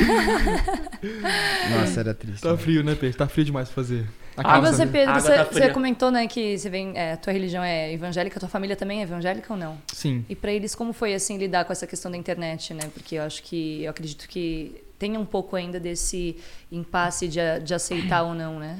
Nossa, 1.71 1.99
era 1.99 2.13
triste. 2.13 2.41
Tá 2.41 2.51
né? 2.51 2.57
frio, 2.57 2.83
né, 2.83 2.95
Peixe? 2.95 3.17
Tá 3.17 3.27
frio 3.27 3.45
demais 3.45 3.69
pra 3.69 3.75
fazer. 3.75 4.05
E 4.37 4.39
Acaba 4.39 4.67
você, 4.67 4.77
sabendo. 4.77 4.91
Pedro, 4.91 5.13
você, 5.13 5.33
tá 5.33 5.43
você 5.45 5.69
comentou, 5.69 6.11
né, 6.11 6.27
que 6.27 6.57
você 6.57 6.69
vem, 6.69 6.93
é, 6.95 7.15
tua 7.15 7.33
religião 7.33 7.63
é 7.63 7.91
evangélica, 7.91 8.39
tua 8.39 8.49
família 8.49 8.75
também 8.75 8.99
é 8.99 9.03
evangélica 9.03 9.51
ou 9.51 9.59
não? 9.59 9.77
Sim. 9.91 10.23
E 10.29 10.35
pra 10.35 10.51
eles, 10.51 10.75
como 10.75 10.93
foi, 10.93 11.13
assim, 11.13 11.37
lidar 11.37 11.65
com 11.65 11.73
essa 11.73 11.87
questão 11.87 12.11
da 12.11 12.17
internet, 12.17 12.73
né? 12.73 12.89
Porque 12.93 13.15
eu 13.15 13.23
acho 13.23 13.41
que, 13.41 13.83
eu 13.83 13.89
acredito 13.89 14.27
que 14.27 14.83
tem 14.99 15.17
um 15.17 15.25
pouco 15.25 15.55
ainda 15.55 15.79
desse 15.79 16.37
impasse 16.71 17.27
de, 17.27 17.39
de 17.63 17.73
aceitar 17.73 18.23
ou 18.23 18.33
não, 18.35 18.59
né? 18.59 18.77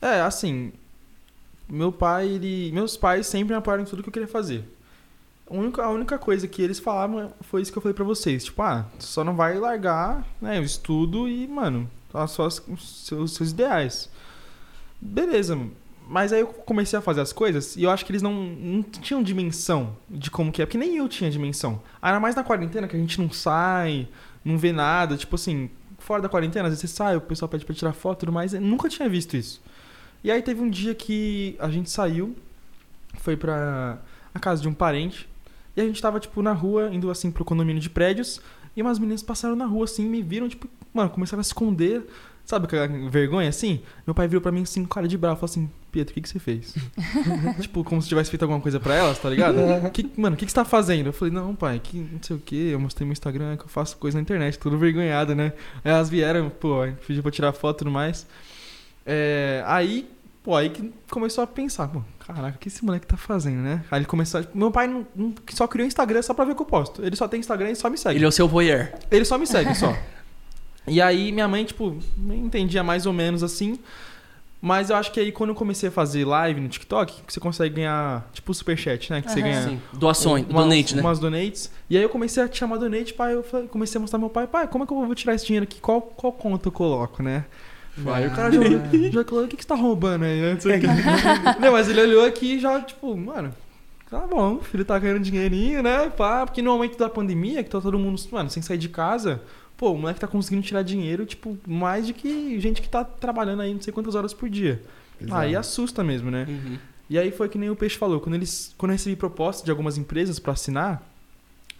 É, 0.00 0.20
assim, 0.20 0.72
meu 1.68 1.92
pai, 1.92 2.28
ele, 2.28 2.70
meus 2.72 2.96
pais 2.96 3.26
sempre 3.26 3.54
me 3.54 3.58
apoiaram 3.58 3.82
em 3.82 3.86
tudo 3.86 4.02
que 4.02 4.08
eu 4.08 4.12
queria 4.12 4.28
fazer. 4.28 4.64
A 5.50 5.88
única, 5.90 6.16
coisa 6.16 6.46
que 6.46 6.62
eles 6.62 6.78
falavam 6.78 7.32
foi 7.40 7.60
isso 7.60 7.72
que 7.72 7.78
eu 7.78 7.82
falei 7.82 7.94
pra 7.94 8.04
vocês. 8.04 8.44
Tipo, 8.44 8.62
ah, 8.62 8.86
só 9.00 9.24
não 9.24 9.34
vai 9.34 9.58
largar, 9.58 10.24
né, 10.40 10.60
o 10.60 10.62
estudo 10.62 11.28
e, 11.28 11.48
mano, 11.48 11.90
as 12.14 12.30
suas, 12.30 12.62
os 12.68 13.06
seus, 13.06 13.34
seus 13.34 13.50
ideais. 13.50 14.08
Beleza, 15.00 15.58
mas 16.06 16.32
aí 16.32 16.40
eu 16.40 16.46
comecei 16.46 16.98
a 16.98 17.02
fazer 17.02 17.20
as 17.20 17.32
coisas 17.32 17.76
e 17.76 17.84
eu 17.84 17.90
acho 17.90 18.04
que 18.04 18.12
eles 18.12 18.22
não, 18.22 18.32
não 18.32 18.82
tinham 18.82 19.22
dimensão 19.22 19.96
de 20.08 20.30
como 20.30 20.52
que 20.52 20.60
é, 20.60 20.66
porque 20.66 20.76
nem 20.78 20.96
eu 20.96 21.08
tinha 21.08 21.30
dimensão. 21.30 21.80
Ainda 22.02 22.20
mais 22.20 22.34
na 22.34 22.44
quarentena, 22.44 22.86
que 22.86 22.96
a 22.96 22.98
gente 22.98 23.20
não 23.20 23.30
sai, 23.30 24.08
não 24.44 24.58
vê 24.58 24.72
nada, 24.72 25.16
tipo 25.16 25.34
assim, 25.36 25.70
fora 25.98 26.20
da 26.20 26.28
quarentena, 26.28 26.66
às 26.66 26.74
vezes 26.74 26.90
você 26.90 26.96
sai, 26.96 27.16
o 27.16 27.20
pessoal 27.20 27.48
pede 27.48 27.64
pra 27.64 27.74
tirar 27.74 27.92
foto 27.92 28.18
e 28.18 28.20
tudo 28.20 28.32
mais, 28.32 28.52
eu 28.52 28.60
nunca 28.60 28.88
tinha 28.88 29.08
visto 29.08 29.36
isso. 29.36 29.62
E 30.22 30.30
aí 30.30 30.42
teve 30.42 30.60
um 30.60 30.68
dia 30.68 30.94
que 30.94 31.56
a 31.58 31.70
gente 31.70 31.88
saiu, 31.88 32.36
foi 33.14 33.36
pra 33.36 33.98
a 34.34 34.38
casa 34.40 34.60
de 34.60 34.68
um 34.68 34.74
parente, 34.74 35.28
e 35.76 35.80
a 35.80 35.84
gente 35.84 36.00
tava, 36.00 36.20
tipo, 36.20 36.42
na 36.42 36.52
rua, 36.52 36.90
indo, 36.92 37.10
assim, 37.10 37.30
pro 37.30 37.44
condomínio 37.44 37.80
de 37.80 37.90
prédios, 37.90 38.40
e 38.76 38.82
umas 38.82 38.98
meninas 38.98 39.22
passaram 39.22 39.56
na 39.56 39.66
rua, 39.66 39.84
assim, 39.84 40.04
me 40.06 40.22
viram, 40.22 40.48
tipo, 40.48 40.68
mano, 40.92 41.10
começaram 41.10 41.40
a 41.40 41.44
se 41.44 41.50
esconder, 41.50 42.06
sabe, 42.44 42.66
aquela 42.66 42.86
vergonha, 43.08 43.48
assim? 43.48 43.80
Meu 44.06 44.14
pai 44.14 44.26
virou 44.26 44.40
pra 44.40 44.52
mim, 44.52 44.62
assim, 44.62 44.82
com 44.82 44.88
cara 44.88 45.06
de 45.06 45.16
bravo, 45.16 45.36
falou 45.36 45.50
assim, 45.50 45.70
Pietro, 45.90 46.12
o 46.12 46.14
que 46.14 46.20
que 46.20 46.28
você 46.28 46.38
fez? 46.38 46.74
tipo, 47.60 47.82
como 47.82 48.00
se 48.00 48.08
tivesse 48.08 48.30
feito 48.30 48.42
alguma 48.42 48.60
coisa 48.60 48.78
pra 48.78 48.94
elas, 48.94 49.18
tá 49.18 49.28
ligado? 49.28 49.56
que, 49.92 50.08
mano, 50.16 50.34
o 50.34 50.38
que 50.38 50.44
que 50.46 50.50
você 50.50 50.56
tá 50.56 50.64
fazendo? 50.64 51.06
Eu 51.06 51.12
falei, 51.12 51.34
não, 51.34 51.54
pai, 51.54 51.80
que 51.82 51.98
não 51.98 52.22
sei 52.22 52.36
o 52.36 52.38
que, 52.38 52.70
eu 52.70 52.80
mostrei 52.80 53.06
meu 53.06 53.12
Instagram, 53.12 53.56
que 53.56 53.64
eu 53.64 53.68
faço 53.68 53.96
coisa 53.96 54.16
na 54.18 54.22
internet, 54.22 54.58
tudo 54.58 54.78
vergonhado, 54.78 55.34
né? 55.34 55.52
Aí 55.84 55.90
elas 55.90 56.08
vieram, 56.08 56.48
pô, 56.48 56.86
pediu 57.06 57.22
pra 57.22 57.32
tirar 57.32 57.52
foto 57.52 57.76
e 57.76 57.78
tudo 57.78 57.90
mais. 57.90 58.26
É, 59.04 59.62
aí, 59.66 60.08
pô, 60.42 60.56
aí 60.56 60.70
que 60.70 60.92
começou 61.10 61.42
a 61.44 61.46
pensar, 61.46 61.88
pô, 61.88 62.02
caraca, 62.26 62.56
o 62.56 62.58
que 62.58 62.68
esse 62.68 62.84
moleque 62.84 63.06
tá 63.06 63.16
fazendo, 63.16 63.60
né? 63.62 63.84
Aí 63.90 63.98
ele 64.00 64.06
começou 64.06 64.40
a, 64.40 64.44
meu 64.54 64.70
pai 64.70 64.86
não, 64.86 65.06
não- 65.14 65.34
só 65.50 65.66
criou 65.66 65.86
Instagram 65.86 66.22
só 66.22 66.32
pra 66.34 66.44
ver 66.44 66.52
o 66.52 66.54
que 66.56 66.62
eu 66.62 66.66
posto. 66.66 67.04
Ele 67.04 67.14
só 67.16 67.28
tem 67.28 67.40
Instagram 67.40 67.70
e 67.70 67.76
só 67.76 67.88
me 67.90 67.98
segue. 67.98 68.16
Ele 68.18 68.24
é 68.24 68.28
o 68.28 68.32
seu 68.32 68.48
voyeur. 68.48 68.88
Ele 69.10 69.24
só 69.24 69.36
me 69.38 69.46
segue, 69.46 69.74
só. 69.74 69.94
E 70.86 71.00
aí 71.00 71.30
minha 71.30 71.46
mãe, 71.46 71.62
tipo, 71.64 71.98
entendia 72.30 72.82
mais 72.82 73.04
ou 73.06 73.12
menos 73.12 73.42
assim. 73.42 73.78
Mas 74.62 74.90
eu 74.90 74.96
acho 74.96 75.12
que 75.12 75.20
aí 75.20 75.30
quando 75.30 75.50
eu 75.50 75.54
comecei 75.54 75.88
a 75.88 75.92
fazer 75.92 76.24
live 76.24 76.60
no 76.60 76.68
TikTok, 76.68 77.22
que 77.22 77.32
você 77.32 77.38
consegue 77.38 77.76
ganhar, 77.76 78.28
tipo, 78.32 78.52
superchat, 78.52 79.10
né? 79.12 79.22
Que 79.22 79.30
você 79.30 79.40
Aham. 79.40 79.48
ganha 79.50 79.62
Sim. 79.68 79.80
Doações, 79.92 80.44
umas, 80.48 80.64
donate, 80.64 80.96
né? 80.96 81.02
umas 81.02 81.18
donates. 81.18 81.70
E 81.88 81.96
aí 81.96 82.02
eu 82.02 82.08
comecei 82.08 82.42
a 82.42 82.48
te 82.48 82.58
chamar 82.58 82.78
donate, 82.78 83.14
pai. 83.14 83.34
Eu 83.34 83.42
falei- 83.42 83.68
comecei 83.68 83.98
a 83.98 84.00
mostrar 84.00 84.18
meu 84.18 84.30
pai, 84.30 84.46
pai, 84.46 84.66
como 84.68 84.82
é 84.82 84.86
que 84.86 84.92
eu 84.92 84.96
vou 85.04 85.14
tirar 85.14 85.34
esse 85.34 85.46
dinheiro 85.46 85.64
aqui? 85.64 85.80
Qual, 85.80 86.00
qual 86.02 86.32
conta 86.32 86.68
eu 86.68 86.72
coloco, 86.72 87.22
né? 87.22 87.44
Aí 88.06 88.26
o 88.26 88.30
cara 88.30 88.50
já, 88.52 88.60
já 89.10 89.24
falou, 89.24 89.44
o 89.44 89.48
que, 89.48 89.56
que 89.56 89.62
você 89.62 89.68
tá 89.68 89.74
roubando 89.74 90.24
aí? 90.24 90.40
né? 90.40 90.58
Não. 90.64 91.60
Não, 91.60 91.72
mas 91.72 91.88
ele 91.88 92.00
olhou 92.00 92.24
aqui 92.24 92.54
e 92.54 92.60
já, 92.60 92.80
tipo, 92.80 93.16
mano, 93.16 93.52
Tá 94.10 94.26
bom, 94.26 94.56
o 94.56 94.60
filho 94.60 94.84
tá 94.84 94.98
ganhando 94.98 95.20
dinheirinho, 95.20 95.84
né? 95.84 96.10
Pá, 96.10 96.44
porque 96.44 96.60
no 96.60 96.72
momento 96.72 96.98
da 96.98 97.08
pandemia, 97.08 97.62
que 97.62 97.70
tá 97.70 97.80
todo 97.80 97.96
mundo, 97.96 98.20
mano, 98.32 98.50
sem 98.50 98.60
sair 98.60 98.76
de 98.76 98.88
casa, 98.88 99.40
pô, 99.76 99.92
o 99.92 99.98
moleque 99.98 100.18
tá 100.18 100.26
conseguindo 100.26 100.66
tirar 100.66 100.82
dinheiro, 100.82 101.24
tipo, 101.24 101.56
mais 101.64 102.04
de 102.08 102.12
que 102.12 102.58
gente 102.58 102.82
que 102.82 102.88
tá 102.88 103.04
trabalhando 103.04 103.62
aí 103.62 103.72
não 103.72 103.80
sei 103.80 103.92
quantas 103.92 104.16
horas 104.16 104.34
por 104.34 104.48
dia. 104.48 104.82
Bizarro. 105.20 105.40
Aí 105.40 105.54
assusta 105.54 106.02
mesmo, 106.02 106.28
né? 106.28 106.44
Uhum. 106.48 106.76
E 107.08 107.18
aí 107.20 107.30
foi 107.30 107.48
que 107.48 107.56
nem 107.56 107.70
o 107.70 107.76
Peixe 107.76 107.96
falou, 107.96 108.20
quando 108.20 108.34
eles 108.34 108.74
quando 108.76 108.90
eu 108.90 108.96
recebi 108.96 109.14
proposta 109.14 109.64
de 109.64 109.70
algumas 109.70 109.96
empresas 109.96 110.40
pra 110.40 110.54
assinar, 110.54 111.06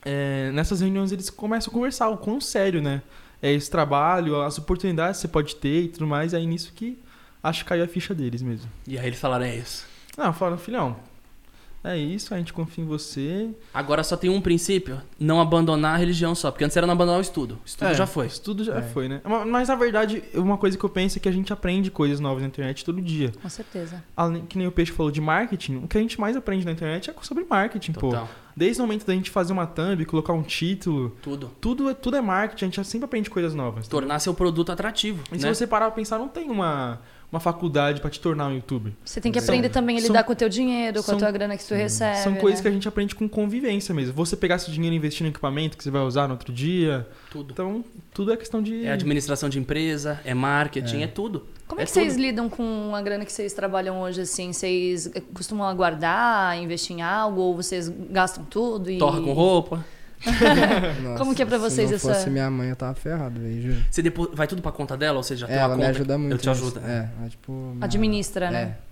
é, 0.04 0.52
nessas 0.52 0.80
reuniões 0.80 1.10
eles 1.10 1.30
começam 1.30 1.70
a 1.70 1.74
conversar 1.74 2.08
o 2.10 2.16
quão 2.16 2.40
sério, 2.40 2.80
né? 2.80 3.02
É 3.42 3.52
esse 3.52 3.70
trabalho, 3.70 4.40
as 4.42 4.58
oportunidades 4.58 5.16
que 5.16 5.22
você 5.22 5.28
pode 5.28 5.56
ter 5.56 5.84
e 5.84 5.88
tudo 5.88 6.06
mais, 6.06 6.34
aí 6.34 6.46
nisso 6.46 6.72
que 6.74 6.98
acho 7.42 7.64
que 7.64 7.68
caiu 7.68 7.84
a 7.84 7.88
ficha 7.88 8.14
deles 8.14 8.42
mesmo. 8.42 8.70
E 8.86 8.98
aí 8.98 9.06
eles 9.06 9.18
falaram, 9.18 9.46
é 9.46 9.56
isso. 9.56 9.86
Não, 10.16 10.32
falaram, 10.32 10.58
filhão, 10.58 10.96
é 11.82 11.96
isso, 11.96 12.34
a 12.34 12.38
gente 12.38 12.52
confia 12.52 12.84
em 12.84 12.86
você. 12.86 13.50
Agora 13.72 14.02
só 14.04 14.16
tem 14.16 14.28
um 14.28 14.40
princípio, 14.40 15.00
não 15.18 15.40
abandonar 15.40 15.94
a 15.94 15.96
religião 15.96 16.34
só, 16.34 16.50
porque 16.50 16.64
antes 16.64 16.76
era 16.76 16.86
não 16.86 16.92
abandonar 16.92 17.18
o 17.18 17.22
estudo. 17.22 17.54
O 17.54 17.66
estudo 17.66 17.88
É, 17.88 17.94
já 17.94 18.06
foi. 18.06 18.26
Isso 18.26 18.42
tudo 18.42 18.62
já 18.64 18.76
É. 18.78 18.82
foi, 18.82 19.08
né? 19.08 19.20
Ma- 19.24 19.44
Mas 19.46 19.68
na 19.68 19.74
verdade, 19.74 20.22
uma 20.34 20.56
coisa 20.58 20.76
que 20.76 20.84
eu 20.84 20.90
penso 20.90 21.18
é 21.18 21.20
que 21.20 21.28
a 21.28 21.32
gente 21.32 21.52
aprende 21.52 21.90
coisas 21.90 22.20
novas 22.20 22.42
na 22.42 22.48
internet 22.48 22.84
todo 22.84 23.00
dia. 23.00 23.32
Com 23.42 23.48
certeza. 23.48 24.02
Além, 24.16 24.44
que 24.46 24.58
nem 24.58 24.66
o 24.66 24.72
Peixe 24.72 24.92
falou 24.92 25.10
de 25.10 25.20
marketing, 25.20 25.76
o 25.76 25.88
que 25.88 25.96
a 25.96 26.00
gente 26.00 26.20
mais 26.20 26.36
aprende 26.36 26.64
na 26.66 26.72
internet 26.72 27.10
é 27.10 27.14
sobre 27.22 27.44
marketing, 27.48 27.92
pô. 27.92 28.08
Total. 28.10 28.28
Desde 28.56 28.82
o 28.82 28.84
momento 28.84 29.06
da 29.06 29.14
gente 29.14 29.30
fazer 29.30 29.52
uma 29.52 29.66
thumb, 29.66 30.04
colocar 30.04 30.32
um 30.34 30.42
título, 30.42 31.16
Tudo. 31.22 31.50
tudo, 31.60 31.88
é- 31.88 31.94
tudo 31.94 32.16
é 32.16 32.20
marketing, 32.20 32.64
a 32.64 32.68
gente 32.68 32.84
sempre 32.86 33.04
aprende 33.06 33.30
coisas 33.30 33.54
novas. 33.54 33.88
Tornar 33.88 34.18
seu 34.18 34.34
produto 34.34 34.70
atrativo. 34.70 35.22
E 35.32 35.38
se 35.38 35.46
né? 35.46 35.54
você 35.54 35.66
parar 35.66 35.86
pra 35.86 35.94
pensar, 35.94 36.18
não 36.18 36.28
tem 36.28 36.50
uma, 36.50 37.00
uma 37.32 37.38
faculdade 37.40 38.00
pra 38.00 38.10
te 38.10 38.18
tornar 38.20 38.48
um 38.48 38.54
youtuber. 38.54 38.92
Você 39.04 39.20
tem 39.20 39.30
que 39.30 39.40
São- 39.40 39.54
aprender 39.54 39.68
também 39.68 39.96
a 39.96 40.00
são- 40.00 40.08
lidar 40.08 40.24
com 40.24 40.32
o 40.32 40.36
teu 40.36 40.48
dinheiro, 40.48 40.96
com 40.96 41.02
são- 41.02 41.14
a 41.16 41.18
tua 41.18 41.30
grana 41.30 41.56
que 41.56 41.64
tu 41.64 41.74
recebe. 41.74 42.18
São 42.18 42.34
coisas 42.34 42.58
né? 42.60 42.62
que 42.62 42.68
a 42.68 42.72
gente 42.72 42.88
aprende 42.88 43.14
com 43.14 43.28
convivência 43.28 43.94
mesmo. 43.94 44.12
Você 44.14 44.36
pegar 44.36 44.56
esse 44.56 44.70
dinheiro 44.70 44.94
e 44.94 44.96
investir 44.98 45.22
no 45.24 45.30
equipamento 45.30 45.76
que 45.76 45.84
você 45.84 45.90
vai 45.90 46.02
usar 46.02 46.26
no 46.26 46.34
outro 46.34 46.52
dia. 46.52 47.06
Tudo. 47.30 47.52
Então, 47.52 47.84
tudo 48.12 48.32
é 48.32 48.36
questão 48.36 48.60
de. 48.62 48.84
É 48.84 48.92
administração 48.92 49.48
de 49.48 49.58
empresa, 49.58 50.20
é 50.24 50.34
marketing, 50.34 51.02
é, 51.02 51.06
tudo. 51.06 51.46
Como 51.68 51.80
é, 51.80 51.84
É 51.84 51.86
que 51.86 51.92
vocês 51.92 52.14
tudo. 52.14 52.22
lidam 52.22 52.48
com 52.48 52.92
a 52.96 53.00
grana 53.00 53.24
que 53.24 53.32
vocês 53.32 53.52
trabalham 53.52 54.00
hoje, 54.00 54.22
assim? 54.22 54.52
Vocês 54.52 55.08
costumam 55.32 55.68
aguardar, 55.68 56.58
investir 56.58 56.96
em 56.96 57.02
algo, 57.02 57.40
ou 57.40 57.54
vocês 57.54 57.88
gastam 57.88 58.44
tudo 58.44 58.90
e... 58.90 58.98
Torra 58.98 59.20
com 59.20 59.32
roupa. 59.32 59.84
Nossa, 61.02 61.16
Como 61.18 61.34
que 61.34 61.42
é 61.42 61.46
pra 61.46 61.58
vocês 61.58 61.88
se 61.88 61.92
não 61.92 61.96
essa- 61.96 62.14
fosse 62.14 62.30
minha 62.30 62.50
mãe, 62.50 62.68
eu 62.70 62.76
tava 62.76 62.94
ferrado, 62.94 63.40
velho, 63.40 63.62
juro. 63.62 63.84
Você 63.90 64.02
depo- 64.02 64.30
vai 64.34 64.46
tudo 64.46 64.60
pra 64.62 64.72
conta 64.72 64.96
dela 64.96 65.18
ou 65.18 65.22
você 65.22 65.36
já 65.36 65.46
tem 65.46 65.56
É, 65.56 65.58
uma 65.60 65.64
ela 65.64 65.76
me 65.76 65.82
conta? 65.82 65.90
ajuda 65.96 66.18
muito. 66.18 66.32
Eu 66.32 66.38
te 66.38 66.50
ajudo. 66.50 66.80
É, 66.80 67.08
ela, 67.18 67.28
tipo... 67.28 67.52
minha- 67.52 67.84
Administra, 67.84 68.50
né? 68.50 68.62
É. 68.62 68.90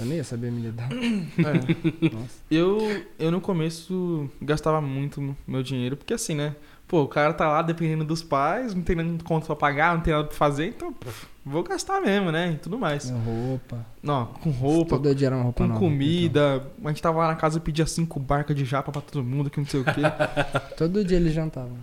Eu 0.00 0.06
nem 0.06 0.16
ia 0.16 0.24
saber 0.24 0.50
me 0.50 0.62
lidar. 0.62 0.88
É. 0.92 2.08
Nossa. 2.14 2.26
Eu, 2.50 3.04
eu 3.18 3.30
no 3.30 3.40
começo 3.40 4.30
gastava 4.40 4.80
muito 4.80 5.36
meu 5.46 5.62
dinheiro, 5.62 5.96
porque 5.96 6.14
assim, 6.14 6.34
né? 6.34 6.54
Pô, 6.88 7.02
o 7.02 7.08
cara 7.08 7.32
tá 7.32 7.48
lá 7.48 7.62
dependendo 7.62 8.04
dos 8.04 8.22
pais, 8.22 8.74
não 8.74 8.82
tem 8.82 8.96
nenhum 8.96 9.18
conta 9.18 9.46
pra 9.46 9.56
pagar, 9.56 9.94
não 9.94 10.02
tem 10.02 10.12
nada 10.12 10.26
pra 10.26 10.36
fazer, 10.36 10.66
então 10.68 10.92
pff, 10.92 11.26
vou 11.44 11.62
gastar 11.62 12.00
mesmo, 12.00 12.30
né? 12.30 12.52
E 12.52 12.56
tudo 12.56 12.78
mais. 12.78 13.10
Minha 13.10 13.22
roupa. 13.24 13.84
Não, 14.02 14.26
com 14.26 14.50
roupa, 14.50 14.96
Todo 14.96 15.14
dia 15.14 15.28
era 15.28 15.36
uma 15.36 15.44
roupa 15.44 15.62
com 15.64 15.68
nova. 15.68 15.80
comida. 15.80 16.66
A 16.84 16.88
gente 16.88 17.02
tava 17.02 17.18
lá 17.18 17.28
na 17.28 17.36
casa 17.36 17.58
e 17.58 17.60
pedia 17.60 17.86
cinco 17.86 18.18
barcas 18.20 18.56
de 18.56 18.64
japa 18.64 18.90
pra 18.92 19.00
todo 19.00 19.24
mundo, 19.24 19.50
que 19.50 19.58
não 19.58 19.66
sei 19.66 19.80
o 19.80 19.84
quê. 19.84 19.90
então. 20.00 20.60
Todo 20.76 21.04
dia 21.04 21.16
eles 21.16 21.32
jantavam. 21.32 21.76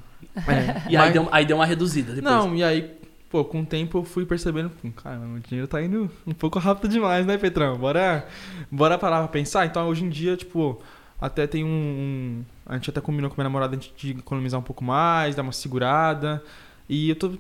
É. 0.47 0.89
E 0.91 0.95
aí 0.95 0.97
Mas- 0.97 1.13
deu, 1.13 1.27
aí 1.31 1.45
deu 1.45 1.57
uma 1.57 1.65
reduzida 1.65 2.13
depois. 2.13 2.33
Não, 2.33 2.55
e 2.55 2.63
aí, 2.63 2.97
pô, 3.29 3.43
com 3.43 3.61
o 3.61 3.65
tempo 3.65 3.97
eu 3.99 4.03
fui 4.03 4.25
percebendo, 4.25 4.69
pô, 4.69 4.89
cara, 4.91 5.19
o 5.19 5.39
dinheiro 5.39 5.67
tá 5.67 5.81
indo 5.81 6.09
um 6.25 6.33
pouco 6.33 6.59
rápido 6.59 6.89
demais, 6.89 7.25
né, 7.25 7.37
Petrão? 7.37 7.77
Bora, 7.77 8.25
bora 8.71 8.97
parar 8.97 9.19
pra 9.19 9.27
pensar? 9.27 9.65
Então, 9.65 9.87
hoje 9.87 10.05
em 10.05 10.09
dia, 10.09 10.37
tipo, 10.37 10.79
até 11.19 11.45
tem 11.47 11.63
um, 11.65 11.67
um- 11.67 12.45
A 12.65 12.75
gente 12.75 12.89
até 12.89 13.01
combinou 13.01 13.29
com 13.29 13.35
minha 13.35 13.43
namorada 13.45 13.75
de 13.75 14.11
economizar 14.11 14.59
um 14.59 14.63
pouco 14.63 14.83
mais, 14.83 15.35
dar 15.35 15.41
uma 15.41 15.51
segurada. 15.51 16.41
E 16.87 17.09
eu 17.09 17.15
tô 17.15 17.31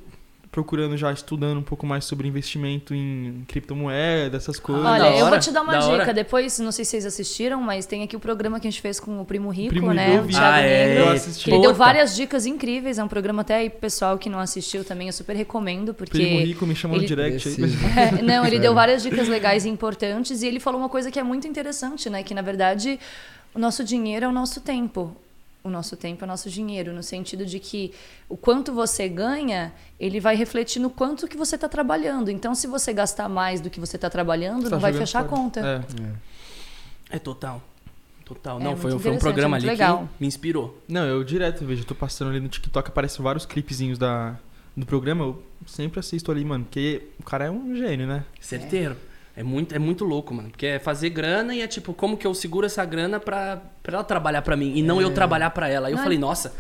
procurando 0.51 0.97
já, 0.97 1.11
estudando 1.11 1.59
um 1.59 1.63
pouco 1.63 1.85
mais 1.85 2.05
sobre 2.05 2.27
investimento 2.27 2.93
em 2.95 3.43
criptomoeda, 3.47 4.35
essas 4.37 4.59
coisas. 4.59 4.83
Ah, 4.85 4.91
Olha, 4.93 5.03
da 5.03 5.09
eu 5.11 5.17
hora, 5.25 5.29
vou 5.29 5.39
te 5.39 5.51
dar 5.51 5.61
uma 5.61 5.73
da 5.73 5.79
dica. 5.79 5.91
hora. 5.91 6.13
Depois, 6.13 6.57
não 6.59 6.71
sei 6.71 6.83
se 6.83 6.91
vocês 6.91 7.05
assistiram, 7.05 7.61
mas 7.61 7.85
tem 7.85 8.01
aqui 8.03 8.15
o 8.15 8.19
programa 8.19 8.59
que 8.59 8.67
a 8.67 8.71
gente 8.71 8.81
fez 8.81 8.99
com 8.99 9.21
o 9.21 9.25
Primo 9.25 9.49
Rico, 9.49 9.69
Primo 9.69 9.93
né? 9.93 10.19
O. 10.19 10.27
Thiago 10.27 10.45
Ah, 10.45 10.59
é. 10.59 10.87
Negro. 10.87 11.03
Eu 11.03 11.09
assisti. 11.11 11.43
Que 11.45 11.51
ele 11.51 11.61
deu 11.61 11.73
várias 11.75 12.15
dicas 12.15 12.45
incríveis. 12.45 12.97
É 12.97 13.03
um 13.03 13.07
programa 13.07 13.41
até 13.41 13.55
aí 13.57 13.69
pro 13.69 13.79
pessoal 13.79 14.17
que 14.17 14.29
não 14.29 14.39
assistiu 14.39 14.83
também, 14.83 15.07
eu 15.07 15.13
super 15.13 15.35
recomendo, 15.35 15.93
porque. 15.93 16.17
Primo 16.17 16.39
Rico 16.39 16.65
me 16.65 16.75
chamou 16.75 16.97
ele- 16.97 17.03
no 17.03 17.07
direct 17.07 17.47
aí. 17.47 17.55
É, 18.19 18.21
não, 18.21 18.45
ele 18.45 18.57
deu 18.59 18.73
várias 18.73 19.03
dicas 19.03 19.27
legais 19.27 19.65
e 19.65 19.69
importantes 19.69 20.41
e 20.41 20.47
ele 20.47 20.59
falou 20.59 20.79
uma 20.79 20.89
coisa 20.89 21.11
que 21.11 21.19
é 21.19 21.23
muito 21.23 21.47
interessante, 21.47 22.09
né? 22.09 22.23
Que 22.23 22.33
na 22.33 22.41
verdade 22.41 22.99
o 23.53 23.59
nosso 23.59 23.83
dinheiro 23.83 24.25
é 24.25 24.27
o 24.27 24.31
nosso 24.31 24.61
tempo. 24.61 25.15
O 25.61 25.69
nosso 25.69 25.97
tempo 25.97 26.23
é 26.23 26.25
o 26.25 26.27
nosso 26.27 26.49
dinheiro, 26.49 26.93
no 26.93 27.03
sentido 27.03 27.45
de 27.45 27.59
que 27.59 27.93
o 28.29 28.37
quanto 28.37 28.73
você 28.73 29.09
ganha, 29.09 29.73
ele 29.99 30.19
vai 30.19 30.35
refletir 30.35 30.79
no 30.79 30.89
quanto 30.89 31.27
que 31.27 31.35
você 31.35 31.55
está 31.55 31.67
trabalhando. 31.67 32.31
Então, 32.31 32.55
se 32.55 32.65
você 32.65 32.93
gastar 32.93 33.27
mais 33.27 33.59
do 33.59 33.69
que 33.69 33.79
você 33.79 33.97
está 33.97 34.09
trabalhando, 34.09 34.63
Tá 34.63 34.69
não 34.69 34.79
vai 34.79 34.93
fechar 34.93 35.19
a 35.19 35.23
conta. 35.25 35.59
É. 37.11 37.17
É 37.17 37.19
total. 37.19 37.61
Total. 38.23 38.59
É 38.59 38.63
Não, 38.63 38.77
foi, 38.77 38.97
foi 38.99 39.11
um 39.11 39.17
programa 39.17 39.57
é 39.57 39.59
ali 39.59 39.65
legal. 39.65 40.07
que 40.15 40.21
me 40.21 40.27
inspirou. 40.27 40.81
Não, 40.87 41.03
eu 41.05 41.23
direto 41.23 41.65
vejo, 41.65 41.81
eu 41.81 41.85
tô 41.85 41.95
passando 41.95 42.29
ali 42.29 42.39
no 42.39 42.47
TikTok, 42.47 42.87
aparecem 42.87 43.23
vários 43.23 43.45
clipezinhos 43.45 43.97
da, 43.97 44.37
do 44.77 44.85
programa, 44.85 45.25
eu 45.25 45.43
sempre 45.65 45.99
assisto 45.99 46.31
ali, 46.31 46.45
mano, 46.45 46.63
porque 46.65 47.07
o 47.19 47.23
cara 47.23 47.45
é 47.45 47.51
um 47.51 47.75
gênio, 47.75 48.07
né? 48.07 48.23
Certeiro. 48.39 48.95
É 49.35 49.43
muito, 49.43 49.73
é 49.73 49.79
muito 49.79 50.03
louco, 50.03 50.33
mano. 50.33 50.49
Porque 50.49 50.65
é 50.65 50.79
fazer 50.79 51.09
grana 51.09 51.55
e 51.55 51.61
é 51.61 51.67
tipo, 51.67 51.93
como 51.93 52.17
que 52.17 52.27
eu 52.27 52.33
seguro 52.33 52.65
essa 52.65 52.83
grana 52.83 53.19
pra, 53.19 53.61
pra 53.81 53.93
ela 53.95 54.03
trabalhar 54.03 54.41
pra 54.41 54.55
mim 54.57 54.73
e 54.75 54.81
não 54.83 54.99
eu 55.01 55.11
trabalhar 55.13 55.49
pra 55.51 55.69
ela. 55.69 55.87
Aí 55.87 55.93
eu 55.93 55.97
Não, 55.97 56.03
falei, 56.03 56.17
nossa, 56.17 56.53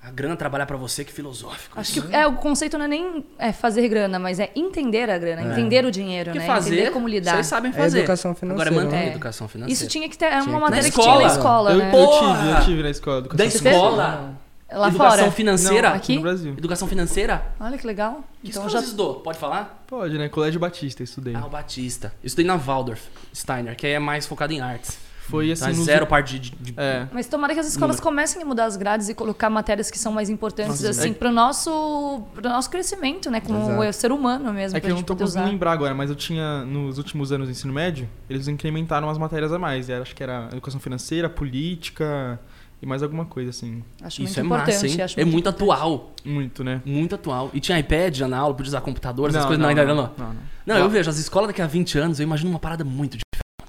a 0.00 0.10
grana 0.10 0.36
trabalhar 0.36 0.66
pra 0.66 0.76
você, 0.76 1.02
que 1.04 1.10
filosófico. 1.12 1.80
Acho 1.80 2.02
que 2.02 2.14
é, 2.14 2.26
o 2.26 2.34
conceito 2.34 2.76
não 2.78 2.84
é 2.84 2.88
nem 2.88 3.24
é 3.38 3.52
fazer 3.52 3.88
grana, 3.88 4.18
mas 4.18 4.38
é 4.38 4.50
entender 4.54 5.08
a 5.10 5.18
grana, 5.18 5.42
entender 5.52 5.84
o 5.84 5.90
dinheiro, 5.90 6.26
Porque 6.30 6.38
né? 6.38 6.46
fazer, 6.46 6.74
entender 6.74 6.90
como 6.92 7.08
lidar. 7.08 7.32
vocês 7.34 7.46
sabem 7.46 7.70
É 7.70 7.74
fazer. 7.74 7.98
educação 8.00 8.30
Agora 8.32 8.40
financeira, 8.40 8.70
mantém 8.70 8.98
né? 9.00 9.04
a 9.06 9.10
educação 9.10 9.48
financeira. 9.48 9.72
Isso 9.72 9.88
tinha 9.88 10.08
que 10.08 10.16
ter 10.18 10.26
é 10.26 10.36
uma 10.42 10.44
que- 10.44 10.50
matéria 10.60 10.82
Na 10.84 10.90
que 10.90 11.00
tinha 11.00 11.18
na 11.18 11.26
escola. 11.26 11.70
eu, 11.72 11.78
né? 11.78 11.90
eu 11.94 12.08
tive, 12.10 12.50
eu 12.50 12.64
tive 12.66 12.82
na 12.82 12.90
escola. 12.90 13.22
Da 13.22 13.26
Educação 13.26 13.50
Você 13.50 13.58
fez? 13.58 13.74
escola? 13.74 14.43
Lá 14.72 14.88
educação 14.88 15.18
fora. 15.18 15.30
financeira? 15.30 15.88
Não, 15.90 15.96
Aqui? 15.96 16.16
no 16.16 16.22
Brasil. 16.22 16.52
Educação 16.56 16.88
financeira? 16.88 17.46
Olha 17.60 17.78
que 17.78 17.86
legal. 17.86 18.24
Que 18.42 18.48
Então 18.48 18.62
escola 18.62 18.68
já 18.70 18.78
você 18.80 18.84
estudou? 18.86 19.14
Pode 19.20 19.38
falar? 19.38 19.84
Pode, 19.86 20.16
né? 20.18 20.28
Colégio 20.28 20.58
Batista, 20.58 21.02
estudei. 21.02 21.34
Ah, 21.34 21.46
o 21.46 21.50
Batista. 21.50 22.12
Eu 22.22 22.26
estudei 22.26 22.46
na 22.46 22.56
Waldorf 22.56 23.02
Steiner, 23.34 23.76
que 23.76 23.86
aí 23.86 23.92
é 23.92 23.98
mais 23.98 24.26
focado 24.26 24.52
em 24.52 24.60
artes. 24.60 24.98
Foi 25.28 25.50
assim, 25.52 25.62
Então 25.64 25.74
é 25.74 25.76
nos- 25.76 25.86
zero 25.86 26.06
parte 26.06 26.38
de... 26.38 26.50
de- 26.50 26.74
É. 26.76 27.06
Mas 27.10 27.26
tomara 27.26 27.54
que 27.54 27.60
as 27.60 27.66
escolas 27.66 27.96
Número. 27.96 28.02
comecem 28.02 28.42
a 28.42 28.44
mudar 28.44 28.64
as 28.66 28.76
grades 28.76 29.08
e 29.08 29.14
colocar 29.14 29.48
matérias 29.48 29.90
que 29.90 29.98
são 29.98 30.12
mais 30.12 30.28
importantes, 30.28 30.82
Nossa, 30.82 30.90
assim, 30.90 31.10
é- 31.12 31.14
pro 31.14 31.30
nosso, 31.32 32.22
pro 32.34 32.46
nosso 32.46 32.68
crescimento, 32.68 33.30
né? 33.30 33.40
Como 33.40 33.58
Exato. 33.82 33.92
ser 33.94 34.12
humano 34.12 34.52
mesmo, 34.52 34.76
É 34.76 34.80
que 34.80 34.86
eu 34.90 34.94
não 34.94 35.02
tô 35.02 35.14
conseguindo 35.16 35.44
usar. 35.44 35.50
lembrar 35.50 35.72
agora, 35.72 35.94
mas 35.94 36.10
eu 36.10 36.16
tinha, 36.16 36.62
nos 36.66 36.98
últimos 36.98 37.32
anos 37.32 37.48
do 37.48 37.52
ensino 37.52 37.72
médio, 37.72 38.06
eles 38.28 38.48
incrementaram 38.48 39.06
umas 39.08 39.16
matérias 39.16 39.50
a 39.50 39.58
mais. 39.58 39.88
E 39.88 39.92
era- 39.92 40.02
acho 40.02 40.14
que 40.14 40.22
era 40.22 40.48
educação 40.52 40.78
financeira, 40.78 41.30
política 41.30 42.38
e 42.84 42.86
mais 42.86 43.02
alguma 43.02 43.24
coisa, 43.24 43.48
assim. 43.48 43.82
Acho 44.02 44.22
Isso 44.22 44.40
muito 44.40 44.40
é 44.40 44.42
massa, 44.58 44.86
hein? 44.86 45.00
acho 45.02 45.18
É 45.18 45.24
muito 45.24 45.48
importante. 45.48 45.62
atual. 45.62 46.12
Muito, 46.22 46.62
né? 46.62 46.82
Muito 46.84 47.14
atual. 47.14 47.50
E 47.54 47.58
tinha 47.58 47.78
iPad 47.78 48.14
já 48.14 48.28
na 48.28 48.36
aula, 48.38 48.54
podia 48.54 48.68
usar 48.68 48.82
computador, 48.82 49.30
essas 49.30 49.40
Não, 49.40 49.48
coisas. 49.48 49.58
Não, 49.58 49.74
não, 49.74 49.80
ainda 49.80 49.94
não, 49.94 50.02
não. 50.02 50.10
não, 50.18 50.34
não. 50.34 50.42
Não, 50.66 50.76
eu 50.76 50.88
vejo 50.90 51.08
as 51.08 51.18
escolas 51.18 51.48
daqui 51.48 51.62
a 51.62 51.66
20 51.66 51.98
anos, 51.98 52.20
eu 52.20 52.24
imagino 52.24 52.50
uma 52.50 52.58
parada 52.58 52.84
muito 52.84 53.12
diferente. 53.16 53.24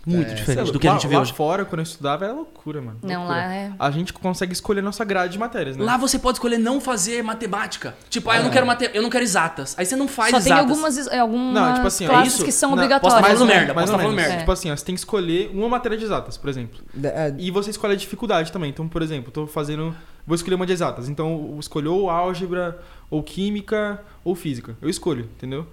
Muito 0.05 0.31
É, 0.31 0.33
diferente 0.35 0.63
Sei 0.65 0.71
do 0.71 0.73
lá, 0.73 0.79
que 0.79 0.87
a 0.87 0.91
lá- 0.91 0.97
gente 0.99 1.07
vê 1.09 1.15
lá 1.15 1.21
hoje. 1.23 1.33
fora, 1.33 1.65
quando 1.65 1.79
eu 1.79 1.83
estudava, 1.83 2.25
era 2.25 2.33
loucura, 2.33 2.79
mano. 2.81 2.99
Não, 3.01 3.21
loucura. 3.21 3.37
lá 3.47 3.53
é... 3.55 3.71
A 3.79 3.89
gente 3.89 4.13
consegue 4.13 4.53
escolher 4.53 4.83
nossa 4.83 5.03
grade 5.03 5.33
de 5.33 5.39
matérias, 5.39 5.75
né? 5.75 5.83
Lá 5.83 5.97
você 5.97 6.19
pode 6.19 6.35
escolher 6.37 6.59
não 6.59 6.79
fazer 6.79 7.23
matemática. 7.23 7.95
Tipo, 8.09 8.29
ah, 8.29 8.37
eu 8.37 8.43
não 8.43 8.51
quero 8.51 8.67
mate... 8.67 8.89
eu 8.93 9.01
não 9.01 9.09
quero 9.09 9.23
exatas. 9.23 9.73
Aí 9.79 9.85
você 9.85 9.95
não 9.95 10.07
faz 10.07 10.29
Só 10.29 10.37
tem 10.37 10.45
exatas. 10.53 10.69
algumas, 10.69 11.07
é, 11.07 11.19
algumas 11.19 11.53
Não, 11.55 11.73
tipo 11.73 11.87
assim, 11.87 12.05
é 12.05 12.07
classes 12.07 12.33
isso? 12.35 12.45
que 12.45 12.51
são 12.51 12.69
Não, 12.69 12.77
obrigatórias. 12.77 13.19
falando 13.19 13.45
né? 13.47 13.55
merda, 13.55 13.73
mais 13.73 13.85
posso 13.89 13.93
ou 13.93 13.99
falando 13.99 14.15
menos. 14.15 14.27
merda. 14.29 14.39
Tipo 14.41 14.51
assim, 14.51 14.71
ó, 14.71 14.75
você 14.75 14.85
tem 14.85 14.93
que 14.95 14.99
escolher 14.99 15.49
uma 15.53 15.69
matéria 15.69 15.97
de 15.97 16.03
exatas, 16.03 16.37
por 16.37 16.49
exemplo. 16.49 16.79
É, 17.03 17.33
E 17.39 17.49
você 17.49 17.71
escolhe 17.71 17.93
a 17.93 17.97
dificuldade 17.97 18.51
também. 18.51 18.69
Então, 18.69 18.87
por 18.87 19.01
exemplo, 19.01 19.29
eu 19.29 19.33
tô 19.33 19.47
fazendo. 19.47 19.95
Vou 20.27 20.35
escolher 20.35 20.55
uma 20.55 20.65
de 20.67 20.73
exatas. 20.73 21.09
Então, 21.09 21.49
eu 21.53 21.59
escolho 21.59 21.93
ou 21.93 22.09
álgebra, 22.11 22.79
ou 23.09 23.21
química, 23.23 24.01
ou 24.23 24.35
física. 24.35 24.75
Eu 24.81 24.89
escolho, 24.89 25.21
entendeu? 25.35 25.67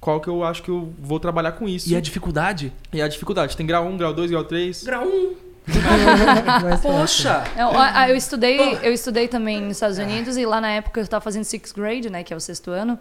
Qual 0.00 0.20
que 0.20 0.28
eu 0.28 0.44
acho 0.44 0.62
que 0.62 0.70
eu 0.70 0.92
vou 0.98 1.18
trabalhar 1.18 1.52
com 1.52 1.68
isso. 1.68 1.90
E 1.90 1.96
a 1.96 2.00
dificuldade? 2.00 2.72
E 2.92 3.02
a 3.02 3.08
dificuldade. 3.08 3.56
Tem 3.56 3.66
grau 3.66 3.84
1, 3.86 3.96
grau 3.96 4.14
2, 4.14 4.30
grau 4.30 4.44
3. 4.44 4.84
Grau 4.84 5.04
1. 5.04 5.48
mas 6.62 6.80
tá. 6.80 6.88
Poxa! 6.88 7.44
Eu, 7.56 7.68
ah, 7.74 8.08
eu 8.08 8.16
estudei, 8.16 8.78
eu 8.82 8.92
estudei 8.92 9.28
também 9.28 9.60
nos 9.60 9.72
Estados 9.76 9.98
Unidos 9.98 10.36
e 10.36 10.46
lá 10.46 10.60
na 10.60 10.70
época 10.70 11.00
eu 11.00 11.04
estava 11.04 11.22
fazendo 11.22 11.44
sixth 11.44 11.74
grade, 11.74 12.08
né, 12.08 12.22
que 12.22 12.32
é 12.32 12.36
o 12.36 12.40
sexto 12.40 12.70
ano. 12.70 12.98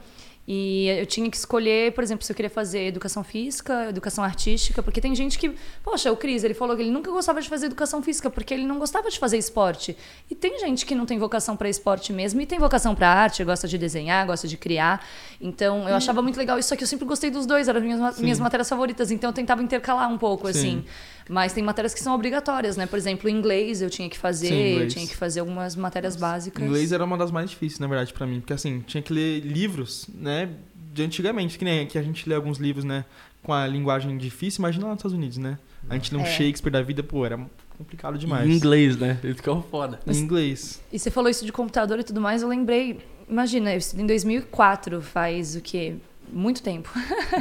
E 0.48 0.88
eu 0.88 1.06
tinha 1.06 1.30
que 1.30 1.36
escolher, 1.36 1.92
por 1.92 2.02
exemplo, 2.02 2.24
se 2.24 2.32
eu 2.32 2.36
queria 2.36 2.50
fazer 2.50 2.86
educação 2.86 3.22
física, 3.22 3.90
educação 3.90 4.24
artística, 4.24 4.82
porque 4.82 5.02
tem 5.02 5.14
gente 5.14 5.38
que, 5.38 5.54
poxa, 5.84 6.10
o 6.10 6.16
Cris, 6.16 6.42
ele 6.46 6.54
falou 6.54 6.74
que 6.74 6.82
ele 6.84 6.90
nunca 6.90 7.12
gostava 7.12 7.42
de 7.42 7.50
fazer 7.50 7.66
educação 7.66 8.02
física 8.02 8.30
porque 8.30 8.54
ele 8.54 8.66
não 8.66 8.80
gostava 8.80 9.10
de 9.10 9.20
fazer 9.20 9.38
esporte. 9.38 9.98
E 10.32 10.36
tem 10.36 10.58
gente 10.58 10.86
que 10.86 10.96
não 10.96 11.06
tem 11.06 11.20
vocação 11.20 11.58
para 11.58 11.68
esporte 11.68 12.14
mesmo 12.14 12.40
e 12.40 12.46
tem 12.46 12.60
vocação 12.60 12.96
para 12.96 13.10
arte, 13.10 13.44
gosta 13.44 13.68
de 13.68 13.78
desenhar, 13.78 14.26
gosta 14.26 14.48
de 14.48 14.56
criar. 14.56 15.06
Então, 15.42 15.88
eu 15.90 15.96
achava 15.96 16.22
muito 16.22 16.38
legal 16.38 16.58
isso, 16.58 16.70
só 16.70 16.78
que 16.78 16.84
eu 16.84 16.88
sempre 16.88 17.06
gostei 17.06 17.30
dos 17.30 17.46
dois, 17.46 17.68
eram 17.68 17.82
as 17.82 17.86
minhas, 17.86 18.20
minhas 18.20 18.40
matérias 18.40 18.70
favoritas, 18.70 19.12
então 19.12 19.32
eu 19.32 19.34
tentava 19.34 19.62
intercalar 19.62 20.10
um 20.10 20.18
pouco, 20.18 20.46
Sim. 20.54 20.60
assim. 20.60 20.86
Mas 21.30 21.54
tem 21.54 21.64
matérias 21.64 21.94
que 21.94 22.00
são 22.00 22.14
obrigatórias, 22.16 22.78
né? 22.78 22.86
Por 22.86 22.98
exemplo, 22.98 23.30
inglês 23.30 23.82
eu 23.82 23.90
tinha 23.90 24.10
que 24.10 24.18
fazer, 24.18 24.48
Sim, 24.48 24.80
eu 24.80 24.88
tinha 24.88 25.06
que 25.06 25.16
fazer 25.16 25.40
algumas 25.42 25.76
matérias 25.76 26.16
básicas. 26.16 26.64
Inglês 26.64 26.92
era 26.92 27.04
uma 27.04 27.18
das 27.18 27.32
mais 27.32 27.50
difíceis, 27.50 27.80
na 27.80 27.88
verdade, 27.88 28.14
pra 28.14 28.26
mim. 28.26 28.40
Porque, 28.40 28.54
assim, 28.54 28.82
tinha 28.82 29.02
que 29.02 29.12
ler 29.12 29.42
livros, 29.42 30.08
né? 30.14 30.50
De 30.94 31.04
antigamente, 31.04 31.58
que 31.58 31.66
nem 31.66 31.82
aqui 31.82 31.98
a 31.98 32.04
gente 32.04 32.28
lê 32.28 32.36
alguns 32.36 32.58
livros, 32.58 32.84
né? 32.86 33.06
Com 33.44 33.54
a 33.54 33.68
linguagem 33.68 34.18
difícil. 34.18 34.62
Imagina 34.62 34.86
lá 34.86 34.92
nos 34.92 35.00
Estados 35.00 35.18
Unidos, 35.18 35.38
né? 35.38 35.58
A 35.90 35.94
gente 35.96 36.14
lê 36.14 36.20
um 36.22 36.26
É. 36.26 36.32
Shakespeare 36.32 36.72
da 36.72 36.82
vida, 36.82 37.04
pô, 37.04 37.26
era 37.26 37.40
complicado 37.78 38.18
demais. 38.18 38.50
Em 38.50 38.54
inglês, 38.54 38.98
né? 38.98 39.20
Ele 39.24 39.34
ficou 39.36 39.62
foda. 39.70 40.00
Em 40.08 40.18
inglês. 40.18 40.82
E 40.92 40.98
você 40.98 41.12
falou 41.12 41.30
isso 41.30 41.46
de 41.46 41.52
computador 41.52 42.00
e 42.00 42.04
tudo 42.04 42.20
mais, 42.20 42.42
eu 42.42 42.48
lembrei. 42.48 43.00
Imagina, 43.30 43.74
eu 43.74 43.78
estudei 43.78 44.04
em 44.04 44.08
2004, 44.08 45.02
faz 45.02 45.56
o 45.56 45.62
quê? 45.62 45.96
Muito 46.32 46.62
tempo. 46.62 46.90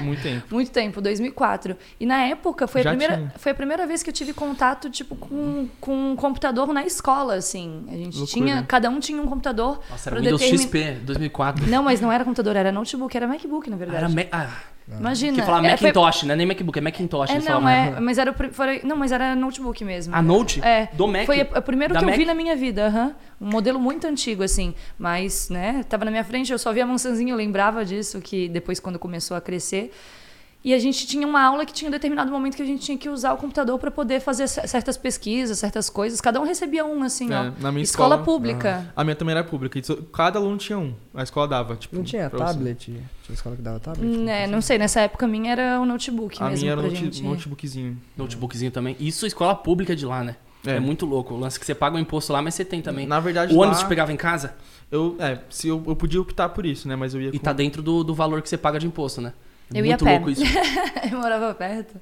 Muito 0.01 0.23
tempo. 0.23 0.47
Muito 0.55 0.71
tempo, 0.71 1.01
2004. 1.01 1.77
E 2.01 2.07
na 2.07 2.23
época 2.23 2.67
foi 2.67 2.81
a, 2.83 2.85
primeira, 2.85 3.17
tinha. 3.17 3.33
foi 3.37 3.53
a 3.53 3.55
primeira 3.55 3.87
vez 3.87 4.03
que 4.03 4.11
eu 4.11 4.15
tive 4.15 4.33
contato, 4.33 4.89
tipo, 4.91 5.17
com, 5.17 5.69
com 5.81 6.13
um 6.13 6.17
computador 6.17 6.73
na 6.73 6.85
escola, 6.85 7.35
assim. 7.35 7.85
A 7.89 7.93
gente 7.97 8.17
Loucura. 8.17 8.27
tinha, 8.27 8.63
cada 8.63 8.89
um 8.89 9.01
tinha 9.01 9.21
um 9.21 9.27
computador. 9.27 9.81
Nossa, 9.91 10.11
era 10.11 10.21
Windows 10.21 10.41
determin- 10.41 10.63
XP, 10.65 10.93
2004. 11.05 11.67
Não, 11.67 11.83
mas 11.83 12.01
não 12.01 12.11
era 12.13 12.25
computador, 12.25 12.57
era 12.57 12.71
notebook, 12.73 13.17
era 13.17 13.27
MacBook, 13.27 13.69
na 13.71 13.77
verdade. 13.77 13.99
Era 14.05 14.09
Ma- 14.09 14.29
ah, 14.33 14.51
Imagina. 14.89 15.37
que 15.39 15.43
falar 15.43 15.65
é, 15.65 15.77
foi- 15.77 15.89
Macintosh, 15.89 16.23
né? 16.25 16.37
Nem 16.37 16.47
MacBook, 16.47 16.79
é 16.79 16.83
Macintosh. 16.83 17.31
É, 17.31 17.39
não, 17.41 17.69
é, 17.69 18.01
mas 18.01 18.19
era, 18.19 18.33
foi- 18.53 18.81
não, 18.85 18.97
mas 18.97 19.11
era 19.11 19.35
notebook 19.35 19.85
mesmo. 19.85 20.15
A 20.15 20.23
Note? 20.23 20.63
É. 20.65 20.89
Do 20.93 21.09
Mac? 21.09 21.27
Foi 21.27 21.43
o 21.43 21.63
primeiro 21.63 21.93
Da 21.95 22.01
que 22.01 22.07
eu 22.07 22.11
vi 22.13 22.19
Mac? 22.19 22.27
na 22.29 22.35
minha 22.35 22.55
vida, 22.55 22.87
aham. 22.87 23.15
Um 23.41 23.51
modelo 23.51 23.81
muito 23.81 24.07
antigo, 24.07 24.43
assim. 24.43 24.75
Mas, 24.99 25.49
né, 25.51 25.85
tava 25.89 26.05
na 26.05 26.11
minha 26.11 26.25
frente, 26.25 26.53
eu 26.53 26.59
só 26.59 26.73
via 26.73 26.85
a 26.85 26.87
maçãzinha, 26.87 27.33
eu 27.33 27.37
lembrava 27.37 27.85
disso, 27.85 28.21
que 28.21 28.49
depois, 28.49 28.79
quando 28.79 28.99
começou 28.99 29.37
a 29.37 29.41
crescer. 29.41 29.93
E 30.67 30.75
a 30.75 30.79
gente 30.81 31.07
tinha 31.07 31.25
uma 31.25 31.41
aula 31.43 31.65
que 31.65 31.73
tinha 31.73 31.87
um 31.89 31.93
determinado 31.93 32.29
momento 32.29 32.57
que 32.57 32.63
a 32.63 32.67
gente 32.67 32.83
tinha 32.85 32.99
que 32.99 33.09
usar 33.09 33.33
o 33.33 33.37
computador 33.37 33.79
para 33.79 33.89
poder 33.89 34.19
fazer 34.21 34.49
certas 34.49 34.97
pesquisas, 34.97 35.61
certas 35.61 35.89
coisas. 35.89 36.21
Cada 36.21 36.41
um 36.41 36.45
recebia 36.45 36.85
um, 36.85 37.05
assim, 37.05 37.33
É, 37.33 37.39
ó. 37.39 37.43
na 37.63 37.71
minha 37.71 37.85
escola, 37.85 38.17
escola- 38.17 38.19
pública. 38.25 38.93
A 38.97 39.05
minha 39.05 39.15
também 39.15 39.33
era 39.33 39.45
pública. 39.45 39.81
Cada 40.13 40.41
aluno 40.41 40.57
tinha 40.59 40.77
um. 40.77 40.93
A 41.15 41.23
escola 41.23 41.47
dava, 41.47 41.77
tipo. 41.77 41.95
Não 41.95 42.03
tinha 42.03 42.29
pra 42.29 42.41
você. 42.41 42.45
tablet? 42.55 42.79
Tinha 42.85 43.05
escola 43.35 43.55
que 43.55 43.63
dava 43.63 43.79
tablet? 43.79 44.05
Hum, 44.19 44.29
É, 44.29 44.49
não 44.49 44.61
sei, 44.61 44.77
nessa 44.77 45.01
época 45.03 45.25
a 45.25 45.29
minha 45.29 45.53
era 45.53 45.81
o 45.81 45.87
notebook 45.87 46.43
A 46.43 46.47
mesmo 46.51 46.63
minha 46.65 46.73
era 46.73 46.83
note- 46.83 46.97
gente. 46.97 47.23
notebookzinho. 47.23 47.97
Notebookzinho 48.17 48.71
também. 48.73 48.97
Isso 48.99 49.25
escola 49.25 49.55
pública 49.55 49.95
de 49.95 50.05
lá, 50.05 50.25
né? 50.25 50.35
É. 50.67 50.71
É. 50.73 50.81
muito 50.81 51.07
louco. 51.07 51.33
O 51.35 51.39
lance 51.39 51.61
que 51.61 51.65
você 51.65 51.77
paga 51.77 51.95
o 51.95 51.99
imposto 52.01 52.33
lá, 52.33 52.43
mas 52.43 52.55
você 52.57 52.65
tem 52.65 52.83
também. 52.83 53.07
Na 53.07 53.21
verdade, 53.21 53.55
o 53.55 53.57
lá, 53.57 53.63
ônibus 53.67 53.83
te 53.85 53.87
pegava 53.89 54.13
em 54.13 54.17
casa 54.17 54.53
eu, 54.91 55.15
é, 55.21 55.39
se 55.49 55.69
eu, 55.69 55.81
eu 55.87 55.95
podia 55.95 56.21
optar 56.21 56.49
por 56.49 56.67
isso, 56.67 56.89
né? 56.89 56.97
Mas 56.97 57.15
eu 57.15 57.21
ia 57.23 57.29
e 57.29 57.39
com- 57.39 57.45
tá 57.45 57.53
dentro 57.53 57.81
do, 57.83 58.03
do 58.03 58.13
valor 58.13 58.43
que 58.43 58.49
você 58.49 58.57
paga 58.57 58.81
de 58.81 58.87
imposto, 58.89 59.21
né? 59.21 59.33
É 59.75 59.81
Eu 59.81 59.85
ia 59.85 59.93
muito 59.93 60.05
pé. 60.05 60.13
louco 60.13 60.31
isso. 60.31 60.43
eu 61.11 61.19
morava 61.19 61.53
perto. 61.55 62.01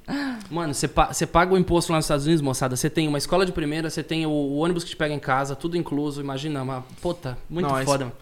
Mano, 0.50 0.74
você, 0.74 0.86
pa- 0.86 1.10
paga 1.32 1.54
o 1.54 1.58
imposto 1.58 1.90
lá 1.92 1.96
nos 1.98 2.04
Estados 2.04 2.26
Unidos, 2.26 2.42
moçada. 2.42 2.76
Você 2.76 2.90
tem 2.90 3.08
uma 3.08 3.16
escola 3.18 3.46
de 3.46 3.52
primeira, 3.52 3.88
você 3.88 4.02
tem 4.02 4.26
o, 4.26 4.30
o 4.30 4.56
ônibus 4.58 4.84
que 4.84 4.90
te 4.90 4.96
pega 4.96 5.14
em 5.14 5.18
casa, 5.18 5.56
tudo 5.56 5.76
incluso. 5.76 6.20
Imagina, 6.20 6.62
uma 6.62 6.84
puta, 7.00 7.38
muito 7.48 7.68
Não, 7.68 7.84
foda. 7.84 8.12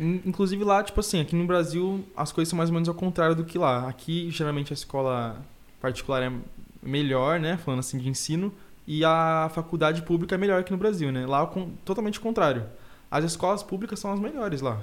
In- 0.00 0.22
Inclusive 0.24 0.64
lá, 0.64 0.82
tipo 0.82 0.98
assim, 1.00 1.20
aqui 1.20 1.36
no 1.36 1.46
Brasil 1.46 2.04
as 2.16 2.32
coisas 2.32 2.48
são 2.48 2.56
mais 2.56 2.70
ou 2.70 2.74
menos 2.74 2.88
ao 2.88 2.94
contrário 2.94 3.36
do 3.36 3.44
que 3.44 3.58
lá. 3.58 3.86
Aqui, 3.88 4.30
geralmente, 4.30 4.72
a 4.72 4.74
escola 4.74 5.36
particular 5.80 6.22
é 6.22 6.32
melhor, 6.82 7.38
né? 7.38 7.56
Falando 7.58 7.80
assim 7.80 7.98
de 7.98 8.08
ensino. 8.08 8.52
E 8.86 9.04
a 9.04 9.50
faculdade 9.52 10.02
pública 10.02 10.36
é 10.36 10.38
melhor 10.38 10.60
aqui 10.60 10.70
no 10.72 10.78
Brasil, 10.78 11.12
né? 11.12 11.26
Lá 11.26 11.42
é 11.42 11.46
com- 11.46 11.70
totalmente 11.84 12.18
o 12.18 12.22
contrário. 12.22 12.64
As 13.10 13.24
escolas 13.24 13.62
públicas 13.62 13.98
são 13.98 14.12
as 14.12 14.18
melhores 14.20 14.60
lá. 14.60 14.80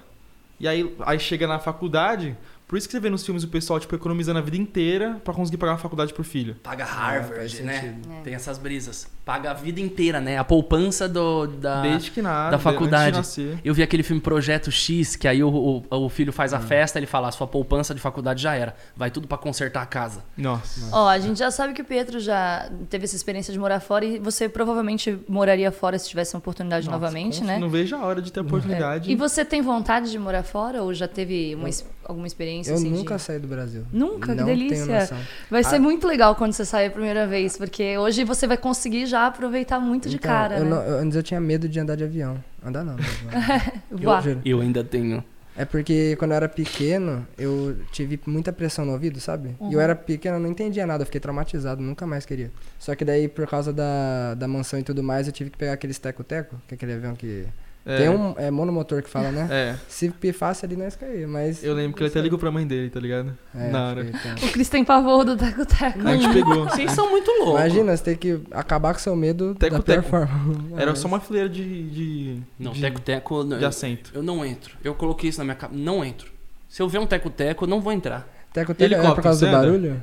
E 0.60 0.68
aí, 0.68 0.96
aí 1.02 1.20
chega 1.20 1.48
na 1.48 1.58
faculdade, 1.60 2.38
por 2.74 2.78
isso 2.80 2.88
que 2.88 2.92
você 2.94 3.00
vê 3.00 3.08
nos 3.12 3.24
filmes 3.24 3.44
o 3.44 3.48
pessoal, 3.50 3.80
tipo, 3.80 3.94
economizando 3.94 4.40
a 4.40 4.42
vida 4.42 4.58
inteira 4.58 5.22
pra 5.24 5.32
conseguir 5.32 5.58
pagar 5.58 5.74
a 5.74 5.78
faculdade 5.78 6.12
pro 6.12 6.24
filho. 6.24 6.56
Paga 6.64 6.88
faz 6.88 7.22
Harvard, 7.22 7.62
né? 7.62 7.82
sentido. 7.82 8.12
É. 8.12 8.22
Tem 8.24 8.34
essas 8.34 8.58
brisas. 8.58 9.08
Paga 9.24 9.52
a 9.52 9.54
vida 9.54 9.80
inteira, 9.80 10.20
né? 10.20 10.40
A 10.40 10.44
poupança 10.44 11.08
do, 11.08 11.46
da, 11.46 11.84
Desde 11.84 12.10
que 12.10 12.20
nada, 12.20 12.50
da 12.50 12.58
faculdade. 12.58 13.16
antes 13.20 13.36
de 13.36 13.44
nascer. 13.44 13.62
Eu 13.64 13.76
vi 13.76 13.84
aquele 13.84 14.02
filme 14.02 14.20
Projeto 14.20 14.72
X, 14.72 15.16
que 15.16 15.28
aí 15.28 15.44
o, 15.44 15.50
o, 15.50 15.84
o 15.98 16.10
filho 16.10 16.34
faz 16.34 16.52
a 16.52 16.60
festa, 16.60 16.98
ele 16.98 17.06
fala, 17.06 17.28
a 17.28 17.32
sua 17.32 17.46
poupança 17.46 17.94
de 17.94 18.02
faculdade 18.02 18.42
já 18.42 18.56
era. 18.56 18.76
Vai 18.98 19.12
tudo 19.12 19.28
pra 19.28 19.38
consertar 19.38 19.84
a 19.84 19.86
casa. 19.86 20.24
Nossa. 20.36 20.90
Ó, 20.92 21.08
a 21.08 21.20
gente 21.20 21.38
já 21.38 21.52
sabe 21.52 21.74
que 21.74 21.82
o 21.84 21.86
Pietro 21.86 22.20
já 22.20 22.72
teve 22.90 23.04
essa 23.06 23.16
experiência 23.16 23.54
de 23.54 23.60
morar 23.60 23.82
fora 23.82 24.04
e 24.04 24.18
você 24.18 24.50
provavelmente 24.50 25.16
moraria 25.30 25.72
fora 25.72 26.00
se 26.00 26.10
tivesse 26.10 26.34
uma 26.36 26.40
oportunidade 26.40 26.88
Nossa, 26.88 26.98
novamente, 26.98 27.44
né? 27.44 27.60
Não 27.60 27.70
vejo 27.70 27.96
a 27.96 28.04
hora 28.04 28.20
de 28.20 28.34
ter 28.34 28.40
a 28.40 28.44
oportunidade. 28.44 29.12
E 29.12 29.16
você 29.16 29.46
tem 29.46 29.62
vontade 29.62 30.10
de 30.10 30.18
morar 30.18 30.42
fora 30.42 30.82
ou 30.82 30.92
já 30.92 31.08
teve 31.08 31.54
uma, 31.54 31.68
ex- 31.70 31.86
alguma 32.06 32.28
experiência 32.28 32.72
Eu 32.72 32.76
assim? 32.76 32.92
de- 32.92 32.98
nunca 32.98 33.18
saí 33.18 33.40
do 33.40 33.48
Brasil. 33.48 33.84
Nunca? 33.92 34.30
Que 34.34 34.40
Não 34.40 34.46
delícia. 34.46 34.86
Tenho 34.86 35.00
noção. 35.00 35.18
Vai 35.50 35.64
ser 35.64 35.76
Ah. 35.76 35.80
muito 35.80 36.08
legal 36.08 36.36
quando 36.36 36.54
você 36.54 36.66
sair 36.66 36.88
a 36.88 36.92
primeira 36.92 37.26
vez, 37.28 37.58
porque 37.58 37.98
hoje 37.98 38.24
você 38.24 38.46
vai 38.48 38.58
conseguir 38.58 39.06
já 39.06 39.28
aproveitar 39.28 39.80
muito 39.80 40.10
de 40.10 40.16
Então, 40.16 40.30
cara, 40.32 40.58
eu 40.58 40.64
né? 40.64 40.70
não- 40.70 40.82
eu- 40.84 40.98
antes 41.00 41.16
eu 41.16 41.24
tinha 41.24 41.40
medo 41.42 41.68
de 41.70 41.80
andar 41.80 41.96
de 41.96 42.04
avião. 42.04 42.44
Andar 42.66 42.84
não. 42.84 42.96
mas 42.96 44.24
juro. 44.24 44.42
Eu 44.46 44.62
ainda 44.62 44.84
tenho. 44.84 45.24
É 45.56 45.66
porque 45.66 46.16
quando 46.18 46.32
eu 46.32 46.38
era 46.38 46.50
pequeno, 46.50 47.28
eu 47.38 47.78
tive 47.92 48.20
muita 48.26 48.52
pressão 48.52 48.84
no 48.86 48.92
ouvido, 48.94 49.20
sabe? 49.20 49.56
Uhum. 49.60 49.70
E 49.70 49.74
eu 49.76 49.80
era 49.80 49.94
pequeno, 49.94 50.38
eu 50.38 50.40
não 50.40 50.50
entendia 50.50 50.88
nada, 50.88 51.04
eu 51.04 51.06
fiquei 51.06 51.22
traumatizado, 51.22 51.80
nunca 51.80 52.08
mais 52.08 52.26
queria. 52.26 52.52
Só 52.80 52.96
que 52.96 53.06
daí, 53.06 53.28
por 53.28 53.46
causa 53.46 53.72
da, 53.72 54.34
da 54.34 54.48
mansão 54.48 54.80
e 54.80 54.84
tudo 54.84 55.04
mais, 55.04 55.28
eu 55.28 55.34
tive 55.34 55.52
que 55.52 55.58
pegar 55.58 55.74
aqueles 55.74 56.00
teco-teco, 56.00 56.60
que 56.68 56.74
é 56.74 56.76
aquele 56.76 56.94
avião 56.94 57.14
que. 57.16 57.46
É, 57.86 57.98
Tem 57.98 58.10
um 58.10 58.34
é 58.38 58.50
monomotor 58.50 59.04
que 59.04 59.10
fala, 59.10 59.30
né? 59.30 59.48
É. 59.52 59.76
Se 59.90 60.10
pifasse 60.10 60.66
ali, 60.66 60.78
nós 60.78 60.96
caía, 60.96 61.28
mas. 61.28 61.62
Eu 61.62 61.74
lembro 61.74 61.98
que 61.98 62.04
ele 62.04 62.10
até 62.10 62.22
ligou 62.22 62.40
pra 62.40 62.50
mãe 62.50 62.66
dele, 62.66 62.90
tá 62.90 62.98
ligado? 62.98 63.38
É, 63.54 63.70
Na 63.70 63.90
hora. 63.90 64.06
tenso. 64.06 64.46
O 64.46 64.52
Cris 64.54 64.70
tem 64.70 64.86
pavor 64.86 65.26
do 65.26 65.36
teco-teco. 65.36 66.08
A 66.08 66.16
gente 66.16 66.32
pegou. 66.34 66.64
Vocês 66.64 66.92
são 66.92 67.10
muito 67.10 67.30
loucos. 67.30 67.60
Imagina, 67.60 67.98
você 67.98 68.04
tem 68.04 68.16
que 68.16 68.40
acabar 68.52 68.94
com 68.94 69.00
seu 69.02 69.16
medo 69.18 69.54
da 69.54 69.60
Teco-teco. 69.60 70.02
pior 70.10 70.28
forma. 70.28 70.82
Era 70.82 70.96
só 70.96 71.10
uma 71.10 71.20
fileira 71.20 71.50
de. 71.50 71.90
de 71.90 72.40
Não, 72.58 72.72
de, 72.72 72.80
teco-teco... 72.80 73.44
de 73.44 73.66
assento. 73.66 74.12
Eu 74.14 74.24
não 74.24 74.46
entro. 74.46 74.78
Eu 74.82 74.96
coloquei 74.96 75.30
isso 75.30 75.40
na 75.40 75.44
minha 75.44 75.56
cabeça. 75.56 75.82
Não 75.82 76.06
entro. 76.06 76.32
Se 76.70 76.82
eu 76.82 76.88
ver 76.88 77.00
um 77.00 77.06
teco-teco, 77.06 77.66
eu 77.66 77.68
não 77.68 77.82
vou 77.82 77.92
entrar. 77.92 78.26
Teco-teco 78.54 78.82
é 78.82 78.86
Helicóptero, 78.86 79.16
por 79.16 79.24
causa 79.24 79.46
do 79.46 79.52
barulho? 79.52 80.02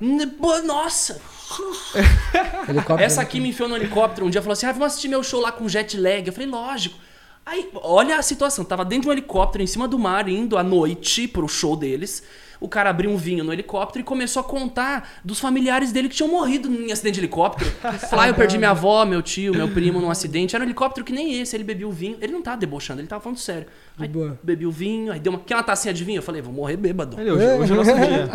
Nossa! 0.67 1.19
Helicóptero. 2.69 3.03
Essa 3.03 3.23
aqui 3.23 3.41
me 3.41 3.49
enfiou 3.51 3.69
no 3.69 3.77
helicóptero 3.77 4.27
um 4.27 4.31
dia 4.31 4.41
e 4.41 4.43
falou 4.43 4.53
assim: 4.53 4.67
ah, 4.67 4.73
vamos 4.73 4.89
assistir 4.89 5.09
meu 5.09 5.23
show 5.23 5.41
lá 5.41 5.51
com 5.51 5.67
jet 5.67 5.97
lag. 5.97 6.27
Eu 6.27 6.33
falei, 6.33 6.49
lógico. 6.49 6.97
Aí, 7.51 7.69
olha 7.75 8.17
a 8.17 8.23
situação. 8.23 8.65
Tava 8.65 8.85
dentro 8.85 9.03
de 9.03 9.09
um 9.09 9.13
helicóptero, 9.13 9.65
em 9.65 9.67
cima 9.67 9.89
do 9.89 9.99
mar, 9.99 10.29
indo 10.29 10.57
à 10.57 10.63
noite 10.63 11.27
pro 11.27 11.49
show 11.49 11.75
deles. 11.77 12.23
O 12.61 12.69
cara 12.69 12.91
abriu 12.91 13.11
um 13.11 13.17
vinho 13.17 13.43
no 13.43 13.53
helicóptero 13.53 14.03
e 14.03 14.05
começou 14.05 14.39
a 14.39 14.45
contar 14.45 15.19
dos 15.25 15.41
familiares 15.41 15.91
dele 15.91 16.09
que 16.09 16.15
tinham 16.15 16.31
morrido 16.31 16.73
em 16.73 16.93
acidente 16.93 17.15
de 17.15 17.21
helicóptero. 17.23 17.69
Falar, 18.09 18.25
"Ah, 18.25 18.29
eu 18.29 18.35
perdi 18.35 18.57
minha 18.57 18.71
avó, 18.71 19.05
meu 19.05 19.21
tio, 19.21 19.53
meu 19.53 19.67
primo 19.67 19.99
num 20.01 20.11
acidente. 20.11 20.55
Era 20.55 20.63
um 20.63 20.67
helicóptero 20.69 21.05
que 21.05 21.13
nem 21.13 21.41
esse. 21.41 21.57
Ele 21.57 21.65
bebia 21.65 21.89
o 21.89 21.91
vinho. 21.91 22.19
Ele 22.21 22.33
não 22.33 22.41
tava 22.41 22.59
debochando, 22.59 23.01
ele 23.01 23.09
tava 23.09 23.21
falando 23.21 23.39
sério. 23.39 23.67
Aí, 23.99 24.07
boa. 24.07 24.39
bebi 24.45 24.65
o 24.65 24.71
vinho, 24.71 25.11
aí 25.13 25.19
deu 25.19 25.33
uma. 25.33 25.41
Quer 25.41 25.55
uma 25.57 25.65
tacinha 25.65 25.93
de 25.93 26.05
vinho? 26.05 26.19
Eu 26.19 26.23
falei, 26.23 26.41
vou 26.41 26.53
morrer 26.53 26.77
bêbado. 26.77 27.17
Olha, 27.19 27.35
hoje, 27.35 27.47
hoje 27.47 27.73
é 27.73 27.75
o 27.75 27.77
nosso 27.79 27.95
dia. 27.97 28.31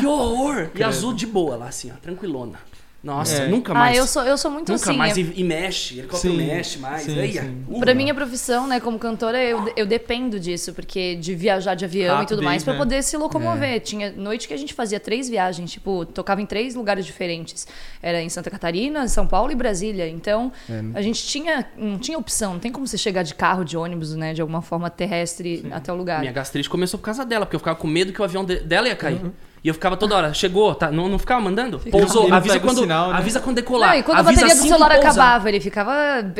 Que 0.00 0.06
horror! 0.06 0.70
E 0.74 0.82
azul 0.82 1.12
de 1.12 1.26
boa 1.26 1.56
lá, 1.56 1.68
assim, 1.68 1.90
ó, 1.92 1.94
tranquilona. 2.00 2.58
Nossa, 3.06 3.44
É. 3.44 3.46
nunca 3.48 3.70
Ah, 3.70 3.76
mais. 3.76 3.96
eu 3.96 4.04
sou, 4.04 4.24
eu 4.24 4.36
sou 4.36 4.50
muito 4.50 4.72
Nunca 4.72 4.90
assim. 4.90 4.98
mais. 4.98 5.16
é- 5.16 5.20
E, 5.20 5.32
e 5.36 5.44
mexe, 5.44 6.00
helicóptero 6.00 6.34
Sim, 6.34 6.44
mexe 6.44 6.78
mais. 6.80 7.02
sim, 7.02 7.16
Aí, 7.20 7.32
sim. 7.34 7.64
uh, 7.68 7.78
Pra 7.78 7.94
minha 7.94 8.12
profissão, 8.12 8.66
né, 8.66 8.80
como 8.80 8.98
cantora, 8.98 9.40
eu, 9.40 9.72
eu 9.76 9.86
dependo 9.86 10.40
disso, 10.40 10.74
porque 10.74 11.14
de 11.14 11.32
viajar 11.32 11.76
de 11.76 11.84
avião 11.84 12.20
e 12.24 12.26
tudo 12.26 12.42
mais, 12.42 12.64
pra 12.64 12.72
né? 12.72 12.78
poder 12.80 13.02
se 13.04 13.16
locomover. 13.16 13.80
Tinha 13.80 14.10
noite 14.10 14.48
que 14.48 14.54
a 14.54 14.56
gente 14.56 14.74
fazia 14.74 14.98
três 14.98 15.28
viagens, 15.28 15.70
tipo, 15.70 16.04
tocava 16.04 16.42
em 16.42 16.46
três 16.46 16.74
lugares 16.74 17.06
diferentes. 17.06 17.64
Era 18.02 18.20
em 18.20 18.28
Santa 18.28 18.50
Catarina, 18.50 19.06
São 19.06 19.24
Paulo 19.24 19.52
e 19.52 19.54
Brasília. 19.54 20.08
Então, 20.08 20.50
É, 20.68 20.82
a 20.94 21.00
gente 21.00 21.24
tinha, 21.24 21.64
não 21.78 21.98
tinha 22.00 22.18
opção, 22.18 22.54
não 22.54 22.60
tem 22.60 22.72
como 22.72 22.88
você 22.88 22.98
chegar 22.98 23.22
de 23.22 23.36
carro, 23.36 23.64
de 23.64 23.76
ônibus, 23.76 24.16
né, 24.16 24.34
de 24.34 24.40
alguma 24.40 24.62
forma 24.62 24.90
terrestre 24.90 25.64
até 25.70 25.92
o 25.92 25.96
lugar. 25.96 26.18
Minha 26.20 26.32
gastrite 26.32 26.68
começou 26.68 26.98
por 26.98 27.04
causa 27.04 27.24
dela, 27.24 27.46
porque 27.46 27.54
eu 27.54 27.60
ficava 27.60 27.76
com 27.78 27.86
medo 27.86 28.12
que 28.12 28.20
o 28.20 28.24
avião 28.24 28.44
de- 28.44 28.58
dela 28.60 28.88
ia 28.88 28.96
cair. 28.96 29.22
Uhum. 29.22 29.32
E 29.66 29.68
eu 29.68 29.74
ficava 29.74 29.96
toda 29.96 30.14
hora, 30.14 30.32
chegou, 30.32 30.76
tá? 30.76 30.92
Não, 30.92 31.08
não 31.08 31.18
ficava 31.18 31.40
mandando? 31.40 31.80
Pousou, 31.90 32.22
Ele 32.22 32.30
não 32.30 32.36
avisa 32.36 32.60
quando, 32.60 32.78
sinal, 32.82 33.10
né? 33.10 33.18
avisa 33.18 33.40
quando 33.40 33.56
decolar. 33.56 33.90
Não, 33.90 33.98
e 33.98 34.02
quando 34.04 34.18
a 34.18 34.22
bateria 34.22 34.54
do 34.54 34.62
celular 34.62 34.92
acabava, 34.92 35.48
ele 35.48 35.58
ficava. 35.58 35.92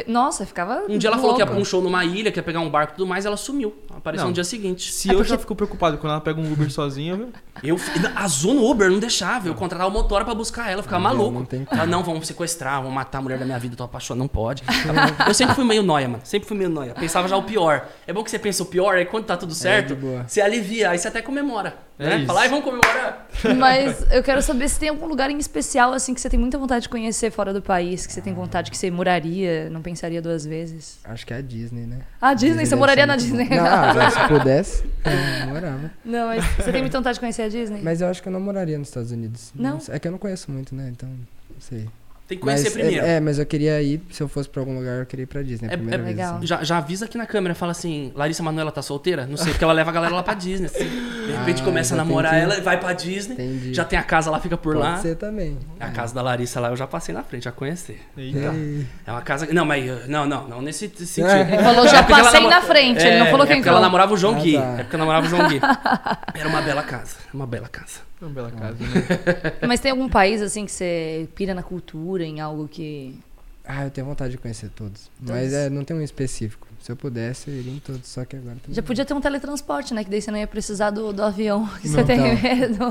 Nossa, 0.06 0.46
ficava. 0.46 0.84
Um 0.88 0.96
dia 0.96 1.10
ela 1.10 1.18
falou 1.18 1.34
que 1.34 1.42
ia 1.42 1.46
pra 1.46 1.56
um 1.56 1.64
show 1.64 1.82
numa 1.82 2.04
ilha, 2.04 2.30
que 2.30 2.38
ia 2.38 2.42
pegar 2.44 2.60
um 2.60 2.70
barco 2.70 2.92
e 2.92 2.96
tudo 2.98 3.08
mais, 3.08 3.26
ela 3.26 3.36
sumiu. 3.36 3.74
Apareceu 3.96 4.22
Não. 4.26 4.28
no 4.28 4.34
dia 4.34 4.44
seguinte. 4.44 4.92
Se 4.92 5.08
É 5.08 5.12
eu 5.12 5.16
porque- 5.16 5.30
já 5.30 5.38
fico 5.38 5.56
preocupado 5.56 5.98
quando 5.98 6.12
ela 6.12 6.20
pega 6.20 6.40
um 6.40 6.52
Uber 6.52 6.70
sozinha, 6.70 7.16
viu? 7.16 7.30
Eu, 7.64 7.76
azul 8.14 8.54
no 8.54 8.64
Uber, 8.70 8.88
não 8.88 9.00
deixava. 9.00 9.48
Eu 9.48 9.56
contratava 9.56 9.90
o 9.90 9.92
motora 9.92 10.24
pra 10.24 10.32
buscar 10.32 10.70
ela, 10.70 10.78
eu 10.78 10.82
ficava 10.84 11.02
Não, 11.02 11.16
maluco. 11.16 11.48
não. 11.52 11.66
Ah, 11.68 11.84
não, 11.84 12.04
vamos 12.04 12.28
sequestrar, 12.28 12.76
vamos 12.80 12.94
matar 12.94 13.18
a 13.18 13.22
mulher 13.22 13.38
da 13.40 13.44
minha 13.44 13.58
vida, 13.58 13.74
tô 13.74 13.82
apaixonado, 13.82 14.20
não 14.20 14.28
pode. 14.28 14.62
eu 15.26 15.34
sempre 15.34 15.56
fui 15.56 15.64
meio 15.64 15.82
noia, 15.82 16.06
mano. 16.06 16.20
Sempre 16.22 16.46
fui 16.46 16.56
meio 16.56 16.70
noia. 16.70 16.94
Pensava 16.94 17.26
já 17.26 17.36
o 17.36 17.42
pior. 17.42 17.88
É 18.06 18.12
bom 18.12 18.22
que 18.22 18.30
você 18.30 18.38
pensa 18.38 18.62
o 18.62 18.66
pior, 18.66 18.94
aí 18.94 19.04
quando 19.04 19.24
tá 19.24 19.36
tudo 19.36 19.52
certo, 19.52 19.88
de 19.88 19.94
boa. 19.96 20.24
você 20.28 20.40
alivia, 20.40 20.90
aí 20.90 20.98
você 20.98 21.08
até 21.08 21.20
comemora. 21.20 21.74
É 21.98 22.18
né? 22.18 22.26
Falar, 22.26 22.42
ai, 22.42 22.48
vamos 22.50 22.62
comemorar. 22.62 23.15
Mas 23.56 24.04
eu 24.10 24.22
quero 24.22 24.40
saber 24.42 24.68
se 24.68 24.78
tem 24.78 24.88
algum 24.88 25.06
lugar 25.06 25.30
em 25.30 25.38
especial, 25.38 25.92
assim, 25.92 26.14
que 26.14 26.20
você 26.20 26.28
tem 26.28 26.38
muita 26.38 26.58
vontade 26.58 26.82
de 26.82 26.88
conhecer 26.88 27.30
fora 27.30 27.52
do 27.52 27.62
país, 27.62 28.06
que 28.06 28.12
você 28.12 28.20
tem 28.20 28.32
vontade 28.32 28.70
que 28.70 28.76
você 28.76 28.90
moraria, 28.90 29.68
não 29.70 29.82
pensaria 29.82 30.20
duas 30.22 30.44
vezes. 30.44 30.98
Acho 31.04 31.26
que 31.26 31.32
é 31.32 31.36
a 31.36 31.40
Disney, 31.40 31.86
né? 31.86 32.00
Ah, 32.20 32.34
Disney, 32.34 32.64
você 32.64 32.70
deve 32.70 32.76
moraria 32.76 33.02
ser 33.02 33.06
na 33.06 33.16
Disney? 33.16 33.48
Não, 33.56 33.66
ah, 33.66 34.10
se 34.10 34.28
pudesse, 34.28 34.84
eu 35.04 35.48
morava. 35.48 35.90
Não, 36.04 36.26
mas 36.28 36.44
você 36.56 36.72
tem 36.72 36.80
muita 36.80 36.98
vontade 36.98 37.14
de 37.14 37.20
conhecer 37.20 37.42
a 37.42 37.48
Disney? 37.48 37.80
Mas 37.82 38.00
eu 38.00 38.08
acho 38.08 38.22
que 38.22 38.28
eu 38.28 38.32
não 38.32 38.40
moraria 38.40 38.78
nos 38.78 38.88
Estados 38.88 39.10
Unidos. 39.10 39.52
Não? 39.54 39.80
sei. 39.80 39.94
É 39.94 39.98
que 39.98 40.08
eu 40.08 40.12
não 40.12 40.18
conheço 40.18 40.50
muito, 40.50 40.74
né? 40.74 40.88
Então, 40.90 41.08
não 41.08 41.60
sei. 41.60 41.88
Tem 42.28 42.36
que 42.36 42.42
conhecer 42.42 42.64
mas, 42.64 42.72
primeiro. 42.72 43.06
É, 43.06 43.16
é, 43.16 43.20
mas 43.20 43.38
eu 43.38 43.46
queria 43.46 43.80
ir, 43.80 44.02
se 44.10 44.20
eu 44.20 44.26
fosse 44.26 44.48
pra 44.48 44.60
algum 44.60 44.76
lugar, 44.76 44.98
eu 44.98 45.06
queria 45.06 45.22
ir 45.22 45.26
pra 45.26 45.42
Disney. 45.42 45.68
a 45.68 45.72
É- 45.72 45.76
primeira 45.76 46.02
é 46.02 46.04
vez, 46.04 46.16
legal. 46.16 46.36
assim. 46.38 46.46
Já, 46.46 46.64
já 46.64 46.78
avisa 46.78 47.04
aqui 47.04 47.16
na 47.16 47.24
câmera, 47.24 47.54
fala 47.54 47.70
assim, 47.70 48.10
Larissa 48.16 48.42
Manoela 48.42 48.72
tá 48.72 48.82
solteira? 48.82 49.26
Não 49.26 49.36
sei, 49.36 49.52
porque 49.52 49.62
ela 49.62 49.72
leva 49.72 49.90
a 49.90 49.92
galera 49.92 50.12
lá 50.14 50.22
pra 50.24 50.34
Disney. 50.34 50.66
assim. 50.66 50.84
De 51.26 51.32
repente 51.32 51.62
Ah, 51.62 51.64
começa 51.64 51.94
a 51.94 51.96
já 51.98 52.04
namorar 52.04 52.32
que- 52.34 52.40
ela 52.40 52.56
e 52.58 52.60
vai 52.60 52.80
pra 52.80 52.92
Disney. 52.92 53.34
Entendi. 53.34 53.74
Já 53.74 53.84
tem 53.84 53.96
a 53.98 54.02
casa 54.02 54.28
lá, 54.30 54.40
fica 54.40 54.56
por 54.56 54.74
Pode 54.74 54.86
lá. 54.88 54.96
ser 54.98 55.14
também. 55.16 55.56
A 55.78 55.88
casa 55.90 56.12
da 56.14 56.20
Larissa 56.22 56.58
lá 56.58 56.68
eu 56.70 56.76
já 56.76 56.86
passei 56.86 57.14
na 57.14 57.22
frente, 57.22 57.44
já 57.44 57.52
conheci. 57.52 57.96
Eita. 58.16 58.38
Ei. 58.38 58.86
É 59.06 59.12
uma 59.12 59.22
casa. 59.22 59.46
Não, 59.52 59.64
mas. 59.64 60.08
Não, 60.08 60.26
não, 60.26 60.48
não 60.48 60.60
nesse 60.62 60.88
sentido. 60.88 61.28
Ele 61.30 61.62
falou, 61.62 61.86
já 61.86 61.98
É 61.98 62.02
porque 62.02 62.12
ela 62.12 62.22
passei 62.24 62.40
namo- 62.40 62.50
na 62.50 62.60
frente, 62.60 63.06
ele 63.06 63.18
não 63.20 63.26
falou 63.26 63.44
é 63.44 63.46
quem 63.46 63.56
porque 63.58 63.68
ela 63.68 63.80
namorava 63.80 64.14
o 64.14 64.16
João 64.16 64.34
Ah, 64.34 64.40
Gui. 64.40 64.54
tá. 64.58 64.64
É 64.78 64.82
porque 64.82 64.96
ela 64.96 65.04
namorava 65.04 65.26
o 65.26 65.30
João 65.30 65.48
Gui. 65.48 65.60
Era 66.34 66.48
uma 66.48 66.60
bela 66.62 66.82
casa. 66.82 67.16
Uma 67.32 67.46
bela 67.46 67.68
casa. 67.68 68.00
É 68.20 68.24
uma 68.24 68.30
bela 68.34 68.50
casa, 68.50 68.78
né? 68.78 69.52
Mas 69.66 69.80
tem 69.80 69.90
algum 69.90 70.08
país, 70.08 70.40
assim, 70.40 70.64
que 70.64 70.72
você 70.72 71.28
pira 71.34 71.54
na 71.54 71.62
cultura, 71.62 72.24
em 72.24 72.40
algo 72.40 72.66
que... 72.68 73.18
Ah, 73.64 73.84
eu 73.84 73.90
tenho 73.90 74.06
vontade 74.06 74.30
de 74.30 74.38
conhecer 74.38 74.70
todos. 74.70 75.10
Mas 75.20 75.52
é, 75.52 75.68
não 75.68 75.82
tem 75.84 75.96
um 75.96 76.00
específico. 76.00 76.66
Se 76.80 76.92
eu 76.92 76.96
pudesse, 76.96 77.50
eu 77.50 77.54
iria 77.56 77.72
em 77.72 77.80
todos, 77.80 78.06
só 78.08 78.24
que 78.24 78.36
agora 78.36 78.56
também. 78.62 78.74
Já 78.76 78.80
podia 78.82 79.04
ter 79.04 79.12
um 79.12 79.20
teletransporte, 79.20 79.92
né? 79.92 80.04
Que 80.04 80.10
daí 80.10 80.22
você 80.22 80.30
não 80.30 80.38
ia 80.38 80.46
precisar 80.46 80.90
do, 80.90 81.12
do 81.12 81.20
avião, 81.22 81.66
que 81.82 81.88
você 81.88 82.04
tem 82.04 82.16
então. 82.34 82.42
medo. 82.42 82.84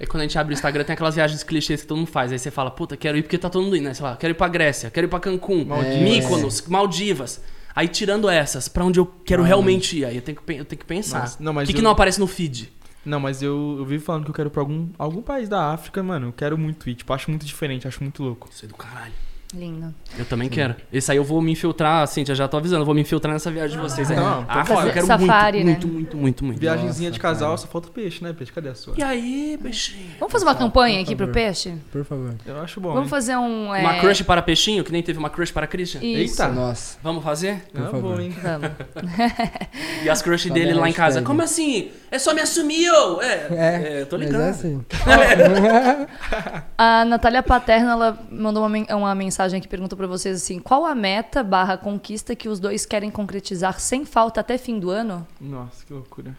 Aí 0.00 0.06
quando 0.06 0.22
a 0.22 0.24
gente 0.24 0.36
abre 0.36 0.52
o 0.52 0.54
Instagram, 0.56 0.82
tem 0.82 0.94
aquelas 0.94 1.14
viagens 1.14 1.44
clichês 1.44 1.82
que 1.82 1.86
todo 1.86 1.98
mundo 1.98 2.08
faz. 2.08 2.32
Aí 2.32 2.38
você 2.38 2.50
fala, 2.50 2.68
puta, 2.72 2.96
quero 2.96 3.16
ir 3.16 3.22
porque 3.22 3.38
tá 3.38 3.48
todo 3.48 3.62
mundo 3.62 3.76
indo, 3.76 3.84
né? 3.84 3.94
Sei 3.94 4.04
lá, 4.04 4.16
quero 4.16 4.32
ir 4.32 4.34
pra 4.34 4.48
Grécia, 4.48 4.90
quero 4.90 5.06
ir 5.06 5.08
pra 5.10 5.20
Cancún, 5.20 5.64
Maldivas. 5.64 6.00
Mykonos, 6.02 6.62
Maldivas. 6.62 7.40
Aí 7.74 7.86
tirando 7.86 8.28
essas, 8.28 8.66
pra 8.66 8.84
onde 8.84 8.98
eu 8.98 9.06
quero 9.06 9.44
realmente 9.44 9.98
ir? 10.00 10.04
Aí 10.04 10.16
eu 10.16 10.22
tenho 10.22 10.36
que, 10.36 10.52
eu 10.52 10.64
tenho 10.64 10.78
que 10.80 10.84
pensar. 10.84 11.20
Nossa, 11.20 11.36
não, 11.40 11.52
mas 11.52 11.64
o 11.64 11.66
que, 11.68 11.74
que 11.74 11.78
eu- 11.78 11.84
não 11.84 11.92
aparece 11.92 12.18
no 12.18 12.26
feed? 12.26 12.72
Não, 13.04 13.18
mas 13.18 13.42
eu, 13.42 13.76
eu 13.78 13.84
vivo 13.84 14.04
falando 14.04 14.24
que 14.24 14.30
eu 14.30 14.34
quero 14.34 14.48
ir 14.48 14.52
pra 14.52 14.62
algum, 14.62 14.88
algum 14.98 15.22
país 15.22 15.48
da 15.48 15.72
África, 15.72 16.02
mano. 16.02 16.28
Eu 16.28 16.32
quero 16.32 16.56
muito 16.56 16.88
ir. 16.88 16.94
Tipo, 16.94 17.12
acho 17.12 17.30
muito 17.30 17.44
diferente, 17.44 17.88
acho 17.88 18.02
muito 18.02 18.22
louco. 18.22 18.48
Isso 18.50 18.64
é 18.64 18.68
do 18.68 18.74
caralho. 18.74 19.12
Lindo. 19.54 19.94
Eu 20.18 20.24
também 20.24 20.48
quero. 20.48 20.74
Esse 20.92 21.10
aí 21.10 21.18
eu 21.18 21.24
vou 21.24 21.42
me 21.42 21.52
infiltrar, 21.52 22.02
assim, 22.02 22.24
já 22.24 22.32
já 22.34 22.48
tô 22.48 22.56
avisando, 22.56 22.80
eu 22.82 22.86
vou 22.86 22.94
me 22.94 23.02
infiltrar 23.02 23.34
nessa 23.34 23.50
viagem 23.50 23.76
de 23.76 23.82
vocês 23.82 24.10
aí. 24.10 24.16
Não, 24.16 24.46
Ah, 24.48 24.62
então 24.64 24.86
eu 24.86 24.92
quero 24.92 25.06
Safari, 25.06 25.58
né? 25.58 25.64
muito, 25.72 25.86
muito, 25.88 25.92
muito, 25.92 26.16
muito, 26.16 26.44
muito. 26.44 26.58
Viagenzinha 26.60 27.10
Nossa, 27.10 27.18
de 27.18 27.20
casal, 27.20 27.48
cara. 27.50 27.58
só 27.58 27.66
falta 27.66 27.88
o 27.88 27.90
peixe, 27.90 28.24
né, 28.24 28.32
peixe? 28.32 28.50
Cadê 28.50 28.70
a 28.70 28.74
sua? 28.74 28.94
E 28.96 29.02
aí, 29.02 29.58
bichinho? 29.60 30.06
Vamos 30.18 30.32
fazer 30.32 30.44
uma 30.46 30.54
campanha 30.54 31.02
aqui 31.02 31.14
pro 31.14 31.28
peixe? 31.28 31.74
Por 31.90 32.02
favor. 32.04 32.34
Eu 32.46 32.60
acho 32.62 32.80
bom. 32.80 32.88
Vamos 32.94 33.04
hein? 33.04 33.10
fazer 33.10 33.36
um... 33.36 33.74
é, 33.74 33.80
Uma 33.82 33.98
crush 34.00 34.22
para 34.22 34.40
peixinho, 34.40 34.82
que 34.84 34.90
nem 34.92 35.02
teve 35.02 35.18
uma 35.18 35.28
crush 35.28 35.52
para 35.52 35.66
Christian? 35.66 36.00
Isso. 36.02 36.42
Eita. 36.42 36.48
Nossa. 36.48 36.96
Vamos 37.02 37.22
fazer? 37.22 37.62
por 37.74 37.90
favor. 37.90 38.20
hein? 38.20 38.34
Vamos. 38.42 38.70
E 40.04 40.08
as 40.10 40.20
crush 40.22 40.48
Só 40.48 40.54
dele 40.54 40.72
lá 40.74 40.88
em 40.88 40.92
casa. 40.92 41.22
Como 41.22 41.42
assim? 41.42 41.90
É 42.10 42.18
só 42.18 42.34
me 42.34 42.40
assumir, 42.40 42.90
ô! 42.90 43.20
É, 43.22 43.46
É, 43.50 44.00
é, 44.00 44.04
tô 44.04 44.16
Mas 44.18 44.26
ligado. 44.26 44.42
é 44.42 44.48
assim. 44.50 44.84
A 46.76 47.04
Natália 47.04 47.42
Paterna, 47.42 47.92
ela 47.92 48.18
mandou 48.30 48.64
uma, 48.66 48.96
uma 48.96 49.14
mensagem 49.14 49.41
que 49.60 49.68
perguntou 49.68 49.96
pra 49.96 50.06
vocês 50.06 50.36
assim, 50.42 50.58
qual 50.58 50.84
a 50.86 50.94
meta 50.94 51.42
barra 51.42 51.76
conquista 51.76 52.34
que 52.36 52.48
os 52.48 52.58
dois 52.60 52.84
querem 52.86 53.10
concretizar 53.10 53.78
sem 53.80 54.04
falta 54.04 54.40
até 54.40 54.56
fim 54.58 54.78
do 54.78 54.90
ano? 54.90 55.26
Nossa, 55.40 55.84
que 55.84 55.92
loucura. 55.92 56.36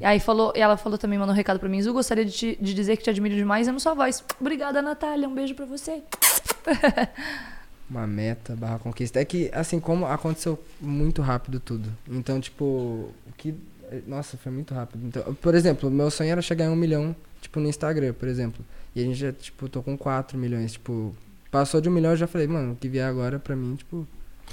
E 0.00 0.04
aí 0.04 0.20
falou, 0.20 0.52
e 0.54 0.60
ela 0.60 0.76
falou 0.76 0.98
também, 0.98 1.18
mandou 1.18 1.32
um 1.32 1.36
recado 1.36 1.58
pra 1.58 1.68
mim, 1.68 1.80
Zu, 1.80 1.92
gostaria 1.94 2.24
de, 2.24 2.32
te- 2.32 2.58
de 2.60 2.74
dizer 2.74 2.96
que 2.96 3.02
te 3.04 3.10
admiro 3.10 3.34
demais 3.34 3.66
amo 3.66 3.80
sua 3.80 3.94
voz. 3.94 4.22
Obrigada, 4.40 4.82
Natália, 4.82 5.26
um 5.28 5.34
beijo 5.34 5.54
pra 5.54 5.64
você. 5.64 6.02
Uma 7.90 8.06
meta 8.06 8.54
barra 8.54 8.78
conquista. 8.78 9.18
É 9.18 9.24
que, 9.24 9.50
assim, 9.54 9.80
como 9.80 10.04
aconteceu 10.06 10.62
muito 10.80 11.22
rápido 11.22 11.58
tudo. 11.58 11.88
Então, 12.06 12.38
tipo, 12.38 12.64
o 12.64 13.32
que. 13.36 13.54
Nossa, 14.06 14.36
foi 14.36 14.52
muito 14.52 14.74
rápido. 14.74 15.06
Então, 15.06 15.34
por 15.36 15.54
exemplo, 15.54 15.90
meu 15.90 16.10
sonho 16.10 16.30
era 16.30 16.42
chegar 16.42 16.66
em 16.66 16.68
um 16.68 16.76
milhão, 16.76 17.16
tipo, 17.40 17.58
no 17.58 17.66
Instagram, 17.66 18.12
por 18.12 18.28
exemplo. 18.28 18.62
E 18.94 19.00
a 19.00 19.04
gente 19.04 19.16
já, 19.16 19.32
tipo, 19.32 19.70
tô 19.70 19.82
com 19.82 19.96
4 19.96 20.36
milhões. 20.36 20.72
Tipo, 20.72 21.14
passou 21.50 21.80
de 21.80 21.88
um 21.88 21.92
milhão, 21.92 22.10
eu 22.12 22.16
já 22.16 22.26
falei, 22.26 22.46
mano, 22.46 22.72
o 22.72 22.76
que 22.76 22.88
vier 22.88 23.06
agora 23.08 23.38
pra 23.38 23.54
mim, 23.56 23.74
tipo. 23.76 24.06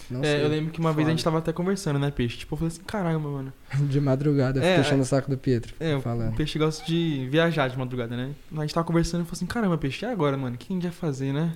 Não 0.09 0.21
É, 0.21 0.23
sei. 0.35 0.43
eu 0.43 0.49
lembro 0.49 0.71
que 0.73 0.79
uma 0.79 0.91
vez 0.91 1.07
a 1.07 1.11
gente 1.11 1.23
tava 1.23 1.37
até 1.37 1.53
conversando, 1.53 1.97
né, 1.97 2.11
peixe? 2.11 2.37
Tipo, 2.37 2.53
eu 2.55 2.57
falei 2.57 2.67
assim, 2.73 2.81
caramba, 2.83 3.29
mano. 3.29 3.53
De 3.89 3.99
madrugada, 4.01 4.61
É, 4.63 4.77
puxando 4.77 4.99
o 5.01 5.05
saco 5.05 5.29
do 5.29 5.37
Pietro. 5.37 5.73
É, 5.79 5.95
o 5.95 6.01
falando. 6.01 6.35
peixe 6.35 6.59
gosta 6.59 6.85
de 6.85 7.27
viajar 7.31 7.69
de 7.69 7.77
madrugada, 7.77 8.15
né? 8.15 8.31
A 8.57 8.61
gente 8.61 8.73
tava 8.73 8.85
conversando 8.85 9.21
e 9.21 9.23
falou 9.23 9.33
assim, 9.37 9.45
caramba, 9.45 9.77
peixe, 9.77 10.05
e 10.05 10.09
agora, 10.09 10.35
mano? 10.37 10.55
O 10.55 10.57
que 10.59 10.71
a 10.71 10.75
gente 10.75 10.83
vai 10.83 10.91
fazer, 10.91 11.31
né? 11.33 11.53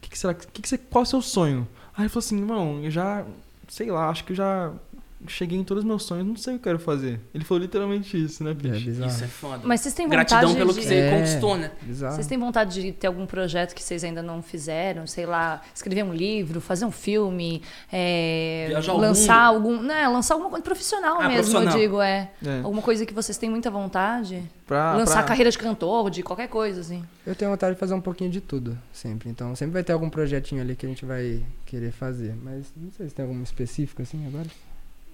Que 0.00 0.10
que 0.10 0.18
será 0.18 0.34
que, 0.34 0.46
que, 0.48 0.62
que 0.62 0.68
você, 0.68 0.76
qual 0.78 1.02
é 1.02 1.06
o 1.06 1.08
seu 1.08 1.22
sonho? 1.22 1.66
Aí 1.96 2.02
ele 2.02 2.08
falou 2.10 2.20
assim, 2.24 2.38
irmão, 2.38 2.80
eu 2.84 2.90
já, 2.90 3.24
sei 3.68 3.90
lá, 3.90 4.10
acho 4.10 4.22
que 4.24 4.32
eu 4.32 4.36
já 4.36 4.70
cheguei 5.26 5.58
em 5.58 5.64
todos 5.64 5.82
os 5.82 5.88
meus 5.88 6.04
sonhos, 6.04 6.26
não 6.26 6.36
sei 6.36 6.54
o 6.54 6.58
que 6.58 6.68
eu 6.68 6.72
quero 6.74 6.78
fazer. 6.78 7.20
Ele 7.34 7.44
falou 7.44 7.60
literalmente 7.62 8.22
isso, 8.22 8.44
né, 8.44 8.52
É 8.52 8.54
peixe? 8.54 8.84
bizarro. 8.84 9.10
Isso 9.10 9.24
é 9.24 9.26
foda. 9.26 9.60
Mas 9.64 9.80
vocês 9.80 9.94
têm 9.94 10.06
vontade 10.06 10.28
Gratidão 10.30 10.54
pelo 10.54 10.72
de... 10.72 10.78
que 10.80 10.86
você 10.86 10.94
É. 10.94 11.10
conquistou, 11.10 11.56
né? 11.56 11.70
Bizarro. 11.82 12.14
Vocês 12.14 12.26
têm 12.26 12.38
vontade 12.38 12.80
de 12.82 12.92
ter 12.92 13.06
algum 13.08 13.26
projeto 13.26 13.74
que 13.74 13.82
vocês 13.82 14.04
ainda 14.04 14.22
não 14.22 14.42
fizeram? 14.42 15.06
Sei 15.06 15.26
lá, 15.26 15.60
escrever 15.74 16.04
um 16.04 16.14
livro, 16.14 16.60
fazer 16.60 16.84
um 16.84 16.90
filme, 16.90 17.62
é, 17.92 18.68
lançar 18.96 19.42
algum. 19.42 19.82
Né, 19.82 20.06
lançar 20.08 20.34
alguma 20.34 20.50
coisa 20.50 20.62
profissional 20.64 21.16
Ah, 21.20 21.28
mesmo, 21.28 21.34
profissional. 21.52 21.74
eu 21.74 21.80
digo, 21.80 22.00
é. 22.00 22.30
É, 22.44 22.58
Alguma 22.62 22.82
coisa 22.82 23.04
que 23.04 23.12
vocês 23.14 23.36
têm 23.36 23.50
muita 23.50 23.70
vontade? 23.70 24.42
pra, 24.66 24.94
lançar 24.96 25.14
pra- 25.14 25.22
a 25.22 25.24
carreira 25.24 25.50
de 25.50 25.56
cantor, 25.56 26.10
de 26.10 26.22
qualquer 26.22 26.46
coisa, 26.48 26.82
assim. 26.82 27.02
Eu 27.26 27.34
tenho 27.34 27.50
vontade 27.50 27.72
de 27.74 27.80
fazer 27.80 27.94
um 27.94 28.00
pouquinho 28.02 28.30
de 28.30 28.40
tudo, 28.40 28.78
sempre. 28.92 29.30
Então, 29.30 29.56
sempre 29.56 29.72
vai 29.72 29.82
ter 29.82 29.92
algum 29.94 30.10
projetinho 30.10 30.60
ali 30.60 30.76
que 30.76 30.84
a 30.84 30.88
gente 30.90 31.06
vai 31.06 31.42
querer 31.64 31.90
fazer. 31.90 32.34
Mas 32.42 32.70
não 32.76 32.90
sei 32.92 33.08
se 33.08 33.14
tem 33.14 33.24
algum 33.24 33.42
específico 33.42 34.02
assim 34.02 34.26
agora. 34.26 34.46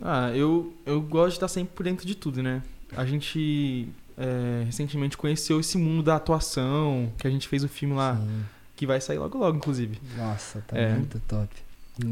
Ah, 0.00 0.30
eu, 0.34 0.72
eu 0.84 1.00
gosto 1.00 1.28
de 1.30 1.36
estar 1.36 1.48
sempre 1.48 1.74
por 1.74 1.84
dentro 1.84 2.06
de 2.06 2.14
tudo, 2.14 2.42
né? 2.42 2.62
A 2.96 3.04
gente 3.04 3.88
é, 4.18 4.62
recentemente 4.66 5.16
conheceu 5.16 5.58
esse 5.60 5.76
mundo 5.78 6.02
da 6.02 6.16
atuação, 6.16 7.12
que 7.18 7.26
a 7.26 7.30
gente 7.30 7.48
fez 7.48 7.64
o 7.64 7.68
filme 7.68 7.94
lá, 7.94 8.16
Sim. 8.16 8.44
que 8.76 8.86
vai 8.86 9.00
sair 9.00 9.18
logo 9.18 9.38
logo, 9.38 9.56
inclusive. 9.56 9.98
Nossa, 10.16 10.62
tá 10.66 10.76
É. 10.76 10.92
muito 10.94 11.20
top. 11.26 11.48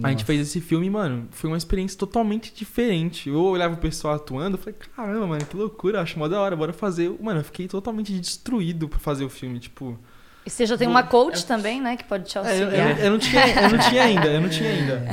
A 0.04 0.10
gente 0.10 0.24
fez 0.24 0.40
esse 0.40 0.60
filme, 0.60 0.88
mano, 0.88 1.26
foi 1.32 1.50
uma 1.50 1.56
experiência 1.56 1.98
totalmente 1.98 2.52
diferente. 2.54 3.28
Eu 3.28 3.42
olhava 3.42 3.74
o 3.74 3.76
pessoal 3.78 4.14
atuando, 4.14 4.56
eu 4.56 4.60
falei, 4.62 4.76
caramba, 4.94 5.26
mano, 5.26 5.44
que 5.44 5.56
loucura, 5.56 6.00
acho 6.00 6.16
mó 6.20 6.28
da 6.28 6.40
hora, 6.40 6.54
bora 6.54 6.72
fazer. 6.72 7.12
Mano, 7.20 7.40
eu 7.40 7.44
fiquei 7.44 7.66
totalmente 7.66 8.12
destruído 8.16 8.88
pra 8.88 9.00
fazer 9.00 9.24
o 9.24 9.28
filme, 9.28 9.58
tipo. 9.58 9.98
E 10.46 10.50
você 10.50 10.66
já 10.66 10.78
tem 10.78 10.86
uma 10.86 11.02
coach 11.02 11.44
também, 11.46 11.80
né? 11.80 11.96
Que 11.96 12.04
pode 12.04 12.28
te 12.30 12.38
É, 12.38 12.40
eu, 12.40 12.44
auxiliar. 12.44 12.90
eu- 12.98 13.04
eu 13.06 13.10
não 13.10 13.18
tinha, 13.18 13.46
eu 13.60 13.70
não 13.70 13.78
tinha 13.78 14.02
ainda, 14.04 14.26
eu 14.28 14.40
não 14.40 14.48
tinha 14.48 14.70
ainda. 14.74 15.04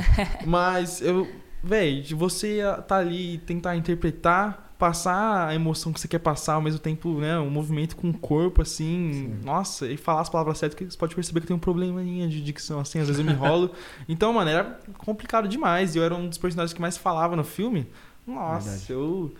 Mas 0.46 1.00
eu, 1.02 1.28
véi, 1.62 2.00
de 2.00 2.14
você 2.14 2.60
tá 2.88 2.96
ali 2.98 3.34
e 3.34 3.38
tentar 3.38 3.76
interpretar, 3.76 4.74
passar 4.78 5.48
a 5.48 5.54
emoção 5.54 5.92
que 5.92 6.00
você 6.00 6.08
quer 6.08 6.20
passar 6.20 6.54
ao 6.54 6.62
mesmo 6.62 6.78
tempo, 6.80 7.20
né, 7.20 7.38
um 7.38 7.50
movimento 7.50 7.94
com 7.96 8.08
o 8.08 8.14
corpo 8.16 8.62
assim, 8.62 9.10
Sim. 9.12 9.38
nossa, 9.44 9.86
e 9.86 9.96
falar 9.98 10.22
as 10.22 10.30
palavras 10.30 10.56
certas, 10.56 10.78
que 10.78 10.84
você 10.90 10.96
pode 10.96 11.14
perceber 11.14 11.40
que 11.42 11.46
tem 11.46 11.54
um 11.54 11.60
probleminha 11.60 12.26
de 12.28 12.40
dicção 12.40 12.80
assim, 12.80 12.98
às 12.98 13.06
vezes 13.06 13.18
eu 13.18 13.24
me 13.26 13.32
enrolo. 13.32 13.70
Então, 14.08 14.32
mano, 14.32 14.48
era 14.50 14.80
complicado 14.98 15.46
demais. 15.46 15.94
E 15.94 15.98
eu 15.98 16.04
era 16.04 16.14
um 16.14 16.28
dos 16.28 16.38
personagens 16.38 16.72
que 16.72 16.80
mais 16.80 16.96
falava 16.96 17.36
no 17.36 17.44
filme. 17.44 17.86
Nossa, 18.26 18.68
Verdade. 18.70 18.92
eu 18.92 19.32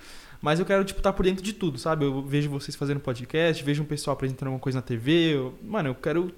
mas 0.43 0.59
eu 0.59 0.65
quero, 0.65 0.83
tipo, 0.85 1.01
estar 1.01 1.13
por 1.13 1.23
dentro 1.25 1.45
de 1.45 1.53
tudo, 1.53 1.77
sabe? 1.79 2.05
Eu 2.07 2.23
vejo 2.23 2.49
vocês 2.49 2.75
fazendo 2.75 2.99
podcast, 2.99 3.63
vejo 3.63 3.83
um 3.83 3.87
pessoal 3.87 4.15
apresentando 4.15 4.47
alguma 4.49 4.61
coisa 4.61 4.79
na 4.79 4.83
TV. 4.83 5.35
eu- 5.35 5.55
mano, 5.63 5.91
eu 5.91 5.95
quero 5.95 6.33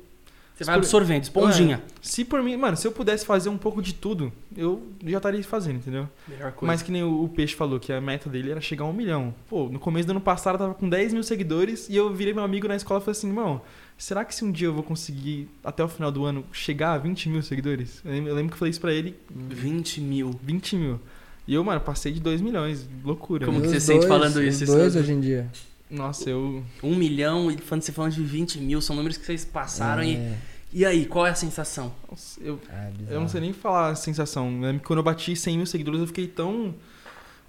Você 0.55 0.65
vai 0.65 0.77
absorvendo, 0.77 1.23
esponjinha. 1.25 1.83
se 2.01 2.25
por 2.25 2.43
mim, 2.43 2.57
mano, 2.57 2.77
se 2.77 2.87
eu 2.87 2.93
pudesse 2.93 3.25
fazer 3.27 3.49
um 3.49 3.57
pouco 3.59 3.81
de 3.83 3.95
tudo, 3.95 4.33
eu 4.57 4.83
já 5.05 5.17
estaria 5.17 5.43
fazendo, 5.43 5.77
entendeu? 5.77 6.09
Melhor 6.29 6.53
coisa. 6.53 6.67
Mas 6.73 6.83
que 6.83 6.93
nem 6.93 7.03
o, 7.03 7.25
o 7.25 7.29
Peixe 7.29 7.55
falou, 7.55 7.81
que 7.81 7.93
a 7.93 8.01
meta 8.01 8.29
dele 8.31 8.51
era 8.51 8.61
chegar 8.61 8.85
a 8.85 8.89
um 8.89 8.93
milhão. 8.93 9.35
Pô, 9.49 9.69
no 9.69 9.79
começo 9.79 10.07
do 10.07 10.11
ano 10.11 10.21
passado 10.21 10.55
eu 10.55 10.59
tava 10.59 10.75
com 10.75 10.89
10 10.89 11.15
mil 11.15 11.23
seguidores 11.23 11.89
e 11.89 11.97
eu 11.97 12.13
virei 12.13 12.35
meu 12.35 12.45
amigo 12.45 12.69
na 12.69 12.77
escola 12.77 13.01
e 13.01 13.05
falei 13.05 13.19
assim, 13.19 13.29
irmão, 13.29 13.61
será 13.97 14.25
que 14.25 14.35
se 14.35 14.45
um 14.45 14.53
dia 14.53 14.69
eu 14.69 14.75
vou 14.75 14.83
conseguir, 14.83 15.49
até 15.65 15.83
o 15.83 15.89
final 15.89 16.13
do 16.13 16.25
ano, 16.25 16.45
chegar 16.53 16.93
a 16.93 16.99
20 16.99 17.29
mil 17.31 17.43
seguidores? 17.43 18.01
Eu 18.05 18.13
lembro, 18.13 18.31
eu 18.31 18.35
lembro 18.37 18.51
que 18.51 18.55
eu 18.55 18.59
falei 18.59 18.71
isso 18.71 18.81
pra 18.81 18.93
ele, 18.93 19.17
20 19.31 20.01
mil. 20.01 20.31
20 20.43 20.77
mil. 20.77 21.01
E 21.49 21.55
eu, 21.55 21.65
mano, 21.65 21.81
passei 21.81 22.13
de 22.13 22.21
2 22.21 22.41
milhões. 22.41 22.89
Loucura. 23.05 23.47
Como 23.47 23.61
que 23.61 23.69
você 23.69 23.81
sente 23.81 24.01
dois- 24.01 24.09
falando 24.09 24.37
os 24.37 24.45
isso? 24.63 24.67
dois 24.67 24.89
Isso- 24.95 24.99
hoje 25.01 25.13
em 25.13 25.21
dia. 25.21 25.51
Nossa, 25.93 26.31
eu. 26.31 26.65
Um 26.83 26.97
milhão 26.97 27.51
e 27.51 27.57
você 27.57 27.93
falando 27.93 28.13
de 28.13 28.23
20 28.23 28.59
mil, 28.61 28.81
são 28.81 28.97
números 28.97 29.19
que 29.19 29.27
vocês 29.27 29.45
passaram 29.45 30.03
e. 30.03 30.17
É, 30.17 30.35
E 30.73 30.87
aí, 30.87 31.05
qual 31.05 31.27
é 31.27 31.31
a 31.31 31.35
sensação? 31.35 31.93
nossa, 32.11 32.41
eu, 32.41 32.59
é 32.71 32.91
bizarro. 32.91 33.15
eu 33.15 33.21
não 33.21 33.29
sei 33.29 33.41
nem 33.43 33.53
falar 33.53 33.91
a 33.91 33.95
sensação. 33.95 34.51
Que 34.73 34.79
quando 34.81 35.01
eu 35.01 35.03
bati 35.03 35.37
100 35.37 35.57
mil 35.59 35.67
seguidores, 35.67 36.01
eu 36.01 36.07
fiquei 36.07 36.27
tão. 36.27 36.75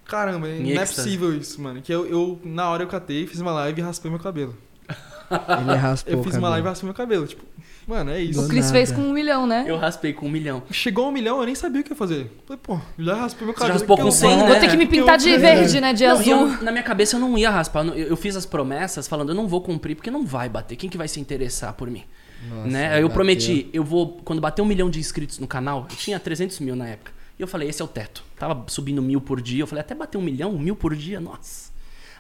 Caramba, 0.06 0.50
Em 0.50 0.74
não 0.74 0.82
é 0.82 0.86
possível 0.86 1.34
isso, 1.34 1.62
mano. 1.62 1.82
Que 1.82 1.94
eu, 1.94 2.06
eu, 2.06 2.40
na 2.44 2.70
hora 2.70 2.84
eu 2.84 2.88
catei, 2.88 3.26
fiz 3.26 3.40
uma 3.40 3.54
live 3.54 3.80
e 3.80 3.84
raspei 3.84 4.12
meu 4.12 4.20
cabelo. 4.20 4.56
Ele 5.32 5.76
raspou 5.78 6.14
Eu 6.14 6.20
o 6.20 6.24
fiz 6.24 6.36
uma 6.36 6.50
live 6.50 6.68
e 6.68 6.70
raspei 6.70 6.86
meu 6.86 6.94
cabelo. 6.94 7.26
Tipo, 7.26 7.44
mano, 7.88 8.12
é 8.12 8.22
isso. 8.22 8.44
O 8.44 8.48
Cris 8.48 8.72
fez 8.72 8.92
com 8.92 9.02
um 9.02 9.12
milhão, 9.14 9.46
né? 9.48 9.66
Eu 9.68 9.78
raspei 9.78 10.14
com 10.14 10.26
um 10.26 10.30
milhão. 10.30 10.64
Chegou 10.72 11.06
a 11.06 11.10
um 11.10 11.12
milhão, 11.12 11.40
eu 11.40 11.46
nem 11.46 11.56
sabia 11.56 11.82
o 11.82 11.84
que 11.84 11.92
ia 11.92 11.96
fazer. 11.96 12.32
Falei, 12.46 12.60
pô, 12.64 12.80
já 13.00 13.16
raspei 13.16 13.46
meu 13.46 13.54
Você 13.56 13.60
já 13.60 13.68
cabelo. 13.68 13.80
raspou 13.80 13.96
que 13.98 14.02
com 14.02 14.08
eu 14.08 14.12
100, 14.12 14.30
vou- 14.30 14.38
né? 14.40 14.48
Vou 14.52 14.60
ter 14.60 14.70
que 14.70 14.78
me 14.78 14.86
pintar 14.86 15.18
de 15.18 15.38
verde, 15.38 15.82
né? 15.82 15.94
De 15.94 16.06
Não, 16.06 16.12
azul. 16.14 16.34
eu- 16.34 16.64
na 16.64 16.72
minha 16.72 16.84
cabeça 16.84 17.16
eu 17.16 17.20
não 17.20 17.38
ia 17.38 17.50
raspar. 17.50 17.86
Eu, 17.86 17.94
eu 17.96 18.16
fiz 18.18 18.36
as 18.36 18.46
promessas 18.46 19.08
falando, 19.08 19.30
eu 19.30 19.36
não 19.36 19.48
vou 19.48 19.62
cumprir 19.62 19.96
porque 19.96 20.10
não 20.12 20.26
vai 20.26 20.48
bater. 20.50 20.76
Quem 20.76 20.90
que 20.90 20.98
vai 20.98 21.08
se 21.08 21.20
interessar 21.20 21.74
por 21.74 21.90
mim? 21.90 22.04
Nossa, 22.50 22.68
né? 22.68 22.88
Aí 22.88 23.02
eu 23.02 23.08
bateu. 23.08 23.10
prometi, 23.12 23.70
eu 23.74 23.84
vou. 23.84 24.20
Quando 24.26 24.42
bater 24.42 24.62
um 24.62 24.66
milhão 24.66 24.90
de 24.90 25.00
inscritos 25.00 25.40
no 25.40 25.48
canal, 25.48 25.88
eu 25.90 25.96
tinha 25.96 26.20
300 26.20 26.60
mil 26.60 26.76
na 26.76 26.88
época. 26.90 27.12
E 27.40 27.42
eu 27.42 27.48
falei, 27.48 27.68
esse 27.70 27.82
é 27.82 27.86
o 27.86 27.88
teto. 27.88 28.24
Tava 28.38 28.64
subindo 28.68 29.02
mil 29.02 29.20
por 29.22 29.42
dia. 29.42 29.64
Eu 29.64 29.68
falei, 29.68 29.82
até 29.82 29.96
bater 29.96 30.18
um 30.18 30.22
milhão, 30.22 30.52
mil 30.54 30.76
por 30.76 30.96
dia, 30.96 31.20
nossa. 31.20 31.72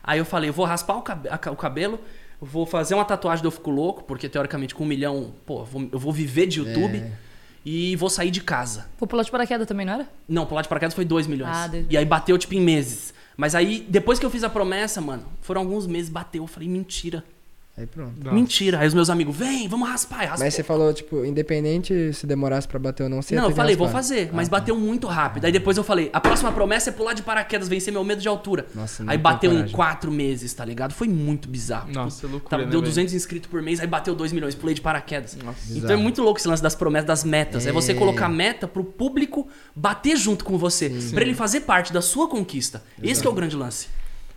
Aí 0.04 0.18
eu 0.20 0.26
falei, 0.26 0.50
eu 0.50 0.54
vou 0.54 0.66
raspar 0.66 0.96
o, 0.96 1.02
cabe- 1.02 1.30
a 1.30 1.38
ca- 1.38 1.52
o 1.52 1.56
cabelo, 1.56 2.00
vou 2.44 2.66
fazer 2.66 2.96
uma 2.96 3.06
tatuagem 3.06 3.42
do 3.42 3.48
Eu 3.48 3.52
Fico 3.52 3.72
Louco, 3.72 4.04
porque 4.04 4.28
teoricamente 4.28 4.76
com 4.76 4.84
um 4.84 4.88
milhão, 4.88 5.34
pô, 5.46 5.60
eu 5.62 5.66
vou, 5.66 5.90
eu 5.92 6.00
vou 6.00 6.12
viver 6.14 6.48
de 6.48 6.60
YouTube. 6.60 6.98
É. 6.98 7.12
E 7.66 7.96
vou 7.96 8.10
sair 8.10 8.30
de 8.30 8.42
casa. 8.42 8.88
Vou 9.00 9.08
pular 9.08 9.24
de 9.24 9.32
paraquedas 9.32 9.66
também, 9.66 9.86
não 9.86 9.94
era? 9.94 10.10
Não, 10.28 10.46
pular 10.46 10.62
de 10.62 10.68
paraquedas 10.68 10.94
foi 10.94 11.06
2 11.06 11.28
milhões. 11.28 11.56
Ah, 11.56 11.68
dois 11.68 11.86
E 11.90 11.96
aí 11.96 12.04
bateu, 12.04 12.38
tipo, 12.38 12.54
em 12.54 12.60
meses. 12.60 13.14
Mas 13.38 13.56
aí, 13.56 13.86
depois 13.90 14.20
que 14.20 14.26
eu 14.26 14.30
fiz 14.30 14.44
a 14.44 14.50
promessa, 14.50 15.00
mano, 15.00 15.24
foram 15.42 15.62
alguns 15.62 15.88
meses, 15.88 16.10
bateu. 16.10 16.44
Eu 16.44 16.48
falei, 16.48 16.68
mentira. 16.68 17.24
Aí 17.76 17.88
pronto. 17.88 18.14
Nossa. 18.24 18.36
Mentira. 18.36 18.80
Aí 18.80 18.88
os 18.88 18.94
meus 18.94 19.10
amigos, 19.10 19.36
vem, 19.36 19.68
vamos 19.68 19.90
raspar. 19.90 20.20
Aí 20.20 20.28
raspou. 20.28 20.46
Mas 20.46 20.54
você 20.54 20.62
falou, 20.62 20.94
tipo, 20.94 21.26
independente 21.26 22.14
se 22.14 22.28
demorasse 22.28 22.68
pra 22.68 22.78
bater 22.78 23.02
ou 23.02 23.10
não, 23.10 23.20
você 23.20 23.34
ia 23.34 23.42
Não, 23.42 23.50
eu 23.50 23.56
falei, 23.56 23.76
vou 23.76 23.90
fazer, 23.90 24.30
mas 24.32 24.48
Ah, 24.48 24.52
tá. 24.52 24.60
bateu 24.60 24.78
muito 24.80 25.08
rápido. 25.08 25.46
Aí 25.46 25.52
depois 25.52 25.76
eu 25.76 25.84
falei, 25.84 26.08
a 26.14 26.22
próxima 26.22 26.52
promessa 26.52 26.92
é 26.92 26.94
pular 26.94 27.14
de 27.14 27.24
paraquedas, 27.24 27.68
vencer 27.68 27.92
meu 27.92 28.04
medo 28.04 28.22
de 28.22 28.28
altura. 28.28 28.68
Nossa, 28.76 29.04
aí 29.08 29.18
bateu 29.18 29.52
em 29.52 29.68
quatro 29.70 30.12
meses, 30.12 30.54
tá 30.54 30.64
ligado? 30.64 30.94
Foi 30.94 31.08
muito 31.08 31.50
bizarro. 31.50 31.92
Nossa, 31.92 32.28
é 32.28 32.30
loucura, 32.30 32.50
Tava- 32.52 32.64
né, 32.66 32.70
deu 32.70 32.80
velho? 32.80 32.92
200 32.92 33.12
inscritos 33.16 33.50
por 33.50 33.60
mês, 33.64 33.80
aí 33.80 33.88
bateu 33.88 34.14
2 34.14 34.32
milhões, 34.32 34.54
pulei 34.54 34.76
de 34.76 34.82
paraquedas. 34.82 35.36
Nossa. 35.44 35.76
Então 35.76 35.92
é 35.94 35.98
muito 35.98 36.22
louco 36.22 36.40
esse 36.40 36.48
lance 36.48 36.62
das 36.62 36.76
promessas, 36.76 37.08
das 37.08 37.24
metas. 37.24 37.66
É, 37.66 37.72
você 37.72 37.94
É. 37.94 37.96
colocar 37.96 38.30
meta 38.30 38.68
pro 38.68 38.84
público 38.84 39.48
bater 39.76 40.16
junto 40.16 40.46
com 40.46 40.60
você, 40.60 40.92
Pra 41.12 41.24
ele 41.24 41.34
fazer 41.34 41.62
parte 41.62 41.92
da 41.92 42.04
sua 42.04 42.28
conquista. 42.28 42.84
Esse 43.02 43.20
que 43.22 43.28
é 43.28 43.32
o 43.32 43.34
grande 43.34 43.56
lance. 43.56 43.88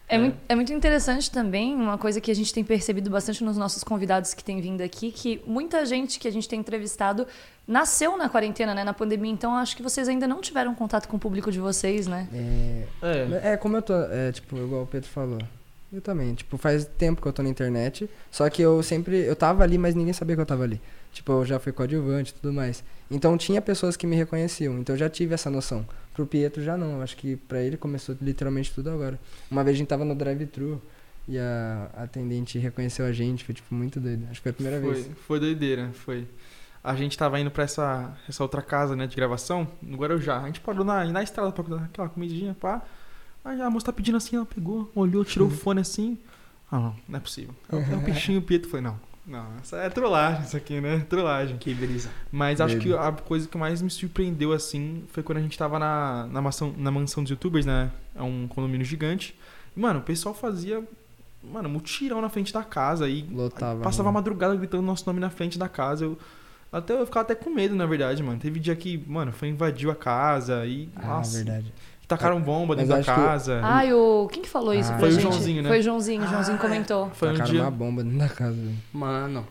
É, 0.08 0.18
Muito, 0.18 0.36
é 0.48 0.54
muito 0.54 0.72
interessante 0.72 1.30
também, 1.30 1.74
uma 1.74 1.98
coisa 1.98 2.20
que 2.20 2.30
a 2.30 2.34
gente 2.34 2.54
tem 2.54 2.62
percebido 2.62 3.10
bastante 3.10 3.42
nos 3.42 3.56
nossos 3.56 3.82
convidados 3.82 4.34
que 4.34 4.44
têm 4.44 4.60
vindo 4.60 4.80
aqui, 4.80 5.10
que 5.10 5.42
muita 5.46 5.84
gente 5.84 6.20
que 6.20 6.28
a 6.28 6.30
gente 6.30 6.48
tem 6.48 6.60
entrevistado 6.60 7.26
nasceu 7.66 8.16
na 8.16 8.28
quarentena, 8.28 8.72
né, 8.72 8.84
na 8.84 8.94
pandemia. 8.94 9.32
Então 9.32 9.56
acho 9.56 9.76
que 9.76 9.82
vocês 9.82 10.08
ainda 10.08 10.28
não 10.28 10.40
tiveram 10.40 10.74
contato 10.74 11.08
com 11.08 11.16
o 11.16 11.20
público 11.20 11.50
de 11.50 11.58
vocês, 11.58 12.06
né? 12.06 12.28
É, 12.32 12.84
É. 13.02 13.52
É, 13.52 13.56
como 13.56 13.76
eu 13.76 13.82
tô, 13.82 13.94
é, 13.94 14.30
tipo, 14.30 14.56
igual 14.56 14.82
o 14.82 14.86
Pedro 14.86 15.08
falou. 15.08 15.40
Eu 15.92 16.00
também, 16.00 16.34
tipo, 16.34 16.56
faz 16.58 16.84
tempo 16.84 17.22
que 17.22 17.28
eu 17.28 17.32
tô 17.32 17.42
na 17.42 17.48
internet, 17.48 18.08
só 18.30 18.48
que 18.50 18.60
eu 18.60 18.82
sempre, 18.82 19.18
eu 19.18 19.34
tava 19.34 19.62
ali, 19.62 19.78
mas 19.78 19.94
ninguém 19.94 20.12
sabia 20.12 20.34
que 20.34 20.42
eu 20.42 20.46
tava 20.46 20.64
ali. 20.64 20.80
Tipo, 21.16 21.32
eu 21.32 21.44
já 21.46 21.58
fui 21.58 21.72
coadjuvante 21.72 22.30
e 22.32 22.34
tudo 22.34 22.52
mais. 22.52 22.84
Então 23.10 23.38
tinha 23.38 23.62
pessoas 23.62 23.96
que 23.96 24.06
me 24.06 24.14
reconheciam, 24.14 24.78
então 24.78 24.94
eu 24.94 24.98
já 24.98 25.08
tive 25.08 25.32
essa 25.32 25.48
noção. 25.48 25.86
Pro 26.14 26.26
Pietro 26.26 26.62
já 26.62 26.76
não, 26.76 27.00
acho 27.00 27.16
que 27.16 27.36
pra 27.36 27.62
ele 27.62 27.76
começou 27.78 28.14
literalmente 28.20 28.70
tudo 28.74 28.90
agora. 28.90 29.18
Uma 29.50 29.64
vez 29.64 29.76
a 29.76 29.78
gente 29.78 29.88
tava 29.88 30.04
no 30.04 30.14
drive-thru 30.14 30.80
e 31.26 31.38
a 31.38 31.88
atendente 31.96 32.58
reconheceu 32.58 33.06
a 33.06 33.12
gente, 33.12 33.44
foi 33.44 33.54
tipo 33.54 33.74
muito 33.74 33.98
doido. 33.98 34.24
Acho 34.30 34.40
que 34.40 34.42
foi 34.42 34.50
a 34.50 34.54
primeira 34.54 34.80
Foi, 34.80 34.92
vez. 34.94 35.10
foi 35.26 35.40
doideira, 35.40 35.90
foi. 35.94 36.26
A 36.84 36.94
gente 36.94 37.16
tava 37.16 37.40
indo 37.40 37.50
pra 37.50 37.64
essa, 37.64 38.14
essa 38.28 38.42
outra 38.42 38.60
casa, 38.60 38.94
né, 38.94 39.06
de 39.06 39.16
gravação, 39.16 39.66
no 39.82 39.96
Guarujá. 39.96 40.40
A 40.42 40.46
gente 40.46 40.60
parou 40.60 40.84
na, 40.84 41.02
na 41.06 41.22
estrada 41.22 41.50
pra 41.50 41.64
dar 41.64 41.84
aquela 41.84 42.08
comidinha, 42.10 42.54
pá. 42.60 42.82
Aí 43.44 43.60
a 43.60 43.70
moça 43.70 43.86
tá 43.86 43.92
pedindo 43.92 44.16
assim, 44.18 44.36
ela 44.36 44.44
pegou, 44.46 44.90
olhou, 44.94 45.24
tirou 45.24 45.48
o 45.48 45.50
fone 45.50 45.80
assim. 45.80 46.18
Ah, 46.70 46.78
não, 46.78 46.96
não 47.08 47.16
é 47.16 47.20
possível. 47.20 47.54
É 47.72 47.76
o- 47.76 47.80
é 47.80 47.96
o 47.96 48.02
peixinho, 48.04 48.38
o 48.38 48.42
Pietro. 48.42 48.68
Falei, 48.70 48.84
não, 48.84 49.00
não, 49.26 49.56
essa 49.60 49.78
é 49.78 49.90
trollagem 49.90 50.44
isso 50.44 50.56
aqui, 50.56 50.80
né? 50.80 51.04
Trollagem. 51.08 51.56
Que 51.58 51.74
brisa. 51.74 52.08
Mas 52.30 52.60
acho 52.60 52.78
que 52.78 52.94
a 52.94 53.10
coisa 53.10 53.48
que 53.48 53.58
mais 53.58 53.82
me 53.82 53.90
surpreendeu, 53.90 54.52
assim, 54.52 55.02
foi 55.08 55.22
quando 55.22 55.38
a 55.38 55.40
gente 55.40 55.58
tava 55.58 55.80
na, 55.80 56.28
na, 56.30 56.40
mansão, 56.40 56.72
na 56.78 56.92
mansão 56.92 57.24
dos 57.24 57.30
youtubers, 57.30 57.66
né? 57.66 57.90
É 58.14 58.22
um 58.22 58.46
condomínio 58.46 58.86
gigante. 58.86 59.36
E, 59.76 59.80
mano, 59.80 59.98
o 59.98 60.02
pessoal 60.02 60.32
fazia, 60.32 60.80
mano, 61.42 61.68
mutirão 61.68 62.20
na 62.20 62.28
frente 62.28 62.52
da 62.52 62.62
casa. 62.62 63.08
E 63.08 63.22
Lotava. 63.22 63.82
passava 63.82 64.08
a 64.08 64.12
né? 64.12 64.14
madrugada 64.14 64.54
gritando 64.54 64.84
nosso 64.84 65.04
nome 65.06 65.18
na 65.18 65.28
frente 65.28 65.58
da 65.58 65.68
casa. 65.68 66.04
Eu, 66.04 66.16
até, 66.70 66.92
eu 66.94 67.04
ficava 67.04 67.24
até 67.24 67.34
com 67.34 67.50
medo, 67.50 67.74
na 67.74 67.84
verdade, 67.84 68.22
mano. 68.22 68.38
Teve 68.38 68.60
dia 68.60 68.76
que, 68.76 68.96
mano, 69.08 69.32
foi 69.32 69.48
invadiu 69.48 69.90
a 69.90 69.96
casa 69.96 70.64
e, 70.66 70.88
Ah, 70.94 71.06
nossa, 71.06 71.38
verdade. 71.38 71.74
Tacaram 72.08 72.40
bomba 72.40 72.74
dentro 72.76 72.90
da 72.90 72.96
acho 72.98 73.08
que- 73.08 73.14
casa. 73.20 73.60
Ai, 73.62 73.92
o... 73.92 74.28
quem 74.32 74.42
que 74.42 74.48
falou 74.48 74.72
isso 74.74 74.88
Ah, 74.90 74.92
pra 74.92 75.00
Foi 75.00 75.08
o 75.08 75.12
gente? 75.12 75.22
Joãozinho, 75.22 75.62
né? 75.62 75.68
Foi 75.68 75.78
o 75.78 75.82
Joãozinho, 75.82 76.22
o 76.24 76.26
Joãozinho 76.28 76.58
comentou. 76.58 77.10
Foi 77.14 77.28
um 77.28 77.32
Tacaram 77.32 77.50
dia... 77.52 77.62
uma 77.62 77.70
bomba 77.70 78.02
dentro 78.04 78.18
da 78.18 78.28
casa. 78.28 78.58
Mano. 78.92 79.46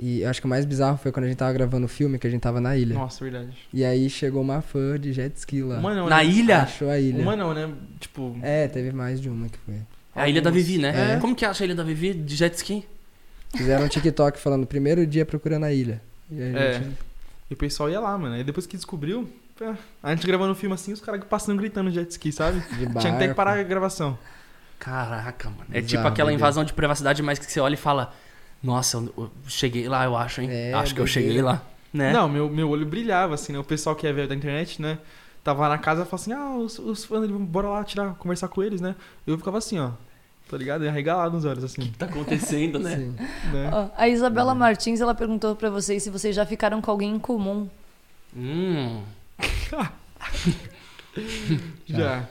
E 0.00 0.22
eu 0.22 0.30
acho 0.30 0.40
que 0.40 0.46
o 0.46 0.50
mais 0.50 0.64
bizarro 0.64 0.96
foi 0.98 1.12
quando 1.12 1.26
a 1.26 1.28
gente 1.28 1.36
tava 1.36 1.52
gravando 1.52 1.84
o 1.86 1.88
filme, 1.88 2.18
que 2.18 2.26
a 2.26 2.30
gente 2.30 2.40
tava 2.40 2.60
na 2.60 2.76
ilha. 2.76 2.94
Nossa, 2.94 3.22
verdade. 3.22 3.52
E 3.72 3.84
aí 3.84 4.10
chegou 4.10 4.42
uma 4.42 4.60
fã 4.60 4.98
de 4.98 5.12
jet 5.12 5.36
ski 5.36 5.62
lá. 5.62 5.78
Uma 5.78 5.94
não, 5.94 6.08
Na 6.08 6.16
né? 6.16 6.24
ilha? 6.26 6.62
Achou 6.62 6.88
a 6.90 6.98
ilha. 6.98 7.22
Uma 7.22 7.36
não, 7.36 7.54
né? 7.54 7.70
Tipo... 8.00 8.36
É, 8.42 8.66
teve 8.66 8.90
mais 8.90 9.20
de 9.20 9.28
uma 9.28 9.48
que 9.48 9.58
foi. 9.58 9.74
É 9.74 10.20
a 10.22 10.28
Ilha 10.28 10.42
da 10.42 10.50
Vivi, 10.50 10.78
né? 10.78 11.14
É. 11.14 11.20
Como 11.20 11.34
que 11.36 11.44
acha 11.44 11.62
a 11.62 11.66
Ilha 11.66 11.74
da 11.74 11.82
Vivi 11.84 12.12
de 12.14 12.34
jet 12.34 12.54
ski? 12.56 12.84
Fizeram 13.54 13.84
um 13.84 13.88
TikTok 13.88 14.38
falando 14.38 14.66
primeiro 14.66 15.06
dia 15.06 15.24
procurando 15.24 15.64
a 15.64 15.72
ilha. 15.72 16.02
E 16.30 16.42
aí 16.42 16.56
a 16.56 16.60
É. 16.60 16.72
gente- 16.74 16.96
E 17.50 17.54
o 17.54 17.56
pessoal 17.56 17.88
ia 17.90 18.00
lá, 18.00 18.16
mano. 18.18 18.34
Aí 18.34 18.42
depois 18.42 18.66
que 18.66 18.76
descobriu, 18.76 19.28
a 20.02 20.14
gente 20.14 20.26
gravando 20.26 20.52
o 20.52 20.54
filme 20.54 20.74
assim, 20.74 20.92
os 20.92 21.00
caras 21.00 21.22
passando 21.24 21.58
gritando 21.58 21.90
jet 21.90 22.10
ski, 22.10 22.32
sabe? 22.32 22.60
de 22.60 22.86
barco. 22.86 23.00
Tinha 23.00 23.12
que 23.12 23.18
ter 23.18 23.28
que 23.28 23.34
parar 23.34 23.58
a 23.58 23.62
gravação. 23.62 24.18
Caraca, 24.78 25.48
mano. 25.48 25.66
É 25.72 25.80
tipo 25.80 26.06
aquela 26.06 26.32
invasão 26.32 26.64
de 26.64 26.72
privacidade, 26.72 27.22
mas 27.22 27.38
que 27.38 27.50
você 27.50 27.60
olha 27.60 27.74
e 27.74 27.76
fala: 27.76 28.12
Nossa, 28.62 28.96
eu 28.96 29.30
cheguei 29.46 29.88
lá, 29.88 30.04
eu 30.04 30.16
acho, 30.16 30.40
hein? 30.40 30.48
É, 30.50 30.72
acho 30.74 30.94
que 30.94 31.00
eu 31.00 31.06
cheguei 31.06 31.40
lá. 31.40 31.62
Né? 31.92 32.12
Não, 32.12 32.28
meu, 32.28 32.48
meu 32.48 32.70
olho 32.70 32.86
brilhava, 32.86 33.34
assim, 33.34 33.52
né? 33.52 33.58
O 33.58 33.64
pessoal 33.64 33.94
que 33.94 34.06
é 34.06 34.12
velho 34.12 34.26
da 34.26 34.34
internet, 34.34 34.80
né? 34.80 34.98
Tava 35.44 35.62
lá 35.62 35.68
na 35.68 35.78
casa 35.78 36.02
e 36.02 36.04
falava 36.04 36.16
assim, 36.16 36.32
ah, 36.32 36.56
os, 36.56 36.78
os 36.78 37.04
fãs, 37.04 37.28
bora 37.28 37.68
lá 37.68 37.84
tirar, 37.84 38.14
conversar 38.14 38.48
com 38.48 38.62
eles, 38.62 38.80
né? 38.80 38.94
Eu 39.26 39.36
ficava 39.36 39.58
assim, 39.58 39.78
ó. 39.78 39.90
Tá 40.48 40.56
ligado? 40.56 40.86
Arregalado 40.86 41.34
nos 41.34 41.44
olhos, 41.44 41.62
O 41.62 41.66
assim. 41.66 41.82
que 41.82 41.90
tá 41.98 42.06
acontecendo, 42.06 42.78
né? 42.78 42.96
Sim. 42.96 43.16
né? 43.52 43.70
Ó, 43.72 43.88
a 43.96 44.08
Isabela 44.08 44.54
Martins, 44.54 45.00
ela 45.00 45.14
perguntou 45.14 45.54
pra 45.54 45.68
vocês 45.70 46.02
se 46.02 46.10
vocês 46.10 46.34
já 46.34 46.46
ficaram 46.46 46.80
com 46.80 46.90
alguém 46.90 47.14
em 47.14 47.18
comum. 47.18 47.68
Hum. 48.36 49.02
Já. 51.86 52.24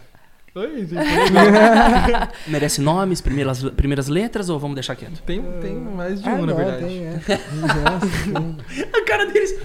Oi, 0.54 0.86
Merece 2.48 2.82
nomes, 2.82 3.22
primeiras, 3.22 3.64
primeiras 3.72 4.10
letras 4.10 4.50
ou 4.50 4.60
vamos 4.60 4.76
deixar 4.76 4.98
quieto? 4.98 5.22
tem, 5.22 5.42
tem 5.62 5.76
mais 5.76 6.22
de 6.22 6.28
Ah, 6.28 6.34
um, 6.34 6.46
na 6.46 6.54
verdade. 6.54 6.84
tem, 6.86 7.06
é. 7.06 7.16
A 8.94 9.06
cara 9.06 9.28
deles. 9.28 9.58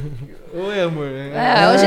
Oi, 0.54 0.80
amor. 0.82 1.08
É, 1.08 1.72
hoje, 1.74 1.86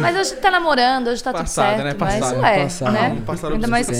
mas 0.00 0.16
hoje 0.16 0.36
tá 0.40 0.48
namorando, 0.52 1.08
hoje 1.08 1.20
tá 1.24 1.32
Passada, 1.32 1.72
tudo 1.72 1.82
certo. 1.82 1.98
né? 1.98 2.06
Mas 2.06 2.20
Passada. 2.20 2.46
é, 2.48 2.62
Passada. 2.62 2.90
né? 2.92 3.22
Passaram 3.26 3.54
Ainda 3.56 3.66
mais 3.66 3.88
que 3.88 3.94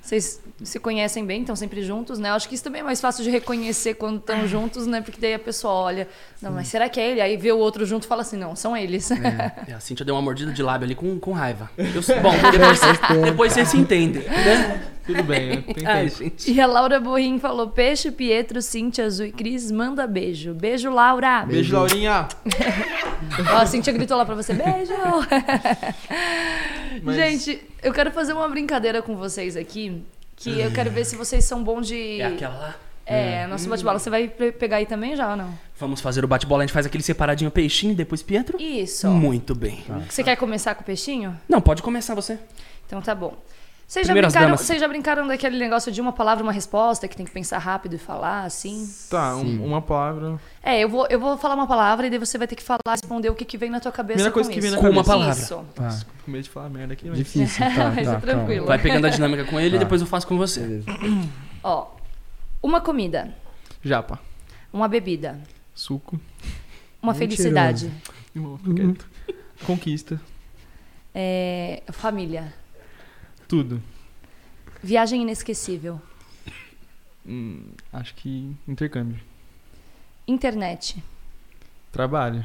vocês 0.00 0.40
se 0.62 0.78
conhecem 0.78 1.24
bem, 1.26 1.40
estão 1.40 1.56
sempre 1.56 1.82
juntos, 1.82 2.18
né? 2.18 2.30
Eu 2.30 2.34
acho 2.34 2.48
que 2.48 2.54
isso 2.54 2.62
também 2.62 2.80
é 2.80 2.84
mais 2.84 3.00
fácil 3.00 3.24
de 3.24 3.30
reconhecer 3.30 3.94
quando 3.94 4.18
estão 4.18 4.46
juntos, 4.46 4.86
né? 4.86 5.00
Porque 5.00 5.20
daí 5.20 5.34
a 5.34 5.38
pessoa 5.38 5.74
olha, 5.74 6.08
não, 6.40 6.52
mas 6.52 6.68
será 6.68 6.88
que 6.88 7.00
é 7.00 7.10
ele? 7.10 7.20
Aí 7.20 7.36
vê 7.36 7.50
o 7.50 7.58
outro 7.58 7.84
junto 7.84 8.04
e 8.04 8.06
fala 8.06 8.22
assim, 8.22 8.36
não, 8.36 8.54
são 8.54 8.76
eles. 8.76 9.10
É, 9.10 9.54
a 9.74 9.80
Cintia 9.80 10.06
deu 10.06 10.14
uma 10.14 10.22
mordida 10.22 10.52
de 10.52 10.62
lábio 10.62 10.86
ali 10.86 10.94
com, 10.94 11.18
com 11.18 11.32
raiva. 11.32 11.68
Eu, 11.76 11.86
bom, 12.22 12.32
depois, 12.50 12.80
depois 13.24 13.52
vocês 13.52 13.68
se 13.68 13.76
entendem, 13.76 14.22
né? 14.22 14.90
Tudo 15.04 15.22
bem, 15.24 15.48
né? 15.56 15.64
Ai, 15.84 16.08
gente. 16.08 16.50
E 16.50 16.58
a 16.60 16.66
Laura 16.66 16.98
Borrim 16.98 17.38
falou: 17.38 17.68
Peixe, 17.68 18.10
Pietro, 18.10 18.62
Cintia, 18.62 19.04
Azul 19.04 19.26
e 19.26 19.32
Cris, 19.32 19.70
manda 19.70 20.06
beijo. 20.06 20.54
Beijo, 20.54 20.88
Laura. 20.90 21.44
Beijo, 21.44 21.74
Laurinha. 21.74 22.26
Ó, 23.52 23.56
a 23.56 23.66
Cintia 23.66 23.92
gritou 23.92 24.16
lá 24.16 24.24
pra 24.24 24.34
você: 24.34 24.54
beijo. 24.54 24.92
Mas- 27.02 27.16
Gente, 27.16 27.60
eu 27.82 27.92
quero 27.92 28.10
fazer 28.12 28.32
uma 28.32 28.48
brincadeira 28.48 29.02
com 29.02 29.14
vocês 29.16 29.56
aqui. 29.56 30.02
Que 30.36 30.60
eu 30.60 30.70
quero 30.72 30.90
ver 30.90 31.04
se 31.04 31.16
vocês 31.16 31.44
são 31.44 31.62
bons 31.62 31.86
de. 31.86 32.20
É 32.20 32.26
aquela 32.26 32.54
lá. 32.58 32.74
É, 33.06 33.46
nosso 33.46 33.68
bate-bola. 33.68 33.98
Você 33.98 34.08
vai 34.08 34.28
pe- 34.28 34.50
pegar 34.52 34.76
aí 34.78 34.86
também 34.86 35.14
já 35.14 35.30
ou 35.30 35.36
não? 35.36 35.52
Vamos 35.78 36.00
fazer 36.00 36.24
o 36.24 36.28
bate-bola, 36.28 36.62
a 36.62 36.66
gente 36.66 36.72
faz 36.72 36.86
aquele 36.86 37.02
separadinho 37.02 37.50
peixinho, 37.50 37.94
depois 37.94 38.22
Pietro. 38.22 38.60
Isso. 38.60 39.08
Muito 39.08 39.54
bem. 39.54 39.84
Você 40.08 40.24
quer 40.24 40.36
começar 40.36 40.74
com 40.74 40.80
o 40.82 40.84
peixinho? 40.84 41.38
Não, 41.48 41.60
pode 41.60 41.82
começar 41.82 42.14
você. 42.14 42.38
Então 42.86 43.02
tá 43.02 43.14
bom. 43.14 43.34
Vocês 43.86 44.06
já, 44.06 44.14
brincaram, 44.14 44.56
vocês 44.56 44.80
já 44.80 44.88
brincaram 44.88 45.28
daquele 45.28 45.58
negócio 45.58 45.92
de 45.92 46.00
uma 46.00 46.12
palavra, 46.12 46.42
uma 46.42 46.52
resposta, 46.52 47.06
que 47.06 47.14
tem 47.16 47.24
que 47.26 47.30
pensar 47.30 47.58
rápido 47.58 47.94
e 47.94 47.98
falar, 47.98 48.44
assim? 48.44 48.88
Tá, 49.10 49.36
um- 49.36 49.64
uma 49.64 49.80
palavra. 49.82 50.40
É, 50.62 50.80
eu 50.80 50.88
vou, 50.88 51.06
eu 51.08 51.20
vou 51.20 51.36
falar 51.36 51.54
uma 51.54 51.66
palavra 51.66 52.06
e 52.06 52.10
daí 52.10 52.18
você 52.18 52.36
vai 52.38 52.46
ter 52.48 52.56
que 52.56 52.62
falar, 52.62 52.80
responder 52.88 53.28
o 53.28 53.34
que, 53.34 53.44
que 53.44 53.58
vem 53.58 53.68
na 53.70 53.78
tua 53.80 53.92
cabeça 53.92 54.14
Primeira 54.16 54.30
com 54.30 54.34
coisa 54.34 54.50
que 54.50 54.58
isso. 54.58 54.62
vem 54.68 54.70
na 54.76 54.78
Com 54.78 54.90
uma 54.90 55.04
cabeça. 55.04 55.54
palavra. 55.54 55.92
Isso. 55.92 56.00
Tá. 56.04 56.06
Com 56.24 56.30
medo 56.30 56.42
de 56.44 56.50
falar 56.50 56.68
merda 56.70 56.94
aqui, 56.94 57.08
mas... 57.08 57.18
Difícil, 57.18 57.64
tá, 57.64 57.90
Mas 57.94 58.08
é 58.08 58.12
tá, 58.14 58.20
tranquilo. 58.20 58.66
calma. 58.66 58.66
Vai 58.66 58.78
pegando 58.78 59.06
a 59.06 59.10
dinâmica 59.10 59.44
com 59.44 59.60
ele 59.60 59.76
e 59.76 59.78
Tá. 59.78 59.84
depois 59.84 60.00
eu 60.00 60.06
faço 60.06 60.26
com 60.26 60.36
você. 60.38 60.60
Beleza. 60.60 60.86
Ó, 61.62 61.86
uma 62.62 62.80
comida, 62.80 63.32
Japa. 63.82 64.18
uma 64.72 64.88
bebida, 64.88 65.38
Suco. 65.74 66.18
uma 67.02 67.12
Mentiroso. 67.12 67.18
felicidade, 67.36 67.90
Irmão, 68.34 68.58
fica 68.58 68.74
quieto. 68.74 69.06
Conquista. 69.66 70.20
é, 71.14 71.82
família, 71.92 72.52
Tudo. 73.54 73.80
viagem 74.82 75.22
inesquecível, 75.22 76.02
Hum, 77.24 77.68
acho 77.92 78.12
que 78.16 78.52
intercâmbio. 78.66 79.20
Internet. 80.26 81.00
Trabalho. 81.92 82.44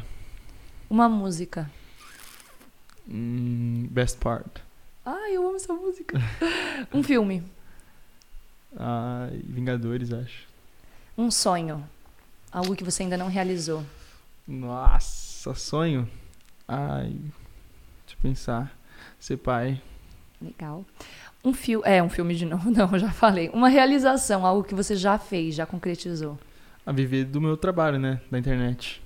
Uma 0.88 1.10
música. 1.10 1.68
Hum, 3.10 3.88
best 3.90 4.20
part. 4.20 4.62
Ai, 5.04 5.36
eu 5.36 5.48
amo 5.48 5.56
essa 5.56 5.74
música. 5.74 6.16
um 6.94 7.02
filme. 7.02 7.44
Ai, 8.78 9.42
Vingadores, 9.46 10.14
acho. 10.14 10.48
Um 11.18 11.32
sonho. 11.32 11.84
Algo 12.52 12.76
que 12.76 12.84
você 12.84 13.02
ainda 13.02 13.18
não 13.18 13.30
realizou. 13.30 13.84
Nossa, 14.48 15.56
sonho. 15.56 16.08
Ai, 16.68 17.10
deixa 18.06 18.16
eu 18.16 18.22
pensar. 18.22 18.78
Ser 19.20 19.38
pai. 19.38 19.82
Legal. 20.42 20.86
Um 21.44 21.54
filme. 21.54 21.84
É, 21.88 22.02
um 22.02 22.10
filme 22.10 22.36
de 22.36 22.46
novo. 22.46 22.70
Não, 22.72 22.90
eu 22.92 23.00
já 23.00 23.12
falei. 23.12 23.50
Uma 23.54 23.70
realização, 23.70 24.46
algo 24.46 24.64
que 24.64 24.76
você 24.76 24.96
já 24.96 25.18
fez, 25.18 25.56
já 25.56 25.66
concretizou. 25.66 26.38
A 26.86 26.92
viver 26.92 27.26
do 27.26 27.40
meu 27.40 27.56
trabalho, 27.56 28.00
né? 28.00 28.20
Da 28.32 28.40
internet. 28.40 29.02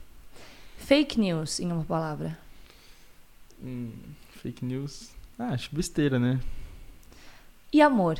Fake 0.77 1.19
news, 1.19 1.59
em 1.59 1.71
uma 1.71 1.83
palavra. 1.83 2.37
Hum, 3.63 3.91
fake 4.41 4.65
news. 4.65 5.09
Ah, 5.39 5.49
acho 5.49 5.69
besteira, 5.73 6.19
né? 6.19 6.39
E 7.71 7.81
amor. 7.81 8.19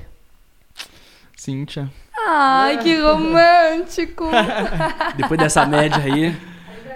Cíntia. 1.35 1.91
Ai, 2.25 2.81
que 2.81 2.95
romântico! 3.01 4.29
Depois 5.17 5.39
dessa 5.39 5.65
média 5.65 5.97
aí, 5.97 6.35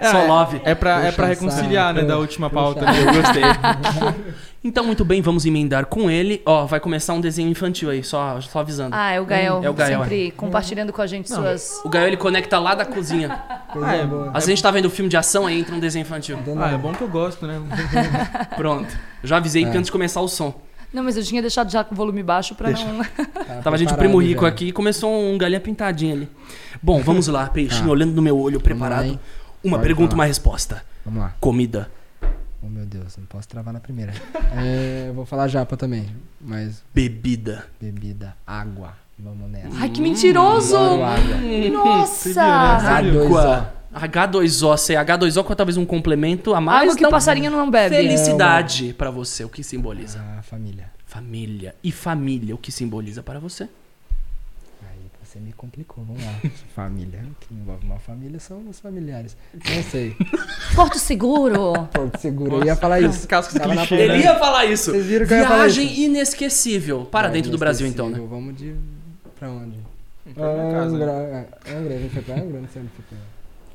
só 0.10 0.26
love. 0.26 0.62
É 0.64 0.74
pra, 0.74 1.04
é 1.04 1.12
pra 1.12 1.28
reconciliar, 1.28 1.94
né? 1.94 2.04
Da 2.04 2.18
última 2.18 2.50
pauta. 2.50 2.86
Né? 2.86 3.02
Eu 3.02 3.14
gostei. 3.14 3.44
Então, 4.68 4.84
muito 4.84 5.06
bem, 5.06 5.22
vamos 5.22 5.46
emendar 5.46 5.86
com 5.86 6.12
ele. 6.12 6.42
Ó, 6.46 6.66
vai 6.66 6.78
começar 6.82 7.14
um 7.14 7.22
desenho 7.22 7.50
infantil 7.50 7.90
aí, 7.90 8.04
só, 8.04 8.42
só 8.42 8.60
avisando. 8.60 8.94
Ah, 8.94 9.12
é 9.14 9.22
o 9.22 9.26
Gael. 9.26 9.62
É 9.64 9.70
o 9.70 9.74
Gael, 9.74 10.02
Sempre 10.02 10.32
compartilhando 10.32 10.92
com 10.92 11.02
a 11.02 11.08
gente 11.08 11.30
Não. 11.32 11.38
suas. 11.38 11.80
O 11.86 11.90
Gael, 11.90 12.08
ele 12.08 12.18
conecta 12.18 12.60
lá 12.60 12.76
da 12.76 12.84
cozinha. 12.86 13.30
Coisa 13.72 13.88
Ah, 13.88 13.96
é- 13.96 14.06
boa. 14.06 14.26
Às 14.28 14.34
vezes 14.34 14.48
a 14.48 14.52
gente 14.52 14.64
tá 14.64 14.70
vendo 14.70 14.90
filme 14.90 15.08
de 15.10 15.16
ação, 15.16 15.48
aí 15.48 15.58
entra 15.58 15.74
um 15.74 15.80
desenho 15.80 16.02
infantil. 16.02 16.38
Ah, 16.60 16.72
é 16.72 16.78
bom 16.78 16.92
que 16.92 17.02
eu 17.02 17.08
gosto, 17.08 17.48
né? 17.48 17.62
Pronto. 18.58 18.94
Já 19.24 19.38
avisei 19.38 19.64
que 19.64 19.70
É. 19.70 19.74
antes 19.74 19.86
de 19.86 19.92
começar 19.94 20.20
o 20.20 20.28
som. 20.28 20.54
Não, 20.92 21.02
mas 21.02 21.16
eu 21.16 21.24
tinha 21.24 21.42
deixado 21.42 21.72
já 21.72 21.82
com 21.84 21.94
o 21.94 21.98
volume 21.98 22.22
baixo 22.22 22.54
pra 22.54 22.70
não. 22.72 23.04
Tá 23.04 23.62
Tava 23.64 23.76
a 23.78 23.80
gente 23.80 23.94
primo 23.94 24.18
rico 24.22 24.42
já. 24.42 24.48
aqui 24.50 24.68
e 24.68 24.72
começou 24.74 25.10
um 25.14 25.38
galinha 25.38 25.62
pintadinha 25.62 26.14
ali. 26.14 26.30
Bom, 26.84 27.02
vamos 27.02 27.28
lá, 27.28 27.48
peixinho, 27.48 27.86
Tá. 27.86 27.92
olhando 27.92 28.14
no 28.14 28.22
meu 28.22 28.38
olho, 28.38 28.58
lá, 28.58 28.64
preparado. 28.64 29.18
Uma 29.64 29.78
Pode 29.78 29.88
pergunta, 29.88 30.10
falar. 30.12 30.20
uma 30.24 30.26
resposta. 30.26 30.84
Vamos 31.06 31.22
lá. 31.22 31.34
Comida. 31.40 31.90
Oh, 32.68 32.70
meu 32.70 32.86
Deus, 32.86 33.16
não 33.18 33.26
posso 33.26 33.48
travar 33.48 33.74
na 33.74 33.80
primeira. 33.80 34.14
É, 34.60 35.06
eu 35.10 35.14
vou 35.14 35.26
falar 35.26 35.48
japa 35.48 35.76
também, 35.76 36.08
mas 36.40 36.84
Bebida. 36.94 37.66
bebida, 37.80 38.36
água. 38.46 38.94
Vamos 39.20 39.50
nessa. 39.52 39.70
Ai, 39.78 39.90
que 39.90 40.02
mentiroso! 40.02 40.76
Adoro 40.76 41.04
água. 41.04 41.38
Você 41.38 41.62
viu, 41.62 41.62
né? 41.64 41.70
Nossa! 41.70 42.42
H2O. 42.42 43.38
Água. 43.38 43.74
H2O, 43.94 44.78
sei, 44.78 44.96
H2O 44.96 45.44
com 45.44 45.54
talvez 45.56 45.78
um 45.78 45.86
complemento 45.86 46.56
a 46.56 46.62
mais. 46.62 46.84
Água 46.84 46.96
que 46.96 47.02
o 47.02 47.04
então, 47.04 47.12
passarinho 47.12 47.52
não 47.52 47.70
bebe. 47.70 47.96
Felicidade 47.96 48.94
pra 48.94 49.12
você, 49.12 49.44
o 49.44 49.50
que 49.50 49.64
simboliza? 49.64 50.20
A 50.40 50.42
família. 50.42 50.92
Família. 51.06 51.76
E 51.84 51.92
família, 51.92 52.56
o 52.56 52.58
que 52.58 52.72
simboliza 52.72 53.22
para 53.22 53.40
você? 53.40 53.68
Você 55.38 55.44
me 55.44 55.54
complicou, 55.54 56.04
vamos 56.04 56.24
lá. 56.24 56.34
família. 56.76 57.20
O 57.24 57.36
que 57.46 57.54
envolve 57.54 57.86
uma 57.86 58.00
família 58.00 58.40
são 58.40 58.68
os 58.68 58.80
familiares. 58.80 59.38
Não 59.54 59.84
sei. 59.84 60.16
Porto 60.76 60.98
Seguro. 60.98 61.74
Porto 61.94 62.18
Seguro, 62.20 62.58
eu 62.58 62.66
ia 62.66 62.76
falar 62.76 63.02
isso. 63.02 63.28
Cascos 63.28 63.54
na 63.56 63.66
clichê, 63.66 63.80
ponta. 63.82 63.96
né? 63.96 64.02
Ele 64.16 64.24
ia 64.24 64.36
falar 64.40 64.66
isso. 64.66 64.92
Vocês 64.92 65.06
viram 65.06 65.28
que 65.28 65.34
eu 65.34 65.38
ia 65.38 65.44
falar 65.48 65.58
Viagem 65.66 65.86
isso? 65.92 66.02
inesquecível. 66.02 67.06
Para 67.06 67.28
dentro 67.30 67.52
do 67.52 67.58
Brasil, 67.58 67.86
então, 67.86 68.10
né? 68.10 68.20
Vamos 68.28 68.58
de. 68.58 68.74
pra 69.38 69.50
onde? 69.50 69.78
Pra 70.34 70.54
minha 70.54 70.72
casa? 70.72 70.96
Angra. 70.96 71.12
é, 71.12 71.72
Angra, 71.78 71.94
a 71.96 72.00
gente 72.00 72.14
foi 72.14 72.22
pra 72.24 72.36
Angra? 72.36 72.60
Não 72.62 72.68
sei 72.70 72.82
onde 72.82 72.92
foi 72.92 73.06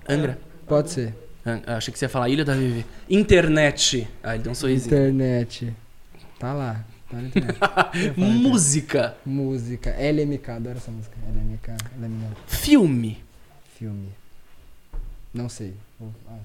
pra 0.04 0.14
Angra. 0.14 0.38
Pode 0.66 0.90
ser. 0.90 1.14
An- 1.46 1.62
Achei 1.66 1.92
que 1.92 1.98
você 1.98 2.04
ia 2.04 2.08
falar 2.08 2.28
Ilha 2.28 2.44
da 2.44 2.54
Vivi. 2.54 2.84
Internet. 3.08 4.08
Ah, 4.22 4.34
ele 4.34 4.42
deu 4.42 4.52
um 4.52 4.54
sorrisinho. 4.54 4.94
Internet. 4.94 5.72
Tá 6.38 6.52
lá. 6.52 6.84
Música. 8.16 9.16
Música. 9.24 9.90
LMK, 9.90 10.48
adoro 10.50 10.76
essa 10.78 10.90
música. 10.90 11.16
LMK, 11.26 11.70
LMK. 12.00 12.36
Filme. 12.46 13.22
Filme. 13.78 14.08
Não 15.32 15.48
sei. 15.48 15.74
Ah. 16.00 16.38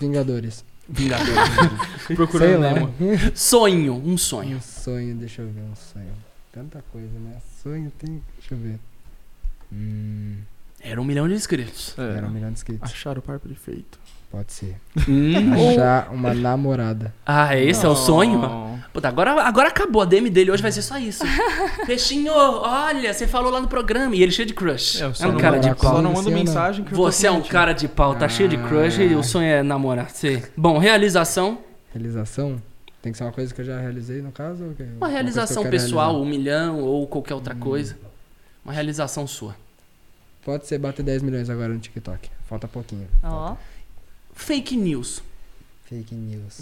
Vingadores. 0.00 0.64
Vingador. 0.88 1.34
Procurando. 2.14 2.60
Nemo. 2.60 2.94
sonho. 3.34 3.94
Um 3.94 4.16
sonho. 4.16 4.58
Um 4.58 4.60
sonho, 4.60 5.14
deixa 5.16 5.42
eu 5.42 5.48
ver 5.48 5.62
um 5.62 5.74
sonho. 5.74 6.12
Tanta 6.52 6.82
coisa, 6.92 7.18
né? 7.18 7.36
Sonho 7.62 7.90
tem. 7.98 8.22
Deixa 8.38 8.54
eu 8.54 8.58
ver. 8.58 8.78
Hum. 9.72 10.38
Era 10.80 11.00
um 11.00 11.04
milhão 11.04 11.26
de 11.28 11.34
inscritos. 11.34 11.94
É, 11.98 12.16
Era 12.18 12.26
um 12.26 12.30
milhão 12.30 12.48
de 12.48 12.54
inscritos. 12.54 12.90
Achar 12.90 13.18
o 13.18 13.22
par 13.22 13.38
perfeito. 13.40 13.98
Pode 14.30 14.52
ser. 14.52 14.76
Hum. 15.08 15.70
Achar 15.72 16.10
uma 16.12 16.34
namorada. 16.34 17.14
Ah, 17.24 17.56
esse 17.56 17.84
é 17.84 17.88
o 17.88 17.92
Não. 17.92 17.96
sonho? 17.96 18.80
Puta, 18.92 19.08
agora, 19.08 19.40
agora 19.42 19.68
acabou. 19.68 20.02
A 20.02 20.04
DM 20.04 20.28
dele 20.28 20.50
hoje 20.50 20.62
vai 20.62 20.72
ser 20.72 20.82
só 20.82 20.98
isso. 20.98 21.24
Peixinho, 21.86 22.32
olha, 22.34 23.12
você 23.14 23.26
falou 23.26 23.50
lá 23.50 23.60
no 23.60 23.68
programa. 23.68 24.14
E 24.14 24.22
ele 24.22 24.32
cheio 24.32 24.46
de 24.46 24.52
crush. 24.54 25.00
É, 25.00 25.04
É, 25.04 25.26
um 25.26 25.32
não 25.32 25.38
cara 25.38 25.58
de 25.58 25.68
pau. 25.74 25.96
Só 25.96 26.02
não 26.02 26.22
mensagem 26.24 26.84
que 26.84 26.94
Você 26.94 27.26
é 27.26 27.30
um 27.30 27.40
cara 27.42 27.72
de 27.72 27.88
pau, 27.88 28.14
tá 28.14 28.28
cheio 28.28 28.48
de 28.48 28.56
crush 28.58 28.98
e 29.00 29.14
o 29.14 29.22
sonho 29.22 29.46
é 29.48 29.62
namorar. 29.62 30.10
Sei. 30.10 30.42
Bom, 30.56 30.78
realização. 30.78 31.58
Realização? 31.92 32.60
Tem 33.00 33.12
que 33.12 33.18
ser 33.18 33.24
uma 33.24 33.32
coisa 33.32 33.54
que 33.54 33.60
eu 33.60 33.64
já 33.64 33.78
realizei, 33.80 34.20
no 34.20 34.32
caso? 34.32 34.64
Ou 34.64 34.74
que- 34.74 34.82
Uma 34.82 35.08
realização 35.08 35.62
pessoal, 35.64 36.10
realizar? 36.10 36.22
um 36.22 36.28
milhão 36.28 36.80
ou 36.80 37.06
qualquer 37.06 37.34
outra 37.34 37.54
Hum. 37.54 37.60
coisa. 37.60 37.96
Uma 38.64 38.72
realização 38.74 39.26
sua. 39.26 39.54
Pode 40.46 40.64
ser 40.64 40.78
bater 40.78 41.02
10 41.02 41.22
milhões 41.24 41.50
agora 41.50 41.70
no 41.74 41.80
TikTok. 41.80 42.30
Falta 42.48 42.68
pouquinho. 42.68 43.08
Ó. 43.20 43.56
Fake 44.32 44.76
news. 44.76 45.20
Fake 45.86 46.14
news. 46.14 46.60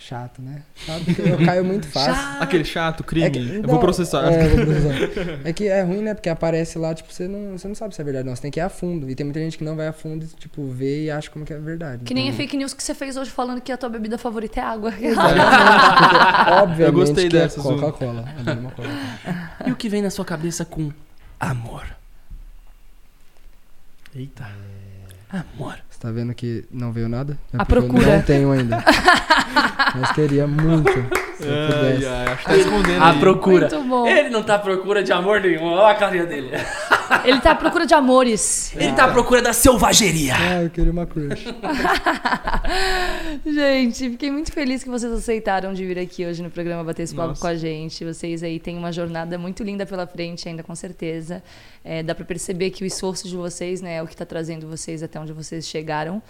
Chato, 0.00 0.42
né? 0.42 0.62
Chato 0.74 1.04
porque 1.04 1.22
eu 1.22 1.38
caio 1.44 1.64
muito 1.64 1.86
fácil. 1.92 2.12
Chato. 2.14 2.42
Aquele 2.42 2.64
chato, 2.64 3.04
crime. 3.04 3.26
É 3.26 3.30
que- 3.30 3.38
eu 3.38 3.62
não, 3.62 3.68
vou 3.68 3.78
processar. 3.78 4.32
É, 4.32 4.46
eu 4.46 4.56
vou 4.56 4.66
processar. 4.66 5.38
É 5.46 5.52
que 5.52 5.68
é 5.68 5.82
ruim, 5.82 6.02
né? 6.02 6.12
Porque 6.12 6.28
aparece 6.28 6.76
lá, 6.76 6.92
tipo, 6.92 7.12
você 7.12 7.28
não, 7.28 7.56
você 7.56 7.68
não 7.68 7.74
sabe 7.76 7.94
se 7.94 8.00
é 8.00 8.04
verdade, 8.04 8.26
não. 8.26 8.34
Você 8.34 8.42
tem 8.42 8.50
que 8.50 8.58
ir 8.58 8.62
a 8.62 8.68
fundo. 8.68 9.08
E 9.08 9.14
tem 9.14 9.22
muita 9.24 9.38
gente 9.38 9.56
que 9.56 9.62
não 9.62 9.76
vai 9.76 9.86
a 9.86 9.92
fundo 9.92 10.24
e, 10.24 10.28
tipo, 10.40 10.66
vê 10.70 11.04
e 11.04 11.10
acha 11.12 11.30
como 11.30 11.44
que 11.44 11.52
é 11.52 11.58
verdade. 11.58 12.02
Que 12.04 12.12
nem 12.14 12.24
Então, 12.24 12.34
a 12.34 12.36
fake 12.36 12.56
news 12.56 12.74
que 12.74 12.82
você 12.82 12.94
fez 12.96 13.16
hoje 13.16 13.30
falando 13.30 13.60
que 13.60 13.70
a 13.70 13.76
tua 13.76 13.88
bebida 13.90 14.18
favorita 14.18 14.58
é 14.58 14.62
água. 14.64 14.90
Obviamente 16.62 16.80
Eu 16.82 16.92
gostei 16.92 17.28
que 17.28 17.36
dessa, 17.36 17.58
é. 17.58 17.60
Adoro 17.60 17.76
uma 17.76 17.92
Coca-Cola. 17.92 18.24
E 19.66 19.70
o 19.70 19.76
que 19.76 19.88
vem 19.88 20.02
na 20.02 20.10
sua 20.10 20.24
cabeça 20.24 20.64
com 20.64 20.90
amor? 21.40 21.86
Eita. 24.14 24.46
Amor. 25.30 25.76
Você 25.88 25.98
tá 26.00 26.10
vendo 26.10 26.34
que 26.34 26.64
não 26.70 26.92
veio 26.92 27.08
nada? 27.08 27.38
É 27.52 27.56
A 27.58 27.64
porque 27.64 27.84
Eu 27.84 27.88
procura. 27.88 28.16
não 28.16 28.22
tenho 28.22 28.50
ainda. 28.52 28.84
Mas 29.94 30.12
queria 30.12 30.46
muito. 30.46 30.90
Se 31.40 31.46
eu 31.46 31.52
Ai, 31.54 31.66
pudesse. 31.66 32.06
ai, 32.06 32.26
acho 32.26 32.38
que 32.38 32.44
tá 32.44 32.56
escondendo 32.56 33.02
A 33.02 33.10
aí. 33.10 33.18
procura. 33.18 33.68
Muito 33.68 33.88
bom. 33.88 34.06
Ele 34.06 34.28
não 34.30 34.42
tá 34.42 34.54
à 34.56 34.58
procura 34.58 35.02
de 35.02 35.12
amor 35.12 35.40
nenhum. 35.40 35.64
Olha 35.64 35.92
a 35.92 35.94
carinha 35.94 36.26
dele. 36.26 36.50
Ele 37.24 37.40
tá 37.40 37.52
à 37.52 37.54
procura 37.54 37.86
de 37.86 37.94
amores. 37.94 38.74
Ele 38.76 38.92
tá 38.92 39.04
à 39.04 39.08
procura 39.08 39.42
da 39.42 39.52
selvageria. 39.52 40.34
Ah, 40.38 40.62
eu 40.62 40.70
queria 40.70 40.92
uma 40.92 41.06
crush. 41.06 41.44
Gente, 43.44 44.10
fiquei 44.10 44.30
muito 44.30 44.52
feliz 44.52 44.82
que 44.82 44.90
vocês 44.90 45.12
aceitaram 45.12 45.72
de 45.72 45.84
vir 45.84 45.98
aqui 45.98 46.24
hoje 46.26 46.42
no 46.42 46.50
programa 46.50 46.84
bater 46.84 47.02
esse 47.04 47.14
papo 47.14 47.38
com 47.38 47.46
a 47.46 47.54
gente. 47.54 48.04
Vocês 48.04 48.42
aí 48.42 48.58
têm 48.60 48.76
uma 48.76 48.92
jornada 48.92 49.38
muito 49.38 49.62
linda 49.62 49.86
pela 49.86 50.06
frente 50.06 50.48
ainda, 50.48 50.62
com 50.62 50.74
certeza. 50.74 51.42
É, 51.84 52.02
dá 52.02 52.14
pra 52.14 52.24
perceber 52.24 52.70
que 52.70 52.84
o 52.84 52.86
esforço 52.86 53.28
de 53.28 53.36
vocês, 53.36 53.80
né, 53.80 53.96
é 53.96 54.02
o 54.02 54.06
que 54.06 54.16
tá 54.16 54.26
trazendo 54.26 54.66
vocês 54.68 55.02
até 55.02 55.18
onde 55.18 55.32
vocês 55.32 55.66
chegaram. 55.66 56.22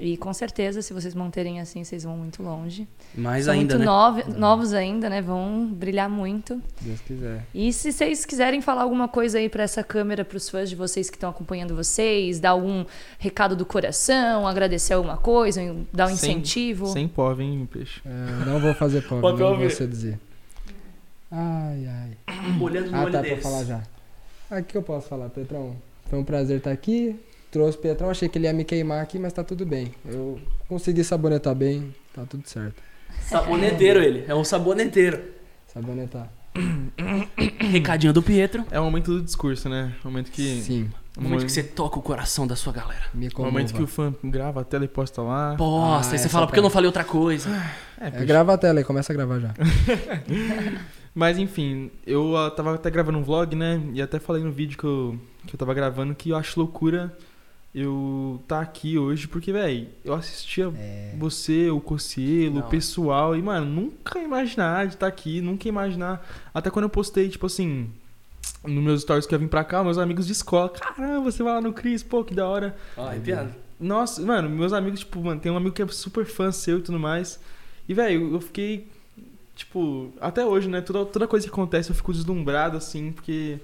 E 0.00 0.16
com 0.16 0.32
certeza, 0.32 0.80
se 0.80 0.92
vocês 0.92 1.12
manterem 1.12 1.58
assim, 1.60 1.82
vocês 1.82 2.04
vão 2.04 2.16
muito 2.16 2.40
longe. 2.40 2.86
Mais 3.16 3.46
São 3.46 3.54
ainda, 3.54 3.74
muito 3.74 3.78
né? 3.80 3.84
novo- 3.84 4.38
novos 4.38 4.72
ainda, 4.72 5.10
né? 5.10 5.20
Vão 5.20 5.66
brilhar 5.66 6.08
muito. 6.08 6.62
Se 6.78 6.84
Deus 6.84 7.00
quiser. 7.00 7.44
E 7.52 7.72
se 7.72 7.92
vocês 7.92 8.24
quiserem 8.24 8.60
falar 8.60 8.82
alguma 8.82 9.08
coisa 9.08 9.38
aí 9.38 9.48
pra 9.48 9.64
essa 9.64 9.82
câmera, 9.82 10.24
pros 10.24 10.48
fãs 10.48 10.70
de 10.70 10.76
vocês 10.76 11.10
que 11.10 11.16
estão 11.16 11.28
acompanhando 11.30 11.74
vocês, 11.74 12.38
dar 12.38 12.50
algum 12.50 12.84
recado 13.18 13.56
do 13.56 13.66
coração, 13.66 14.46
agradecer 14.46 14.94
alguma 14.94 15.16
coisa, 15.16 15.60
dar 15.92 16.04
um 16.06 16.14
Sem- 16.14 16.30
incentivo. 16.36 16.86
Sem 16.86 17.08
pó, 17.08 17.32
hein, 17.32 17.68
peixe. 17.70 18.00
É, 18.06 18.44
não 18.46 18.60
vou 18.60 18.72
fazer 18.74 19.02
pobre, 19.02 19.40
não 19.42 19.50
ouvir. 19.50 19.62
vou 19.62 19.70
seduzir. 19.70 20.18
Ai, 21.30 21.86
ai. 21.86 22.16
Olhando 22.60 22.90
no 22.90 22.96
Ah, 22.96 23.02
olho 23.02 23.12
tá, 23.12 23.20
deles. 23.20 23.40
pra 23.40 23.50
falar 23.50 23.64
já. 23.64 23.82
O 24.50 24.62
que 24.62 24.76
eu 24.76 24.82
posso 24.82 25.08
falar, 25.08 25.28
Petrão? 25.28 25.76
Foi 26.08 26.18
um 26.18 26.24
prazer 26.24 26.58
estar 26.58 26.70
aqui. 26.70 27.18
Trouxe 27.50 27.78
o 27.78 27.80
Petrão, 27.80 28.10
achei 28.10 28.28
que 28.28 28.36
ele 28.36 28.46
ia 28.46 28.52
me 28.52 28.64
queimar 28.64 29.02
aqui, 29.02 29.18
mas 29.18 29.32
tá 29.32 29.42
tudo 29.42 29.64
bem. 29.64 29.94
Eu 30.04 30.38
consegui 30.68 31.02
sabonetar 31.02 31.54
bem, 31.54 31.94
tá 32.14 32.24
tudo 32.28 32.46
certo. 32.46 32.82
Saboneteiro 33.22 34.02
ele. 34.02 34.24
É 34.28 34.34
um 34.34 34.44
saboneteiro. 34.44 35.22
Sabonetar. 35.66 36.30
Recadinho 37.58 38.12
do 38.12 38.22
Pietro. 38.22 38.64
É 38.70 38.78
o 38.78 38.84
momento 38.84 39.12
do 39.12 39.22
discurso, 39.22 39.68
né? 39.68 39.94
O 40.04 40.08
momento 40.08 40.30
que. 40.30 40.60
Sim, 40.60 40.90
O 41.16 41.22
momento 41.22 41.46
que 41.46 41.52
você 41.52 41.62
toca 41.62 41.98
o 41.98 42.02
coração 42.02 42.46
da 42.46 42.54
sua 42.54 42.72
galera. 42.72 43.04
me 43.14 43.28
O 43.34 43.42
momento 43.42 43.72
que 43.72 43.82
o 43.82 43.86
fã 43.86 44.14
grava 44.22 44.60
a 44.60 44.64
tela 44.64 44.84
e 44.84 44.88
posta 44.88 45.22
lá. 45.22 45.54
Posta, 45.56 46.10
Ah, 46.10 46.12
aí 46.12 46.18
você 46.18 46.28
fala, 46.28 46.46
porque 46.46 46.58
eu 46.58 46.62
não 46.62 46.70
falei 46.70 46.86
outra 46.86 47.04
coisa. 47.04 47.48
É, 48.00 48.08
É, 48.08 48.24
grava 48.24 48.54
a 48.54 48.58
tela 48.58 48.78
aí, 48.80 48.84
começa 48.84 49.12
a 49.12 49.16
gravar 49.16 49.40
já. 49.40 49.54
Mas 51.14 51.38
enfim, 51.38 51.90
eu 52.06 52.36
ah, 52.36 52.50
tava 52.50 52.74
até 52.74 52.90
gravando 52.90 53.18
um 53.18 53.24
vlog, 53.24 53.56
né? 53.56 53.80
E 53.92 54.00
até 54.00 54.18
falei 54.18 54.42
no 54.42 54.52
vídeo 54.52 54.78
que 54.78 54.84
eu, 54.84 55.18
que 55.46 55.54
eu 55.54 55.58
tava 55.58 55.74
gravando 55.74 56.14
que 56.14 56.30
eu 56.30 56.36
acho 56.36 56.60
loucura 56.60 57.16
eu 57.78 58.42
tá 58.48 58.60
aqui 58.60 58.98
hoje 58.98 59.28
porque, 59.28 59.52
velho, 59.52 59.88
eu 60.04 60.14
assistia 60.14 60.72
É. 60.76 61.14
você, 61.18 61.70
o 61.70 61.80
Cocielo, 61.80 62.60
o 62.60 62.62
pessoal, 62.64 63.36
e, 63.36 63.42
mano, 63.42 63.66
nunca 63.66 64.18
imaginar 64.18 64.86
de 64.86 64.94
estar 64.94 65.06
aqui, 65.06 65.40
nunca 65.40 65.68
imaginar. 65.68 66.26
Até 66.52 66.70
quando 66.70 66.84
eu 66.84 66.90
postei, 66.90 67.28
tipo 67.28 67.46
assim, 67.46 67.90
nos 68.64 68.82
meus 68.82 69.02
stories 69.02 69.26
que 69.26 69.34
eu 69.34 69.38
vim 69.38 69.46
pra 69.48 69.64
cá, 69.64 69.82
meus 69.84 69.98
amigos 69.98 70.26
de 70.26 70.32
escola, 70.32 70.68
caramba, 70.68 71.20
você 71.30 71.42
vai 71.42 71.54
lá 71.54 71.60
no 71.60 71.72
Cris, 71.72 72.02
pô, 72.02 72.24
que 72.24 72.34
da 72.34 72.46
hora. 72.48 72.76
Ó, 72.96 73.10
é 73.12 73.18
piada. 73.18 73.56
Nossa, 73.78 74.20
mano, 74.22 74.48
meus 74.50 74.72
amigos, 74.72 75.00
tipo, 75.00 75.22
mano, 75.22 75.40
tem 75.40 75.52
um 75.52 75.56
amigo 75.56 75.74
que 75.74 75.82
é 75.82 75.86
super 75.88 76.24
fã 76.24 76.50
seu 76.50 76.78
e 76.78 76.82
tudo 76.82 76.98
mais. 76.98 77.38
E, 77.88 77.94
velho, 77.94 78.34
eu 78.34 78.40
fiquei, 78.40 78.88
tipo, 79.54 80.12
até 80.20 80.44
hoje, 80.44 80.68
né? 80.68 80.80
Toda, 80.80 81.04
toda 81.06 81.28
coisa 81.28 81.46
que 81.46 81.52
acontece 81.52 81.90
eu 81.90 81.94
fico 81.94 82.12
deslumbrado, 82.12 82.76
assim, 82.76 83.12
porque 83.12 83.58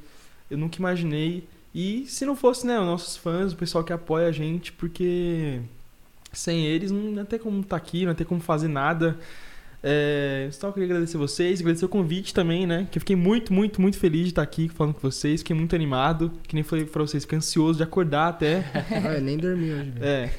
eu 0.50 0.56
nunca 0.56 0.78
imaginei. 0.78 1.48
E 1.74 2.04
se 2.06 2.24
não 2.24 2.36
fosse, 2.36 2.66
né, 2.66 2.78
os 2.78 2.86
nossos 2.86 3.16
fãs, 3.16 3.52
o 3.52 3.56
pessoal 3.56 3.82
que 3.82 3.92
apoia 3.92 4.28
a 4.28 4.32
gente, 4.32 4.72
porque 4.72 5.60
sem 6.32 6.64
eles 6.66 6.90
não 6.90 7.12
ia 7.14 7.24
ter 7.24 7.38
como 7.38 7.60
estar 7.60 7.76
aqui, 7.76 8.04
não 8.04 8.12
ia 8.12 8.14
ter 8.14 8.24
como 8.24 8.40
fazer 8.40 8.68
nada. 8.68 9.18
É, 9.86 10.48
só 10.50 10.72
queria 10.72 10.86
agradecer 10.86 11.18
vocês, 11.18 11.60
agradecer 11.60 11.84
o 11.84 11.88
convite 11.90 12.32
também, 12.32 12.66
né? 12.66 12.88
Que 12.90 12.96
eu 12.96 13.00
fiquei 13.00 13.14
muito, 13.14 13.52
muito, 13.52 13.82
muito 13.82 13.98
feliz 13.98 14.22
de 14.22 14.28
estar 14.30 14.40
aqui 14.40 14.66
falando 14.66 14.94
com 14.94 15.00
vocês, 15.00 15.42
fiquei 15.42 15.54
muito 15.54 15.76
animado. 15.76 16.32
Que 16.48 16.54
nem 16.54 16.64
falei 16.64 16.86
pra 16.86 17.02
vocês, 17.02 17.24
fiquei 17.24 17.36
ansioso 17.36 17.76
de 17.76 17.82
acordar 17.82 18.28
até. 18.28 18.64
Olha, 19.04 19.20
nem 19.20 19.36
dormi 19.36 19.70
hoje, 19.70 19.90
velho. 19.90 20.02
É, 20.02 20.30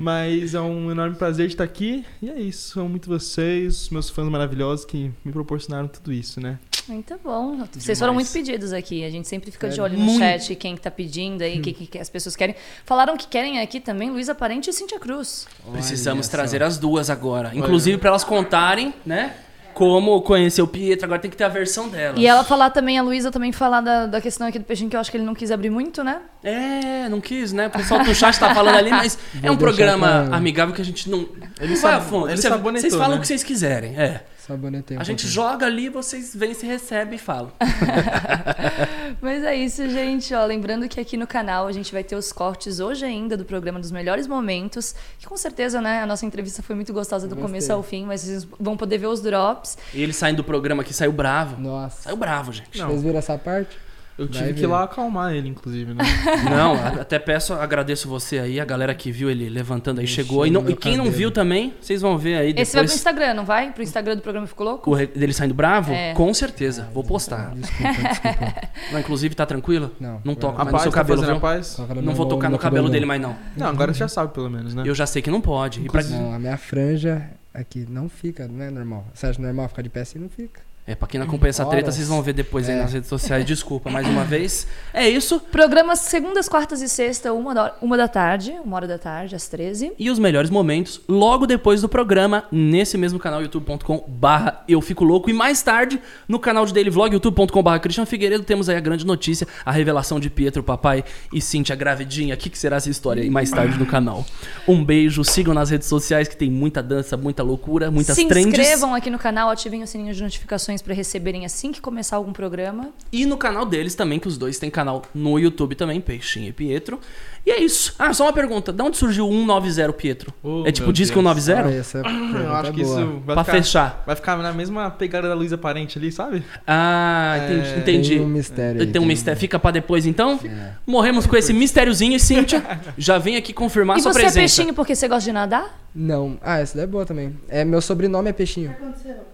mas 0.00 0.54
é 0.54 0.60
um 0.60 0.90
enorme 0.90 1.14
prazer 1.14 1.46
de 1.46 1.54
estar 1.54 1.62
aqui. 1.62 2.04
E 2.20 2.28
é 2.28 2.40
isso, 2.40 2.80
amo 2.80 2.88
muito 2.88 3.08
vocês, 3.08 3.88
meus 3.90 4.10
fãs 4.10 4.28
maravilhosos 4.28 4.84
que 4.84 5.12
me 5.24 5.30
proporcionaram 5.30 5.86
tudo 5.86 6.12
isso, 6.12 6.40
né? 6.40 6.58
Muito 6.88 7.18
bom. 7.22 7.56
Vocês 7.58 7.82
Demais. 7.84 7.98
foram 7.98 8.14
muito 8.14 8.30
pedidos 8.32 8.72
aqui. 8.72 9.04
A 9.04 9.10
gente 9.10 9.28
sempre 9.28 9.50
fica 9.50 9.68
de 9.68 9.80
olho 9.80 9.98
no 9.98 10.04
Muito. 10.04 10.18
chat, 10.20 10.54
quem 10.56 10.74
que 10.74 10.80
tá 10.80 10.90
pedindo 10.90 11.42
aí, 11.42 11.58
o 11.58 11.62
que, 11.62 11.72
que 11.72 11.98
as 11.98 12.08
pessoas 12.08 12.34
querem. 12.34 12.54
Falaram 12.84 13.16
que 13.16 13.26
querem 13.26 13.60
aqui 13.60 13.78
também 13.80 14.10
Luísa 14.10 14.34
Parente 14.34 14.70
e 14.70 14.72
Cíntia 14.72 14.98
Cruz. 14.98 15.46
Precisamos 15.72 16.26
Olha 16.26 16.30
trazer 16.30 16.62
as 16.62 16.78
duas 16.78 17.10
agora. 17.10 17.50
Inclusive 17.54 17.98
pra 17.98 18.08
elas 18.08 18.24
contarem, 18.24 18.94
né? 19.04 19.34
Como 19.74 20.20
conhecer 20.22 20.60
o 20.60 20.66
Pietro. 20.66 21.04
Agora 21.04 21.20
tem 21.20 21.30
que 21.30 21.36
ter 21.36 21.44
a 21.44 21.48
versão 21.48 21.88
delas. 21.88 22.18
E 22.18 22.26
ela 22.26 22.42
falar 22.42 22.70
também, 22.70 22.98
a 22.98 23.02
Luísa 23.02 23.30
também 23.30 23.52
falar 23.52 23.80
da, 23.80 24.06
da 24.06 24.20
questão 24.20 24.46
aqui 24.48 24.58
do 24.58 24.64
peixinho, 24.64 24.90
que 24.90 24.96
eu 24.96 25.00
acho 25.00 25.08
que 25.10 25.16
ele 25.16 25.24
não 25.24 25.34
quis 25.34 25.52
abrir 25.52 25.70
muito, 25.70 26.02
né? 26.02 26.20
É, 26.42 27.08
não 27.08 27.20
quis, 27.20 27.52
né? 27.52 27.68
O 27.68 27.70
pessoal 27.70 28.02
do 28.02 28.12
chat 28.14 28.36
tá 28.40 28.52
falando 28.54 28.74
ali, 28.74 28.90
mas 28.90 29.16
é 29.40 29.46
Vou 29.46 29.52
um 29.52 29.56
deixar 29.56 29.58
programa 29.58 30.24
pra- 30.26 30.36
amigável 30.36 30.74
que 30.74 30.82
a 30.82 30.84
gente 30.84 31.08
não. 31.08 31.28
Ele 31.60 31.76
vai 31.76 31.94
a 31.94 32.00
fundo. 32.00 32.28
ele 32.28 32.38
sabonetou, 32.38 32.80
Vocês 32.80 32.94
falam 32.94 33.10
né? 33.10 33.16
o 33.18 33.20
que 33.20 33.26
vocês 33.28 33.44
quiserem. 33.44 33.96
É. 33.96 34.22
Um 34.50 35.00
A 35.00 35.04
gente 35.04 35.24
pouquinho. 35.24 35.28
joga 35.32 35.66
ali, 35.66 35.88
vocês 35.88 36.34
vêm, 36.34 36.54
se 36.54 36.64
recebem 36.66 37.16
e 37.16 37.18
falam. 37.18 37.52
Mas 39.20 39.42
é 39.44 39.54
isso, 39.54 39.88
gente. 39.88 40.32
Ó, 40.34 40.44
lembrando 40.44 40.88
que 40.88 41.00
aqui 41.00 41.16
no 41.16 41.26
canal 41.26 41.66
a 41.66 41.72
gente 41.72 41.92
vai 41.92 42.02
ter 42.04 42.16
os 42.16 42.32
cortes 42.32 42.80
hoje 42.80 43.04
ainda 43.04 43.36
do 43.36 43.44
programa 43.44 43.78
dos 43.80 43.90
melhores 43.90 44.26
momentos. 44.26 44.94
Que 45.18 45.26
com 45.26 45.36
certeza, 45.36 45.80
né? 45.80 46.02
A 46.02 46.06
nossa 46.06 46.24
entrevista 46.24 46.62
foi 46.62 46.74
muito 46.76 46.92
gostosa 46.92 47.26
do 47.26 47.34
Gostei. 47.34 47.46
começo 47.46 47.72
ao 47.72 47.82
fim, 47.82 48.04
mas 48.06 48.22
vocês 48.22 48.46
vão 48.58 48.76
poder 48.76 48.98
ver 48.98 49.06
os 49.06 49.20
drops. 49.20 49.76
E 49.92 50.02
ele 50.02 50.12
saindo 50.12 50.38
do 50.38 50.44
programa 50.44 50.82
aqui 50.82 50.94
saiu 50.94 51.12
bravo. 51.12 51.60
Nossa. 51.60 52.02
Saiu 52.02 52.16
bravo, 52.16 52.52
gente. 52.52 52.78
Não. 52.78 52.88
Vocês 52.88 53.02
viram 53.02 53.18
essa 53.18 53.36
parte? 53.36 53.76
Eu 54.18 54.26
Vai 54.26 54.42
tive 54.42 54.54
que 54.54 54.60
ir 54.62 54.66
lá 54.66 54.82
acalmar 54.82 55.32
ele, 55.32 55.48
inclusive, 55.48 55.94
né? 55.94 56.02
Não, 56.50 56.74
até 57.00 57.20
peço, 57.20 57.52
agradeço 57.54 58.08
você 58.08 58.40
aí, 58.40 58.58
a 58.58 58.64
galera 58.64 58.92
que 58.92 59.12
viu 59.12 59.30
ele 59.30 59.48
levantando 59.48 60.00
aí, 60.00 60.06
Mexendo 60.06 60.26
chegou. 60.26 60.44
E, 60.44 60.50
não- 60.50 60.68
e 60.68 60.74
quem 60.74 60.96
não 60.96 61.08
viu 61.08 61.30
também, 61.30 61.72
vocês 61.80 62.02
vão 62.02 62.18
ver 62.18 62.34
aí 62.36 62.48
Esse 62.50 62.56
vai 62.56 62.64
pro 62.64 62.72
depois. 62.82 62.94
Instagram, 62.96 63.34
não 63.34 63.44
vai? 63.44 63.72
Pro 63.72 63.82
Instagram 63.82 64.16
do 64.16 64.22
programa 64.22 64.46
Ficou 64.48 64.66
Louco? 64.66 64.90
O 64.90 64.94
re- 64.94 65.06
dele 65.06 65.32
saindo 65.32 65.54
bravo? 65.54 65.92
É. 65.92 66.14
Com 66.14 66.34
certeza. 66.34 66.88
Vou 66.92 67.04
postar. 67.04 67.54
Desculpa, 67.54 67.92
desculpa. 67.92 68.54
Não, 68.92 68.98
inclusive, 69.00 69.34
tá 69.36 69.46
tranquilo? 69.46 69.92
Não. 70.00 70.20
Não 70.24 70.34
toca 70.34 70.64
mais 70.64 70.72
no 70.72 70.80
seu 70.80 70.90
tá 70.90 70.96
cabelo, 70.98 71.30
a 71.30 71.38
paz? 71.40 71.78
Não 72.02 72.14
vou 72.14 72.26
tocar 72.26 72.50
no 72.50 72.58
cabelo 72.58 72.88
dele 72.90 73.06
mais 73.06 73.20
não. 73.20 73.36
Não, 73.56 73.68
agora 73.68 73.92
você 73.92 74.00
já 74.00 74.08
sabe, 74.08 74.32
pelo 74.34 74.50
menos, 74.50 74.74
né? 74.74 74.82
Eu 74.84 74.94
já 74.96 75.06
sei 75.06 75.22
que 75.22 75.30
não 75.30 75.40
pode. 75.40 75.80
E 75.80 75.88
pra- 75.88 76.02
Não, 76.02 76.32
a 76.34 76.38
minha 76.40 76.56
franja 76.56 77.30
aqui 77.54 77.86
não 77.88 78.08
fica, 78.08 78.48
não 78.48 78.64
é 78.64 78.70
normal. 78.70 79.06
Você 79.14 79.26
acha 79.26 79.40
normal 79.40 79.68
ficar 79.68 79.82
de 79.82 79.88
pé 79.90 80.00
assim? 80.00 80.18
Não 80.18 80.28
fica. 80.28 80.60
É, 80.90 80.94
pra 80.94 81.06
quem 81.06 81.20
não 81.20 81.26
acompanha 81.26 81.50
essa 81.50 81.66
treta, 81.66 81.84
Horas. 81.84 81.96
vocês 81.96 82.08
vão 82.08 82.22
ver 82.22 82.32
depois 82.32 82.66
aí 82.66 82.74
É. 82.74 82.80
nas 82.80 82.94
redes 82.94 83.10
sociais. 83.10 83.44
Desculpa 83.44 83.90
mais 83.90 84.06
uma 84.08 84.24
vez. 84.24 84.66
É 84.94 85.06
isso. 85.06 85.38
Programas 85.38 85.98
segundas, 85.98 86.48
quartas 86.48 86.80
e 86.80 86.88
sexta, 86.88 87.30
uma 87.34 87.52
da, 87.54 87.74
uma 87.82 87.94
da 87.94 88.08
tarde, 88.08 88.56
uma 88.64 88.74
hora 88.76 88.86
da 88.86 88.96
tarde, 88.96 89.36
às 89.36 89.46
13. 89.48 89.92
E 89.98 90.08
os 90.08 90.18
melhores 90.18 90.48
momentos 90.48 90.98
logo 91.06 91.46
depois 91.46 91.82
do 91.82 91.90
programa, 91.90 92.44
nesse 92.50 92.96
mesmo 92.96 93.18
canal, 93.18 93.42
youtube.com 93.42 94.02
barra 94.08 94.64
Eu 94.66 94.80
Fico 94.80 95.04
Louco. 95.04 95.28
E 95.28 95.32
mais 95.34 95.60
tarde, 95.62 96.00
no 96.26 96.38
canal 96.38 96.64
de 96.64 96.72
Daily 96.72 96.88
Vlog, 96.88 97.12
youtube.com 97.12 97.62
barra 97.62 97.78
Cristian 97.80 98.06
Figueiredo, 98.06 98.42
temos 98.44 98.70
aí 98.70 98.76
a 98.76 98.80
grande 98.80 99.04
notícia, 99.04 99.46
a 99.66 99.70
revelação 99.70 100.18
de 100.18 100.30
Pietro, 100.30 100.62
papai 100.62 101.04
e 101.30 101.38
Cintia 101.42 101.76
gravidinha. 101.76 102.34
O 102.34 102.38
que, 102.38 102.48
que 102.48 102.58
será 102.58 102.76
essa 102.78 102.88
história 102.88 103.22
aí 103.22 103.28
mais 103.28 103.50
tarde 103.50 103.78
no 103.78 103.84
canal? 103.84 104.24
Um 104.66 104.82
beijo, 104.82 105.22
sigam 105.22 105.52
nas 105.52 105.68
redes 105.68 105.86
sociais 105.86 106.28
que 106.28 106.36
tem 106.36 106.50
muita 106.50 106.82
dança, 106.82 107.14
muita 107.14 107.42
loucura, 107.42 107.90
muitas 107.90 108.16
Se 108.16 108.24
trends. 108.26 108.46
inscrevam 108.58 108.94
aqui 108.94 109.10
no 109.10 109.18
canal, 109.18 109.50
ativem 109.50 109.82
o 109.82 109.86
sininho 109.86 110.14
de 110.14 110.22
notificações 110.22 110.77
para 110.82 110.94
receberem 110.94 111.44
assim 111.44 111.72
que 111.72 111.80
começar 111.80 112.16
algum 112.16 112.32
programa. 112.32 112.90
E 113.12 113.26
no 113.26 113.36
canal 113.36 113.64
deles 113.64 113.94
também, 113.94 114.18
que 114.18 114.28
os 114.28 114.38
dois 114.38 114.58
têm 114.58 114.70
canal 114.70 115.02
no 115.14 115.38
YouTube 115.38 115.74
também, 115.74 116.00
Peixinho 116.00 116.48
e 116.48 116.52
Pietro. 116.52 117.00
E 117.48 117.50
é 117.50 117.62
isso. 117.62 117.94
Ah, 117.98 118.12
só 118.12 118.24
uma 118.24 118.32
pergunta. 118.32 118.74
De 118.74 118.82
onde 118.82 118.98
surgiu 118.98 119.26
o 119.26 119.32
190 119.32 119.92
Pietro? 119.94 120.34
Oh, 120.42 120.64
é 120.66 120.70
tipo 120.70 120.92
disco 120.92 121.22
Deus. 121.22 121.42
190? 121.44 121.68
Ah, 121.68 121.72
essa 121.80 121.98
Eu 121.98 122.02
pergunta 122.04 122.50
acho 122.52 122.70
é 122.70 122.72
que 122.74 122.82
boa. 122.82 123.00
isso 123.00 123.22
vai 123.24 123.34
Pra 123.36 123.44
ficar, 123.44 123.56
fechar. 123.56 124.02
vai 124.06 124.16
ficar 124.16 124.36
na 124.36 124.52
mesma 124.52 124.90
pegada 124.90 125.28
da 125.28 125.34
Luísa 125.34 125.56
Parente 125.56 125.96
ali, 125.98 126.12
sabe? 126.12 126.44
Ah, 126.66 127.38
entendi. 127.44 127.68
É, 127.70 127.78
entendi. 127.78 128.08
Tem 128.16 128.20
um 128.20 128.28
mistério 128.28 128.80
aí. 128.82 128.86
Tem 128.86 129.00
um 129.00 129.06
mistério. 129.06 129.40
Fica 129.40 129.58
pra 129.58 129.70
depois 129.70 130.04
então? 130.04 130.38
É. 130.44 130.72
Morremos 130.86 131.26
com 131.26 131.36
esse 131.36 131.54
mistériozinho 131.54 132.14
e 132.16 132.20
Cíntia 132.20 132.62
já 132.98 133.16
vem 133.16 133.36
aqui 133.36 133.54
confirmar 133.54 133.96
e 133.96 134.02
sua 134.02 134.12
você 134.12 134.18
é 134.18 134.22
presença. 134.24 134.38
peixinho 134.40 134.74
porque 134.74 134.94
você 134.94 135.08
gosta 135.08 135.24
de 135.24 135.32
nadar? 135.32 135.78
Não. 135.94 136.36
Ah, 136.42 136.58
essa 136.60 136.74
daí 136.76 136.84
é 136.84 136.86
boa 136.86 137.06
também. 137.06 137.34
É, 137.48 137.64
meu 137.64 137.80
sobrenome 137.80 138.28
é 138.28 138.32
Peixinho. 138.32 138.76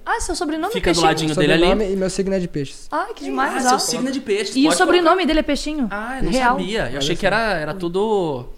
Ah, 0.07 0.21
seu 0.21 0.37
sobrenome 0.37 0.73
Fica 0.73 0.91
é 0.91 0.93
do 0.93 1.01
peixinho? 1.01 1.07
ladinho 1.07 1.35
dele 1.35 1.53
ali. 1.53 1.63
Sobrenome 1.65 1.93
e 1.93 1.97
meu 1.97 2.09
signo 2.09 2.35
é 2.35 2.39
de 2.39 2.47
peixes. 2.49 2.87
Ai, 2.93 3.13
que 3.13 3.25
demais. 3.25 3.67
Ah, 3.67 3.75
ó. 3.75 3.79
seu 3.79 3.91
signo 3.91 4.09
é 4.09 4.13
de 4.13 4.21
peixe. 4.21 4.53
E 4.59 4.63
o 4.63 4.67
pode 4.67 4.77
sobrenome 4.79 5.27
dele 5.27 5.41
é 5.41 5.43
peixinho? 5.43 5.89
colocar. 5.89 6.09
Ah, 6.13 6.19
eu 6.19 6.25
não 6.25 6.31
Real. 6.33 6.57
sabia. 6.59 6.91
Eu 6.93 6.99
achei 6.99 7.17
que 7.17 7.27
era, 7.27 7.55
era 7.55 7.75
tudo 7.75 8.04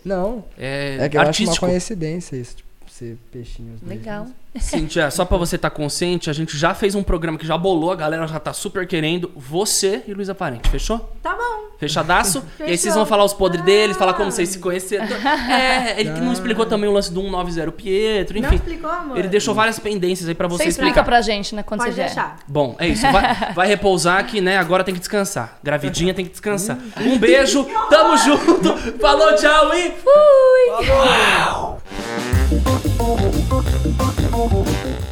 Não. 0.05 0.44
é, 0.59 0.97
É 1.01 1.09
que 1.09 1.16
eu 1.16 1.20
acho 1.20 1.28
artístico. 1.28 1.64
uma 1.66 1.70
coincidência 1.73 2.36
isso, 2.36 2.56
ser 2.98 3.18
peixinho. 3.31 3.74
os 3.74 3.81
dois. 3.81 3.90
Legal. 3.98 4.27
Cíntia, 4.59 5.10
só 5.10 5.27
pra 5.27 5.36
você 5.36 5.56
estar 5.56 5.68
consciente, 5.68 6.31
a 6.31 6.32
gente 6.32 6.56
já 6.56 6.73
fez 6.73 6.94
um 6.94 7.02
programa 7.02 7.36
que 7.36 7.47
já 7.47 7.59
bolou, 7.59 7.93
a 7.93 7.94
galera 7.97 8.27
já 8.27 8.40
tá 8.40 8.55
super 8.55 8.86
querendo. 8.86 9.31
Você 9.36 10.02
e 10.09 10.14
Luísa 10.14 10.35
Parente, 10.35 10.70
fechou? 10.70 10.98
Tá 11.23 11.35
bom. 11.35 11.66
Fechadaço? 11.78 12.43
E 12.59 12.62
aí 12.62 12.68
vocês 12.70 12.81
Fechou. 12.85 12.94
vão 12.94 13.06
falar 13.06 13.24
os 13.24 13.35
podres 13.35 13.62
deles, 13.66 13.98
falar 13.98 14.14
como 14.14 14.28
Ah. 14.28 14.31
vocês 14.31 14.48
se 14.48 14.59
conheceram. 14.59 15.05
É, 15.51 16.01
ele 16.01 16.10
que 16.14 16.20
não 16.20 16.32
explicou 16.32 16.64
também 16.64 16.89
o 16.89 16.93
lance 16.93 17.12
do 17.12 17.20
190 17.20 17.70
Pietro, 17.73 18.40
Não 18.40 18.47
enfim. 18.47 18.56
explicou, 18.56 18.90
amor? 18.90 19.18
Ele 19.18 19.28
deixou 19.28 19.55
várias 19.55 19.78
pendências 19.78 20.27
aí 20.27 20.35
pra 20.35 20.48
você, 20.48 20.62
Você 20.64 20.68
explica 20.70 20.89
explicar. 20.89 21.05
pra 21.05 21.20
gente, 21.20 21.55
né, 21.55 21.62
quando 21.62 21.81
Pode 21.81 21.90
você 21.93 21.97
vier. 21.97 22.06
deixar. 22.06 22.39
Bom, 22.48 22.74
é 22.78 22.89
isso. 22.89 23.02
Vai, 23.12 23.52
vai 23.52 23.68
repousar 23.68 24.24
que, 24.27 24.40
né, 24.40 24.56
agora 24.56 24.82
tem 24.82 24.94
que 24.94 25.01
descansar. 25.01 25.59
Gravidinha 25.62 26.14
tem 26.14 26.24
que 26.24 26.31
descansar. 26.31 26.78
Um 26.98 27.18
beijo, 27.18 27.62
tamo 27.90 28.16
junto. 28.16 28.74
Falou, 28.98 29.35
tchau 29.36 29.74
e 29.74 29.90
fui. 29.90 30.86
Falou. 30.86 32.35
Thank 32.66 34.56
you. 35.01 35.06